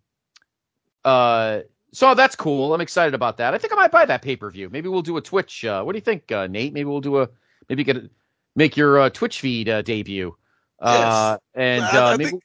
uh, 1.04 1.60
so 1.92 2.14
that's 2.14 2.34
cool. 2.34 2.74
I'm 2.74 2.80
excited 2.80 3.14
about 3.14 3.36
that. 3.36 3.54
I 3.54 3.58
think 3.58 3.72
I 3.72 3.76
might 3.76 3.90
buy 3.92 4.06
that 4.06 4.22
pay 4.22 4.34
per 4.34 4.50
view. 4.50 4.70
Maybe 4.70 4.88
we'll 4.88 5.02
do 5.02 5.18
a 5.18 5.20
Twitch. 5.20 5.64
Uh, 5.64 5.82
what 5.84 5.92
do 5.92 5.98
you 5.98 6.02
think, 6.02 6.32
uh, 6.32 6.46
Nate? 6.46 6.72
Maybe 6.72 6.86
we'll 6.86 7.00
do 7.02 7.20
a 7.20 7.28
maybe 7.68 7.84
get 7.84 7.96
a, 7.98 8.10
make 8.56 8.76
your 8.76 8.98
uh, 8.98 9.10
Twitch 9.10 9.40
feed 9.40 9.68
uh, 9.68 9.82
debut. 9.82 10.34
Uh, 10.80 11.36
and 11.54 11.84
I- 11.84 11.98
uh, 11.98 12.06
I 12.14 12.16
maybe 12.16 12.30
think, 12.30 12.42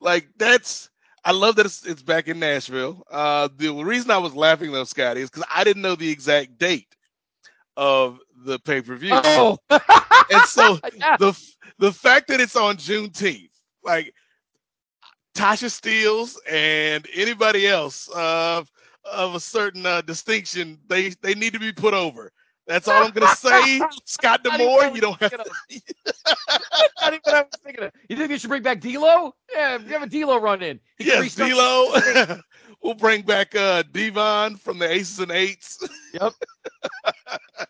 like 0.00 0.28
that's 0.38 0.88
I 1.24 1.32
love 1.32 1.56
that 1.56 1.66
it's, 1.66 1.84
it's 1.84 2.02
back 2.02 2.28
in 2.28 2.38
Nashville. 2.38 3.04
Uh, 3.10 3.48
the 3.54 3.70
reason 3.70 4.10
I 4.10 4.18
was 4.18 4.34
laughing 4.34 4.72
though, 4.72 4.84
Scotty, 4.84 5.20
is 5.20 5.28
because 5.28 5.46
I 5.54 5.64
didn't 5.64 5.82
know 5.82 5.94
the 5.94 6.10
exact 6.10 6.56
date 6.56 6.96
of 7.78 8.18
the 8.44 8.58
pay 8.58 8.82
per 8.82 8.96
view, 8.96 9.12
oh, 9.14 9.56
and 9.70 10.42
so 10.44 10.78
yeah. 10.96 11.16
the 11.16 11.32
the 11.78 11.92
fact 11.92 12.26
that 12.28 12.40
it's 12.40 12.56
on 12.56 12.76
Juneteenth, 12.76 13.50
like 13.84 14.12
Tasha 15.34 15.70
Steelz 15.70 16.36
and 16.50 17.06
anybody 17.14 17.68
else 17.68 18.08
of 18.16 18.70
of 19.10 19.36
a 19.36 19.40
certain 19.40 19.86
uh, 19.86 20.02
distinction, 20.02 20.78
they 20.88 21.10
they 21.22 21.34
need 21.34 21.52
to 21.52 21.60
be 21.60 21.72
put 21.72 21.94
over. 21.94 22.32
That's 22.66 22.88
all 22.88 23.02
I'm 23.02 23.12
gonna 23.12 23.34
say. 23.34 23.80
Scott 24.04 24.42
D'Amore, 24.42 24.94
you 24.94 25.00
don't 25.00 25.18
have 25.20 25.30
to. 25.30 25.38
Not 27.00 27.14
even 27.14 27.20
I 27.26 27.42
was 27.42 27.46
thinking 27.64 27.84
of. 27.84 27.92
You 28.08 28.16
think 28.16 28.28
they 28.28 28.38
should 28.38 28.50
bring 28.50 28.62
back 28.62 28.80
D'Lo? 28.80 29.34
Yeah, 29.54 29.78
we 29.78 29.90
have 29.92 30.02
a 30.02 30.06
D'Lo 30.06 30.38
run 30.38 30.62
in. 30.62 30.80
He 30.98 31.06
Yes, 31.06 31.34
D'Lo. 31.36 31.94
We'll 32.82 32.94
bring 32.94 33.22
back 33.22 33.54
uh 33.54 33.82
Devon 33.92 34.56
from 34.56 34.78
the 34.78 34.90
Aces 34.90 35.18
and 35.20 35.30
Eights. 35.32 35.86
Yep. 36.14 36.32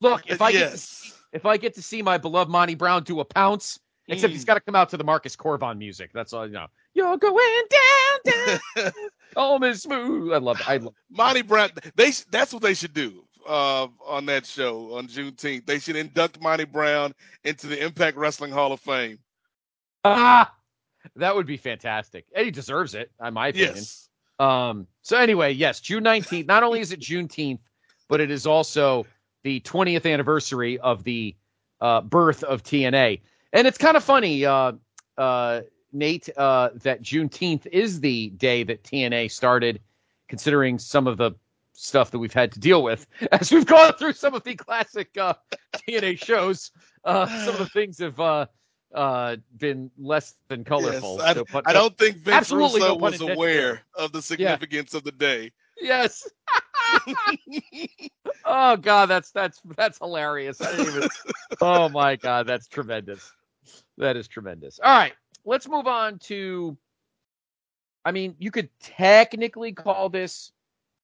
Look, 0.00 0.22
if 0.26 0.42
I 0.42 0.50
get 0.52 0.58
to, 0.58 0.64
yes. 0.70 1.22
if 1.32 1.46
I 1.46 1.56
get 1.56 1.74
to 1.74 1.82
see 1.82 2.02
my 2.02 2.18
beloved 2.18 2.50
Monty 2.50 2.74
Brown 2.74 3.04
do 3.04 3.20
a 3.20 3.24
pounce, 3.24 3.78
except 4.08 4.32
Mm. 4.32 4.34
he's 4.34 4.44
got 4.44 4.54
to 4.54 4.60
come 4.60 4.74
out 4.74 4.88
to 4.90 4.96
the 4.96 5.04
Marcus 5.04 5.36
Cor 5.36 5.56
Von 5.58 5.78
music. 5.78 6.10
That's 6.12 6.32
all 6.32 6.46
you 6.46 6.52
know. 6.52 6.66
You're 6.94 7.16
going 7.16 7.62
down, 7.70 8.34
down. 8.76 8.92
Home 9.36 9.62
is 9.62 9.82
smooth. 9.82 10.32
I 10.32 10.38
love 10.38 10.60
it. 10.60 10.68
I 10.68 10.76
love. 10.78 10.86
it. 11.10 11.16
Monty 11.16 11.42
Brown. 11.42 11.70
They 11.94 12.10
that's 12.30 12.52
what 12.52 12.62
they 12.62 12.74
should 12.74 12.92
do 12.94 13.24
uh, 13.48 13.86
on 14.04 14.26
that 14.26 14.44
show 14.44 14.96
on 14.96 15.06
Juneteenth. 15.06 15.66
They 15.66 15.78
should 15.78 15.96
induct 15.96 16.40
Monty 16.42 16.64
Brown 16.64 17.14
into 17.44 17.68
the 17.68 17.82
Impact 17.82 18.16
Wrestling 18.16 18.50
Hall 18.50 18.72
of 18.72 18.80
Fame. 18.80 19.18
Ah, 20.04 20.52
that 21.14 21.34
would 21.36 21.46
be 21.46 21.56
fantastic. 21.56 22.26
And 22.34 22.44
he 22.44 22.50
deserves 22.50 22.94
it, 22.96 23.12
in 23.24 23.32
my 23.34 23.48
opinion. 23.48 23.76
Yes. 23.76 24.08
Um, 24.42 24.88
so 25.02 25.16
anyway, 25.18 25.52
yes, 25.52 25.80
June 25.80 26.02
19th. 26.02 26.46
Not 26.46 26.64
only 26.64 26.80
is 26.80 26.90
it 26.90 26.98
Juneteenth, 26.98 27.60
but 28.08 28.20
it 28.20 28.30
is 28.30 28.44
also 28.44 29.06
the 29.44 29.60
20th 29.60 30.10
anniversary 30.12 30.80
of 30.80 31.04
the 31.04 31.36
uh, 31.80 32.00
birth 32.00 32.42
of 32.42 32.64
TNA. 32.64 33.20
And 33.52 33.66
it's 33.68 33.78
kind 33.78 33.96
of 33.96 34.02
funny, 34.02 34.44
uh, 34.44 34.72
uh, 35.16 35.60
Nate, 35.92 36.28
uh, 36.36 36.70
that 36.82 37.02
Juneteenth 37.02 37.66
is 37.66 38.00
the 38.00 38.30
day 38.30 38.64
that 38.64 38.82
TNA 38.82 39.30
started, 39.30 39.80
considering 40.28 40.76
some 40.78 41.06
of 41.06 41.18
the 41.18 41.32
stuff 41.74 42.10
that 42.10 42.18
we've 42.18 42.32
had 42.32 42.50
to 42.52 42.58
deal 42.58 42.82
with 42.82 43.06
as 43.32 43.52
we've 43.52 43.66
gone 43.66 43.92
through 43.94 44.12
some 44.12 44.34
of 44.34 44.42
the 44.42 44.56
classic 44.56 45.16
uh, 45.18 45.34
TNA 45.72 46.18
shows. 46.18 46.72
Uh, 47.04 47.26
some 47.44 47.54
of 47.54 47.58
the 47.58 47.66
things 47.66 47.98
have 47.98 48.18
uh, 48.18 48.46
uh, 48.94 49.36
been 49.58 49.90
less 49.98 50.34
than 50.48 50.64
colorful. 50.64 51.16
Yes. 51.18 51.28
I, 51.28 51.34
So, 51.34 51.44
but- 51.52 51.68
I 51.68 51.72
don't 51.72 51.96
think 51.96 52.16
Vince 52.18 52.36
Absolutely 52.36 52.80
Russo 52.80 52.98
pun 52.98 53.12
was 53.12 53.20
aware 53.20 53.82
of 53.94 54.12
the 54.12 54.22
significance 54.22 54.94
of 54.94 55.04
the 55.04 55.12
day. 55.12 55.52
Yes. 55.80 56.28
oh 58.44 58.76
god, 58.76 59.06
that's 59.06 59.30
that's 59.30 59.60
that's 59.76 59.98
hilarious. 59.98 60.60
Even, 60.60 61.08
oh 61.60 61.88
my 61.88 62.16
god, 62.16 62.46
that's 62.46 62.68
tremendous. 62.68 63.32
That 63.98 64.16
is 64.16 64.28
tremendous. 64.28 64.78
All 64.82 64.94
right, 64.94 65.14
let's 65.44 65.68
move 65.68 65.86
on 65.86 66.18
to. 66.20 66.76
I 68.04 68.12
mean, 68.12 68.34
you 68.38 68.50
could 68.50 68.68
technically 68.80 69.72
call 69.72 70.08
this 70.08 70.52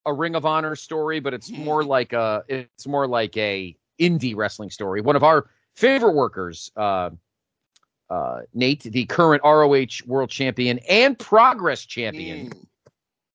a 0.05 0.13
Ring 0.13 0.35
of 0.35 0.45
Honor 0.45 0.77
story, 0.77 1.21
but 1.21 1.33
it's 1.35 1.51
more 1.51 1.85
like 1.85 2.13
a 2.13 2.45
it's 2.49 2.87
more 2.87 3.07
like 3.07 3.37
a 3.37 3.77
indie 3.99 4.37
wrestling 4.37 4.71
story. 4.71 5.01
One 5.01 5.17
of 5.17 5.23
our 5.25 5.49
favorite 5.75 6.15
workers, 6.15 6.71
uh, 6.77 7.11
uh, 8.11 8.41
Nate, 8.55 8.83
the 8.83 9.05
current 9.07 9.43
ROH 9.45 10.05
World 10.07 10.31
Champion 10.31 10.79
and 10.89 11.19
Progress 11.19 11.85
Champion 11.85 12.51
Mm. 12.51 12.67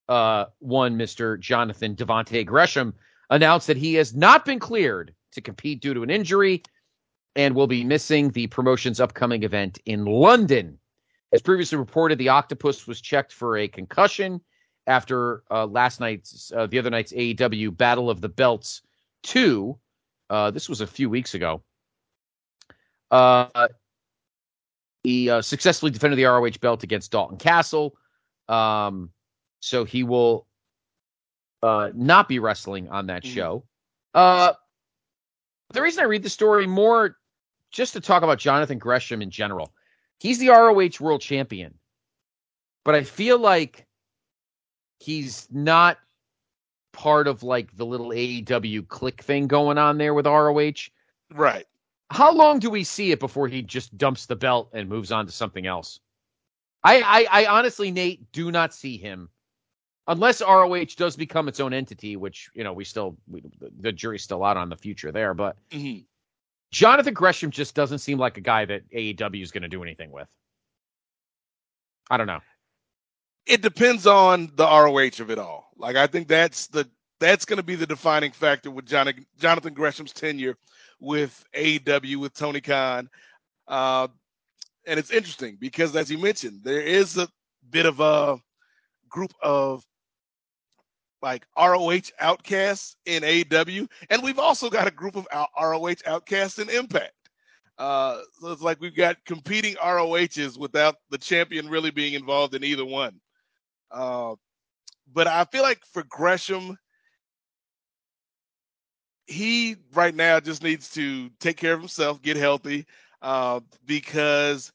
uh, 0.09 0.45
one 0.59 0.97
Mr. 0.97 1.39
Jonathan 1.39 1.95
Devontae 1.95 2.45
Gresham 2.45 2.93
announced 3.29 3.67
that 3.67 3.77
he 3.77 3.93
has 3.95 4.13
not 4.15 4.45
been 4.45 4.59
cleared 4.59 5.13
to 5.31 5.41
compete 5.41 5.81
due 5.81 5.93
to 5.93 6.03
an 6.03 6.09
injury 6.09 6.63
and 7.35 7.55
will 7.55 7.67
be 7.67 7.83
missing 7.83 8.29
the 8.31 8.47
promotion's 8.47 8.99
upcoming 8.99 9.43
event 9.43 9.79
in 9.85 10.05
London. 10.05 10.77
As 11.31 11.41
previously 11.41 11.77
reported, 11.77 12.17
the 12.19 12.29
Octopus 12.29 12.85
was 12.85 13.01
checked 13.01 13.33
for 13.33 13.57
a 13.57 13.67
concussion 13.67 14.39
after 14.85 15.43
uh, 15.49 15.65
last 15.65 15.99
night's, 15.99 16.51
uh, 16.55 16.67
the 16.67 16.77
other 16.77 16.89
night's 16.91 17.11
AEW 17.13 17.75
Battle 17.75 18.09
of 18.09 18.21
the 18.21 18.29
Belts 18.29 18.81
2. 19.23 19.75
Uh, 20.29 20.51
this 20.51 20.69
was 20.69 20.81
a 20.81 20.87
few 20.87 21.09
weeks 21.09 21.33
ago. 21.33 21.63
He 25.03 25.29
uh, 25.29 25.41
successfully 25.41 25.91
defended 25.91 26.17
the 26.17 26.23
ROH 26.25 26.51
belt 26.61 26.83
against 26.83 27.11
Dalton 27.11 27.37
Castle. 27.37 27.95
Um, 28.47 29.11
so 29.59 29.83
he 29.85 30.03
will 30.03 30.47
uh, 31.61 31.91
not 31.93 32.27
be 32.27 32.39
wrestling 32.39 32.89
on 32.89 33.07
that 33.07 33.23
Mhm. 33.23 33.33
show. 33.33 33.63
Uh, 34.13 34.53
the 35.71 35.81
reason 35.81 36.03
I 36.03 36.07
read 36.07 36.23
the 36.23 36.29
story 36.29 36.67
more 36.67 37.17
just 37.71 37.93
to 37.93 38.01
talk 38.01 38.23
about 38.23 38.37
Jonathan 38.37 38.77
Gresham 38.77 39.21
in 39.21 39.29
general. 39.31 39.73
He's 40.19 40.39
the 40.39 40.49
ROH 40.49 40.99
World 41.01 41.21
Champion, 41.21 41.73
but 42.85 42.95
I 42.95 43.03
feel 43.03 43.37
like 43.39 43.87
he's 44.99 45.47
not 45.51 45.97
part 46.93 47.27
of 47.27 47.43
like 47.43 47.75
the 47.75 47.85
little 47.85 48.09
AEW 48.13 48.83
click 48.87 49.21
thing 49.23 49.47
going 49.47 49.77
on 49.77 49.97
there 49.97 50.13
with 50.13 50.27
ROH. 50.27 50.89
Right. 51.31 51.65
How 52.13 52.31
long 52.31 52.59
do 52.59 52.69
we 52.69 52.83
see 52.83 53.11
it 53.11 53.19
before 53.19 53.47
he 53.47 53.63
just 53.63 53.97
dumps 53.97 54.27
the 54.27 54.35
belt 54.35 54.69
and 54.71 54.87
moves 54.87 55.11
on 55.11 55.25
to 55.25 55.31
something 55.31 55.65
else? 55.65 55.99
I, 56.83 57.01
I, 57.01 57.41
I 57.41 57.45
honestly, 57.47 57.89
Nate, 57.89 58.31
do 58.31 58.51
not 58.51 58.71
see 58.71 58.97
him 58.97 59.29
unless 60.07 60.39
ROH 60.39 60.85
does 60.95 61.15
become 61.15 61.47
its 61.47 61.59
own 61.59 61.73
entity, 61.73 62.15
which 62.15 62.51
you 62.53 62.63
know 62.63 62.71
we 62.71 62.83
still 62.83 63.17
we, 63.27 63.41
the 63.79 63.91
jury's 63.91 64.21
still 64.21 64.43
out 64.43 64.57
on 64.57 64.69
the 64.69 64.77
future 64.77 65.11
there. 65.11 65.33
But 65.33 65.57
Mhm. 65.71 66.05
Jonathan 66.71 67.15
Gresham 67.15 67.49
just 67.49 67.73
doesn't 67.73 67.99
seem 67.99 68.19
like 68.19 68.37
a 68.37 68.41
guy 68.41 68.65
that 68.65 68.83
AEW 68.91 69.41
is 69.41 69.51
going 69.51 69.63
to 69.63 69.67
do 69.67 69.81
anything 69.81 70.11
with. 70.11 70.27
I 72.11 72.17
don't 72.17 72.27
know. 72.27 72.41
It 73.47 73.63
depends 73.63 74.05
on 74.05 74.51
the 74.55 74.65
ROH 74.65 75.19
of 75.19 75.31
it 75.31 75.39
all. 75.39 75.71
Like 75.77 75.95
I 75.95 76.05
think 76.05 76.27
that's 76.27 76.67
the 76.67 76.87
that's 77.19 77.45
going 77.45 77.57
to 77.57 77.63
be 77.63 77.75
the 77.75 77.87
defining 77.87 78.33
factor 78.33 78.69
with 78.69 78.85
Jonathan 78.85 79.25
Jonathan 79.39 79.73
Gresham's 79.73 80.13
tenure 80.13 80.57
with 81.03 81.43
AEW 81.55 82.17
with 82.17 82.33
Tony 82.33 82.61
Khan. 82.61 83.09
Uh, 83.67 84.07
and 84.87 84.99
it's 84.99 85.11
interesting 85.11 85.57
because, 85.59 85.95
as 85.95 86.09
you 86.09 86.17
mentioned, 86.17 86.61
there 86.63 86.81
is 86.81 87.17
a 87.17 87.27
bit 87.69 87.85
of 87.85 87.99
a 87.99 88.37
group 89.09 89.33
of 89.41 89.85
like 91.21 91.45
ROH 91.57 92.11
outcasts 92.19 92.97
in 93.05 93.23
AEW, 93.23 93.87
and 94.09 94.21
we've 94.21 94.39
also 94.39 94.69
got 94.69 94.87
a 94.87 94.91
group 94.91 95.15
of 95.15 95.27
ROH 95.59 95.95
outcasts 96.05 96.59
in 96.59 96.69
Impact. 96.69 97.13
Uh, 97.77 98.19
so 98.39 98.51
it's 98.51 98.61
like 98.61 98.79
we've 98.81 98.95
got 98.95 99.23
competing 99.25 99.75
ROHs 99.83 100.57
without 100.57 100.95
the 101.09 101.17
champion 101.17 101.69
really 101.69 101.91
being 101.91 102.13
involved 102.13 102.55
in 102.55 102.63
either 102.63 102.85
one. 102.85 103.19
Uh, 103.89 104.35
but 105.13 105.27
I 105.27 105.45
feel 105.45 105.63
like 105.63 105.81
for 105.91 106.03
Gresham, 106.09 106.77
he 109.27 109.75
right 109.93 110.13
now 110.13 110.39
just 110.39 110.63
needs 110.63 110.91
to 110.91 111.29
take 111.39 111.57
care 111.57 111.73
of 111.73 111.79
himself, 111.79 112.21
get 112.21 112.37
healthy, 112.37 112.85
uh, 113.21 113.59
because 113.85 114.71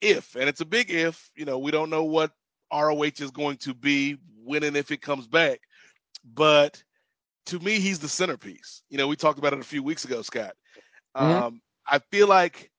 if, 0.00 0.34
and 0.36 0.48
it's 0.48 0.60
a 0.60 0.64
big 0.66 0.90
if, 0.90 1.30
you 1.34 1.44
know, 1.44 1.58
we 1.58 1.70
don't 1.70 1.90
know 1.90 2.04
what 2.04 2.32
ROH 2.70 3.20
is 3.20 3.30
going 3.30 3.56
to 3.58 3.74
be 3.74 4.16
when 4.44 4.62
and 4.62 4.76
if 4.76 4.90
it 4.90 5.02
comes 5.02 5.26
back. 5.26 5.60
But 6.24 6.82
to 7.46 7.58
me, 7.60 7.78
he's 7.80 7.98
the 7.98 8.08
centerpiece. 8.08 8.82
You 8.88 8.98
know, 8.98 9.08
we 9.08 9.16
talked 9.16 9.38
about 9.38 9.52
it 9.52 9.60
a 9.60 9.64
few 9.64 9.82
weeks 9.82 10.04
ago, 10.04 10.22
Scott. 10.22 10.54
Mhm. 11.18 11.44
Um, 11.46 11.60
I 11.86 11.98
feel 11.98 12.28
like, 12.28 12.70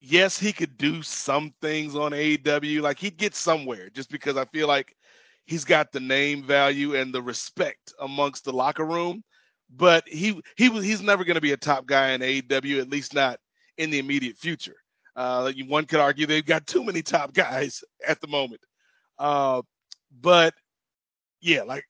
yes, 0.00 0.38
he 0.38 0.52
could 0.52 0.76
do 0.76 1.02
some 1.02 1.52
things 1.60 1.94
on 1.96 2.12
AEW. 2.12 2.82
Like 2.82 2.98
he'd 2.98 3.16
get 3.16 3.34
somewhere 3.34 3.90
just 3.90 4.10
because 4.10 4.36
I 4.36 4.44
feel 4.46 4.68
like 4.68 4.96
he's 5.46 5.64
got 5.64 5.92
the 5.92 6.00
name 6.00 6.42
value 6.42 6.94
and 6.94 7.12
the 7.12 7.22
respect 7.22 7.92
amongst 8.00 8.44
the 8.44 8.52
locker 8.52 8.84
room. 8.84 9.22
But 9.74 10.06
he 10.06 10.40
he 10.56 10.70
he's 10.82 11.00
never 11.00 11.24
going 11.24 11.36
to 11.36 11.40
be 11.40 11.52
a 11.52 11.56
top 11.56 11.86
guy 11.86 12.10
in 12.10 12.20
AEW, 12.20 12.80
at 12.80 12.90
least 12.90 13.14
not 13.14 13.38
in 13.78 13.90
the 13.90 13.98
immediate 13.98 14.36
future. 14.36 14.76
Uh, 15.16 15.52
one 15.68 15.84
could 15.86 16.00
argue 16.00 16.26
they've 16.26 16.44
got 16.44 16.66
too 16.66 16.84
many 16.84 17.02
top 17.02 17.32
guys 17.32 17.82
at 18.06 18.20
the 18.20 18.26
moment. 18.26 18.60
Uh, 19.18 19.62
but 20.20 20.54
yeah, 21.40 21.62
like 21.62 21.84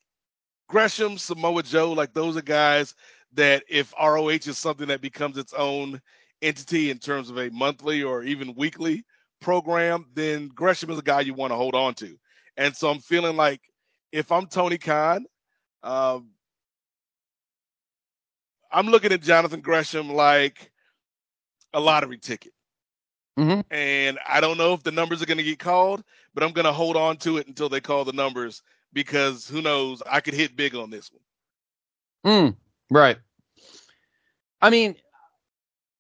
Gresham, 0.69 1.19
Samoa 1.19 1.63
Joe, 1.63 1.93
like 1.93 2.15
those 2.15 2.37
are 2.37 2.43
guys 2.43 2.95
that 3.35 3.65
if 3.69 3.93
ROH 4.01 4.29
is 4.29 4.59
something 4.59 4.87
that 4.89 5.01
becomes 5.01 5.39
its 5.39 5.53
own 5.55 6.01
entity 6.41 6.91
in 6.91 6.99
terms 6.99 7.31
of 7.31 7.39
a 7.39 7.51
monthly 7.51 8.03
or 8.03 8.23
even 8.23 8.55
weekly 8.55 9.05
program, 9.41 10.07
then 10.15 10.49
Gresham 10.49 10.91
is 10.91 10.99
a 10.99 11.03
guy 11.03 11.21
you 11.21 11.35
want 11.35 11.51
to 11.51 11.57
hold 11.57 11.75
on 11.75 11.95
to. 11.95 12.17
And 12.57 12.77
so 12.77 12.91
I'm 12.91 13.01
feeling 13.01 13.37
like 13.37 13.61
if 14.13 14.31
I'm 14.31 14.47
Tony 14.47 14.79
Khan, 14.79 15.27
um, 15.83 16.29
I'm 18.71 18.87
looking 18.87 19.13
at 19.13 19.23
Jonathan 19.23 19.61
Gresham 19.61 20.11
like 20.11 20.71
a 21.73 21.81
lottery 21.81 22.19
ticket. 22.19 22.53
Mm-hmm. 23.39 23.61
And 23.71 24.19
I 24.29 24.41
don't 24.41 24.59
know 24.59 24.75
if 24.75 24.83
the 24.83 24.93
numbers 24.93 25.23
are 25.23 25.27
going 25.27 25.39
to 25.39 25.45
get 25.45 25.59
called, 25.59 26.05
but 26.35 26.43
I'm 26.43 26.53
going 26.53 26.67
to 26.67 26.73
hold 26.73 26.97
on 26.97 27.17
to 27.19 27.39
it 27.39 27.47
until 27.47 27.69
they 27.69 27.81
call 27.81 28.05
the 28.05 28.13
numbers 28.13 28.63
because 28.93 29.49
who 29.49 29.63
knows? 29.63 30.03
I 30.09 30.21
could 30.21 30.35
hit 30.35 30.57
big 30.57 30.75
on 30.75 30.91
this 30.91 31.11
one. 32.23 32.53
Mm, 32.53 32.57
right. 32.91 33.19
I 34.61 34.71
mean, 34.71 34.97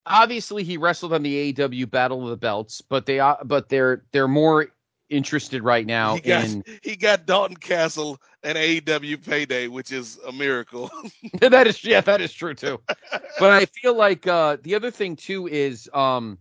obviously 0.07 0.63
he 0.63 0.77
wrestled 0.77 1.13
on 1.13 1.23
the 1.23 1.53
AEW 1.53 1.91
Battle 1.91 2.23
of 2.23 2.31
the 2.31 2.37
Belts, 2.37 2.81
but 2.81 3.07
they 3.07 3.19
uh, 3.19 3.37
but 3.45 3.69
they're 3.69 4.05
they're 4.13 4.29
more 4.29 4.69
interested 5.13 5.63
right 5.63 5.87
now 5.87 6.15
he 6.15 6.21
got, 6.23 6.45
in 6.45 6.65
he 6.83 6.97
got 6.97 7.27
Dalton 7.27 7.57
Castle 7.57 8.19
an 8.43 8.57
AEW 8.57 9.25
payday, 9.25 9.69
which 9.69 9.93
is 9.93 10.19
a 10.27 10.33
miracle. 10.33 10.91
that 11.41 11.67
is 11.67 11.85
yeah, 11.85 12.01
that 12.01 12.21
is 12.21 12.33
true 12.33 12.55
too. 12.55 12.81
but 13.39 13.51
I 13.51 13.67
feel 13.67 13.95
like 13.95 14.27
uh 14.27 14.57
the 14.63 14.75
other 14.75 14.91
thing 14.91 15.17
too 15.17 15.47
is 15.47 15.89
um 15.93 16.39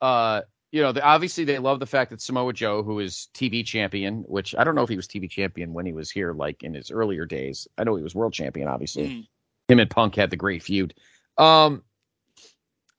uh 0.00 0.42
you 0.72 0.80
know, 0.82 0.92
the, 0.92 1.02
obviously 1.02 1.42
they 1.42 1.58
love 1.58 1.80
the 1.80 1.86
fact 1.86 2.10
that 2.10 2.20
Samoa 2.20 2.52
Joe, 2.52 2.84
who 2.84 3.00
is 3.00 3.26
TV 3.34 3.66
champion, 3.66 4.22
which 4.28 4.54
I 4.56 4.62
don't 4.62 4.76
know 4.76 4.84
if 4.84 4.88
he 4.88 4.94
was 4.94 5.08
TV 5.08 5.28
champion 5.28 5.72
when 5.72 5.84
he 5.84 5.92
was 5.92 6.12
here, 6.12 6.32
like 6.32 6.62
in 6.62 6.74
his 6.74 6.92
earlier 6.92 7.26
days. 7.26 7.66
I 7.76 7.82
know 7.82 7.96
he 7.96 8.04
was 8.04 8.14
world 8.14 8.32
champion, 8.32 8.68
obviously. 8.68 9.08
Mm. 9.08 9.26
Him 9.68 9.80
and 9.80 9.90
Punk 9.90 10.14
had 10.14 10.30
the 10.30 10.36
great 10.36 10.62
feud. 10.62 10.94
Um, 11.38 11.82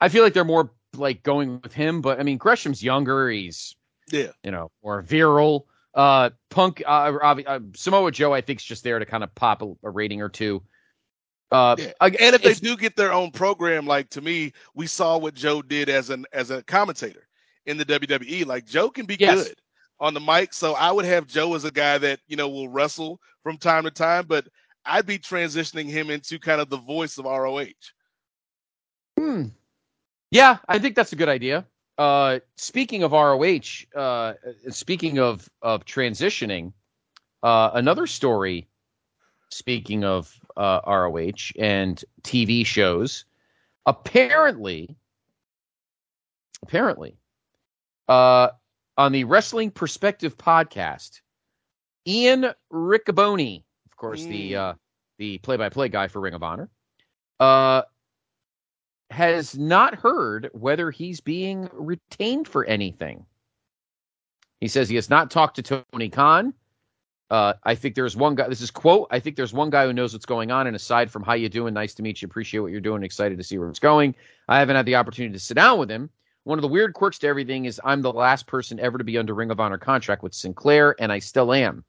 I 0.01 0.09
feel 0.09 0.23
like 0.23 0.33
they're 0.33 0.43
more 0.43 0.71
like 0.97 1.23
going 1.23 1.61
with 1.61 1.73
him, 1.73 2.01
but 2.01 2.19
I 2.19 2.23
mean 2.23 2.37
Gresham's 2.37 2.83
younger. 2.83 3.29
He's 3.29 3.75
yeah, 4.11 4.31
you 4.43 4.51
know, 4.51 4.71
or 4.81 5.01
virile. 5.01 5.67
Uh, 5.93 6.29
Punk, 6.49 6.81
uh, 6.85 6.89
uh, 7.21 7.59
Samoa 7.75 8.11
Joe, 8.11 8.33
I 8.33 8.39
think 8.39 8.59
is 8.59 8.65
just 8.65 8.83
there 8.83 8.97
to 8.97 9.05
kind 9.05 9.23
of 9.25 9.35
pop 9.35 9.61
a, 9.61 9.73
a 9.83 9.89
rating 9.89 10.21
or 10.21 10.29
two. 10.29 10.63
Uh, 11.51 11.75
yeah. 11.77 11.91
and 12.01 12.33
if 12.33 12.41
they 12.41 12.53
do 12.53 12.77
get 12.77 12.95
their 12.95 13.11
own 13.11 13.29
program, 13.29 13.85
like 13.85 14.09
to 14.11 14.21
me, 14.21 14.53
we 14.73 14.87
saw 14.87 15.17
what 15.17 15.33
Joe 15.33 15.61
did 15.61 15.89
as 15.89 16.09
an 16.09 16.25
as 16.31 16.49
a 16.49 16.63
commentator 16.63 17.27
in 17.65 17.77
the 17.77 17.83
WWE. 17.85 18.45
Like 18.45 18.65
Joe 18.65 18.89
can 18.89 19.05
be 19.05 19.17
Yes. 19.19 19.43
good 19.47 19.59
on 19.99 20.13
the 20.13 20.21
mic, 20.21 20.53
so 20.53 20.73
I 20.75 20.91
would 20.91 21.05
have 21.05 21.27
Joe 21.27 21.53
as 21.55 21.65
a 21.65 21.71
guy 21.71 21.97
that 21.97 22.21
you 22.27 22.37
know 22.37 22.47
will 22.47 22.69
wrestle 22.69 23.19
from 23.43 23.57
time 23.57 23.83
to 23.83 23.91
time, 23.91 24.25
but 24.27 24.47
I'd 24.85 25.05
be 25.05 25.19
transitioning 25.19 25.87
him 25.89 26.09
into 26.09 26.39
kind 26.39 26.61
of 26.61 26.69
the 26.69 26.77
voice 26.77 27.17
of 27.17 27.25
ROH. 27.25 27.65
Hmm. 29.19 29.47
Yeah, 30.31 30.57
I 30.69 30.79
think 30.79 30.95
that's 30.95 31.11
a 31.11 31.17
good 31.17 31.29
idea. 31.29 31.65
Uh, 32.01 32.39
speaking 32.55 33.03
of 33.03 33.11
ROH, 33.13 33.85
uh, 33.95 34.33
speaking 34.69 35.19
of 35.19 35.47
of 35.61 35.85
transitioning, 35.85 36.73
uh, 37.43 37.71
another 37.75 38.07
story. 38.07 38.67
Speaking 39.51 40.03
of 40.03 40.39
uh, 40.57 40.81
ROH 40.87 41.51
and 41.59 42.03
TV 42.23 42.65
shows, 42.65 43.25
apparently, 43.85 44.97
apparently, 46.63 47.17
uh, 48.07 48.49
on 48.97 49.11
the 49.11 49.25
Wrestling 49.25 49.71
Perspective 49.71 50.37
podcast, 50.37 51.21
Ian 52.07 52.51
Riccaboni, 52.71 53.63
of 53.85 53.97
course, 53.97 54.25
the 54.25 54.53
Mm. 54.53 54.55
uh, 54.55 54.73
the 55.19 55.37
play 55.39 55.57
by 55.57 55.69
play 55.69 55.89
guy 55.89 56.07
for 56.07 56.19
Ring 56.19 56.33
of 56.33 56.43
Honor, 56.43 56.69
uh, 57.39 57.83
has 59.11 59.57
not 59.57 59.95
heard 59.95 60.49
whether 60.53 60.89
he's 60.89 61.19
being 61.19 61.69
retained 61.73 62.47
for 62.47 62.65
anything. 62.65 63.25
He 64.61 64.67
says 64.67 64.87
he 64.87 64.95
has 64.95 65.09
not 65.09 65.29
talked 65.29 65.57
to 65.57 65.83
Tony 65.91 66.09
Khan. 66.09 66.53
Uh, 67.29 67.53
I 67.63 67.75
think 67.75 67.95
there's 67.95 68.15
one 68.15 68.35
guy. 68.35 68.47
This 68.47 68.61
is 68.61 68.71
quote. 68.71 69.07
I 69.11 69.19
think 69.19 69.35
there's 69.35 69.53
one 69.53 69.69
guy 69.69 69.85
who 69.85 69.93
knows 69.93 70.13
what's 70.13 70.25
going 70.25 70.51
on. 70.51 70.67
And 70.67 70.75
aside 70.75 71.09
from 71.09 71.23
how 71.23 71.33
you 71.33 71.49
doing, 71.49 71.73
nice 71.73 71.93
to 71.95 72.03
meet 72.03 72.21
you, 72.21 72.25
appreciate 72.25 72.59
what 72.59 72.71
you're 72.71 72.81
doing, 72.81 73.03
excited 73.03 73.37
to 73.37 73.43
see 73.43 73.57
where 73.57 73.69
it's 73.69 73.79
going. 73.79 74.15
I 74.47 74.59
haven't 74.59 74.75
had 74.75 74.85
the 74.85 74.95
opportunity 74.95 75.33
to 75.33 75.39
sit 75.39 75.55
down 75.55 75.79
with 75.79 75.89
him. 75.89 76.09
One 76.43 76.57
of 76.57 76.61
the 76.61 76.67
weird 76.67 76.93
quirks 76.93 77.19
to 77.19 77.27
everything 77.27 77.65
is 77.65 77.79
I'm 77.83 78.01
the 78.01 78.11
last 78.11 78.47
person 78.47 78.79
ever 78.79 78.97
to 78.97 79.03
be 79.03 79.17
under 79.17 79.33
Ring 79.33 79.51
of 79.51 79.59
Honor 79.59 79.77
contract 79.77 80.23
with 80.23 80.33
Sinclair, 80.33 80.95
and 80.99 81.11
I 81.11 81.19
still 81.19 81.53
am. 81.53 81.83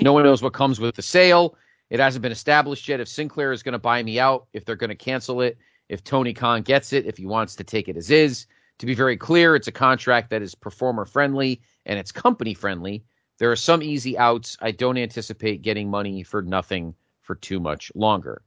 No 0.00 0.12
one 0.12 0.24
knows 0.24 0.42
what 0.42 0.52
comes 0.52 0.78
with 0.78 0.94
the 0.94 1.02
sale. 1.02 1.56
It 1.88 2.00
hasn't 2.00 2.22
been 2.22 2.32
established 2.32 2.86
yet 2.88 3.00
if 3.00 3.08
Sinclair 3.08 3.52
is 3.52 3.62
going 3.62 3.72
to 3.72 3.78
buy 3.78 4.02
me 4.02 4.20
out, 4.20 4.46
if 4.52 4.64
they're 4.64 4.76
going 4.76 4.90
to 4.90 4.96
cancel 4.96 5.40
it, 5.40 5.58
if 5.90 6.04
Tony 6.04 6.32
Khan 6.32 6.62
gets 6.62 6.92
it, 6.92 7.04
if 7.04 7.18
he 7.18 7.26
wants 7.26 7.56
to 7.56 7.64
take 7.64 7.88
it 7.88 7.96
as 7.96 8.10
is. 8.10 8.46
To 8.78 8.86
be 8.86 8.94
very 8.94 9.16
clear, 9.16 9.56
it's 9.56 9.68
a 9.68 9.72
contract 9.72 10.30
that 10.30 10.40
is 10.40 10.54
performer 10.54 11.04
friendly 11.04 11.60
and 11.84 11.98
it's 11.98 12.12
company 12.12 12.54
friendly. 12.54 13.04
There 13.38 13.50
are 13.50 13.56
some 13.56 13.82
easy 13.82 14.16
outs. 14.16 14.56
I 14.60 14.70
don't 14.70 14.96
anticipate 14.96 15.62
getting 15.62 15.90
money 15.90 16.22
for 16.22 16.42
nothing 16.42 16.94
for 17.20 17.34
too 17.34 17.60
much 17.60 17.92
longer. 17.94 18.40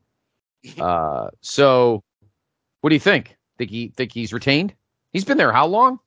Uh, 0.79 1.27
so, 1.41 2.01
what 2.79 2.89
do 2.89 2.95
you 2.95 2.99
think? 2.99 3.35
Think 3.57 3.69
he 3.69 3.89
think 3.89 4.13
he's 4.13 4.31
retained? 4.31 4.73
He's 5.11 5.25
been 5.25 5.35
there 5.35 5.51
how 5.51 5.67
long? 5.67 5.99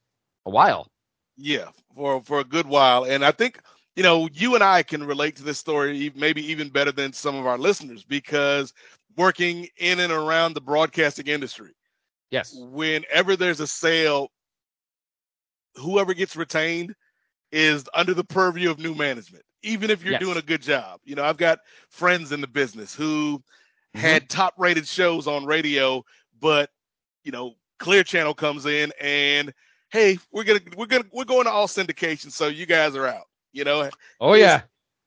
A 0.46 0.50
while. 0.50 0.88
Yeah, 1.36 1.68
for 1.94 2.22
for 2.22 2.40
a 2.40 2.44
good 2.44 2.66
while, 2.66 3.04
and 3.04 3.22
I 3.22 3.32
think 3.32 3.60
you 3.96 4.02
know 4.02 4.28
you 4.32 4.54
and 4.54 4.62
I 4.62 4.82
can 4.82 5.02
relate 5.04 5.36
to 5.36 5.42
this 5.42 5.58
story 5.58 6.12
maybe 6.14 6.44
even 6.50 6.68
better 6.68 6.92
than 6.92 7.12
some 7.12 7.34
of 7.34 7.46
our 7.46 7.58
listeners 7.58 8.04
because 8.04 8.72
working 9.16 9.68
in 9.78 10.00
and 10.00 10.12
around 10.12 10.54
the 10.54 10.60
broadcasting 10.60 11.26
industry, 11.26 11.74
Yes. 12.30 12.52
whenever 12.52 13.36
there's 13.36 13.60
a 13.60 13.66
sale, 13.66 14.30
whoever 15.76 16.14
gets 16.14 16.36
retained 16.36 16.94
is 17.52 17.88
under 17.94 18.14
the 18.14 18.24
purview 18.24 18.70
of 18.70 18.78
new 18.78 18.94
management, 18.94 19.44
even 19.62 19.90
if 19.90 20.02
you're 20.02 20.12
Yes. 20.12 20.20
doing 20.20 20.36
a 20.36 20.42
good 20.42 20.62
job. 20.62 21.00
You 21.04 21.14
know, 21.14 21.24
I've 21.24 21.38
got 21.38 21.60
friends 21.88 22.32
in 22.32 22.40
the 22.40 22.46
business 22.46 22.94
who 22.94 23.42
Mhm. 23.96 24.02
had 24.02 24.28
top 24.28 24.54
rated 24.58 24.86
shows 24.86 25.26
on 25.26 25.46
radio, 25.46 26.04
but 26.40 26.70
you 27.24 27.32
know, 27.32 27.54
Clear 27.78 28.04
Channel 28.04 28.34
comes 28.34 28.66
in 28.66 28.92
and 29.00 29.52
hey, 29.90 30.18
we're 30.32 30.44
gonna 30.44 30.60
we're 30.76 30.86
gonna 30.86 31.04
we're 31.12 31.24
going 31.24 31.44
to 31.44 31.50
all 31.50 31.66
syndication, 31.66 32.30
so 32.30 32.48
you 32.48 32.66
guys 32.66 32.94
are 32.94 33.06
out. 33.06 33.26
You 33.56 33.64
know, 33.64 33.88
Oh 34.20 34.34
yeah. 34.34 34.62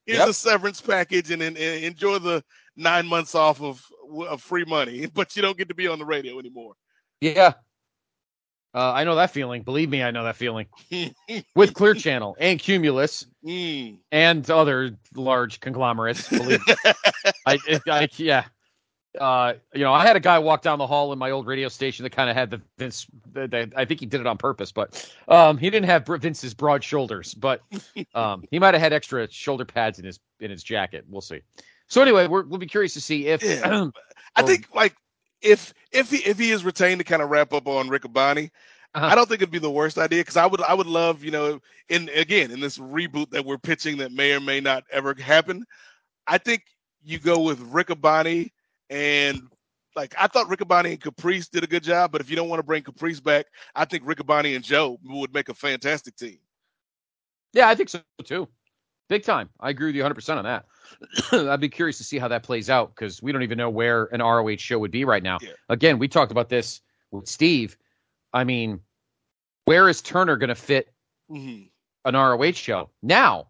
here's 0.08 0.18
Yep. 0.20 0.30
a 0.30 0.34
severance 0.34 0.82
package 0.82 1.30
and, 1.30 1.40
and, 1.44 1.56
and 1.56 1.84
enjoy 1.86 2.18
the 2.18 2.44
nine 2.76 3.06
months 3.06 3.36
off 3.36 3.62
of, 3.62 3.86
of 4.28 4.42
free 4.42 4.66
money, 4.66 5.06
but 5.14 5.36
you 5.36 5.44
don't 5.44 5.56
get 5.56 5.70
to 5.70 5.76
be 5.76 5.88
on 5.88 6.00
the 6.00 6.06
radio 6.06 6.40
anymore. 6.40 6.74
Yeah. 7.22 7.54
Uh, 8.74 8.92
I 8.94 9.04
know 9.04 9.16
that 9.16 9.30
feeling. 9.32 9.62
Believe 9.62 9.90
me, 9.90 10.02
I 10.02 10.10
know 10.12 10.24
that 10.24 10.36
feeling. 10.36 10.66
With 11.56 11.74
Clear 11.76 11.94
Channel 12.06 12.36
and 12.40 12.60
Cumulus 12.60 13.26
Mm. 13.46 14.00
and 14.12 14.50
other 14.50 14.98
large 15.16 15.60
conglomerates. 15.60 16.28
Believe 16.28 16.60
I, 17.46 17.58
it- 17.68 17.84
I, 17.88 18.10
yeah. 18.18 18.46
Uh, 19.20 19.54
you 19.74 19.84
know, 19.84 19.94
I 19.94 20.06
had 20.06 20.16
a 20.16 20.20
guy 20.20 20.38
walk 20.38 20.62
down 20.62 20.78
the 20.78 20.86
hall 20.86 21.12
in 21.12 21.18
my 21.18 21.32
old 21.32 21.48
radio 21.48 21.68
station 21.68 22.04
that 22.04 22.12
kind 22.12 22.30
of 22.30 22.36
had 22.36 22.52
the 22.52 22.62
Vince. 22.78 23.08
The, 23.34 23.48
the, 23.48 23.72
I 23.76 23.86
think 23.86 24.00
he 24.00 24.06
did 24.06 24.22
it 24.22 24.28
on 24.28 24.38
purpose, 24.38 24.72
but 24.72 25.12
um, 25.28 25.58
he 25.58 25.70
didn't 25.70 25.88
have 25.88 26.06
Vince's 26.06 26.54
broad 26.54 26.84
shoulders, 26.84 27.34
but 27.34 27.62
um, 28.14 28.44
he 28.52 28.60
might 28.60 28.76
have 28.76 28.82
had 28.82 28.94
extra 28.94 29.30
shoulder 29.32 29.66
pads 29.66 29.98
in 29.98 30.06
his 30.06 30.20
in 30.40 30.52
his 30.52 30.64
jacket. 30.64 31.06
We'll 31.10 31.22
see. 31.22 31.42
So 31.88 32.02
anyway, 32.04 32.28
we're, 32.28 32.44
we'll 32.44 32.60
be 32.60 32.68
curious 32.68 32.94
to 32.94 33.02
see 33.02 33.28
if 33.28 33.42
Yeah. 33.44 33.88
I 34.36 34.44
think 34.44 34.68
like 34.76 34.96
if 35.42 35.74
if 35.92 36.12
he 36.12 36.18
if 36.18 36.38
he 36.38 36.52
is 36.52 36.64
retained 36.64 37.00
to 37.00 37.04
kind 37.04 37.22
of 37.22 37.30
wrap 37.30 37.52
up 37.52 37.68
on 37.68 37.90
Riccaboni, 37.90 38.52
Uh-huh. 38.94 39.06
I 39.06 39.16
don't 39.16 39.28
think 39.28 39.42
it'd 39.42 39.52
be 39.52 39.58
the 39.58 39.72
worst 39.72 39.98
idea 39.98 40.22
because 40.22 40.38
I 40.38 40.46
would 40.46 40.62
I 40.62 40.76
would 40.76 40.88
love 40.88 41.24
you 41.24 41.32
know 41.32 41.60
in 41.90 42.10
again 42.10 42.52
in 42.52 42.60
this 42.60 42.78
reboot 42.78 43.32
that 43.32 43.44
we're 43.44 43.58
pitching 43.58 43.98
that 43.98 44.12
may 44.12 44.34
or 44.34 44.40
may 44.40 44.60
not 44.60 44.84
ever 44.92 45.16
happen. 45.16 45.66
I 46.28 46.38
think 46.38 46.66
you 47.04 47.18
go 47.18 47.40
with 47.40 47.60
Rick 47.62 47.88
Riccaboni 47.88 48.52
and 48.90 49.42
like 49.96 50.14
I 50.18 50.28
thought 50.28 50.48
Riccaboni 50.48 50.92
and 50.92 51.02
Caprice 51.02 51.48
did 51.50 51.64
a 51.64 51.68
good 51.68 51.84
job, 51.84 52.12
but 52.12 52.22
if 52.22 52.30
you 52.30 52.36
don't 52.36 52.50
want 52.50 52.60
to 52.60 52.64
bring 52.64 52.84
Caprice 52.84 53.20
back, 53.20 53.48
I 53.76 53.86
think 53.86 54.04
Riccaboni 54.04 54.56
and 54.56 54.64
Joe 54.64 55.00
would 55.04 55.34
make 55.34 55.50
a 55.50 55.54
fantastic 55.54 56.16
team. 56.16 56.40
Yeah, 57.54 57.68
I 57.68 57.76
think 57.76 57.90
so 57.90 58.02
too. 58.24 58.48
Big 59.10 59.24
time. 59.24 59.50
I 59.60 59.72
agree 59.72 59.88
with 59.88 59.96
you 59.96 60.04
100% 60.04 60.38
on 60.38 60.44
that. 60.44 60.66
I'd 61.50 61.60
be 61.60 61.70
curious 61.70 61.98
to 61.98 62.04
see 62.04 62.20
how 62.20 62.28
that 62.28 62.44
plays 62.44 62.70
out 62.70 62.94
because 62.96 63.24
we 63.24 63.32
don't 63.32 63.42
even 63.42 63.58
know 63.58 63.70
where 63.70 64.06
an 64.14 64.22
ROH 64.22 64.58
show 64.58 64.78
would 64.78 64.92
be 64.92 65.04
right 65.04 65.24
now. 65.24 65.40
Yeah. 65.42 65.54
Again, 65.68 65.98
we 65.98 66.08
talked 66.08 66.32
about 66.32 66.50
this 66.50 66.82
with 67.10 67.28
Steve. 67.28 67.76
I 68.34 68.44
mean, 68.44 68.80
where 69.66 69.90
is 69.90 70.02
Turner 70.02 70.38
going 70.38 70.50
to 70.50 70.56
fit 70.56 70.94
Mhm. 71.32 71.72
an 72.06 72.16
ROH 72.16 72.52
show? 72.52 72.92
Now, 73.02 73.48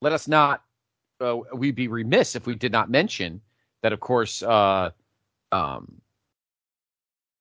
let 0.00 0.12
us 0.12 0.26
not. 0.26 0.64
Uh, 1.20 1.38
we'd 1.54 1.74
be 1.74 1.88
remiss 1.88 2.34
if 2.34 2.46
we 2.46 2.54
did 2.54 2.72
not 2.72 2.90
mention 2.90 3.40
that, 3.82 3.92
of 3.92 4.00
course, 4.00 4.42
uh, 4.42 4.90
um, 5.52 6.00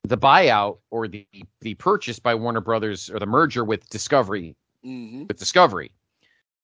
the 0.03 0.17
buyout 0.17 0.79
or 0.89 1.07
the 1.07 1.27
the 1.61 1.75
purchase 1.75 2.19
by 2.19 2.35
Warner 2.35 2.61
Brothers 2.61 3.09
or 3.09 3.19
the 3.19 3.25
merger 3.25 3.63
with 3.63 3.87
Discovery 3.89 4.55
hmm 4.83 5.25
with 5.27 5.37
Discovery. 5.37 5.91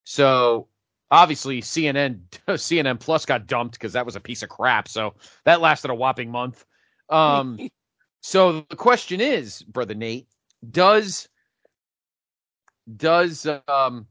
So 0.04 0.68
obviously 1.10 1.60
CNN 1.60 2.20
CNN 2.48 2.98
Plus 3.00 3.24
got 3.24 3.46
dumped 3.46 3.74
because 3.74 3.92
that 3.92 4.06
was 4.06 4.16
a 4.16 4.20
piece 4.20 4.42
of 4.42 4.48
crap. 4.48 4.88
So 4.88 5.14
that 5.44 5.60
lasted 5.60 5.90
a 5.90 5.94
whopping 5.94 6.30
month. 6.30 6.64
Um, 7.08 7.58
so 8.22 8.66
the 8.68 8.76
question 8.76 9.20
is, 9.20 9.62
brother 9.62 9.94
Nate, 9.94 10.28
does 10.70 11.28
does 12.96 13.46
um, 13.68 14.06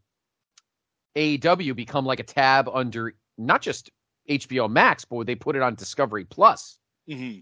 AEW 1.16 1.76
become 1.76 2.06
like 2.06 2.20
a 2.20 2.24
tab 2.24 2.70
under 2.72 3.14
not 3.38 3.62
just 3.62 3.90
HBO 4.30 4.70
Max, 4.70 5.06
but 5.06 5.18
would 5.18 5.28
they 5.28 5.36
put 5.36 5.56
it 5.56 5.62
on 5.62 5.76
Discovery 5.76 6.26
Plus? 6.26 6.78
hmm 7.08 7.40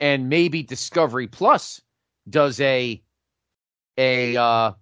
and 0.00 0.28
maybe 0.28 0.62
Discovery 0.62 1.26
Plus 1.26 1.80
does 2.28 2.60
a 2.60 3.02
a 3.96 4.36
uh, 4.36 4.72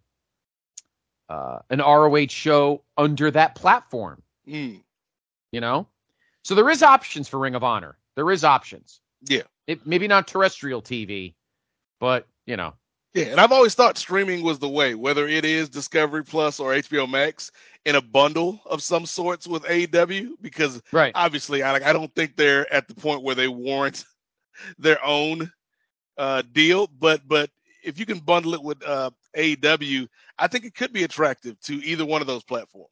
uh, 1.29 1.59
an 1.71 1.79
ROH 1.79 2.27
show 2.29 2.83
under 2.97 3.31
that 3.31 3.55
platform. 3.55 4.23
Mm. 4.47 4.83
You 5.53 5.61
know, 5.61 5.89
so 6.43 6.55
there 6.55 6.69
is 6.69 6.83
options 6.83 7.29
for 7.29 7.39
Ring 7.39 7.55
of 7.55 7.65
Honor. 7.65 7.97
There 8.15 8.31
is 8.31 8.45
options. 8.45 9.01
Yeah. 9.23 9.43
It, 9.67 9.87
maybe 9.87 10.07
not 10.07 10.29
terrestrial 10.29 10.83
TV, 10.83 11.35
but 11.99 12.27
you 12.47 12.57
know, 12.57 12.75
Yeah, 13.15 13.27
and 13.27 13.41
I've 13.41 13.53
always 13.53 13.75
thought 13.75 13.97
streaming 13.97 14.43
was 14.43 14.59
the 14.59 14.69
way, 14.69 14.95
whether 14.95 15.27
it 15.27 15.45
is 15.45 15.69
Discovery 15.71 16.23
Plus 16.25 16.61
or 16.61 16.73
HBO 16.73 17.09
Max 17.09 17.51
in 17.87 17.95
a 17.97 18.03
bundle 18.03 18.61
of 18.67 18.83
some 18.83 19.07
sorts 19.07 19.47
with 19.47 19.63
AEW, 19.65 20.33
because 20.43 20.83
right? 20.93 21.13
obviously 21.15 21.63
I 21.63 21.75
I 21.77 21.93
don't 21.93 22.15
think 22.15 22.37
they're 22.37 22.71
at 22.73 22.89
the 22.89 22.95
point 22.95 23.23
where 23.23 23.35
they 23.35 23.49
warrant 23.49 24.05
their 24.79 25.03
own 25.05 25.51
uh, 26.19 26.43
deal, 26.53 26.89
but 26.99 27.27
but 27.27 27.51
if 27.83 27.99
you 27.99 28.05
can 28.05 28.19
bundle 28.19 28.55
it 28.55 28.63
with 28.63 28.83
uh, 28.87 29.11
AEW, 29.37 30.09
I 30.39 30.47
think 30.49 30.65
it 30.65 30.75
could 30.75 30.93
be 30.93 31.05
attractive 31.05 31.59
to 31.61 31.75
either 31.85 32.05
one 32.05 32.21
of 32.21 32.27
those 32.27 32.43
platforms. 32.45 32.91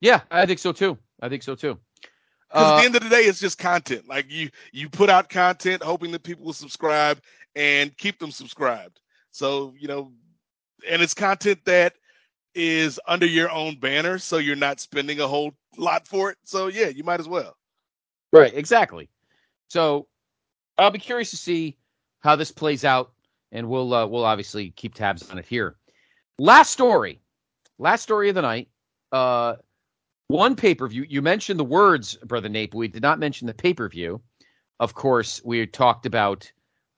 Yeah, 0.00 0.22
I 0.30 0.46
think 0.46 0.58
so 0.58 0.72
too. 0.72 0.98
I 1.22 1.28
think 1.28 1.42
so 1.42 1.54
too. 1.54 1.78
Because 2.48 2.68
at 2.68 2.74
Uh, 2.74 2.80
the 2.80 2.84
end 2.86 2.96
of 2.96 3.02
the 3.02 3.10
day, 3.10 3.22
it's 3.22 3.38
just 3.38 3.58
content. 3.58 4.08
Like 4.08 4.30
you 4.30 4.50
you 4.72 4.88
put 4.88 5.08
out 5.10 5.28
content, 5.28 5.82
hoping 5.84 6.10
that 6.12 6.22
people 6.24 6.44
will 6.46 6.52
subscribe 6.52 7.20
and 7.54 7.96
keep 7.96 8.18
them 8.18 8.30
subscribed. 8.32 9.00
So 9.30 9.74
you 9.78 9.88
know, 9.88 10.12
and 10.88 11.02
it's 11.02 11.14
content 11.14 11.60
that 11.64 11.94
is 12.54 12.98
under 13.06 13.26
your 13.26 13.50
own 13.50 13.76
banner, 13.78 14.18
so 14.18 14.38
you're 14.38 14.56
not 14.56 14.80
spending 14.80 15.20
a 15.20 15.28
whole 15.28 15.52
lot 15.76 16.06
for 16.06 16.30
it. 16.30 16.38
So 16.44 16.66
yeah, 16.66 16.88
you 16.88 17.04
might 17.04 17.20
as 17.20 17.28
well. 17.28 17.56
Right, 18.32 18.52
exactly. 18.54 19.08
So 19.68 20.06
I'll 20.78 20.90
be 20.90 20.98
curious 20.98 21.30
to 21.30 21.36
see 21.36 21.76
how 22.20 22.36
this 22.36 22.50
plays 22.50 22.84
out, 22.84 23.12
and 23.52 23.68
we'll 23.68 23.92
uh, 23.92 24.06
we'll 24.06 24.24
obviously 24.24 24.70
keep 24.70 24.94
tabs 24.94 25.28
on 25.30 25.38
it 25.38 25.46
here. 25.46 25.76
Last 26.38 26.70
story, 26.70 27.20
last 27.78 28.02
story 28.02 28.28
of 28.28 28.34
the 28.34 28.42
night. 28.42 28.68
Uh, 29.12 29.56
one 30.28 30.54
pay 30.54 30.74
per 30.74 30.86
view. 30.88 31.04
You 31.08 31.22
mentioned 31.22 31.58
the 31.58 31.64
words, 31.64 32.14
brother 32.16 32.48
but 32.48 32.74
we 32.74 32.88
did 32.88 33.02
not 33.02 33.18
mention 33.18 33.46
the 33.46 33.54
pay 33.54 33.74
per 33.74 33.88
view. 33.88 34.20
Of 34.78 34.94
course, 34.94 35.42
we 35.44 35.66
talked 35.66 36.06
about 36.06 36.50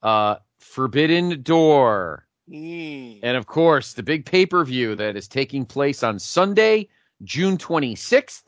uh, 0.03 0.37
Forbidden 0.63 1.41
Door, 1.43 2.27
Mm. 2.49 3.19
and 3.23 3.37
of 3.37 3.45
course, 3.45 3.93
the 3.93 4.03
big 4.03 4.25
pay 4.25 4.45
per 4.45 4.65
view 4.65 4.95
that 4.95 5.15
is 5.15 5.27
taking 5.27 5.65
place 5.65 6.03
on 6.03 6.19
Sunday, 6.19 6.89
June 7.23 7.57
26th, 7.57 8.43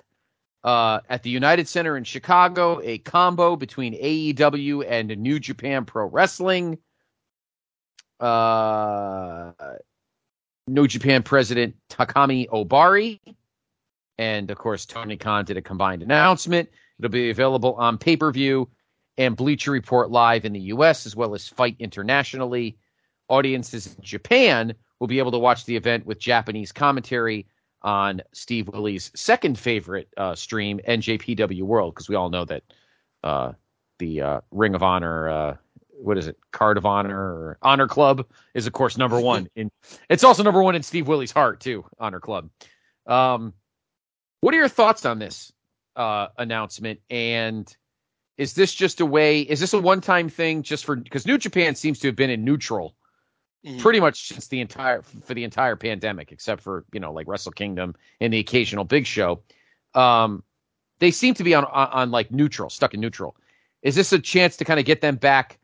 uh, 0.64 1.00
at 1.10 1.24
the 1.24 1.30
United 1.30 1.68
Center 1.68 1.96
in 1.96 2.04
Chicago, 2.04 2.82
a 2.84 2.98
combo 3.00 3.56
between 3.56 3.94
AEW 3.94 4.82
and 4.82 5.16
New 5.18 5.40
Japan 5.40 5.86
Pro 5.86 6.08
Wrestling. 6.08 6.78
Uh, 8.20 9.52
New 10.68 10.88
Japan 10.88 11.22
president 11.22 11.76
Takami 11.90 12.48
Ohbari. 12.50 13.20
And 14.18 14.50
of 14.50 14.58
course, 14.58 14.86
Tony 14.86 15.18
Khan 15.18 15.46
did 15.46 15.58
a 15.58 15.62
combined 15.62 16.02
announcement. 16.02 16.70
It'll 16.98 17.12
be 17.12 17.30
available 17.30 17.76
on 17.76 17.98
pay 17.98 18.18
per 18.18 18.32
view 18.32 18.70
and 19.18 19.36
Bleacher 19.36 19.72
Report 19.72 20.12
live 20.12 20.46
in 20.46 20.54
the 20.54 20.60
US, 20.62 21.06
as 21.06 21.16
well 21.16 21.34
as 21.34 21.48
Fight 21.48 21.76
internationally. 21.80 22.78
Audiences 23.28 23.96
in 23.96 24.04
Japan 24.04 24.76
will 25.00 25.08
be 25.08 25.20
able 25.20 25.32
to 25.32 25.40
watch 25.40 25.66
the 25.66 25.76
event 25.76 26.06
with 26.06 26.20
Japanese 26.20 26.72
commentary 26.72 27.48
on 27.82 28.22
Steve 28.34 28.68
Willie's 28.68 29.12
second 29.16 29.58
favorite 29.60 30.10
uh, 30.18 30.36
stream, 30.36 30.80
NJPW 30.88 31.62
World, 31.62 31.94
because 31.94 32.10
we 32.10 32.16
all 32.16 32.30
know 32.30 32.46
that 32.46 32.64
uh, 33.24 33.54
the 34.00 34.22
uh, 34.22 34.42
Ring 34.52 34.76
of 34.76 34.84
Honor, 34.84 35.30
uh, 35.30 35.56
what 35.90 36.18
is 36.18 36.28
it, 36.28 36.38
Card 36.52 36.78
of 36.78 36.86
Honor 36.86 37.20
or 37.20 37.58
Honor 37.62 37.88
Club 37.88 38.26
is 38.54 38.68
of 38.68 38.74
course 38.74 38.98
number 38.98 39.20
one. 39.22 39.48
In 39.56 39.72
it's 40.10 40.24
also 40.24 40.44
number 40.44 40.62
one 40.62 40.76
in 40.76 40.84
Steve 40.84 41.08
Willie's 41.08 41.32
heart 41.32 41.60
too, 41.60 41.86
Honor 42.00 42.20
Club. 42.20 42.50
Um, 43.06 43.54
what 44.42 44.54
are 44.54 44.58
your 44.58 44.68
thoughts 44.68 45.06
on 45.06 45.20
this 45.20 45.52
uh, 45.96 46.28
announcement? 46.38 47.00
And 47.10 47.76
is 48.38 48.54
this 48.54 48.74
just 48.74 49.00
a 49.02 49.06
way? 49.06 49.42
Is 49.42 49.60
this 49.60 49.74
a 49.74 49.80
one-time 49.80 50.30
thing 50.30 50.62
just 50.64 50.86
for 50.86 50.96
because 50.96 51.26
New 51.26 51.38
Japan 51.38 51.76
seems 51.76 52.00
to 52.00 52.08
have 52.08 52.16
been 52.16 52.30
in 52.30 52.44
neutral 52.44 52.96
Mhm. 53.66 53.80
pretty 53.80 54.00
much 54.00 54.28
since 54.28 54.48
the 54.48 54.62
entire 54.62 55.02
for 55.02 55.34
the 55.34 55.44
entire 55.44 55.76
pandemic, 55.76 56.32
except 56.32 56.62
for 56.62 56.86
you 56.94 57.00
know 57.00 57.12
like 57.12 57.28
Wrestle 57.28 57.52
Kingdom 57.52 57.96
and 58.22 58.32
the 58.32 58.38
occasional 58.40 58.84
big 58.84 59.08
show. 59.08 59.42
Um, 59.96 60.44
they 61.00 61.10
seem 61.12 61.34
to 61.36 61.44
be 61.44 61.56
on, 61.56 61.66
on 61.66 61.88
on 61.88 62.12
like 62.12 62.30
neutral, 62.32 62.70
stuck 62.70 62.94
in 62.94 63.00
neutral. 63.00 63.36
Is 63.82 63.96
this 63.96 64.14
a 64.14 64.20
chance 64.20 64.56
to 64.58 64.66
kind 64.66 64.80
of 64.80 64.86
get 64.86 65.02
them 65.02 65.16
back? 65.16 65.58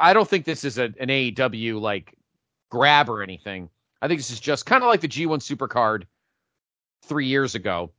I 0.00 0.12
don't 0.14 0.28
think 0.28 0.44
this 0.44 0.64
is 0.64 0.78
a, 0.78 0.84
an 0.98 1.08
AEW 1.10 1.80
like 1.80 2.14
grab 2.70 3.08
or 3.08 3.22
anything. 3.22 3.70
I 4.02 4.08
think 4.08 4.18
this 4.18 4.30
is 4.30 4.40
just 4.40 4.66
kind 4.66 4.82
of 4.82 4.88
like 4.88 5.00
the 5.00 5.08
G1 5.08 5.38
Supercard 5.38 6.04
three 7.02 7.26
years 7.26 7.54
ago, 7.54 7.92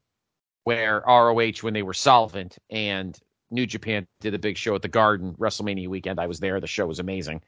where 0.65 1.01
ROH 1.07 1.59
when 1.61 1.73
they 1.73 1.83
were 1.83 1.93
solvent 1.93 2.57
and 2.69 3.17
New 3.55 3.65
Japan 3.65 4.07
did 4.21 4.33
a 4.33 4.39
big 4.39 4.57
show 4.57 4.75
at 4.75 4.81
the 4.81 4.87
Garden 4.87 5.33
WrestleMania 5.39 5.87
weekend. 5.87 6.19
I 6.19 6.27
was 6.27 6.39
there. 6.39 6.59
The 6.59 6.67
show 6.67 6.85
was 6.85 6.99
amazing. 6.99 7.41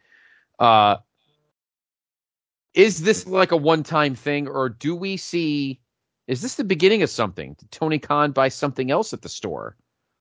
Uh, 0.58 0.98
is 2.74 3.02
this 3.02 3.28
like 3.28 3.52
a 3.52 3.58
one-time 3.58 4.16
thing, 4.16 4.48
or 4.48 4.70
do 4.70 4.96
we 4.96 5.18
see? 5.18 5.80
Is 6.28 6.42
this 6.42 6.56
the 6.56 6.64
beginning 6.64 7.04
of 7.04 7.10
something? 7.10 7.56
Did 7.58 7.72
Tony 7.72 8.00
Khan 8.00 8.32
buy 8.32 8.50
something 8.50 8.92
else 8.92 9.14
at 9.14 9.22
the 9.22 9.30
store, 9.30 9.76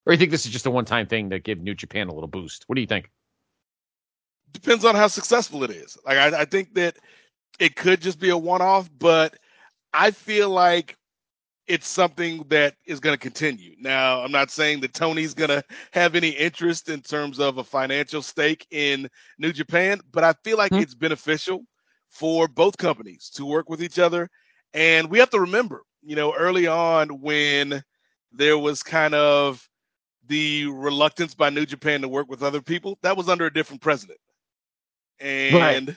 or 0.04 0.12
you 0.12 0.18
think 0.18 0.30
this 0.30 0.46
is 0.46 0.52
just 0.52 0.66
a 0.66 0.70
one-time 0.70 1.06
thing 1.06 1.30
to 1.30 1.38
give 1.38 1.58
New 1.58 1.74
Japan 1.74 2.08
a 2.08 2.14
little 2.14 2.28
boost? 2.28 2.64
What 2.66 2.74
do 2.74 2.80
you 2.80 2.86
think? 2.86 3.10
depends 4.52 4.84
on 4.84 4.94
how 4.94 5.06
successful 5.06 5.64
it 5.64 5.70
is. 5.70 5.98
Like 6.04 6.18
I, 6.18 6.40
I 6.40 6.44
think 6.44 6.74
that 6.74 6.96
it 7.58 7.76
could 7.76 8.00
just 8.00 8.18
be 8.18 8.30
a 8.30 8.36
one-off, 8.36 8.88
but 8.98 9.38
I 9.92 10.10
feel 10.10 10.50
like 10.50 10.96
it's 11.66 11.86
something 11.88 12.44
that 12.48 12.74
is 12.86 13.00
going 13.00 13.14
to 13.14 13.20
continue. 13.20 13.74
Now, 13.78 14.20
I'm 14.22 14.32
not 14.32 14.50
saying 14.50 14.80
that 14.80 14.94
Tony's 14.94 15.34
going 15.34 15.50
to 15.50 15.62
have 15.92 16.14
any 16.14 16.30
interest 16.30 16.88
in 16.88 17.00
terms 17.00 17.38
of 17.38 17.58
a 17.58 17.64
financial 17.64 18.22
stake 18.22 18.66
in 18.70 19.08
New 19.38 19.52
Japan, 19.52 20.00
but 20.12 20.24
I 20.24 20.34
feel 20.44 20.56
like 20.58 20.72
Hmm. 20.72 20.80
it's 20.80 20.94
beneficial 20.94 21.64
for 22.08 22.48
both 22.48 22.76
companies 22.76 23.30
to 23.34 23.44
work 23.44 23.68
with 23.68 23.82
each 23.82 23.98
other. 23.98 24.28
And 24.74 25.10
we 25.10 25.18
have 25.18 25.30
to 25.30 25.40
remember, 25.40 25.82
you 26.02 26.16
know, 26.16 26.34
early 26.34 26.66
on 26.66 27.20
when 27.20 27.82
there 28.32 28.58
was 28.58 28.82
kind 28.82 29.14
of 29.14 29.68
the 30.26 30.66
reluctance 30.66 31.34
by 31.34 31.50
New 31.50 31.66
Japan 31.66 32.00
to 32.02 32.08
work 32.08 32.28
with 32.28 32.42
other 32.42 32.62
people, 32.62 32.98
that 33.02 33.16
was 33.16 33.28
under 33.28 33.46
a 33.46 33.52
different 33.52 33.82
president. 33.82 34.18
And 35.20 35.96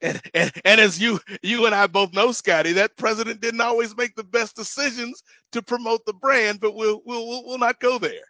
and, 0.00 0.20
and 0.34 0.52
and 0.64 0.80
as 0.80 1.00
you 1.00 1.20
you 1.42 1.66
and 1.66 1.74
I 1.74 1.86
both 1.86 2.12
know, 2.12 2.32
Scotty, 2.32 2.72
that 2.72 2.96
president 2.96 3.40
didn't 3.40 3.60
always 3.60 3.96
make 3.96 4.14
the 4.14 4.24
best 4.24 4.56
decisions 4.56 5.22
to 5.52 5.62
promote 5.62 6.04
the 6.06 6.12
brand, 6.14 6.60
but 6.60 6.74
we'll 6.74 7.02
we'll 7.04 7.44
we'll, 7.44 7.58
not 7.58 7.80
go 7.80 7.98
there. 7.98 8.22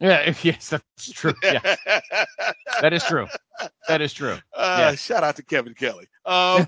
Yeah, 0.00 0.32
yes, 0.42 0.70
that's 0.70 1.12
true. 1.12 1.34
Yeah, 1.42 1.60
that 2.80 2.92
is 2.92 3.04
true. 3.04 3.26
That 3.88 4.00
is 4.00 4.12
true. 4.12 4.36
Uh, 4.56 4.76
Yeah. 4.78 4.94
Shout 4.94 5.22
out 5.24 5.36
to 5.36 5.42
Kevin 5.44 5.74
Kelly. 5.74 6.06
Um, 6.24 6.66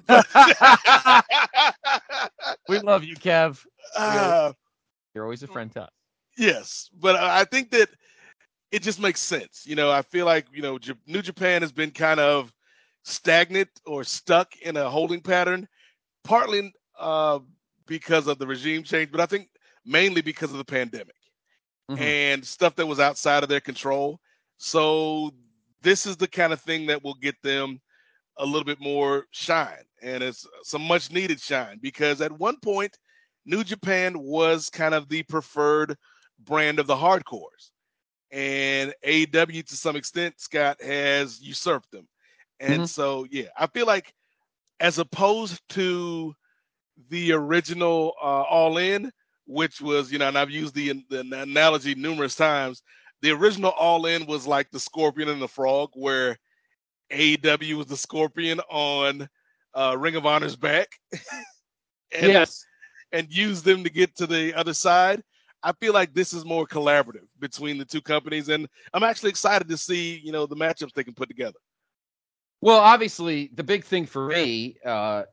we 2.69 2.79
love 2.79 3.05
you, 3.05 3.15
Kev. 3.17 3.65
uh, 3.97 4.53
You're 5.15 5.25
always 5.25 5.43
a 5.43 5.47
friend 5.47 5.71
to 5.73 5.83
us. 5.83 5.91
Yes, 6.37 6.91
but 7.01 7.17
I 7.17 7.41
I 7.41 7.45
think 7.45 7.71
that 7.71 7.89
it 8.71 8.83
just 8.83 8.99
makes 9.01 9.21
sense. 9.21 9.65
You 9.67 9.77
know, 9.77 9.91
I 9.91 10.03
feel 10.03 10.27
like 10.27 10.47
you 10.53 10.63
know 10.63 10.79
J- 10.79 10.95
New 11.07 11.23
Japan 11.23 11.63
has 11.63 11.73
been 11.73 11.91
kind 11.91 12.19
of 12.19 12.53
stagnant 13.05 13.69
or 13.87 14.05
stuck 14.05 14.57
in 14.63 14.77
a 14.77 14.89
holding 14.89 15.21
pattern, 15.21 15.67
partly 16.25 16.73
uh, 16.99 17.39
because 17.87 18.27
of 18.27 18.39
the 18.39 18.47
regime 18.47 18.83
change, 18.83 19.11
but 19.11 19.21
I 19.21 19.27
think 19.27 19.49
mainly 19.85 20.23
because 20.23 20.53
of 20.53 20.59
the 20.59 20.65
pandemic 20.65 21.17
Mhm. 21.91 21.99
and 21.99 22.47
stuff 22.47 22.77
that 22.77 22.87
was 22.87 23.01
outside 23.01 23.43
of 23.43 23.49
their 23.49 23.61
control. 23.61 24.21
So 24.59 25.35
this 25.81 26.07
is 26.07 26.17
the 26.17 26.29
kind 26.29 26.53
of 26.53 26.61
thing 26.61 26.87
that 26.87 27.03
will 27.03 27.15
get 27.15 27.35
them 27.43 27.81
a 28.37 28.47
little 28.47 28.65
bit 28.65 28.81
more 28.81 29.27
shine, 29.33 29.85
and 30.01 30.23
it's 30.23 30.47
some 30.63 30.83
much 30.83 31.11
needed 31.11 31.41
shine 31.41 31.79
because 31.83 32.21
at 32.21 32.33
one 32.33 32.59
point 32.61 32.97
New 33.45 33.65
Japan 33.65 34.19
was 34.21 34.71
kind 34.71 34.95
of 34.95 35.09
the 35.09 35.25
preferred 35.25 35.97
brand 36.39 36.79
of 36.79 36.87
the 36.87 36.95
hardcores. 36.95 37.73
And 38.31 38.95
AEW, 39.05 39.63
to 39.67 39.77
some 39.77 39.97
extent, 39.97 40.41
Scott 40.41 40.81
has 40.81 41.41
usurped 41.43 41.91
them. 41.91 42.09
And 42.63 42.75
mm-hmm. 42.75 42.85
so, 42.85 43.27
yeah, 43.29 43.49
I 43.59 43.67
feel 43.67 43.87
like 43.87 44.15
as 44.79 44.99
opposed 44.99 45.61
to 45.71 46.33
the 47.09 47.33
original 47.33 48.15
uh, 48.23 48.43
All 48.43 48.79
In, 48.79 49.11
which 49.47 49.81
was, 49.81 50.13
you 50.13 50.19
know, 50.19 50.29
and 50.29 50.39
I've 50.39 50.51
used 50.51 50.75
the, 50.75 51.05
the 51.11 51.21
analogy 51.21 51.97
numerous 51.97 52.37
times. 52.37 52.83
The 53.21 53.33
original 53.33 53.73
All 53.73 54.07
In 54.07 54.27
was 54.27 54.47
like 54.47 54.71
the 54.71 54.79
scorpion 54.79 55.29
and 55.29 55.43
the 55.43 55.49
frog, 55.49 55.91
where 55.95 56.39
AEW 57.11 57.75
was 57.75 57.87
the 57.87 57.97
scorpion 57.97 58.61
on 58.71 59.29
uh, 59.75 59.97
Ring 59.99 60.15
of 60.15 60.25
Honor's 60.25 60.57
back. 60.57 60.89
and, 61.13 62.33
yes. 62.33 62.65
And 63.11 63.29
use 63.29 63.63
them 63.63 63.83
to 63.83 63.91
get 63.91 64.15
to 64.17 64.27
the 64.29 64.55
other 64.55 64.73
side. 64.73 65.21
I 65.65 65.73
feel 65.73 65.93
like 65.93 66.15
this 66.15 66.33
is 66.33 66.45
more 66.45 66.67
collaborative 66.67 67.27
between 67.41 67.79
the 67.79 67.85
two 67.85 68.01
companies, 68.01 68.49
and 68.49 68.69
I'm 68.95 69.05
actually 69.05 69.31
excited 69.31 69.69
to 69.69 69.77
see, 69.77 70.21
you 70.25 70.33
know, 70.33 70.47
the 70.47 70.57
matchups 70.57 70.93
they 70.93 71.05
can 71.05 71.15
put 71.15 71.29
together. 71.29 71.59
Well, 72.63 72.79
obviously, 72.79 73.51
the 73.53 73.65
big 73.65 73.85
thing 73.85 74.07
for 74.07 74.29
me, 74.29 74.77
uh, 74.87 75.25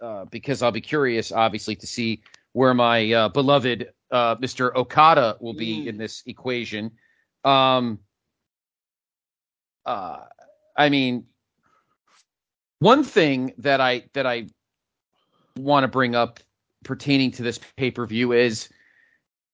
uh, 0.00 0.24
because 0.26 0.62
I'll 0.62 0.70
be 0.70 0.80
curious, 0.80 1.32
obviously, 1.32 1.74
to 1.76 1.86
see 1.86 2.22
where 2.52 2.74
my 2.74 3.12
uh, 3.12 3.28
beloved 3.28 3.88
uh, 4.12 4.36
Mr. 4.36 4.72
Okada 4.72 5.36
will 5.40 5.52
be 5.52 5.78
mm. 5.78 5.86
in 5.88 5.98
this 5.98 6.22
equation. 6.26 6.92
Um, 7.44 7.98
uh, 9.84 10.20
I 10.76 10.88
mean, 10.88 11.24
one 12.78 13.02
thing 13.02 13.52
that 13.58 13.80
I 13.80 14.04
that 14.12 14.26
I 14.26 14.46
want 15.56 15.82
to 15.84 15.88
bring 15.88 16.14
up 16.14 16.38
pertaining 16.84 17.32
to 17.32 17.42
this 17.42 17.58
pay 17.76 17.90
per 17.90 18.06
view 18.06 18.32
is 18.32 18.68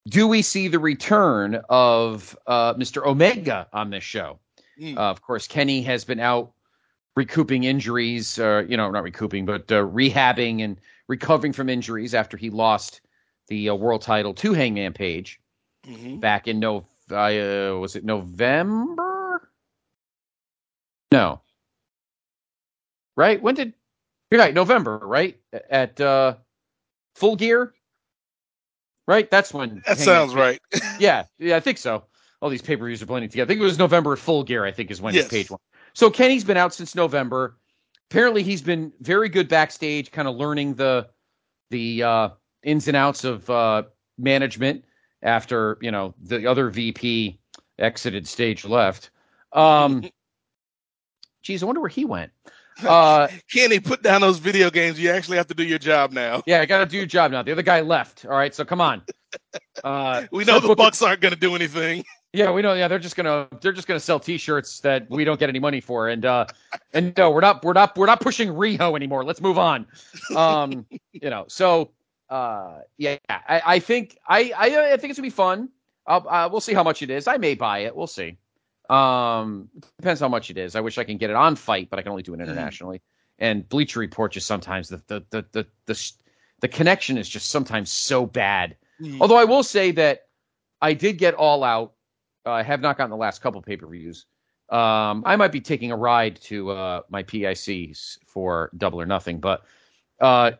do 0.06 0.28
we 0.28 0.42
see 0.42 0.68
the 0.68 0.78
return 0.78 1.62
of 1.70 2.36
uh, 2.46 2.74
Mr. 2.74 3.06
Omega 3.06 3.68
on 3.72 3.88
this 3.88 4.04
show? 4.04 4.38
Mm. 4.78 4.98
Uh, 4.98 5.00
of 5.00 5.22
course, 5.22 5.46
Kenny 5.46 5.80
has 5.82 6.04
been 6.04 6.20
out 6.20 6.52
recouping 7.16 7.64
injuries, 7.64 8.38
uh, 8.38 8.64
you 8.68 8.76
know, 8.76 8.90
not 8.90 9.02
recouping, 9.02 9.44
but 9.44 9.70
uh, 9.70 9.82
rehabbing 9.82 10.62
and 10.62 10.78
recovering 11.08 11.52
from 11.52 11.68
injuries 11.68 12.14
after 12.14 12.36
he 12.36 12.50
lost 12.50 13.00
the 13.48 13.68
uh, 13.68 13.74
world 13.74 14.02
title 14.02 14.32
to 14.34 14.52
Hangman 14.52 14.92
Page 14.92 15.40
mm-hmm. 15.86 16.18
back 16.20 16.48
in 16.48 16.58
no, 16.58 16.86
uh, 17.10 17.76
was 17.78 17.96
it 17.96 18.04
November? 18.04 19.50
No, 21.10 21.42
right? 23.16 23.42
When 23.42 23.54
did 23.54 23.74
you're 24.30 24.40
right? 24.40 24.54
November, 24.54 24.98
right? 24.98 25.38
At 25.68 26.00
uh, 26.00 26.36
Full 27.16 27.36
Gear, 27.36 27.74
right? 29.06 29.30
That's 29.30 29.52
when. 29.52 29.82
That 29.86 29.98
sounds 29.98 30.34
right. 30.34 30.58
yeah, 30.98 31.24
yeah, 31.38 31.56
I 31.56 31.60
think 31.60 31.76
so. 31.76 32.04
All 32.40 32.48
these 32.48 32.62
pay 32.62 32.76
per 32.76 32.86
views 32.86 33.02
are 33.02 33.06
blending 33.06 33.28
together. 33.28 33.46
I 33.46 33.48
think 33.48 33.60
it 33.60 33.64
was 33.64 33.78
November 33.78 34.14
at 34.14 34.18
Full 34.18 34.42
Gear. 34.44 34.64
I 34.64 34.72
think 34.72 34.90
is 34.90 35.02
when 35.02 35.14
yes. 35.14 35.28
page 35.28 35.50
went. 35.50 35.60
So 35.94 36.10
Kenny's 36.10 36.44
been 36.44 36.56
out 36.56 36.74
since 36.74 36.94
November. 36.94 37.56
Apparently, 38.10 38.42
he's 38.42 38.62
been 38.62 38.92
very 39.00 39.28
good 39.28 39.48
backstage, 39.48 40.10
kind 40.10 40.28
of 40.28 40.36
learning 40.36 40.74
the 40.74 41.08
the 41.70 42.02
uh, 42.02 42.28
ins 42.62 42.88
and 42.88 42.96
outs 42.96 43.24
of 43.24 43.48
uh, 43.48 43.84
management 44.18 44.84
after 45.22 45.78
you 45.80 45.90
know 45.90 46.14
the 46.22 46.46
other 46.46 46.70
VP 46.70 47.40
exited 47.78 48.26
stage 48.26 48.64
left. 48.64 49.10
Um, 49.52 50.04
geez, 51.42 51.62
I 51.62 51.66
wonder 51.66 51.80
where 51.80 51.90
he 51.90 52.04
went. 52.04 52.32
Uh, 52.86 53.28
Kenny, 53.52 53.78
put 53.78 54.02
down 54.02 54.22
those 54.22 54.38
video 54.38 54.70
games. 54.70 54.98
You 54.98 55.10
actually 55.10 55.36
have 55.36 55.46
to 55.48 55.54
do 55.54 55.62
your 55.62 55.78
job 55.78 56.10
now. 56.10 56.42
Yeah, 56.46 56.62
I 56.62 56.66
got 56.66 56.78
to 56.78 56.86
do 56.86 56.96
your 56.96 57.06
job 57.06 57.30
now. 57.30 57.42
The 57.42 57.52
other 57.52 57.62
guy 57.62 57.82
left. 57.82 58.24
All 58.24 58.32
right, 58.32 58.52
so 58.54 58.64
come 58.64 58.80
on. 58.80 59.02
Uh, 59.84 60.26
we 60.30 60.44
know 60.44 60.60
the 60.60 60.74
Bucks 60.74 61.00
aren't 61.00 61.20
going 61.20 61.32
to 61.32 61.40
do 61.40 61.54
anything. 61.54 62.04
Yeah, 62.32 62.50
we 62.50 62.62
know. 62.62 62.72
Yeah, 62.72 62.88
they're 62.88 62.98
just 62.98 63.14
gonna 63.14 63.46
they're 63.60 63.72
just 63.72 63.86
gonna 63.86 64.00
sell 64.00 64.18
T-shirts 64.18 64.80
that 64.80 65.08
we 65.10 65.22
don't 65.24 65.38
get 65.38 65.50
any 65.50 65.58
money 65.58 65.80
for, 65.80 66.08
and 66.08 66.24
uh, 66.24 66.46
and 66.94 67.14
no, 67.16 67.30
we're 67.30 67.42
not 67.42 67.62
we're 67.62 67.74
not 67.74 67.96
we're 67.96 68.06
not 68.06 68.20
pushing 68.20 68.48
Riho 68.48 68.96
anymore. 68.96 69.22
Let's 69.22 69.42
move 69.42 69.58
on. 69.58 69.86
Um, 70.34 70.86
you 71.12 71.28
know, 71.28 71.44
so 71.48 71.90
uh, 72.30 72.80
yeah, 72.96 73.18
I, 73.28 73.62
I 73.66 73.78
think 73.80 74.16
I, 74.26 74.52
I 74.56 74.92
I 74.92 74.96
think 74.96 75.10
it's 75.10 75.18
gonna 75.18 75.26
be 75.26 75.30
fun. 75.30 75.68
I'll, 76.06 76.26
uh, 76.26 76.48
we'll 76.50 76.62
see 76.62 76.72
how 76.72 76.82
much 76.82 77.02
it 77.02 77.10
is. 77.10 77.28
I 77.28 77.36
may 77.36 77.54
buy 77.54 77.80
it. 77.80 77.94
We'll 77.94 78.06
see. 78.06 78.38
Um, 78.88 79.68
depends 79.98 80.20
how 80.20 80.28
much 80.28 80.50
it 80.50 80.56
is. 80.56 80.74
I 80.74 80.80
wish 80.80 80.96
I 80.96 81.04
can 81.04 81.18
get 81.18 81.28
it 81.28 81.36
on 81.36 81.54
fight, 81.54 81.90
but 81.90 81.98
I 81.98 82.02
can 82.02 82.10
only 82.10 82.22
do 82.22 82.32
it 82.32 82.38
mm-hmm. 82.38 82.48
internationally. 82.50 82.98
Mm. 82.98 83.02
And 83.38 83.68
Bleacher 83.68 84.00
Report 84.00 84.32
just 84.32 84.46
sometimes 84.46 84.88
the 84.88 85.02
the 85.06 85.22
the 85.30 85.44
the 85.52 85.66
the, 85.84 86.12
the 86.60 86.68
connection 86.68 87.18
is 87.18 87.28
just 87.28 87.50
sometimes 87.50 87.90
so 87.90 88.24
bad. 88.24 88.76
Mm. 89.02 89.20
Although 89.20 89.36
I 89.36 89.44
will 89.44 89.62
say 89.62 89.90
that 89.92 90.28
I 90.80 90.94
did 90.94 91.18
get 91.18 91.34
All 91.34 91.62
Out. 91.62 91.92
I 92.44 92.62
have 92.62 92.80
not 92.80 92.98
gotten 92.98 93.10
the 93.10 93.16
last 93.16 93.40
couple 93.40 93.60
pay 93.62 93.76
per 93.76 93.86
views. 93.86 94.26
Um, 94.68 95.22
I 95.26 95.36
might 95.36 95.52
be 95.52 95.60
taking 95.60 95.92
a 95.92 95.96
ride 95.96 96.36
to 96.42 96.70
uh, 96.70 97.00
my 97.10 97.22
PICs 97.22 98.18
for 98.26 98.70
Double 98.78 99.00
or 99.00 99.06
Nothing, 99.06 99.38
but 99.38 99.64
uh, 100.20 100.52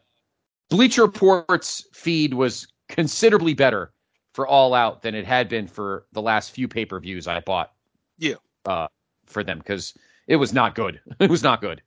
Bleacher 0.68 1.02
Report's 1.02 1.86
feed 1.92 2.34
was 2.34 2.66
considerably 2.88 3.54
better 3.54 3.92
for 4.34 4.46
All 4.46 4.74
Out 4.74 5.02
than 5.02 5.14
it 5.14 5.26
had 5.26 5.48
been 5.48 5.66
for 5.66 6.06
the 6.12 6.22
last 6.22 6.50
few 6.50 6.68
pay 6.68 6.84
per 6.84 7.00
views 7.00 7.26
I 7.26 7.40
bought 7.40 7.72
yeah. 8.18 8.34
Uh, 8.66 8.88
for 9.26 9.42
them 9.42 9.58
because 9.58 9.94
it 10.26 10.36
was 10.36 10.52
not 10.52 10.74
good. 10.74 11.00
it 11.20 11.30
was 11.30 11.42
not 11.42 11.60
good. 11.60 11.82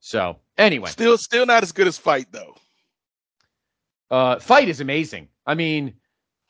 So 0.00 0.36
anyway, 0.58 0.90
still 0.90 1.16
still 1.16 1.46
not 1.46 1.62
as 1.62 1.72
good 1.72 1.86
as 1.86 1.96
Fight 1.96 2.26
though. 2.30 2.54
Uh, 4.10 4.38
FITE 4.38 4.68
is 4.68 4.80
amazing. 4.80 5.28
I 5.46 5.54
mean, 5.54 5.94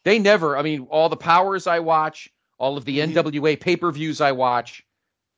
they 0.05 0.19
never. 0.19 0.57
I 0.57 0.63
mean, 0.63 0.87
all 0.91 1.09
the 1.09 1.17
powers 1.17 1.67
I 1.67 1.79
watch, 1.79 2.31
all 2.59 2.77
of 2.77 2.85
the. 2.85 2.99
NWA 2.99 3.59
pay 3.59 3.77
per 3.77 3.91
views 3.91 4.21
I 4.21 4.33
watch, 4.33 4.85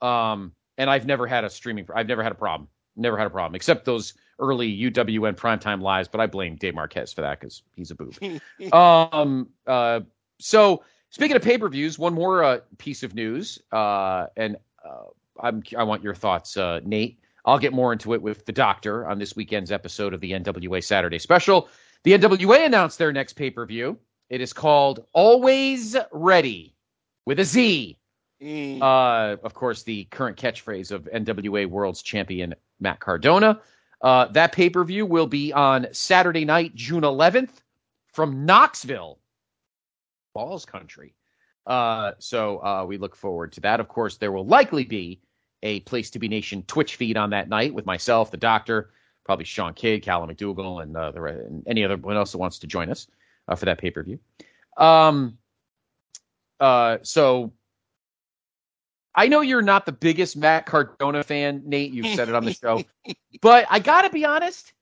um, 0.02 0.52
and 0.78 0.90
I've 0.90 1.06
never 1.06 1.26
had 1.26 1.44
a 1.44 1.50
streaming. 1.50 1.86
I've 1.94 2.08
never 2.08 2.22
had 2.22 2.32
a 2.32 2.36
problem. 2.36 2.68
Never 2.96 3.18
had 3.18 3.26
a 3.26 3.30
problem, 3.30 3.54
except 3.54 3.84
those 3.84 4.14
early 4.38 4.74
UWN 4.74 5.36
primetime 5.36 5.82
lives. 5.82 6.08
But 6.08 6.20
I 6.20 6.26
blame 6.26 6.56
Dave 6.56 6.74
Marquez 6.74 7.12
for 7.12 7.22
that 7.22 7.40
because 7.40 7.62
he's 7.74 7.90
a 7.90 7.94
boob. 7.94 8.16
um. 8.72 9.48
Uh. 9.66 10.00
So 10.38 10.82
Speaking 11.16 11.36
of 11.36 11.42
pay 11.42 11.56
per 11.56 11.68
views, 11.70 11.98
one 11.98 12.12
more 12.12 12.44
uh, 12.44 12.58
piece 12.76 13.02
of 13.02 13.14
news, 13.14 13.58
uh, 13.72 14.26
and 14.36 14.56
uh, 14.84 15.04
I'm, 15.40 15.62
i 15.74 15.82
want 15.82 16.02
your 16.02 16.14
thoughts, 16.14 16.58
uh, 16.58 16.80
Nate. 16.84 17.18
I'll 17.46 17.58
get 17.58 17.72
more 17.72 17.94
into 17.94 18.12
it 18.12 18.20
with 18.20 18.44
the 18.44 18.52
doctor 18.52 19.08
on 19.08 19.18
this 19.18 19.34
weekend's 19.34 19.72
episode 19.72 20.12
of 20.12 20.20
the 20.20 20.32
NWA 20.32 20.84
Saturday 20.84 21.18
Special. 21.18 21.70
The 22.02 22.18
NWA 22.18 22.66
announced 22.66 22.98
their 22.98 23.14
next 23.14 23.32
pay 23.32 23.48
per 23.48 23.64
view. 23.64 23.98
It 24.28 24.42
is 24.42 24.52
called 24.52 25.06
Always 25.14 25.96
Ready 26.12 26.75
with 27.26 27.40
a 27.40 27.44
Z. 27.44 27.98
Mm. 28.40 28.80
Uh, 28.80 29.36
of 29.42 29.54
course, 29.54 29.82
the 29.82 30.04
current 30.04 30.38
catchphrase 30.38 30.90
of 30.90 31.08
NWA 31.12 31.66
World's 31.66 32.02
Champion 32.02 32.54
Matt 32.80 33.00
Cardona. 33.00 33.60
Uh, 34.00 34.26
that 34.28 34.52
pay 34.52 34.70
per 34.70 34.84
view 34.84 35.04
will 35.04 35.26
be 35.26 35.52
on 35.52 35.86
Saturday 35.92 36.44
night, 36.44 36.74
June 36.74 37.02
11th, 37.02 37.50
from 38.12 38.44
Knoxville, 38.44 39.18
Vols 40.34 40.64
Country. 40.64 41.14
Uh, 41.66 42.12
so 42.18 42.62
uh, 42.62 42.84
we 42.86 42.98
look 42.98 43.16
forward 43.16 43.52
to 43.52 43.60
that. 43.62 43.80
Of 43.80 43.88
course, 43.88 44.16
there 44.18 44.32
will 44.32 44.46
likely 44.46 44.84
be 44.84 45.20
a 45.62 45.80
Place 45.80 46.10
to 46.10 46.18
Be 46.18 46.28
Nation 46.28 46.62
Twitch 46.66 46.96
feed 46.96 47.16
on 47.16 47.30
that 47.30 47.48
night 47.48 47.74
with 47.74 47.86
myself, 47.86 48.30
the 48.30 48.36
Doctor, 48.36 48.90
probably 49.24 49.46
Sean 49.46 49.74
Kidd, 49.74 50.02
Callum 50.02 50.30
McDougal, 50.30 50.82
and, 50.82 50.96
uh, 50.96 51.10
the, 51.10 51.22
and 51.24 51.64
any 51.66 51.82
other 51.84 51.96
one 51.96 52.16
else 52.16 52.32
that 52.32 52.38
wants 52.38 52.58
to 52.60 52.66
join 52.66 52.90
us 52.90 53.08
uh, 53.48 53.56
for 53.56 53.64
that 53.64 53.78
pay 53.78 53.90
per 53.90 54.02
view. 54.02 54.18
Um, 54.76 55.38
uh, 56.60 56.98
so 57.02 57.52
I 59.14 59.28
know 59.28 59.40
you're 59.40 59.62
not 59.62 59.86
the 59.86 59.92
biggest 59.92 60.36
Matt 60.36 60.66
Cardona 60.66 61.22
fan, 61.22 61.62
Nate. 61.64 61.92
You've 61.92 62.14
said 62.14 62.28
it 62.28 62.34
on 62.34 62.44
the 62.44 62.54
show, 62.54 62.82
but 63.40 63.66
I 63.70 63.78
got 63.78 64.02
to 64.02 64.10
be 64.10 64.24
honest 64.24 64.72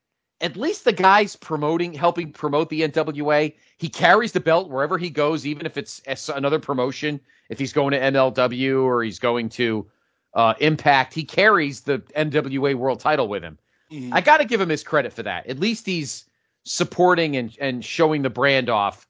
at 0.41 0.57
least 0.57 0.85
the 0.85 0.93
guy's 0.93 1.37
promoting, 1.37 1.95
helping 1.95 2.33
promote 2.33 2.69
the 2.69 2.83
NWA. 2.83 3.55
He 3.79 3.89
carries 3.89 4.33
the 4.33 4.41
belt 4.41 4.69
wherever 4.69 4.99
he 4.99 5.11
goes, 5.11 5.47
even 5.47 5.65
if 5.65 5.77
it's 5.77 6.03
another 6.29 6.59
promotion. 6.59 7.21
If 7.49 7.59
he's 7.59 7.73
going 7.73 7.93
to 7.93 8.01
MLW 8.01 8.83
or 8.83 9.03
he's 9.03 9.19
going 9.19 9.49
to 9.51 9.87
uh, 10.35 10.55
Impact, 10.61 11.15
he 11.15 11.25
carries 11.25 11.81
the 11.81 12.01
NWA 12.17 12.75
World 12.75 13.01
Title 13.01 13.29
with 13.29 13.43
him. 13.43 13.59
Mm-hmm. 13.91 14.13
I 14.13 14.21
got 14.21 14.39
to 14.39 14.45
give 14.45 14.61
him 14.61 14.69
his 14.69 14.83
credit 14.83 15.13
for 15.13 15.23
that. 15.23 15.47
At 15.47 15.61
least 15.61 15.87
he's 15.87 16.25
supporting 16.65 17.37
and, 17.37 17.57
and 17.61 17.85
showing 17.85 18.23
the 18.23 18.31
brand 18.31 18.69
off 18.69 19.07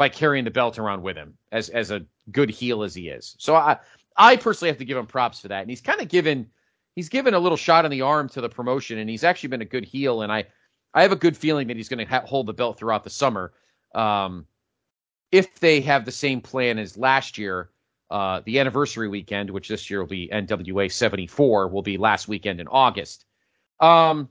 by 0.00 0.08
carrying 0.08 0.46
the 0.46 0.50
belt 0.50 0.78
around 0.78 1.02
with 1.02 1.14
him 1.14 1.34
as 1.52 1.68
as 1.68 1.90
a 1.90 2.00
good 2.32 2.48
heel 2.48 2.82
as 2.82 2.94
he 2.94 3.10
is. 3.10 3.36
So 3.38 3.54
I 3.54 3.76
I 4.16 4.36
personally 4.36 4.70
have 4.70 4.78
to 4.78 4.86
give 4.86 4.96
him 4.96 5.04
props 5.04 5.40
for 5.40 5.48
that. 5.48 5.60
And 5.60 5.68
he's 5.68 5.82
kind 5.82 6.00
of 6.00 6.08
given 6.08 6.46
he's 6.96 7.10
given 7.10 7.34
a 7.34 7.38
little 7.38 7.58
shot 7.58 7.84
in 7.84 7.90
the 7.90 8.00
arm 8.00 8.26
to 8.30 8.40
the 8.40 8.48
promotion, 8.48 8.96
and 8.96 9.10
he's 9.10 9.24
actually 9.24 9.50
been 9.50 9.60
a 9.60 9.66
good 9.66 9.84
heel. 9.84 10.22
And 10.22 10.32
I 10.32 10.46
I 10.94 11.02
have 11.02 11.12
a 11.12 11.16
good 11.16 11.36
feeling 11.36 11.68
that 11.68 11.76
he's 11.76 11.90
going 11.90 11.98
to 11.98 12.06
ha- 12.06 12.24
hold 12.24 12.46
the 12.46 12.54
belt 12.54 12.78
throughout 12.78 13.04
the 13.04 13.10
summer. 13.10 13.52
Um, 13.94 14.46
if 15.30 15.60
they 15.60 15.82
have 15.82 16.06
the 16.06 16.12
same 16.12 16.40
plan 16.40 16.78
as 16.78 16.96
last 16.96 17.36
year, 17.36 17.68
uh, 18.10 18.40
the 18.46 18.58
anniversary 18.58 19.08
weekend, 19.08 19.50
which 19.50 19.68
this 19.68 19.90
year 19.90 20.00
will 20.00 20.08
be 20.08 20.30
NWA 20.32 20.90
74, 20.90 21.68
will 21.68 21.82
be 21.82 21.98
last 21.98 22.26
weekend 22.26 22.58
in 22.58 22.68
August. 22.68 23.26
Um, 23.80 24.30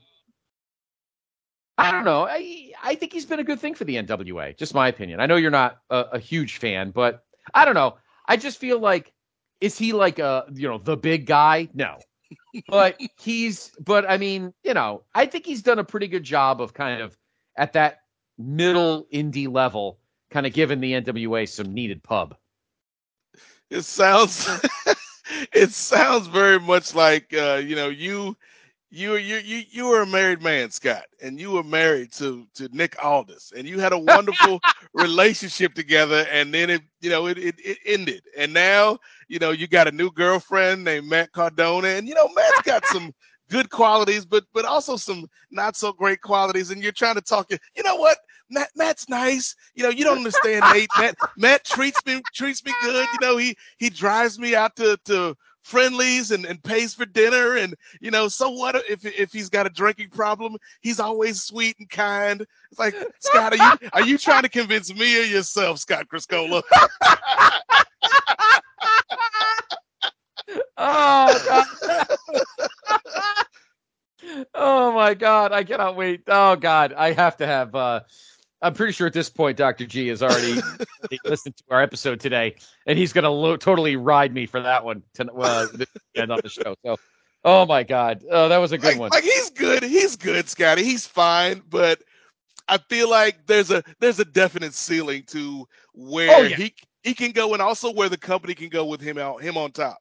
I 1.77 1.91
don't 1.91 2.05
know. 2.05 2.25
I 2.27 2.68
I 2.83 2.95
think 2.95 3.13
he's 3.13 3.25
been 3.25 3.39
a 3.39 3.43
good 3.43 3.59
thing 3.59 3.75
for 3.75 3.83
the 3.83 3.95
NWA. 3.95 4.57
Just 4.57 4.73
my 4.73 4.87
opinion. 4.87 5.19
I 5.19 5.25
know 5.25 5.35
you're 5.35 5.51
not 5.51 5.79
a, 5.89 6.05
a 6.13 6.19
huge 6.19 6.57
fan, 6.57 6.91
but 6.91 7.23
I 7.53 7.65
don't 7.65 7.75
know. 7.75 7.97
I 8.27 8.37
just 8.37 8.57
feel 8.59 8.79
like 8.79 9.13
is 9.61 9.77
he 9.77 9.93
like 9.93 10.19
a 10.19 10.45
you 10.53 10.67
know 10.67 10.77
the 10.77 10.97
big 10.97 11.25
guy? 11.25 11.69
No, 11.73 11.97
but 12.67 12.99
he's 13.19 13.71
but 13.79 14.09
I 14.09 14.17
mean 14.17 14.53
you 14.63 14.73
know 14.73 15.03
I 15.13 15.25
think 15.25 15.45
he's 15.45 15.61
done 15.61 15.79
a 15.79 15.83
pretty 15.83 16.07
good 16.07 16.23
job 16.23 16.61
of 16.61 16.73
kind 16.73 17.01
of 17.01 17.17
at 17.55 17.73
that 17.73 18.01
middle 18.37 19.07
indie 19.13 19.51
level, 19.51 19.99
kind 20.29 20.45
of 20.45 20.53
giving 20.53 20.79
the 20.79 20.93
NWA 20.93 21.47
some 21.47 21.73
needed 21.73 22.03
pub. 22.03 22.35
It 23.69 23.83
sounds 23.83 24.47
it 25.53 25.71
sounds 25.71 26.27
very 26.27 26.59
much 26.59 26.95
like 26.95 27.33
uh, 27.33 27.61
you 27.63 27.75
know 27.75 27.89
you 27.89 28.37
you 28.91 29.15
you 29.17 29.37
you 29.37 29.63
you 29.69 29.85
were 29.87 30.01
a 30.01 30.07
married 30.07 30.41
man, 30.41 30.71
Scott, 30.71 31.05
and 31.21 31.39
you 31.39 31.51
were 31.51 31.63
married 31.63 32.11
to 32.13 32.47
to 32.55 32.69
Nick 32.71 33.03
Aldis, 33.03 33.53
and 33.55 33.67
you 33.67 33.79
had 33.79 33.93
a 33.93 33.97
wonderful 33.99 34.59
relationship 34.93 35.73
together, 35.73 36.25
and 36.31 36.53
then 36.53 36.69
it 36.69 36.81
you 37.01 37.09
know 37.09 37.27
it, 37.27 37.37
it 37.37 37.55
it 37.63 37.77
ended, 37.85 38.23
and 38.37 38.53
now 38.53 38.97
you 39.27 39.39
know 39.39 39.51
you 39.51 39.67
got 39.67 39.87
a 39.87 39.91
new 39.91 40.11
girlfriend 40.11 40.83
named 40.83 41.07
Matt 41.07 41.31
Cardona, 41.31 41.89
and 41.89 42.07
you 42.07 42.15
know 42.15 42.27
Matt's 42.35 42.61
got 42.63 42.85
some 42.87 43.13
good 43.49 43.69
qualities, 43.69 44.25
but 44.25 44.45
but 44.53 44.65
also 44.65 44.95
some 44.95 45.27
not 45.51 45.75
so 45.75 45.93
great 45.93 46.21
qualities, 46.21 46.71
and 46.71 46.81
you're 46.81 46.91
trying 46.91 47.15
to 47.15 47.21
talk. 47.21 47.51
You 47.51 47.83
know 47.83 47.95
what? 47.95 48.17
Matt, 48.49 48.69
Matt's 48.75 49.07
nice. 49.09 49.55
You 49.75 49.83
know, 49.83 49.89
you 49.89 50.03
don't 50.03 50.17
understand 50.17 50.65
Nate. 50.73 50.89
Matt, 50.97 51.15
Matt 51.37 51.63
treats 51.63 52.03
me 52.05 52.21
treats 52.33 52.65
me 52.65 52.73
good. 52.81 53.07
You 53.13 53.27
know, 53.27 53.37
he 53.37 53.55
he 53.77 53.89
drives 53.89 54.39
me 54.39 54.55
out 54.55 54.75
to 54.77 54.97
to 55.05 55.35
Friendly's 55.69 56.31
and, 56.31 56.45
and 56.45 56.61
pays 56.63 56.93
for 56.95 57.05
dinner. 57.05 57.57
And 57.57 57.75
you 58.01 58.09
know 58.09 58.27
so 58.27 58.49
what 58.49 58.75
if 58.89 59.05
if 59.05 59.31
he's 59.31 59.49
got 59.49 59.67
a 59.67 59.69
drinking 59.69 60.09
problem? 60.09 60.57
He's 60.81 60.99
always 60.99 61.43
sweet 61.43 61.75
and 61.79 61.89
kind. 61.89 62.45
It's 62.71 62.79
like 62.79 62.95
scott 63.19 63.53
are 63.53 63.57
you 63.81 63.89
are 63.93 64.01
you 64.01 64.17
trying 64.17 64.43
to 64.43 64.49
convince 64.49 64.93
me 64.93 65.19
or 65.19 65.23
yourself 65.23 65.79
scott 65.79 66.07
criscola? 66.09 66.63
Oh 70.81 71.39
God. 71.47 72.17
oh 74.55 74.91
my 74.93 75.13
god. 75.13 75.51
I 75.51 75.63
cannot 75.63 75.95
wait. 75.95 76.23
Oh 76.27 76.55
god. 76.55 76.93
I 76.93 77.11
have 77.11 77.37
to 77.37 77.45
have 77.45 77.75
uh 77.75 78.01
I'm 78.61 78.73
pretty 78.73 78.93
sure 78.93 79.07
at 79.07 79.13
this 79.13 79.29
point 79.29 79.57
Dr. 79.57 79.85
G 79.85 80.07
has 80.07 80.21
already 80.21 80.61
listened 81.25 81.55
to 81.57 81.63
our 81.69 81.81
episode 81.81 82.19
today, 82.19 82.55
and 82.85 82.97
he's 82.97 83.13
going 83.13 83.23
to 83.23 83.29
lo- 83.29 83.57
totally 83.57 83.95
ride 83.95 84.33
me 84.33 84.45
for 84.45 84.61
that 84.61 84.83
one 84.83 85.03
to 85.15 85.31
uh, 85.31 85.67
end 86.15 86.31
on 86.31 86.39
the 86.43 86.49
show. 86.49 86.75
So, 86.85 86.97
oh 87.45 87.65
my 87.65 87.83
God, 87.83 88.23
oh 88.29 88.49
that 88.49 88.57
was 88.57 88.71
a 88.71 88.77
good 88.77 88.91
like, 88.91 88.99
one. 88.99 89.09
Like 89.11 89.23
he's 89.23 89.49
good, 89.51 89.83
he's 89.83 90.15
good, 90.15 90.49
Scotty. 90.49 90.83
He's 90.83 91.07
fine, 91.07 91.61
but 91.69 92.01
I 92.67 92.77
feel 92.77 93.09
like 93.09 93.47
there's 93.47 93.71
a 93.71 93.83
there's 93.99 94.19
a 94.19 94.25
definite 94.25 94.73
ceiling 94.73 95.23
to 95.27 95.67
where 95.93 96.35
oh, 96.35 96.41
yeah. 96.41 96.55
he 96.55 96.73
he 97.03 97.13
can 97.13 97.31
go, 97.31 97.53
and 97.53 97.61
also 97.61 97.93
where 97.93 98.09
the 98.09 98.17
company 98.17 98.55
can 98.55 98.69
go 98.69 98.85
with 98.85 98.99
him 98.99 99.17
out 99.17 99.41
him 99.41 99.57
on 99.57 99.71
top. 99.71 99.99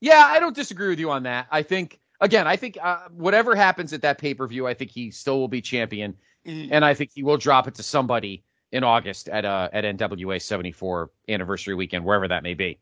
Yeah, 0.00 0.24
I 0.26 0.40
don't 0.40 0.56
disagree 0.56 0.88
with 0.88 0.98
you 0.98 1.10
on 1.10 1.24
that. 1.24 1.46
I 1.50 1.62
think 1.62 2.00
again, 2.20 2.46
I 2.46 2.56
think 2.56 2.78
uh, 2.82 3.00
whatever 3.10 3.54
happens 3.54 3.92
at 3.92 4.02
that 4.02 4.18
pay 4.18 4.34
per 4.34 4.46
view, 4.46 4.66
I 4.66 4.74
think 4.74 4.90
he 4.90 5.10
still 5.10 5.38
will 5.38 5.48
be 5.48 5.60
champion. 5.60 6.16
And 6.46 6.84
I 6.84 6.94
think 6.94 7.10
he 7.14 7.22
will 7.22 7.38
drop 7.38 7.68
it 7.68 7.74
to 7.76 7.82
somebody 7.82 8.44
in 8.72 8.84
August 8.84 9.28
at 9.28 9.44
uh 9.44 9.68
at 9.72 9.84
NWA 9.84 10.42
74 10.42 11.10
anniversary 11.28 11.74
weekend, 11.74 12.04
wherever 12.04 12.28
that 12.28 12.42
may 12.42 12.54
be. 12.54 12.78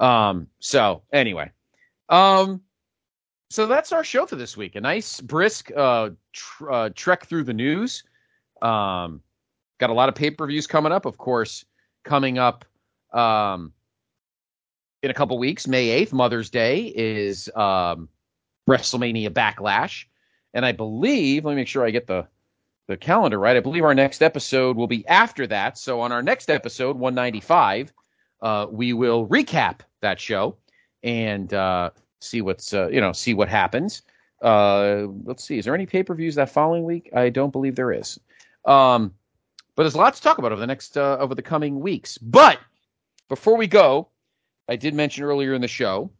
Um, 0.00 0.48
so 0.58 1.02
anyway, 1.12 1.50
um, 2.08 2.62
so 3.48 3.66
that's 3.66 3.92
our 3.92 4.04
show 4.04 4.26
for 4.26 4.36
this 4.36 4.56
week. 4.56 4.76
A 4.76 4.80
nice 4.80 5.20
brisk 5.20 5.70
uh, 5.76 6.10
tr- 6.32 6.70
uh 6.70 6.90
trek 6.94 7.26
through 7.26 7.44
the 7.44 7.54
news. 7.54 8.02
Um, 8.60 9.22
got 9.78 9.90
a 9.90 9.94
lot 9.94 10.08
of 10.08 10.14
pay 10.14 10.30
per 10.30 10.46
views 10.46 10.66
coming 10.66 10.92
up, 10.92 11.06
of 11.06 11.16
course. 11.16 11.64
Coming 12.02 12.38
up, 12.38 12.64
um, 13.12 13.72
in 15.02 15.10
a 15.10 15.14
couple 15.14 15.38
weeks, 15.38 15.68
May 15.68 16.04
8th, 16.04 16.12
Mother's 16.12 16.50
Day 16.50 16.92
is 16.94 17.48
um 17.54 18.08
WrestleMania 18.68 19.30
Backlash, 19.30 20.06
and 20.54 20.66
I 20.66 20.72
believe. 20.72 21.44
Let 21.44 21.52
me 21.52 21.56
make 21.56 21.68
sure 21.68 21.86
I 21.86 21.90
get 21.90 22.06
the 22.06 22.26
the 22.90 22.96
calendar 22.96 23.38
right. 23.38 23.56
I 23.56 23.60
believe 23.60 23.84
our 23.84 23.94
next 23.94 24.20
episode 24.20 24.76
will 24.76 24.88
be 24.88 25.06
after 25.06 25.46
that. 25.46 25.78
So 25.78 26.00
on 26.00 26.10
our 26.10 26.22
next 26.22 26.50
episode, 26.50 26.98
195, 26.98 27.92
uh, 28.42 28.66
we 28.68 28.92
will 28.92 29.28
recap 29.28 29.80
that 30.00 30.18
show 30.18 30.56
and 31.04 31.54
uh, 31.54 31.90
see 32.18 32.42
what's 32.42 32.74
uh, 32.74 32.88
you 32.88 33.00
know 33.00 33.12
see 33.12 33.32
what 33.32 33.48
happens. 33.48 34.02
Uh, 34.42 35.06
let's 35.24 35.44
see. 35.44 35.56
Is 35.56 35.66
there 35.66 35.74
any 35.74 35.86
pay 35.86 36.02
per 36.02 36.16
views 36.16 36.34
that 36.34 36.50
following 36.50 36.82
week? 36.82 37.10
I 37.14 37.28
don't 37.28 37.52
believe 37.52 37.76
there 37.76 37.92
is. 37.92 38.18
Um, 38.64 39.14
but 39.76 39.84
there's 39.84 39.94
a 39.94 39.98
lot 39.98 40.14
to 40.14 40.22
talk 40.22 40.38
about 40.38 40.50
over 40.50 40.60
the 40.60 40.66
next 40.66 40.98
uh, 40.98 41.16
over 41.20 41.36
the 41.36 41.42
coming 41.42 41.78
weeks. 41.78 42.18
But 42.18 42.58
before 43.28 43.56
we 43.56 43.68
go, 43.68 44.08
I 44.68 44.74
did 44.74 44.94
mention 44.94 45.22
earlier 45.22 45.54
in 45.54 45.60
the 45.60 45.68
show 45.68 46.10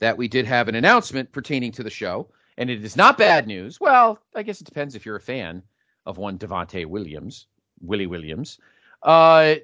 that 0.00 0.18
we 0.18 0.26
did 0.26 0.44
have 0.44 0.66
an 0.66 0.74
announcement 0.74 1.30
pertaining 1.30 1.70
to 1.72 1.84
the 1.84 1.90
show 1.90 2.28
and 2.56 2.70
it 2.70 2.84
is 2.84 2.96
not 2.96 3.18
bad 3.18 3.46
news. 3.46 3.80
Well, 3.80 4.18
I 4.34 4.42
guess 4.42 4.60
it 4.60 4.64
depends 4.64 4.94
if 4.94 5.04
you're 5.04 5.16
a 5.16 5.20
fan 5.20 5.62
of 6.06 6.18
one 6.18 6.38
Devonte 6.38 6.86
Williams, 6.86 7.46
Willie 7.80 8.06
Williams. 8.06 8.58
Uh, 9.02 9.56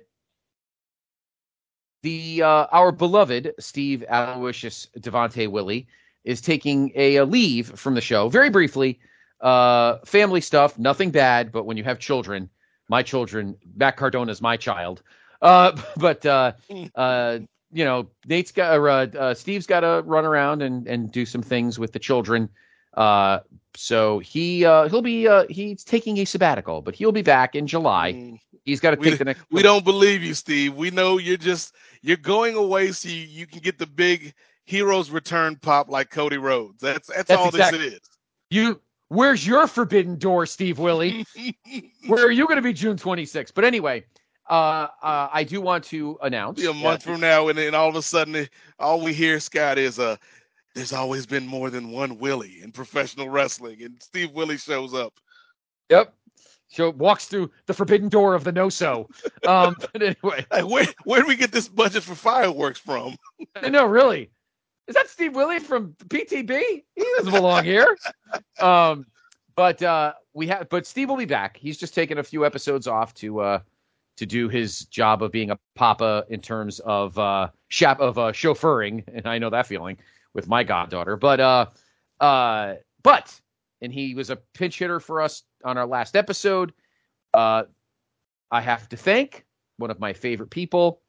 the 2.02 2.42
uh, 2.42 2.66
our 2.72 2.92
beloved 2.92 3.54
Steve 3.58 4.04
Aloysius 4.08 4.88
Devonte 4.98 5.48
Willie 5.48 5.86
is 6.24 6.40
taking 6.40 6.92
a, 6.94 7.16
a, 7.16 7.24
leave 7.24 7.78
from 7.78 7.94
the 7.94 8.00
show 8.00 8.28
very 8.28 8.50
briefly. 8.50 8.98
Uh, 9.40 9.98
family 10.04 10.40
stuff, 10.40 10.78
nothing 10.78 11.10
bad, 11.10 11.50
but 11.50 11.64
when 11.64 11.76
you 11.76 11.84
have 11.84 11.98
children, 11.98 12.50
my 12.88 13.02
children, 13.02 13.56
Matt 13.76 13.96
Cardona 13.96 14.30
is 14.30 14.42
my 14.42 14.56
child. 14.56 15.02
Uh, 15.40 15.80
but 15.96 16.24
uh, 16.26 16.52
uh, 16.94 17.38
you 17.72 17.84
know, 17.84 18.10
Nate's 18.26 18.52
got 18.52 18.76
uh, 18.76 19.34
Steve's 19.34 19.66
got 19.66 19.80
to 19.80 20.02
run 20.04 20.24
around 20.24 20.62
and 20.62 20.86
and 20.86 21.10
do 21.12 21.24
some 21.24 21.42
things 21.42 21.78
with 21.78 21.92
the 21.92 21.98
children. 21.98 22.48
Uh, 22.94 23.40
so 23.76 24.18
he 24.18 24.64
uh, 24.64 24.88
he'll 24.88 25.02
be 25.02 25.28
uh, 25.28 25.46
he's 25.48 25.84
taking 25.84 26.18
a 26.18 26.24
sabbatical, 26.24 26.82
but 26.82 26.94
he'll 26.94 27.12
be 27.12 27.22
back 27.22 27.54
in 27.54 27.66
July. 27.66 28.12
Mm. 28.12 28.40
He's 28.64 28.80
got 28.80 28.90
to 28.90 28.96
take 28.96 29.12
we, 29.12 29.16
the 29.16 29.24
next. 29.24 29.44
We 29.50 29.62
don't 29.62 29.84
believe 29.84 30.22
you, 30.22 30.34
Steve. 30.34 30.74
We 30.74 30.90
know 30.90 31.18
you're 31.18 31.36
just 31.36 31.74
you're 32.02 32.16
going 32.16 32.56
away 32.56 32.92
so 32.92 33.08
you, 33.08 33.24
you 33.24 33.46
can 33.46 33.60
get 33.60 33.78
the 33.78 33.86
big 33.86 34.34
heroes 34.64 35.10
return 35.10 35.56
pop 35.56 35.88
like 35.88 36.10
Cody 36.10 36.36
Rhodes. 36.36 36.80
That's 36.80 37.08
that's, 37.08 37.28
that's 37.28 37.40
all 37.40 37.48
exactly. 37.48 37.78
this 37.78 37.94
is. 37.94 38.00
You 38.50 38.80
where's 39.08 39.46
your 39.46 39.66
forbidden 39.66 40.18
door, 40.18 40.46
Steve 40.46 40.78
Willie? 40.78 41.26
Where 42.06 42.26
are 42.26 42.30
you 42.30 42.46
going 42.46 42.56
to 42.56 42.62
be 42.62 42.72
June 42.72 42.96
26th? 42.96 43.52
But 43.54 43.64
anyway, 43.64 44.04
uh, 44.48 44.88
uh, 45.02 45.28
I 45.32 45.44
do 45.44 45.60
want 45.60 45.84
to 45.84 46.18
announce. 46.22 46.60
Be 46.60 46.66
a 46.66 46.72
month 46.72 47.04
from 47.04 47.20
now, 47.20 47.48
and 47.48 47.58
then 47.58 47.74
all 47.74 47.88
of 47.88 47.96
a 47.96 48.02
sudden, 48.02 48.48
all 48.78 49.00
we 49.00 49.12
hear, 49.12 49.38
Scott, 49.38 49.78
is 49.78 49.98
a 49.98 50.18
there's 50.74 50.92
always 50.92 51.26
been 51.26 51.46
more 51.46 51.70
than 51.70 51.90
one 51.90 52.18
Willie 52.18 52.60
in 52.62 52.72
professional 52.72 53.28
wrestling, 53.28 53.82
and 53.82 54.02
Steve 54.02 54.32
Willie 54.32 54.58
shows 54.58 54.94
up. 54.94 55.14
Yep. 55.88 56.14
So 56.68 56.90
walks 56.90 57.26
through 57.26 57.50
the 57.66 57.74
forbidden 57.74 58.08
door 58.08 58.34
of 58.34 58.44
the 58.44 58.52
no 58.52 58.68
so. 58.68 59.08
Um, 59.46 59.76
but 59.92 60.02
anyway, 60.02 60.46
where 60.64 60.86
where 61.04 61.20
do 61.20 61.26
we 61.26 61.36
get 61.36 61.52
this 61.52 61.68
budget 61.68 62.02
for 62.02 62.14
fireworks 62.14 62.78
from? 62.78 63.16
no, 63.68 63.86
really. 63.86 64.30
Is 64.86 64.94
that 64.94 65.08
Steve 65.08 65.34
Willie 65.34 65.60
from 65.60 65.94
PTB? 66.08 66.84
He 66.94 67.04
doesn't 67.16 67.32
belong 67.32 67.64
here. 67.64 67.96
Um, 68.60 69.06
but 69.56 69.82
uh, 69.82 70.12
we 70.34 70.46
have, 70.48 70.68
but 70.68 70.86
Steve 70.86 71.08
will 71.08 71.16
be 71.16 71.24
back. 71.24 71.56
He's 71.56 71.78
just 71.78 71.94
taken 71.94 72.18
a 72.18 72.22
few 72.22 72.44
episodes 72.44 72.86
off 72.86 73.14
to 73.14 73.40
uh, 73.40 73.60
to 74.18 74.26
do 74.26 74.48
his 74.48 74.84
job 74.84 75.22
of 75.22 75.32
being 75.32 75.50
a 75.50 75.58
papa 75.74 76.26
in 76.28 76.40
terms 76.40 76.78
of 76.80 77.18
uh, 77.18 77.48
shop 77.68 78.00
of 78.00 78.18
uh, 78.18 78.32
chauffeuring, 78.32 79.02
and 79.12 79.26
I 79.26 79.38
know 79.38 79.48
that 79.50 79.66
feeling 79.66 79.96
with 80.34 80.48
my 80.48 80.64
goddaughter. 80.64 81.16
But 81.16 81.40
uh, 81.40 81.66
uh, 82.20 82.74
but 83.02 83.40
and 83.80 83.92
he 83.92 84.14
was 84.14 84.30
a 84.30 84.36
pinch 84.36 84.78
hitter 84.78 85.00
for 85.00 85.20
us 85.22 85.42
on 85.64 85.78
our 85.78 85.86
last 85.86 86.16
episode. 86.16 86.72
Uh, 87.32 87.64
I 88.50 88.60
have 88.60 88.88
to 88.90 88.96
thank 88.96 89.44
one 89.78 89.90
of 89.90 90.00
my 90.00 90.12
favorite 90.12 90.50
people, 90.50 91.00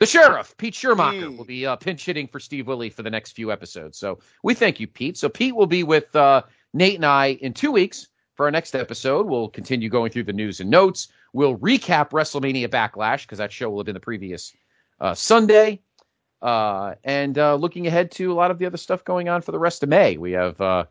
the 0.00 0.06
sheriff, 0.06 0.56
Pete 0.56 0.72
Schermacher, 0.72 1.28
mm. 1.28 1.36
will 1.36 1.44
be 1.44 1.66
uh, 1.66 1.76
pinch 1.76 2.06
hitting 2.06 2.26
for 2.26 2.40
Steve 2.40 2.66
Willie 2.66 2.88
for 2.88 3.02
the 3.02 3.10
next 3.10 3.32
few 3.32 3.52
episodes. 3.52 3.98
So 3.98 4.18
we 4.42 4.54
thank 4.54 4.80
you, 4.80 4.86
Pete. 4.86 5.18
So 5.18 5.28
Pete 5.28 5.54
will 5.54 5.66
be 5.66 5.82
with 5.82 6.16
uh, 6.16 6.42
Nate 6.72 6.96
and 6.96 7.04
I 7.04 7.38
in 7.42 7.52
two 7.52 7.70
weeks 7.70 8.08
for 8.34 8.46
our 8.46 8.50
next 8.50 8.74
episode. 8.74 9.26
We'll 9.26 9.50
continue 9.50 9.90
going 9.90 10.10
through 10.10 10.24
the 10.24 10.32
news 10.32 10.60
and 10.60 10.70
notes. 10.70 11.08
We'll 11.34 11.58
recap 11.58 12.10
WrestleMania 12.10 12.68
Backlash 12.68 13.22
because 13.22 13.36
that 13.38 13.52
show 13.52 13.68
will 13.68 13.80
have 13.80 13.86
been 13.86 13.94
the 13.94 14.00
previous 14.00 14.54
uh, 15.00 15.14
Sunday. 15.14 15.82
Uh, 16.42 16.94
and 17.04 17.38
uh, 17.38 17.54
looking 17.54 17.86
ahead 17.86 18.10
to 18.12 18.32
a 18.32 18.34
lot 18.34 18.50
of 18.50 18.58
the 18.58 18.66
other 18.66 18.76
stuff 18.76 19.04
going 19.04 19.28
on 19.28 19.42
for 19.42 19.52
the 19.52 19.58
rest 19.58 19.82
of 19.82 19.88
May. 19.88 20.16
We 20.16 20.32
have 20.32 20.60
uh, 20.60 20.84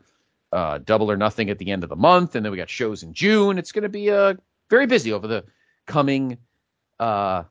uh 0.52 0.78
Double 0.78 1.10
or 1.10 1.16
Nothing 1.16 1.50
at 1.50 1.58
the 1.58 1.70
end 1.70 1.82
of 1.82 1.90
the 1.90 1.96
month, 1.96 2.36
and 2.36 2.44
then 2.44 2.52
we 2.52 2.58
got 2.58 2.70
shows 2.70 3.02
in 3.02 3.12
June. 3.12 3.58
It's 3.58 3.72
going 3.72 3.82
to 3.82 3.88
be 3.88 4.10
uh, 4.10 4.34
very 4.68 4.86
busy 4.86 5.12
over 5.12 5.26
the 5.26 5.44
coming 5.86 6.38
uh, 7.00 7.44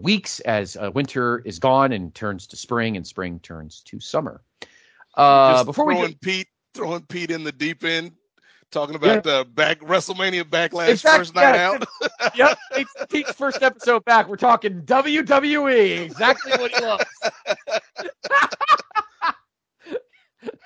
weeks 0.00 0.40
as 0.40 0.76
winter 0.94 1.42
is 1.44 1.58
gone 1.58 1.92
and 1.92 2.14
turns 2.14 2.46
to 2.48 2.56
spring, 2.56 2.96
and 2.96 3.06
spring 3.06 3.38
turns 3.40 3.82
to 3.82 4.00
summer. 4.00 4.40
before 5.14 5.84
we 5.84 5.96
get... 5.96 6.20
Pete 6.20 6.48
throwing 6.74 7.02
Pete 7.02 7.30
in 7.30 7.42
the 7.42 7.52
deep 7.52 7.84
end 7.84 8.12
talking 8.70 8.94
about 8.94 9.24
yeah. 9.24 9.32
uh, 9.32 9.44
back 9.44 9.80
WrestleMania 9.80 10.44
Backlash 10.44 10.88
exactly, 10.90 11.18
first 11.18 11.34
night 11.34 11.54
yeah, 11.54 11.70
out. 11.70 11.84
yep, 12.34 12.58
Pete's 13.08 13.32
first 13.32 13.62
episode 13.62 14.04
back. 14.04 14.28
We're 14.28 14.36
talking 14.36 14.82
WWE, 14.82 16.02
exactly 16.02 16.52
what 16.52 16.70
he 16.72 16.84
loves. 16.84 17.04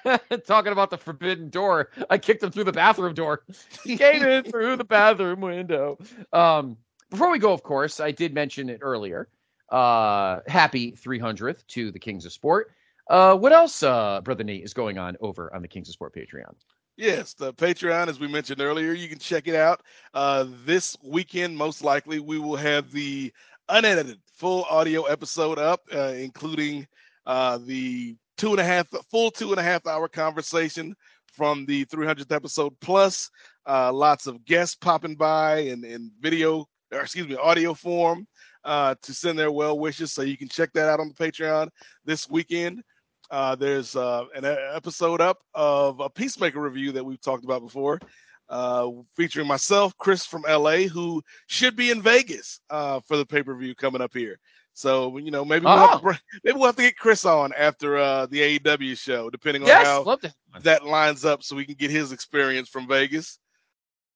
talking 0.47 0.73
about 0.73 0.91
the 0.91 0.99
forbidden 0.99 1.51
door. 1.51 1.91
I 2.09 2.19
kicked 2.19 2.43
him 2.43 2.51
through 2.51 2.65
the 2.65 2.73
bathroom 2.73 3.15
door. 3.15 3.45
He 3.85 3.97
came 3.97 4.23
in 4.23 4.45
through 4.45 4.77
the 4.77 4.85
bathroom 4.85 5.41
window. 5.41 5.99
Um, 6.33 6.77
before 7.11 7.31
we 7.31 7.39
go, 7.39 7.53
of 7.53 7.63
course, 7.63 8.01
I 8.01 8.11
did 8.11 8.35
mention 8.35 8.69
it 8.69 8.81
earlier. 8.83 9.29
Uh, 9.69 10.41
happy 10.47 10.93
300th 10.93 11.67
to 11.69 11.93
the 11.93 11.99
Kings 11.99 12.27
of 12.27 12.33
Sport. 12.33 12.73
Uh, 13.09 13.37
what 13.37 13.53
else, 13.53 13.83
uh, 13.83 14.21
Brother 14.23 14.45
Nate, 14.45 14.65
is 14.65 14.75
going 14.75 14.99
on 14.99 15.17
over 15.21 15.53
on 15.55 15.63
the 15.63 15.69
Kings 15.69 15.89
of 15.89 15.95
Sport 15.95 16.15
Patreon? 16.15 16.55
Yes, 17.01 17.33
the 17.33 17.55
Patreon, 17.55 18.09
as 18.09 18.21
we 18.21 18.29
mentioned 18.29 18.61
earlier, 18.61 18.93
you 18.93 19.09
can 19.09 19.19
check 19.19 19.49
it 19.49 19.55
out. 19.55 19.81
Uh, 20.13 20.45
this 20.67 20.99
weekend, 21.03 21.57
most 21.57 21.83
likely, 21.83 22.21
we 22.21 22.39
will 22.39 22.57
have 22.57 22.93
the 22.93 23.33
unedited 23.71 24.19
full 24.35 24.65
audio 24.65 25.05
episode 25.05 25.59
up, 25.59 25.81
uh, 25.95 26.13
including 26.19 26.87
uh, 27.25 27.59
the 27.65 28.15
two 28.37 28.51
and 28.51 28.61
a 28.61 28.65
half, 28.65 28.87
full 29.11 29.31
two 29.31 29.51
and 29.51 29.59
a 29.59 29.63
half 29.63 29.87
hour 29.87 30.09
conversation 30.09 30.95
from 31.25 31.65
the 31.65 31.87
300th 31.87 32.33
episode, 32.33 32.79
plus 32.83 33.31
uh, 33.67 33.91
lots 33.91 34.27
of 34.27 34.45
guests 34.45 34.75
popping 34.75 35.15
by 35.15 35.61
and, 35.61 35.87
and 35.87 36.11
video, 36.21 36.67
or 36.93 37.01
excuse 37.01 37.27
me, 37.27 37.35
audio 37.37 37.73
form 37.73 38.27
uh, 38.65 38.95
to 39.01 39.15
send 39.15 39.39
their 39.39 39.51
well 39.51 39.79
wishes. 39.79 40.13
So 40.13 40.21
you 40.21 40.37
can 40.37 40.49
check 40.51 40.71
that 40.75 40.91
out 40.91 41.01
on 41.01 41.09
the 41.09 41.15
Patreon 41.15 41.71
this 42.05 42.29
weekend. 42.29 42.83
Uh, 43.31 43.55
there's 43.55 43.95
uh, 43.95 44.25
an 44.35 44.45
episode 44.45 45.21
up 45.21 45.39
of 45.55 46.01
a 46.01 46.11
Peacemaker 46.11 46.61
review 46.61 46.93
that 46.93 47.05
we've 47.05 47.21
talked 47.21 47.45
about 47.45 47.63
before, 47.63 48.01
uh, 48.49 48.91
featuring 49.15 49.47
myself, 49.47 49.97
Chris 49.99 50.27
from 50.27 50.45
LA, 50.49 50.83
who 50.83 51.23
should 51.47 51.77
be 51.77 51.91
in 51.91 52.03
Vegas 52.03 52.61
uh, 52.71 53.01
for 53.07 53.17
the 53.17 53.25
pay 53.25 53.43
per 53.43 53.55
view 53.57 53.75
coming 53.75 54.03
up 54.03 54.13
here. 54.13 54.39
So 54.73 55.19
you 55.19 55.31
know 55.31 55.45
maybe 55.45 55.67
we'll, 55.67 55.77
have, 55.77 56.01
to, 56.01 56.09
oh. 56.09 56.17
maybe 56.43 56.57
we'll 56.57 56.67
have 56.67 56.77
to 56.77 56.83
get 56.83 56.97
Chris 56.97 57.25
on 57.25 57.53
after 57.57 57.99
uh, 57.99 58.27
the 58.27 58.59
AEW 58.59 58.99
show, 58.99 59.31
depending 59.31 59.63
on 59.63 59.69
yes, 59.69 59.87
how 59.87 60.19
that 60.63 60.85
lines 60.85 61.25
up, 61.25 61.43
so 61.43 61.55
we 61.55 61.65
can 61.65 61.75
get 61.75 61.91
his 61.91 62.13
experience 62.13 62.69
from 62.69 62.89
Vegas. 62.89 63.39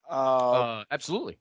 Uh, 0.08 0.84
absolutely. 0.90 1.38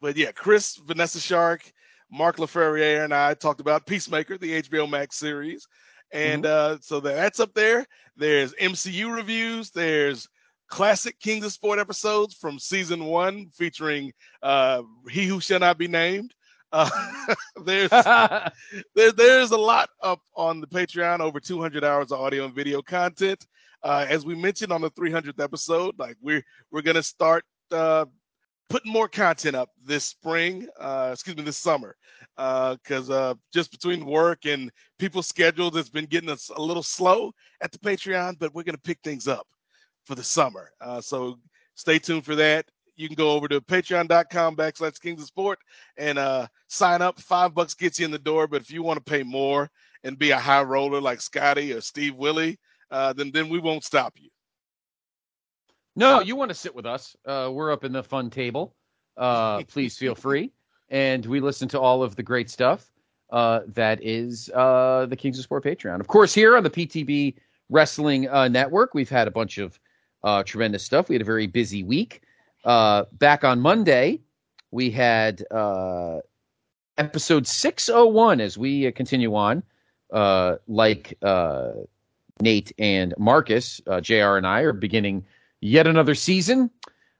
But 0.00 0.16
yeah, 0.16 0.32
Chris, 0.32 0.76
Vanessa 0.76 1.20
Shark, 1.20 1.70
Mark 2.10 2.36
LaFerriere, 2.36 3.04
and 3.04 3.12
I 3.12 3.34
talked 3.34 3.60
about 3.60 3.86
Peacemaker, 3.86 4.38
the 4.38 4.62
HBO 4.62 4.88
Max 4.88 5.16
series. 5.16 5.66
And 6.12 6.44
mm-hmm. 6.44 6.74
uh, 6.74 6.78
so 6.80 7.00
that's 7.00 7.40
up 7.40 7.54
there. 7.54 7.86
There's 8.16 8.54
MCU 8.54 9.14
reviews. 9.14 9.70
There's 9.70 10.28
classic 10.68 11.18
Kings 11.20 11.44
of 11.44 11.52
Sport 11.52 11.78
episodes 11.78 12.34
from 12.34 12.58
season 12.58 13.04
one 13.04 13.48
featuring 13.54 14.12
uh, 14.42 14.82
He 15.10 15.26
Who 15.26 15.40
Shall 15.40 15.60
Not 15.60 15.78
Be 15.78 15.88
Named. 15.88 16.34
Uh, 16.72 16.88
there's 17.64 17.90
there, 18.94 19.12
there's 19.12 19.50
a 19.50 19.56
lot 19.56 19.88
up 20.02 20.20
on 20.36 20.60
the 20.60 20.66
Patreon, 20.66 21.20
over 21.20 21.40
200 21.40 21.84
hours 21.84 22.12
of 22.12 22.20
audio 22.20 22.44
and 22.44 22.54
video 22.54 22.82
content. 22.82 23.46
Uh, 23.82 24.04
as 24.08 24.24
we 24.26 24.34
mentioned 24.34 24.72
on 24.72 24.80
the 24.80 24.90
300th 24.90 25.42
episode, 25.42 25.94
like 25.98 26.16
we're 26.20 26.44
we're 26.70 26.82
gonna 26.82 27.02
start 27.02 27.44
uh, 27.70 28.04
putting 28.68 28.92
more 28.92 29.08
content 29.08 29.56
up 29.56 29.70
this 29.84 30.04
spring, 30.04 30.66
uh, 30.78 31.10
excuse 31.12 31.36
me, 31.36 31.42
this 31.42 31.56
summer, 31.56 31.96
because 32.36 33.10
uh, 33.10 33.30
uh, 33.30 33.34
just 33.52 33.70
between 33.70 34.04
work 34.04 34.44
and 34.44 34.70
people's 34.98 35.26
schedules, 35.26 35.76
it's 35.76 35.88
been 35.88 36.06
getting 36.06 36.30
us 36.30 36.50
a 36.54 36.60
little 36.60 36.82
slow 36.82 37.32
at 37.62 37.72
the 37.72 37.78
Patreon, 37.78 38.38
but 38.38 38.54
we're 38.54 38.62
going 38.62 38.74
to 38.74 38.80
pick 38.82 38.98
things 39.02 39.26
up 39.26 39.46
for 40.04 40.14
the 40.14 40.22
summer. 40.22 40.70
Uh, 40.80 41.00
so 41.00 41.38
stay 41.74 41.98
tuned 41.98 42.24
for 42.24 42.34
that. 42.36 42.66
You 42.96 43.08
can 43.08 43.14
go 43.14 43.30
over 43.32 43.46
to 43.48 43.60
patreon.com 43.60 44.56
backslash 44.56 45.00
Kings 45.00 45.22
of 45.22 45.28
Sport 45.28 45.58
and 45.96 46.18
uh, 46.18 46.48
sign 46.68 47.00
up. 47.00 47.20
Five 47.20 47.54
bucks 47.54 47.74
gets 47.74 47.98
you 47.98 48.04
in 48.04 48.10
the 48.10 48.18
door, 48.18 48.48
but 48.48 48.60
if 48.60 48.70
you 48.70 48.82
want 48.82 49.04
to 49.04 49.10
pay 49.10 49.22
more 49.22 49.70
and 50.02 50.18
be 50.18 50.32
a 50.32 50.38
high 50.38 50.62
roller 50.62 51.00
like 51.00 51.20
Scotty 51.20 51.72
or 51.72 51.80
Steve 51.80 52.16
Willie, 52.16 52.58
uh, 52.90 53.12
then 53.12 53.30
then 53.32 53.48
we 53.48 53.60
won't 53.60 53.84
stop 53.84 54.14
you. 54.16 54.28
No, 55.98 56.20
you 56.20 56.36
want 56.36 56.50
to 56.50 56.54
sit 56.54 56.74
with 56.74 56.86
us. 56.86 57.16
Uh, 57.26 57.50
we're 57.52 57.72
up 57.72 57.82
in 57.82 57.92
the 57.92 58.04
fun 58.04 58.30
table. 58.30 58.76
Uh, 59.16 59.64
please 59.64 59.98
feel 59.98 60.14
free. 60.14 60.52
And 60.90 61.26
we 61.26 61.40
listen 61.40 61.66
to 61.70 61.80
all 61.80 62.04
of 62.04 62.14
the 62.14 62.22
great 62.22 62.48
stuff 62.48 62.92
uh, 63.30 63.60
that 63.74 63.98
is 64.00 64.48
uh, 64.54 65.06
the 65.06 65.16
Kings 65.16 65.38
of 65.38 65.44
Sport 65.44 65.64
Patreon. 65.64 65.98
Of 65.98 66.06
course, 66.06 66.32
here 66.32 66.56
on 66.56 66.62
the 66.62 66.70
PTB 66.70 67.34
Wrestling 67.68 68.28
uh, 68.28 68.46
Network, 68.46 68.94
we've 68.94 69.10
had 69.10 69.26
a 69.26 69.30
bunch 69.32 69.58
of 69.58 69.78
uh, 70.22 70.44
tremendous 70.44 70.84
stuff. 70.84 71.08
We 71.08 71.16
had 71.16 71.22
a 71.22 71.26
very 71.26 71.48
busy 71.48 71.82
week. 71.82 72.22
back 72.64 73.42
on 73.42 73.60
Monday, 73.60 74.20
we 74.70 74.90
had 74.92 75.44
episode 76.96 77.46
601 77.46 78.40
as 78.40 78.56
we 78.56 78.92
continue 78.92 79.34
on, 79.34 79.64
like 80.68 81.18
Nate 82.40 82.72
and 82.78 83.14
Marcus, 83.18 83.80
JR 84.00 84.36
and 84.36 84.46
I 84.46 84.60
are 84.60 84.72
beginning– 84.72 85.24
yet 85.60 85.86
another 85.86 86.14
season. 86.14 86.70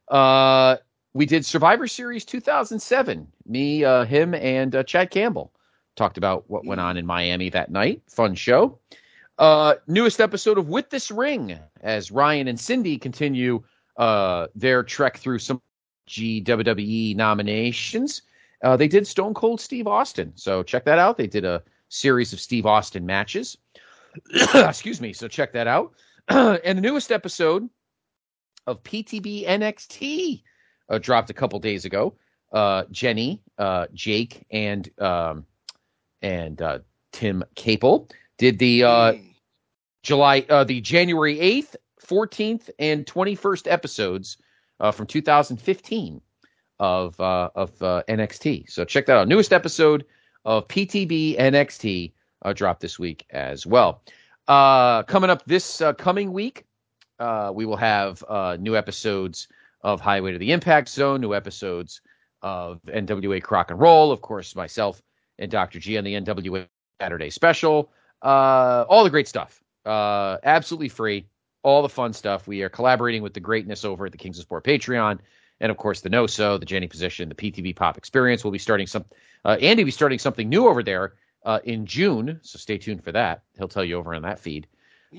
Uh, 0.08 0.76
we 1.14 1.26
did 1.26 1.44
Survivor 1.44 1.86
Series 1.86 2.24
2007. 2.24 3.26
Me, 3.46 3.84
uh, 3.84 4.04
him, 4.04 4.34
and 4.34 4.74
uh, 4.74 4.82
Chad 4.82 5.10
Campbell 5.10 5.52
talked 5.96 6.16
about 6.16 6.48
what 6.48 6.64
went 6.64 6.80
on 6.80 6.96
in 6.96 7.04
Miami 7.04 7.50
that 7.50 7.70
night. 7.70 8.02
Fun 8.08 8.34
show. 8.34 8.78
Uh, 9.38 9.74
newest 9.86 10.20
episode 10.20 10.58
of 10.58 10.68
With 10.68 10.90
This 10.90 11.10
Ring 11.10 11.58
as 11.80 12.10
Ryan 12.10 12.48
and 12.48 12.58
Cindy 12.58 12.98
continue 12.98 13.62
uh, 13.96 14.48
their 14.54 14.82
trek 14.82 15.16
through 15.16 15.38
some 15.38 15.60
GWWE 16.08 17.14
nominations. 17.16 18.22
Uh, 18.62 18.76
they 18.76 18.88
did 18.88 19.06
Stone 19.06 19.34
Cold 19.34 19.60
Steve 19.60 19.86
Austin, 19.86 20.32
so 20.34 20.62
check 20.62 20.84
that 20.84 20.98
out. 20.98 21.16
They 21.16 21.28
did 21.28 21.44
a 21.44 21.62
series 21.88 22.32
of 22.32 22.40
Steve 22.40 22.66
Austin 22.66 23.06
matches. 23.06 23.56
Excuse 24.54 25.00
me, 25.00 25.12
so 25.12 25.28
check 25.28 25.52
that 25.52 25.66
out. 25.66 25.92
and 26.28 26.78
the 26.78 26.82
newest 26.82 27.12
episode 27.12 27.68
of 28.68 28.82
PTB 28.82 29.48
NXT 29.48 30.42
uh, 30.90 30.98
dropped 30.98 31.30
a 31.30 31.34
couple 31.34 31.58
days 31.58 31.84
ago. 31.84 32.14
Uh, 32.52 32.84
Jenny, 32.90 33.42
uh, 33.56 33.86
Jake, 33.92 34.46
and 34.50 34.88
um, 35.00 35.46
and 36.22 36.60
uh, 36.62 36.78
Tim 37.12 37.42
Capel 37.54 38.08
did 38.36 38.58
the 38.58 38.84
uh, 38.84 39.12
mm. 39.12 39.34
July, 40.02 40.46
uh, 40.48 40.64
the 40.64 40.80
January 40.80 41.40
eighth, 41.40 41.76
fourteenth, 41.98 42.70
and 42.78 43.06
twenty 43.06 43.34
first 43.34 43.66
episodes 43.66 44.36
from 44.92 45.06
2015 45.06 46.20
of 46.78 47.20
of 47.20 47.78
NXT. 47.78 48.70
So 48.70 48.84
check 48.84 49.06
that 49.06 49.16
out. 49.16 49.28
Newest 49.28 49.52
episode 49.52 50.04
of 50.44 50.68
PTB 50.68 51.38
NXT 51.38 52.12
dropped 52.54 52.80
this 52.80 52.98
week 52.98 53.26
as 53.30 53.66
well. 53.66 54.02
coming 54.46 55.30
up 55.30 55.44
this 55.46 55.82
coming 55.98 56.32
week, 56.32 56.64
uh, 57.18 57.52
we 57.54 57.66
will 57.66 57.76
have 57.76 58.22
uh, 58.28 58.56
new 58.58 58.76
episodes 58.76 59.48
of 59.82 60.00
Highway 60.00 60.32
to 60.32 60.38
the 60.38 60.52
Impact 60.52 60.88
Zone, 60.88 61.20
new 61.20 61.34
episodes 61.34 62.00
of 62.42 62.80
NWA 62.82 63.42
Crock 63.42 63.70
and 63.70 63.80
Roll, 63.80 64.12
of 64.12 64.20
course, 64.20 64.54
myself 64.54 65.02
and 65.38 65.50
Dr. 65.50 65.78
G 65.78 65.98
on 65.98 66.04
the 66.04 66.14
NWA 66.14 66.66
Saturday 67.00 67.30
special. 67.30 67.90
Uh, 68.22 68.84
all 68.88 69.04
the 69.04 69.10
great 69.10 69.28
stuff. 69.28 69.62
Uh, 69.84 70.38
absolutely 70.42 70.88
free. 70.88 71.26
All 71.62 71.82
the 71.82 71.88
fun 71.88 72.12
stuff. 72.12 72.46
We 72.46 72.62
are 72.62 72.68
collaborating 72.68 73.22
with 73.22 73.34
the 73.34 73.40
greatness 73.40 73.84
over 73.84 74.06
at 74.06 74.12
the 74.12 74.18
Kings 74.18 74.38
of 74.38 74.42
Sport 74.42 74.64
Patreon. 74.64 75.18
And 75.60 75.70
of 75.70 75.76
course, 75.76 76.00
the 76.00 76.10
No 76.10 76.26
So, 76.26 76.56
the 76.58 76.66
Jenny 76.66 76.86
Position, 76.86 77.28
the 77.28 77.34
PTB 77.34 77.74
Pop 77.74 77.98
Experience. 77.98 78.44
We'll 78.44 78.52
be 78.52 78.58
starting 78.58 78.86
some, 78.86 79.04
uh, 79.44 79.56
Andy 79.60 79.82
will 79.82 79.88
be 79.88 79.92
starting 79.92 80.18
something 80.18 80.48
new 80.48 80.68
over 80.68 80.82
there 80.82 81.14
uh, 81.44 81.58
in 81.64 81.86
June. 81.86 82.40
So 82.42 82.58
stay 82.58 82.78
tuned 82.78 83.02
for 83.02 83.12
that. 83.12 83.42
He'll 83.56 83.68
tell 83.68 83.84
you 83.84 83.96
over 83.96 84.14
on 84.14 84.22
that 84.22 84.38
feed. 84.38 84.68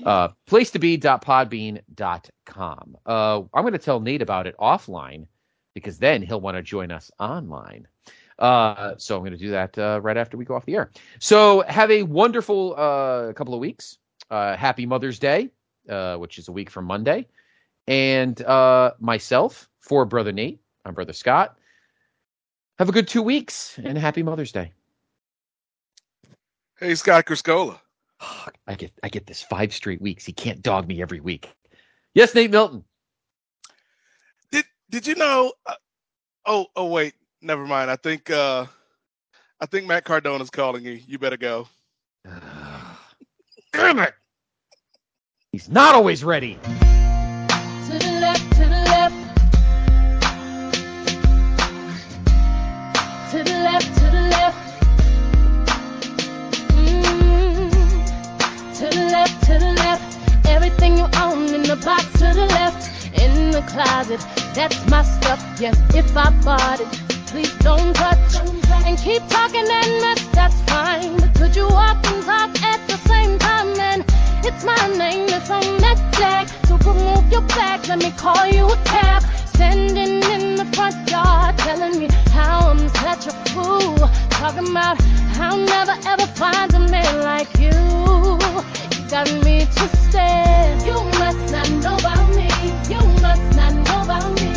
Uh, 0.04 0.28
place 0.46 0.70
to 0.70 0.78
be.podbean.com. 0.78 2.96
Uh, 3.06 3.42
I'm 3.52 3.62
going 3.62 3.72
to 3.72 3.78
tell 3.78 4.00
Nate 4.00 4.22
about 4.22 4.46
it 4.46 4.56
offline 4.58 5.26
because 5.74 5.98
then 5.98 6.22
he'll 6.22 6.40
want 6.40 6.56
to 6.56 6.62
join 6.62 6.90
us 6.90 7.10
online. 7.18 7.86
Uh, 8.38 8.94
so 8.96 9.16
I'm 9.16 9.22
going 9.22 9.32
to 9.32 9.38
do 9.38 9.50
that 9.50 9.76
uh, 9.78 10.00
right 10.02 10.16
after 10.16 10.36
we 10.36 10.44
go 10.44 10.54
off 10.54 10.64
the 10.64 10.76
air. 10.76 10.90
So 11.18 11.62
have 11.68 11.90
a 11.90 12.04
wonderful 12.04 12.74
uh, 12.76 13.32
couple 13.34 13.54
of 13.54 13.60
weeks. 13.60 13.98
Uh, 14.30 14.56
happy 14.56 14.86
Mother's 14.86 15.18
Day, 15.18 15.50
uh, 15.88 16.16
which 16.16 16.38
is 16.38 16.48
a 16.48 16.52
week 16.52 16.70
from 16.70 16.86
Monday. 16.86 17.26
And 17.86 18.40
uh, 18.42 18.92
myself, 19.00 19.68
for 19.80 20.04
Brother 20.04 20.32
Nate, 20.32 20.60
I'm 20.84 20.94
Brother 20.94 21.12
Scott. 21.12 21.58
Have 22.78 22.88
a 22.88 22.92
good 22.92 23.08
two 23.08 23.22
weeks 23.22 23.78
and 23.82 23.98
happy 23.98 24.22
Mother's 24.22 24.52
Day. 24.52 24.72
Hey, 26.78 26.94
Scott 26.94 27.26
Criscola. 27.26 27.80
I 28.66 28.74
get 28.74 28.92
I 29.02 29.08
get 29.08 29.26
this 29.26 29.42
five 29.42 29.72
straight 29.72 30.00
weeks. 30.00 30.24
He 30.24 30.32
can't 30.32 30.62
dog 30.62 30.86
me 30.86 31.00
every 31.00 31.20
week. 31.20 31.50
Yes, 32.14 32.34
Nate 32.34 32.50
Milton. 32.50 32.84
Did 34.52 34.64
did 34.90 35.06
you 35.06 35.14
know? 35.14 35.52
Uh, 35.66 35.74
oh 36.46 36.66
oh 36.76 36.86
wait, 36.86 37.14
never 37.40 37.66
mind. 37.66 37.90
I 37.90 37.96
think 37.96 38.30
uh, 38.30 38.66
I 39.60 39.66
think 39.66 39.86
Matt 39.86 40.04
Cardona's 40.04 40.50
calling 40.50 40.84
you. 40.84 40.92
You 41.06 41.18
better 41.18 41.36
go. 41.36 41.68
Damn 43.72 44.00
it! 44.00 44.14
He's 45.52 45.68
not 45.68 45.94
always 45.94 46.22
ready. 46.24 46.58
Everything 60.82 61.04
you 61.04 61.20
own 61.20 61.54
in 61.54 61.62
the 61.62 61.76
box 61.76 62.04
to 62.12 62.32
the 62.32 62.46
left, 62.46 62.88
in 63.20 63.50
the 63.50 63.60
closet. 63.68 64.18
That's 64.54 64.80
my 64.88 65.02
stuff, 65.02 65.38
yes, 65.60 65.76
if 65.94 66.16
I 66.16 66.30
bought 66.42 66.80
it. 66.80 66.88
Please 67.26 67.52
don't 67.58 67.92
touch 67.92 68.36
and 68.86 68.96
keep 68.96 69.20
talking 69.28 69.68
and 69.68 70.00
mess, 70.00 70.26
that's 70.32 70.58
fine. 70.62 71.18
But 71.18 71.34
could 71.34 71.54
you 71.54 71.68
walk 71.68 71.98
and 72.06 72.24
talk 72.24 72.62
at 72.62 72.80
the 72.88 72.96
same 72.96 73.38
time? 73.38 73.78
And 73.78 74.06
it's 74.42 74.64
my 74.64 74.86
name, 74.96 75.26
this 75.26 75.50
on 75.50 75.60
that 75.84 76.00
tag. 76.14 76.48
So 76.66 76.78
remove 76.78 77.30
your 77.30 77.46
flag, 77.48 77.86
let 77.86 77.98
me 77.98 78.10
call 78.12 78.46
you 78.46 78.64
a 78.64 78.76
cab. 78.84 79.22
Standing 79.52 80.22
in 80.32 80.54
the 80.54 80.64
front 80.72 80.96
yard, 81.10 81.58
telling 81.58 81.98
me 81.98 82.08
how 82.30 82.70
I'm 82.70 82.88
such 82.88 83.26
a 83.26 83.32
fool. 83.52 83.98
Talking 84.30 84.70
about 84.70 84.98
how 85.36 85.50
I'll 85.50 85.58
never 85.58 85.96
ever 86.06 86.26
find 86.40 86.72
a 86.72 86.78
man 86.78 87.20
like 87.20 87.52
you. 87.58 88.19
Got 89.10 89.26
me 89.44 89.66
twisted. 89.74 90.86
You 90.86 90.94
must 91.18 91.50
not 91.50 91.68
know 91.82 91.96
about 91.96 92.28
me. 92.36 92.46
You 92.88 93.02
must 93.20 93.42
not 93.56 93.74
know 93.74 94.02
about 94.04 94.30
me. 94.40 94.50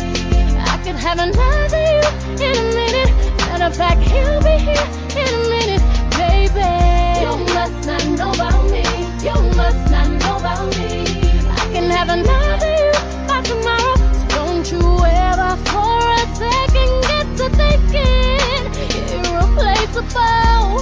I 0.62 0.80
could 0.84 0.94
have 0.94 1.18
another 1.18 1.82
you 1.90 2.06
in 2.38 2.56
a 2.56 2.62
minute. 2.78 3.10
Matter 3.48 3.64
of 3.64 3.76
fact, 3.76 4.00
he'll 4.02 4.40
be 4.42 4.56
here 4.62 4.86
in 5.18 5.26
a 5.26 5.42
minute, 5.50 5.82
baby. 6.14 6.70
You 7.18 7.34
must 7.52 7.84
not 7.84 8.06
know 8.16 8.30
about 8.30 8.70
me. 8.70 8.84
You 9.26 9.34
must 9.56 9.90
not 9.90 10.08
know 10.22 10.36
about 10.36 10.70
me. 10.78 11.02
I 11.50 11.68
can 11.72 11.90
have 11.90 12.10
another 12.10 12.74
you 12.78 12.92
by 13.26 13.40
tomorrow. 13.42 13.96
So 14.14 14.24
don't 14.36 14.70
you 14.70 14.86
ever 15.04 15.56
for 15.66 15.98
a 16.14 16.26
second 16.38 16.92
get 17.10 17.26
to 17.38 17.46
thinking 17.58 18.70
irreplaceable. 19.18 20.78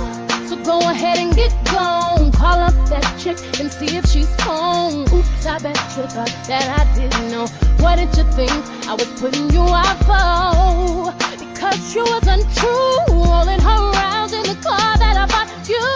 So 0.46 0.56
go 0.62 0.90
ahead 0.90 1.16
and 1.16 1.34
get 1.34 1.61
chick 3.22 3.38
and 3.60 3.70
see 3.72 3.96
if 3.96 4.04
she's 4.06 4.28
home. 4.40 5.02
Oops, 5.14 5.46
I 5.46 5.58
bet 5.58 5.78
you 5.96 6.02
thought 6.10 6.34
that 6.50 6.66
I 6.80 6.82
didn't 6.98 7.30
know. 7.30 7.46
What 7.78 7.96
did 7.96 8.10
you 8.18 8.24
think 8.34 8.50
I 8.90 8.94
was 8.94 9.06
putting 9.20 9.48
you 9.50 9.62
out 9.62 9.98
for? 10.02 11.14
Because 11.38 11.78
she 11.92 12.00
was 12.00 12.26
untrue, 12.26 12.98
rolling 13.14 13.60
her 13.60 13.78
around 13.92 14.32
in 14.34 14.42
the 14.42 14.58
car 14.66 14.98
that 14.98 15.14
I 15.22 15.26
bought 15.30 15.54
you. 15.70 15.86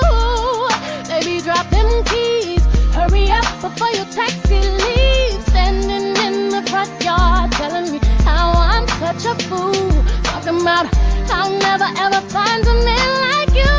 Baby, 1.10 1.42
drop 1.42 1.68
them 1.70 1.90
keys. 2.04 2.62
Hurry 2.94 3.26
up 3.30 3.46
before 3.60 3.90
your 3.90 4.06
taxi 4.14 4.60
leaves. 4.62 5.46
Standing 5.50 6.14
in 6.26 6.50
the 6.54 6.62
front 6.70 6.94
yard, 7.02 7.50
telling 7.52 7.90
me 7.90 7.98
how 8.22 8.52
I'm 8.54 8.86
such 9.02 9.26
a 9.26 9.34
fool. 9.48 9.90
Talking 10.22 10.60
about 10.60 10.86
I'll 11.34 11.50
never 11.58 11.90
ever 11.98 12.20
find 12.30 12.62
a 12.64 12.74
man 12.86 13.10
like 13.26 13.52
you. 13.62 13.74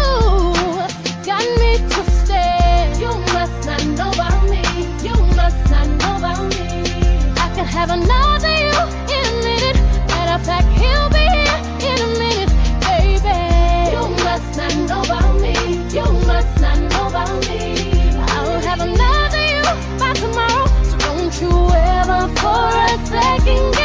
Got 1.24 1.48
me 1.62 1.78
twisted. 1.90 2.27
You 3.00 3.14
must 3.34 3.68
not 3.68 3.86
know 3.98 4.10
about 4.10 4.50
me. 4.50 4.64
You 5.08 5.16
must 5.36 5.70
not 5.70 5.88
know 6.00 6.18
about 6.18 6.44
me. 6.50 6.66
I 7.38 7.52
can 7.56 7.66
have 7.66 7.92
another 7.92 8.54
you 8.66 8.78
in 9.16 9.26
a 9.34 9.44
minute. 9.46 9.78
He'll 10.48 11.10
be 11.10 11.26
here 11.38 11.60
in 11.90 11.98
a 12.02 12.20
minute, 12.20 12.54
baby. 12.82 13.38
You 13.94 14.04
must 14.24 14.58
not 14.58 14.74
know 14.90 15.02
about 15.02 15.40
me. 15.42 15.54
You 15.94 16.06
must 16.26 16.60
not 16.60 16.80
know 16.80 17.08
about 17.08 17.48
me. 17.48 17.76
I'll 18.34 18.62
have 18.62 18.82
another 18.82 19.44
you 19.54 19.64
by 20.00 20.14
tomorrow. 20.14 20.66
So 20.90 20.98
don't 20.98 21.42
you 21.42 21.52
ever 21.74 22.28
for 22.40 22.68
a 22.92 23.06
second 23.06 23.77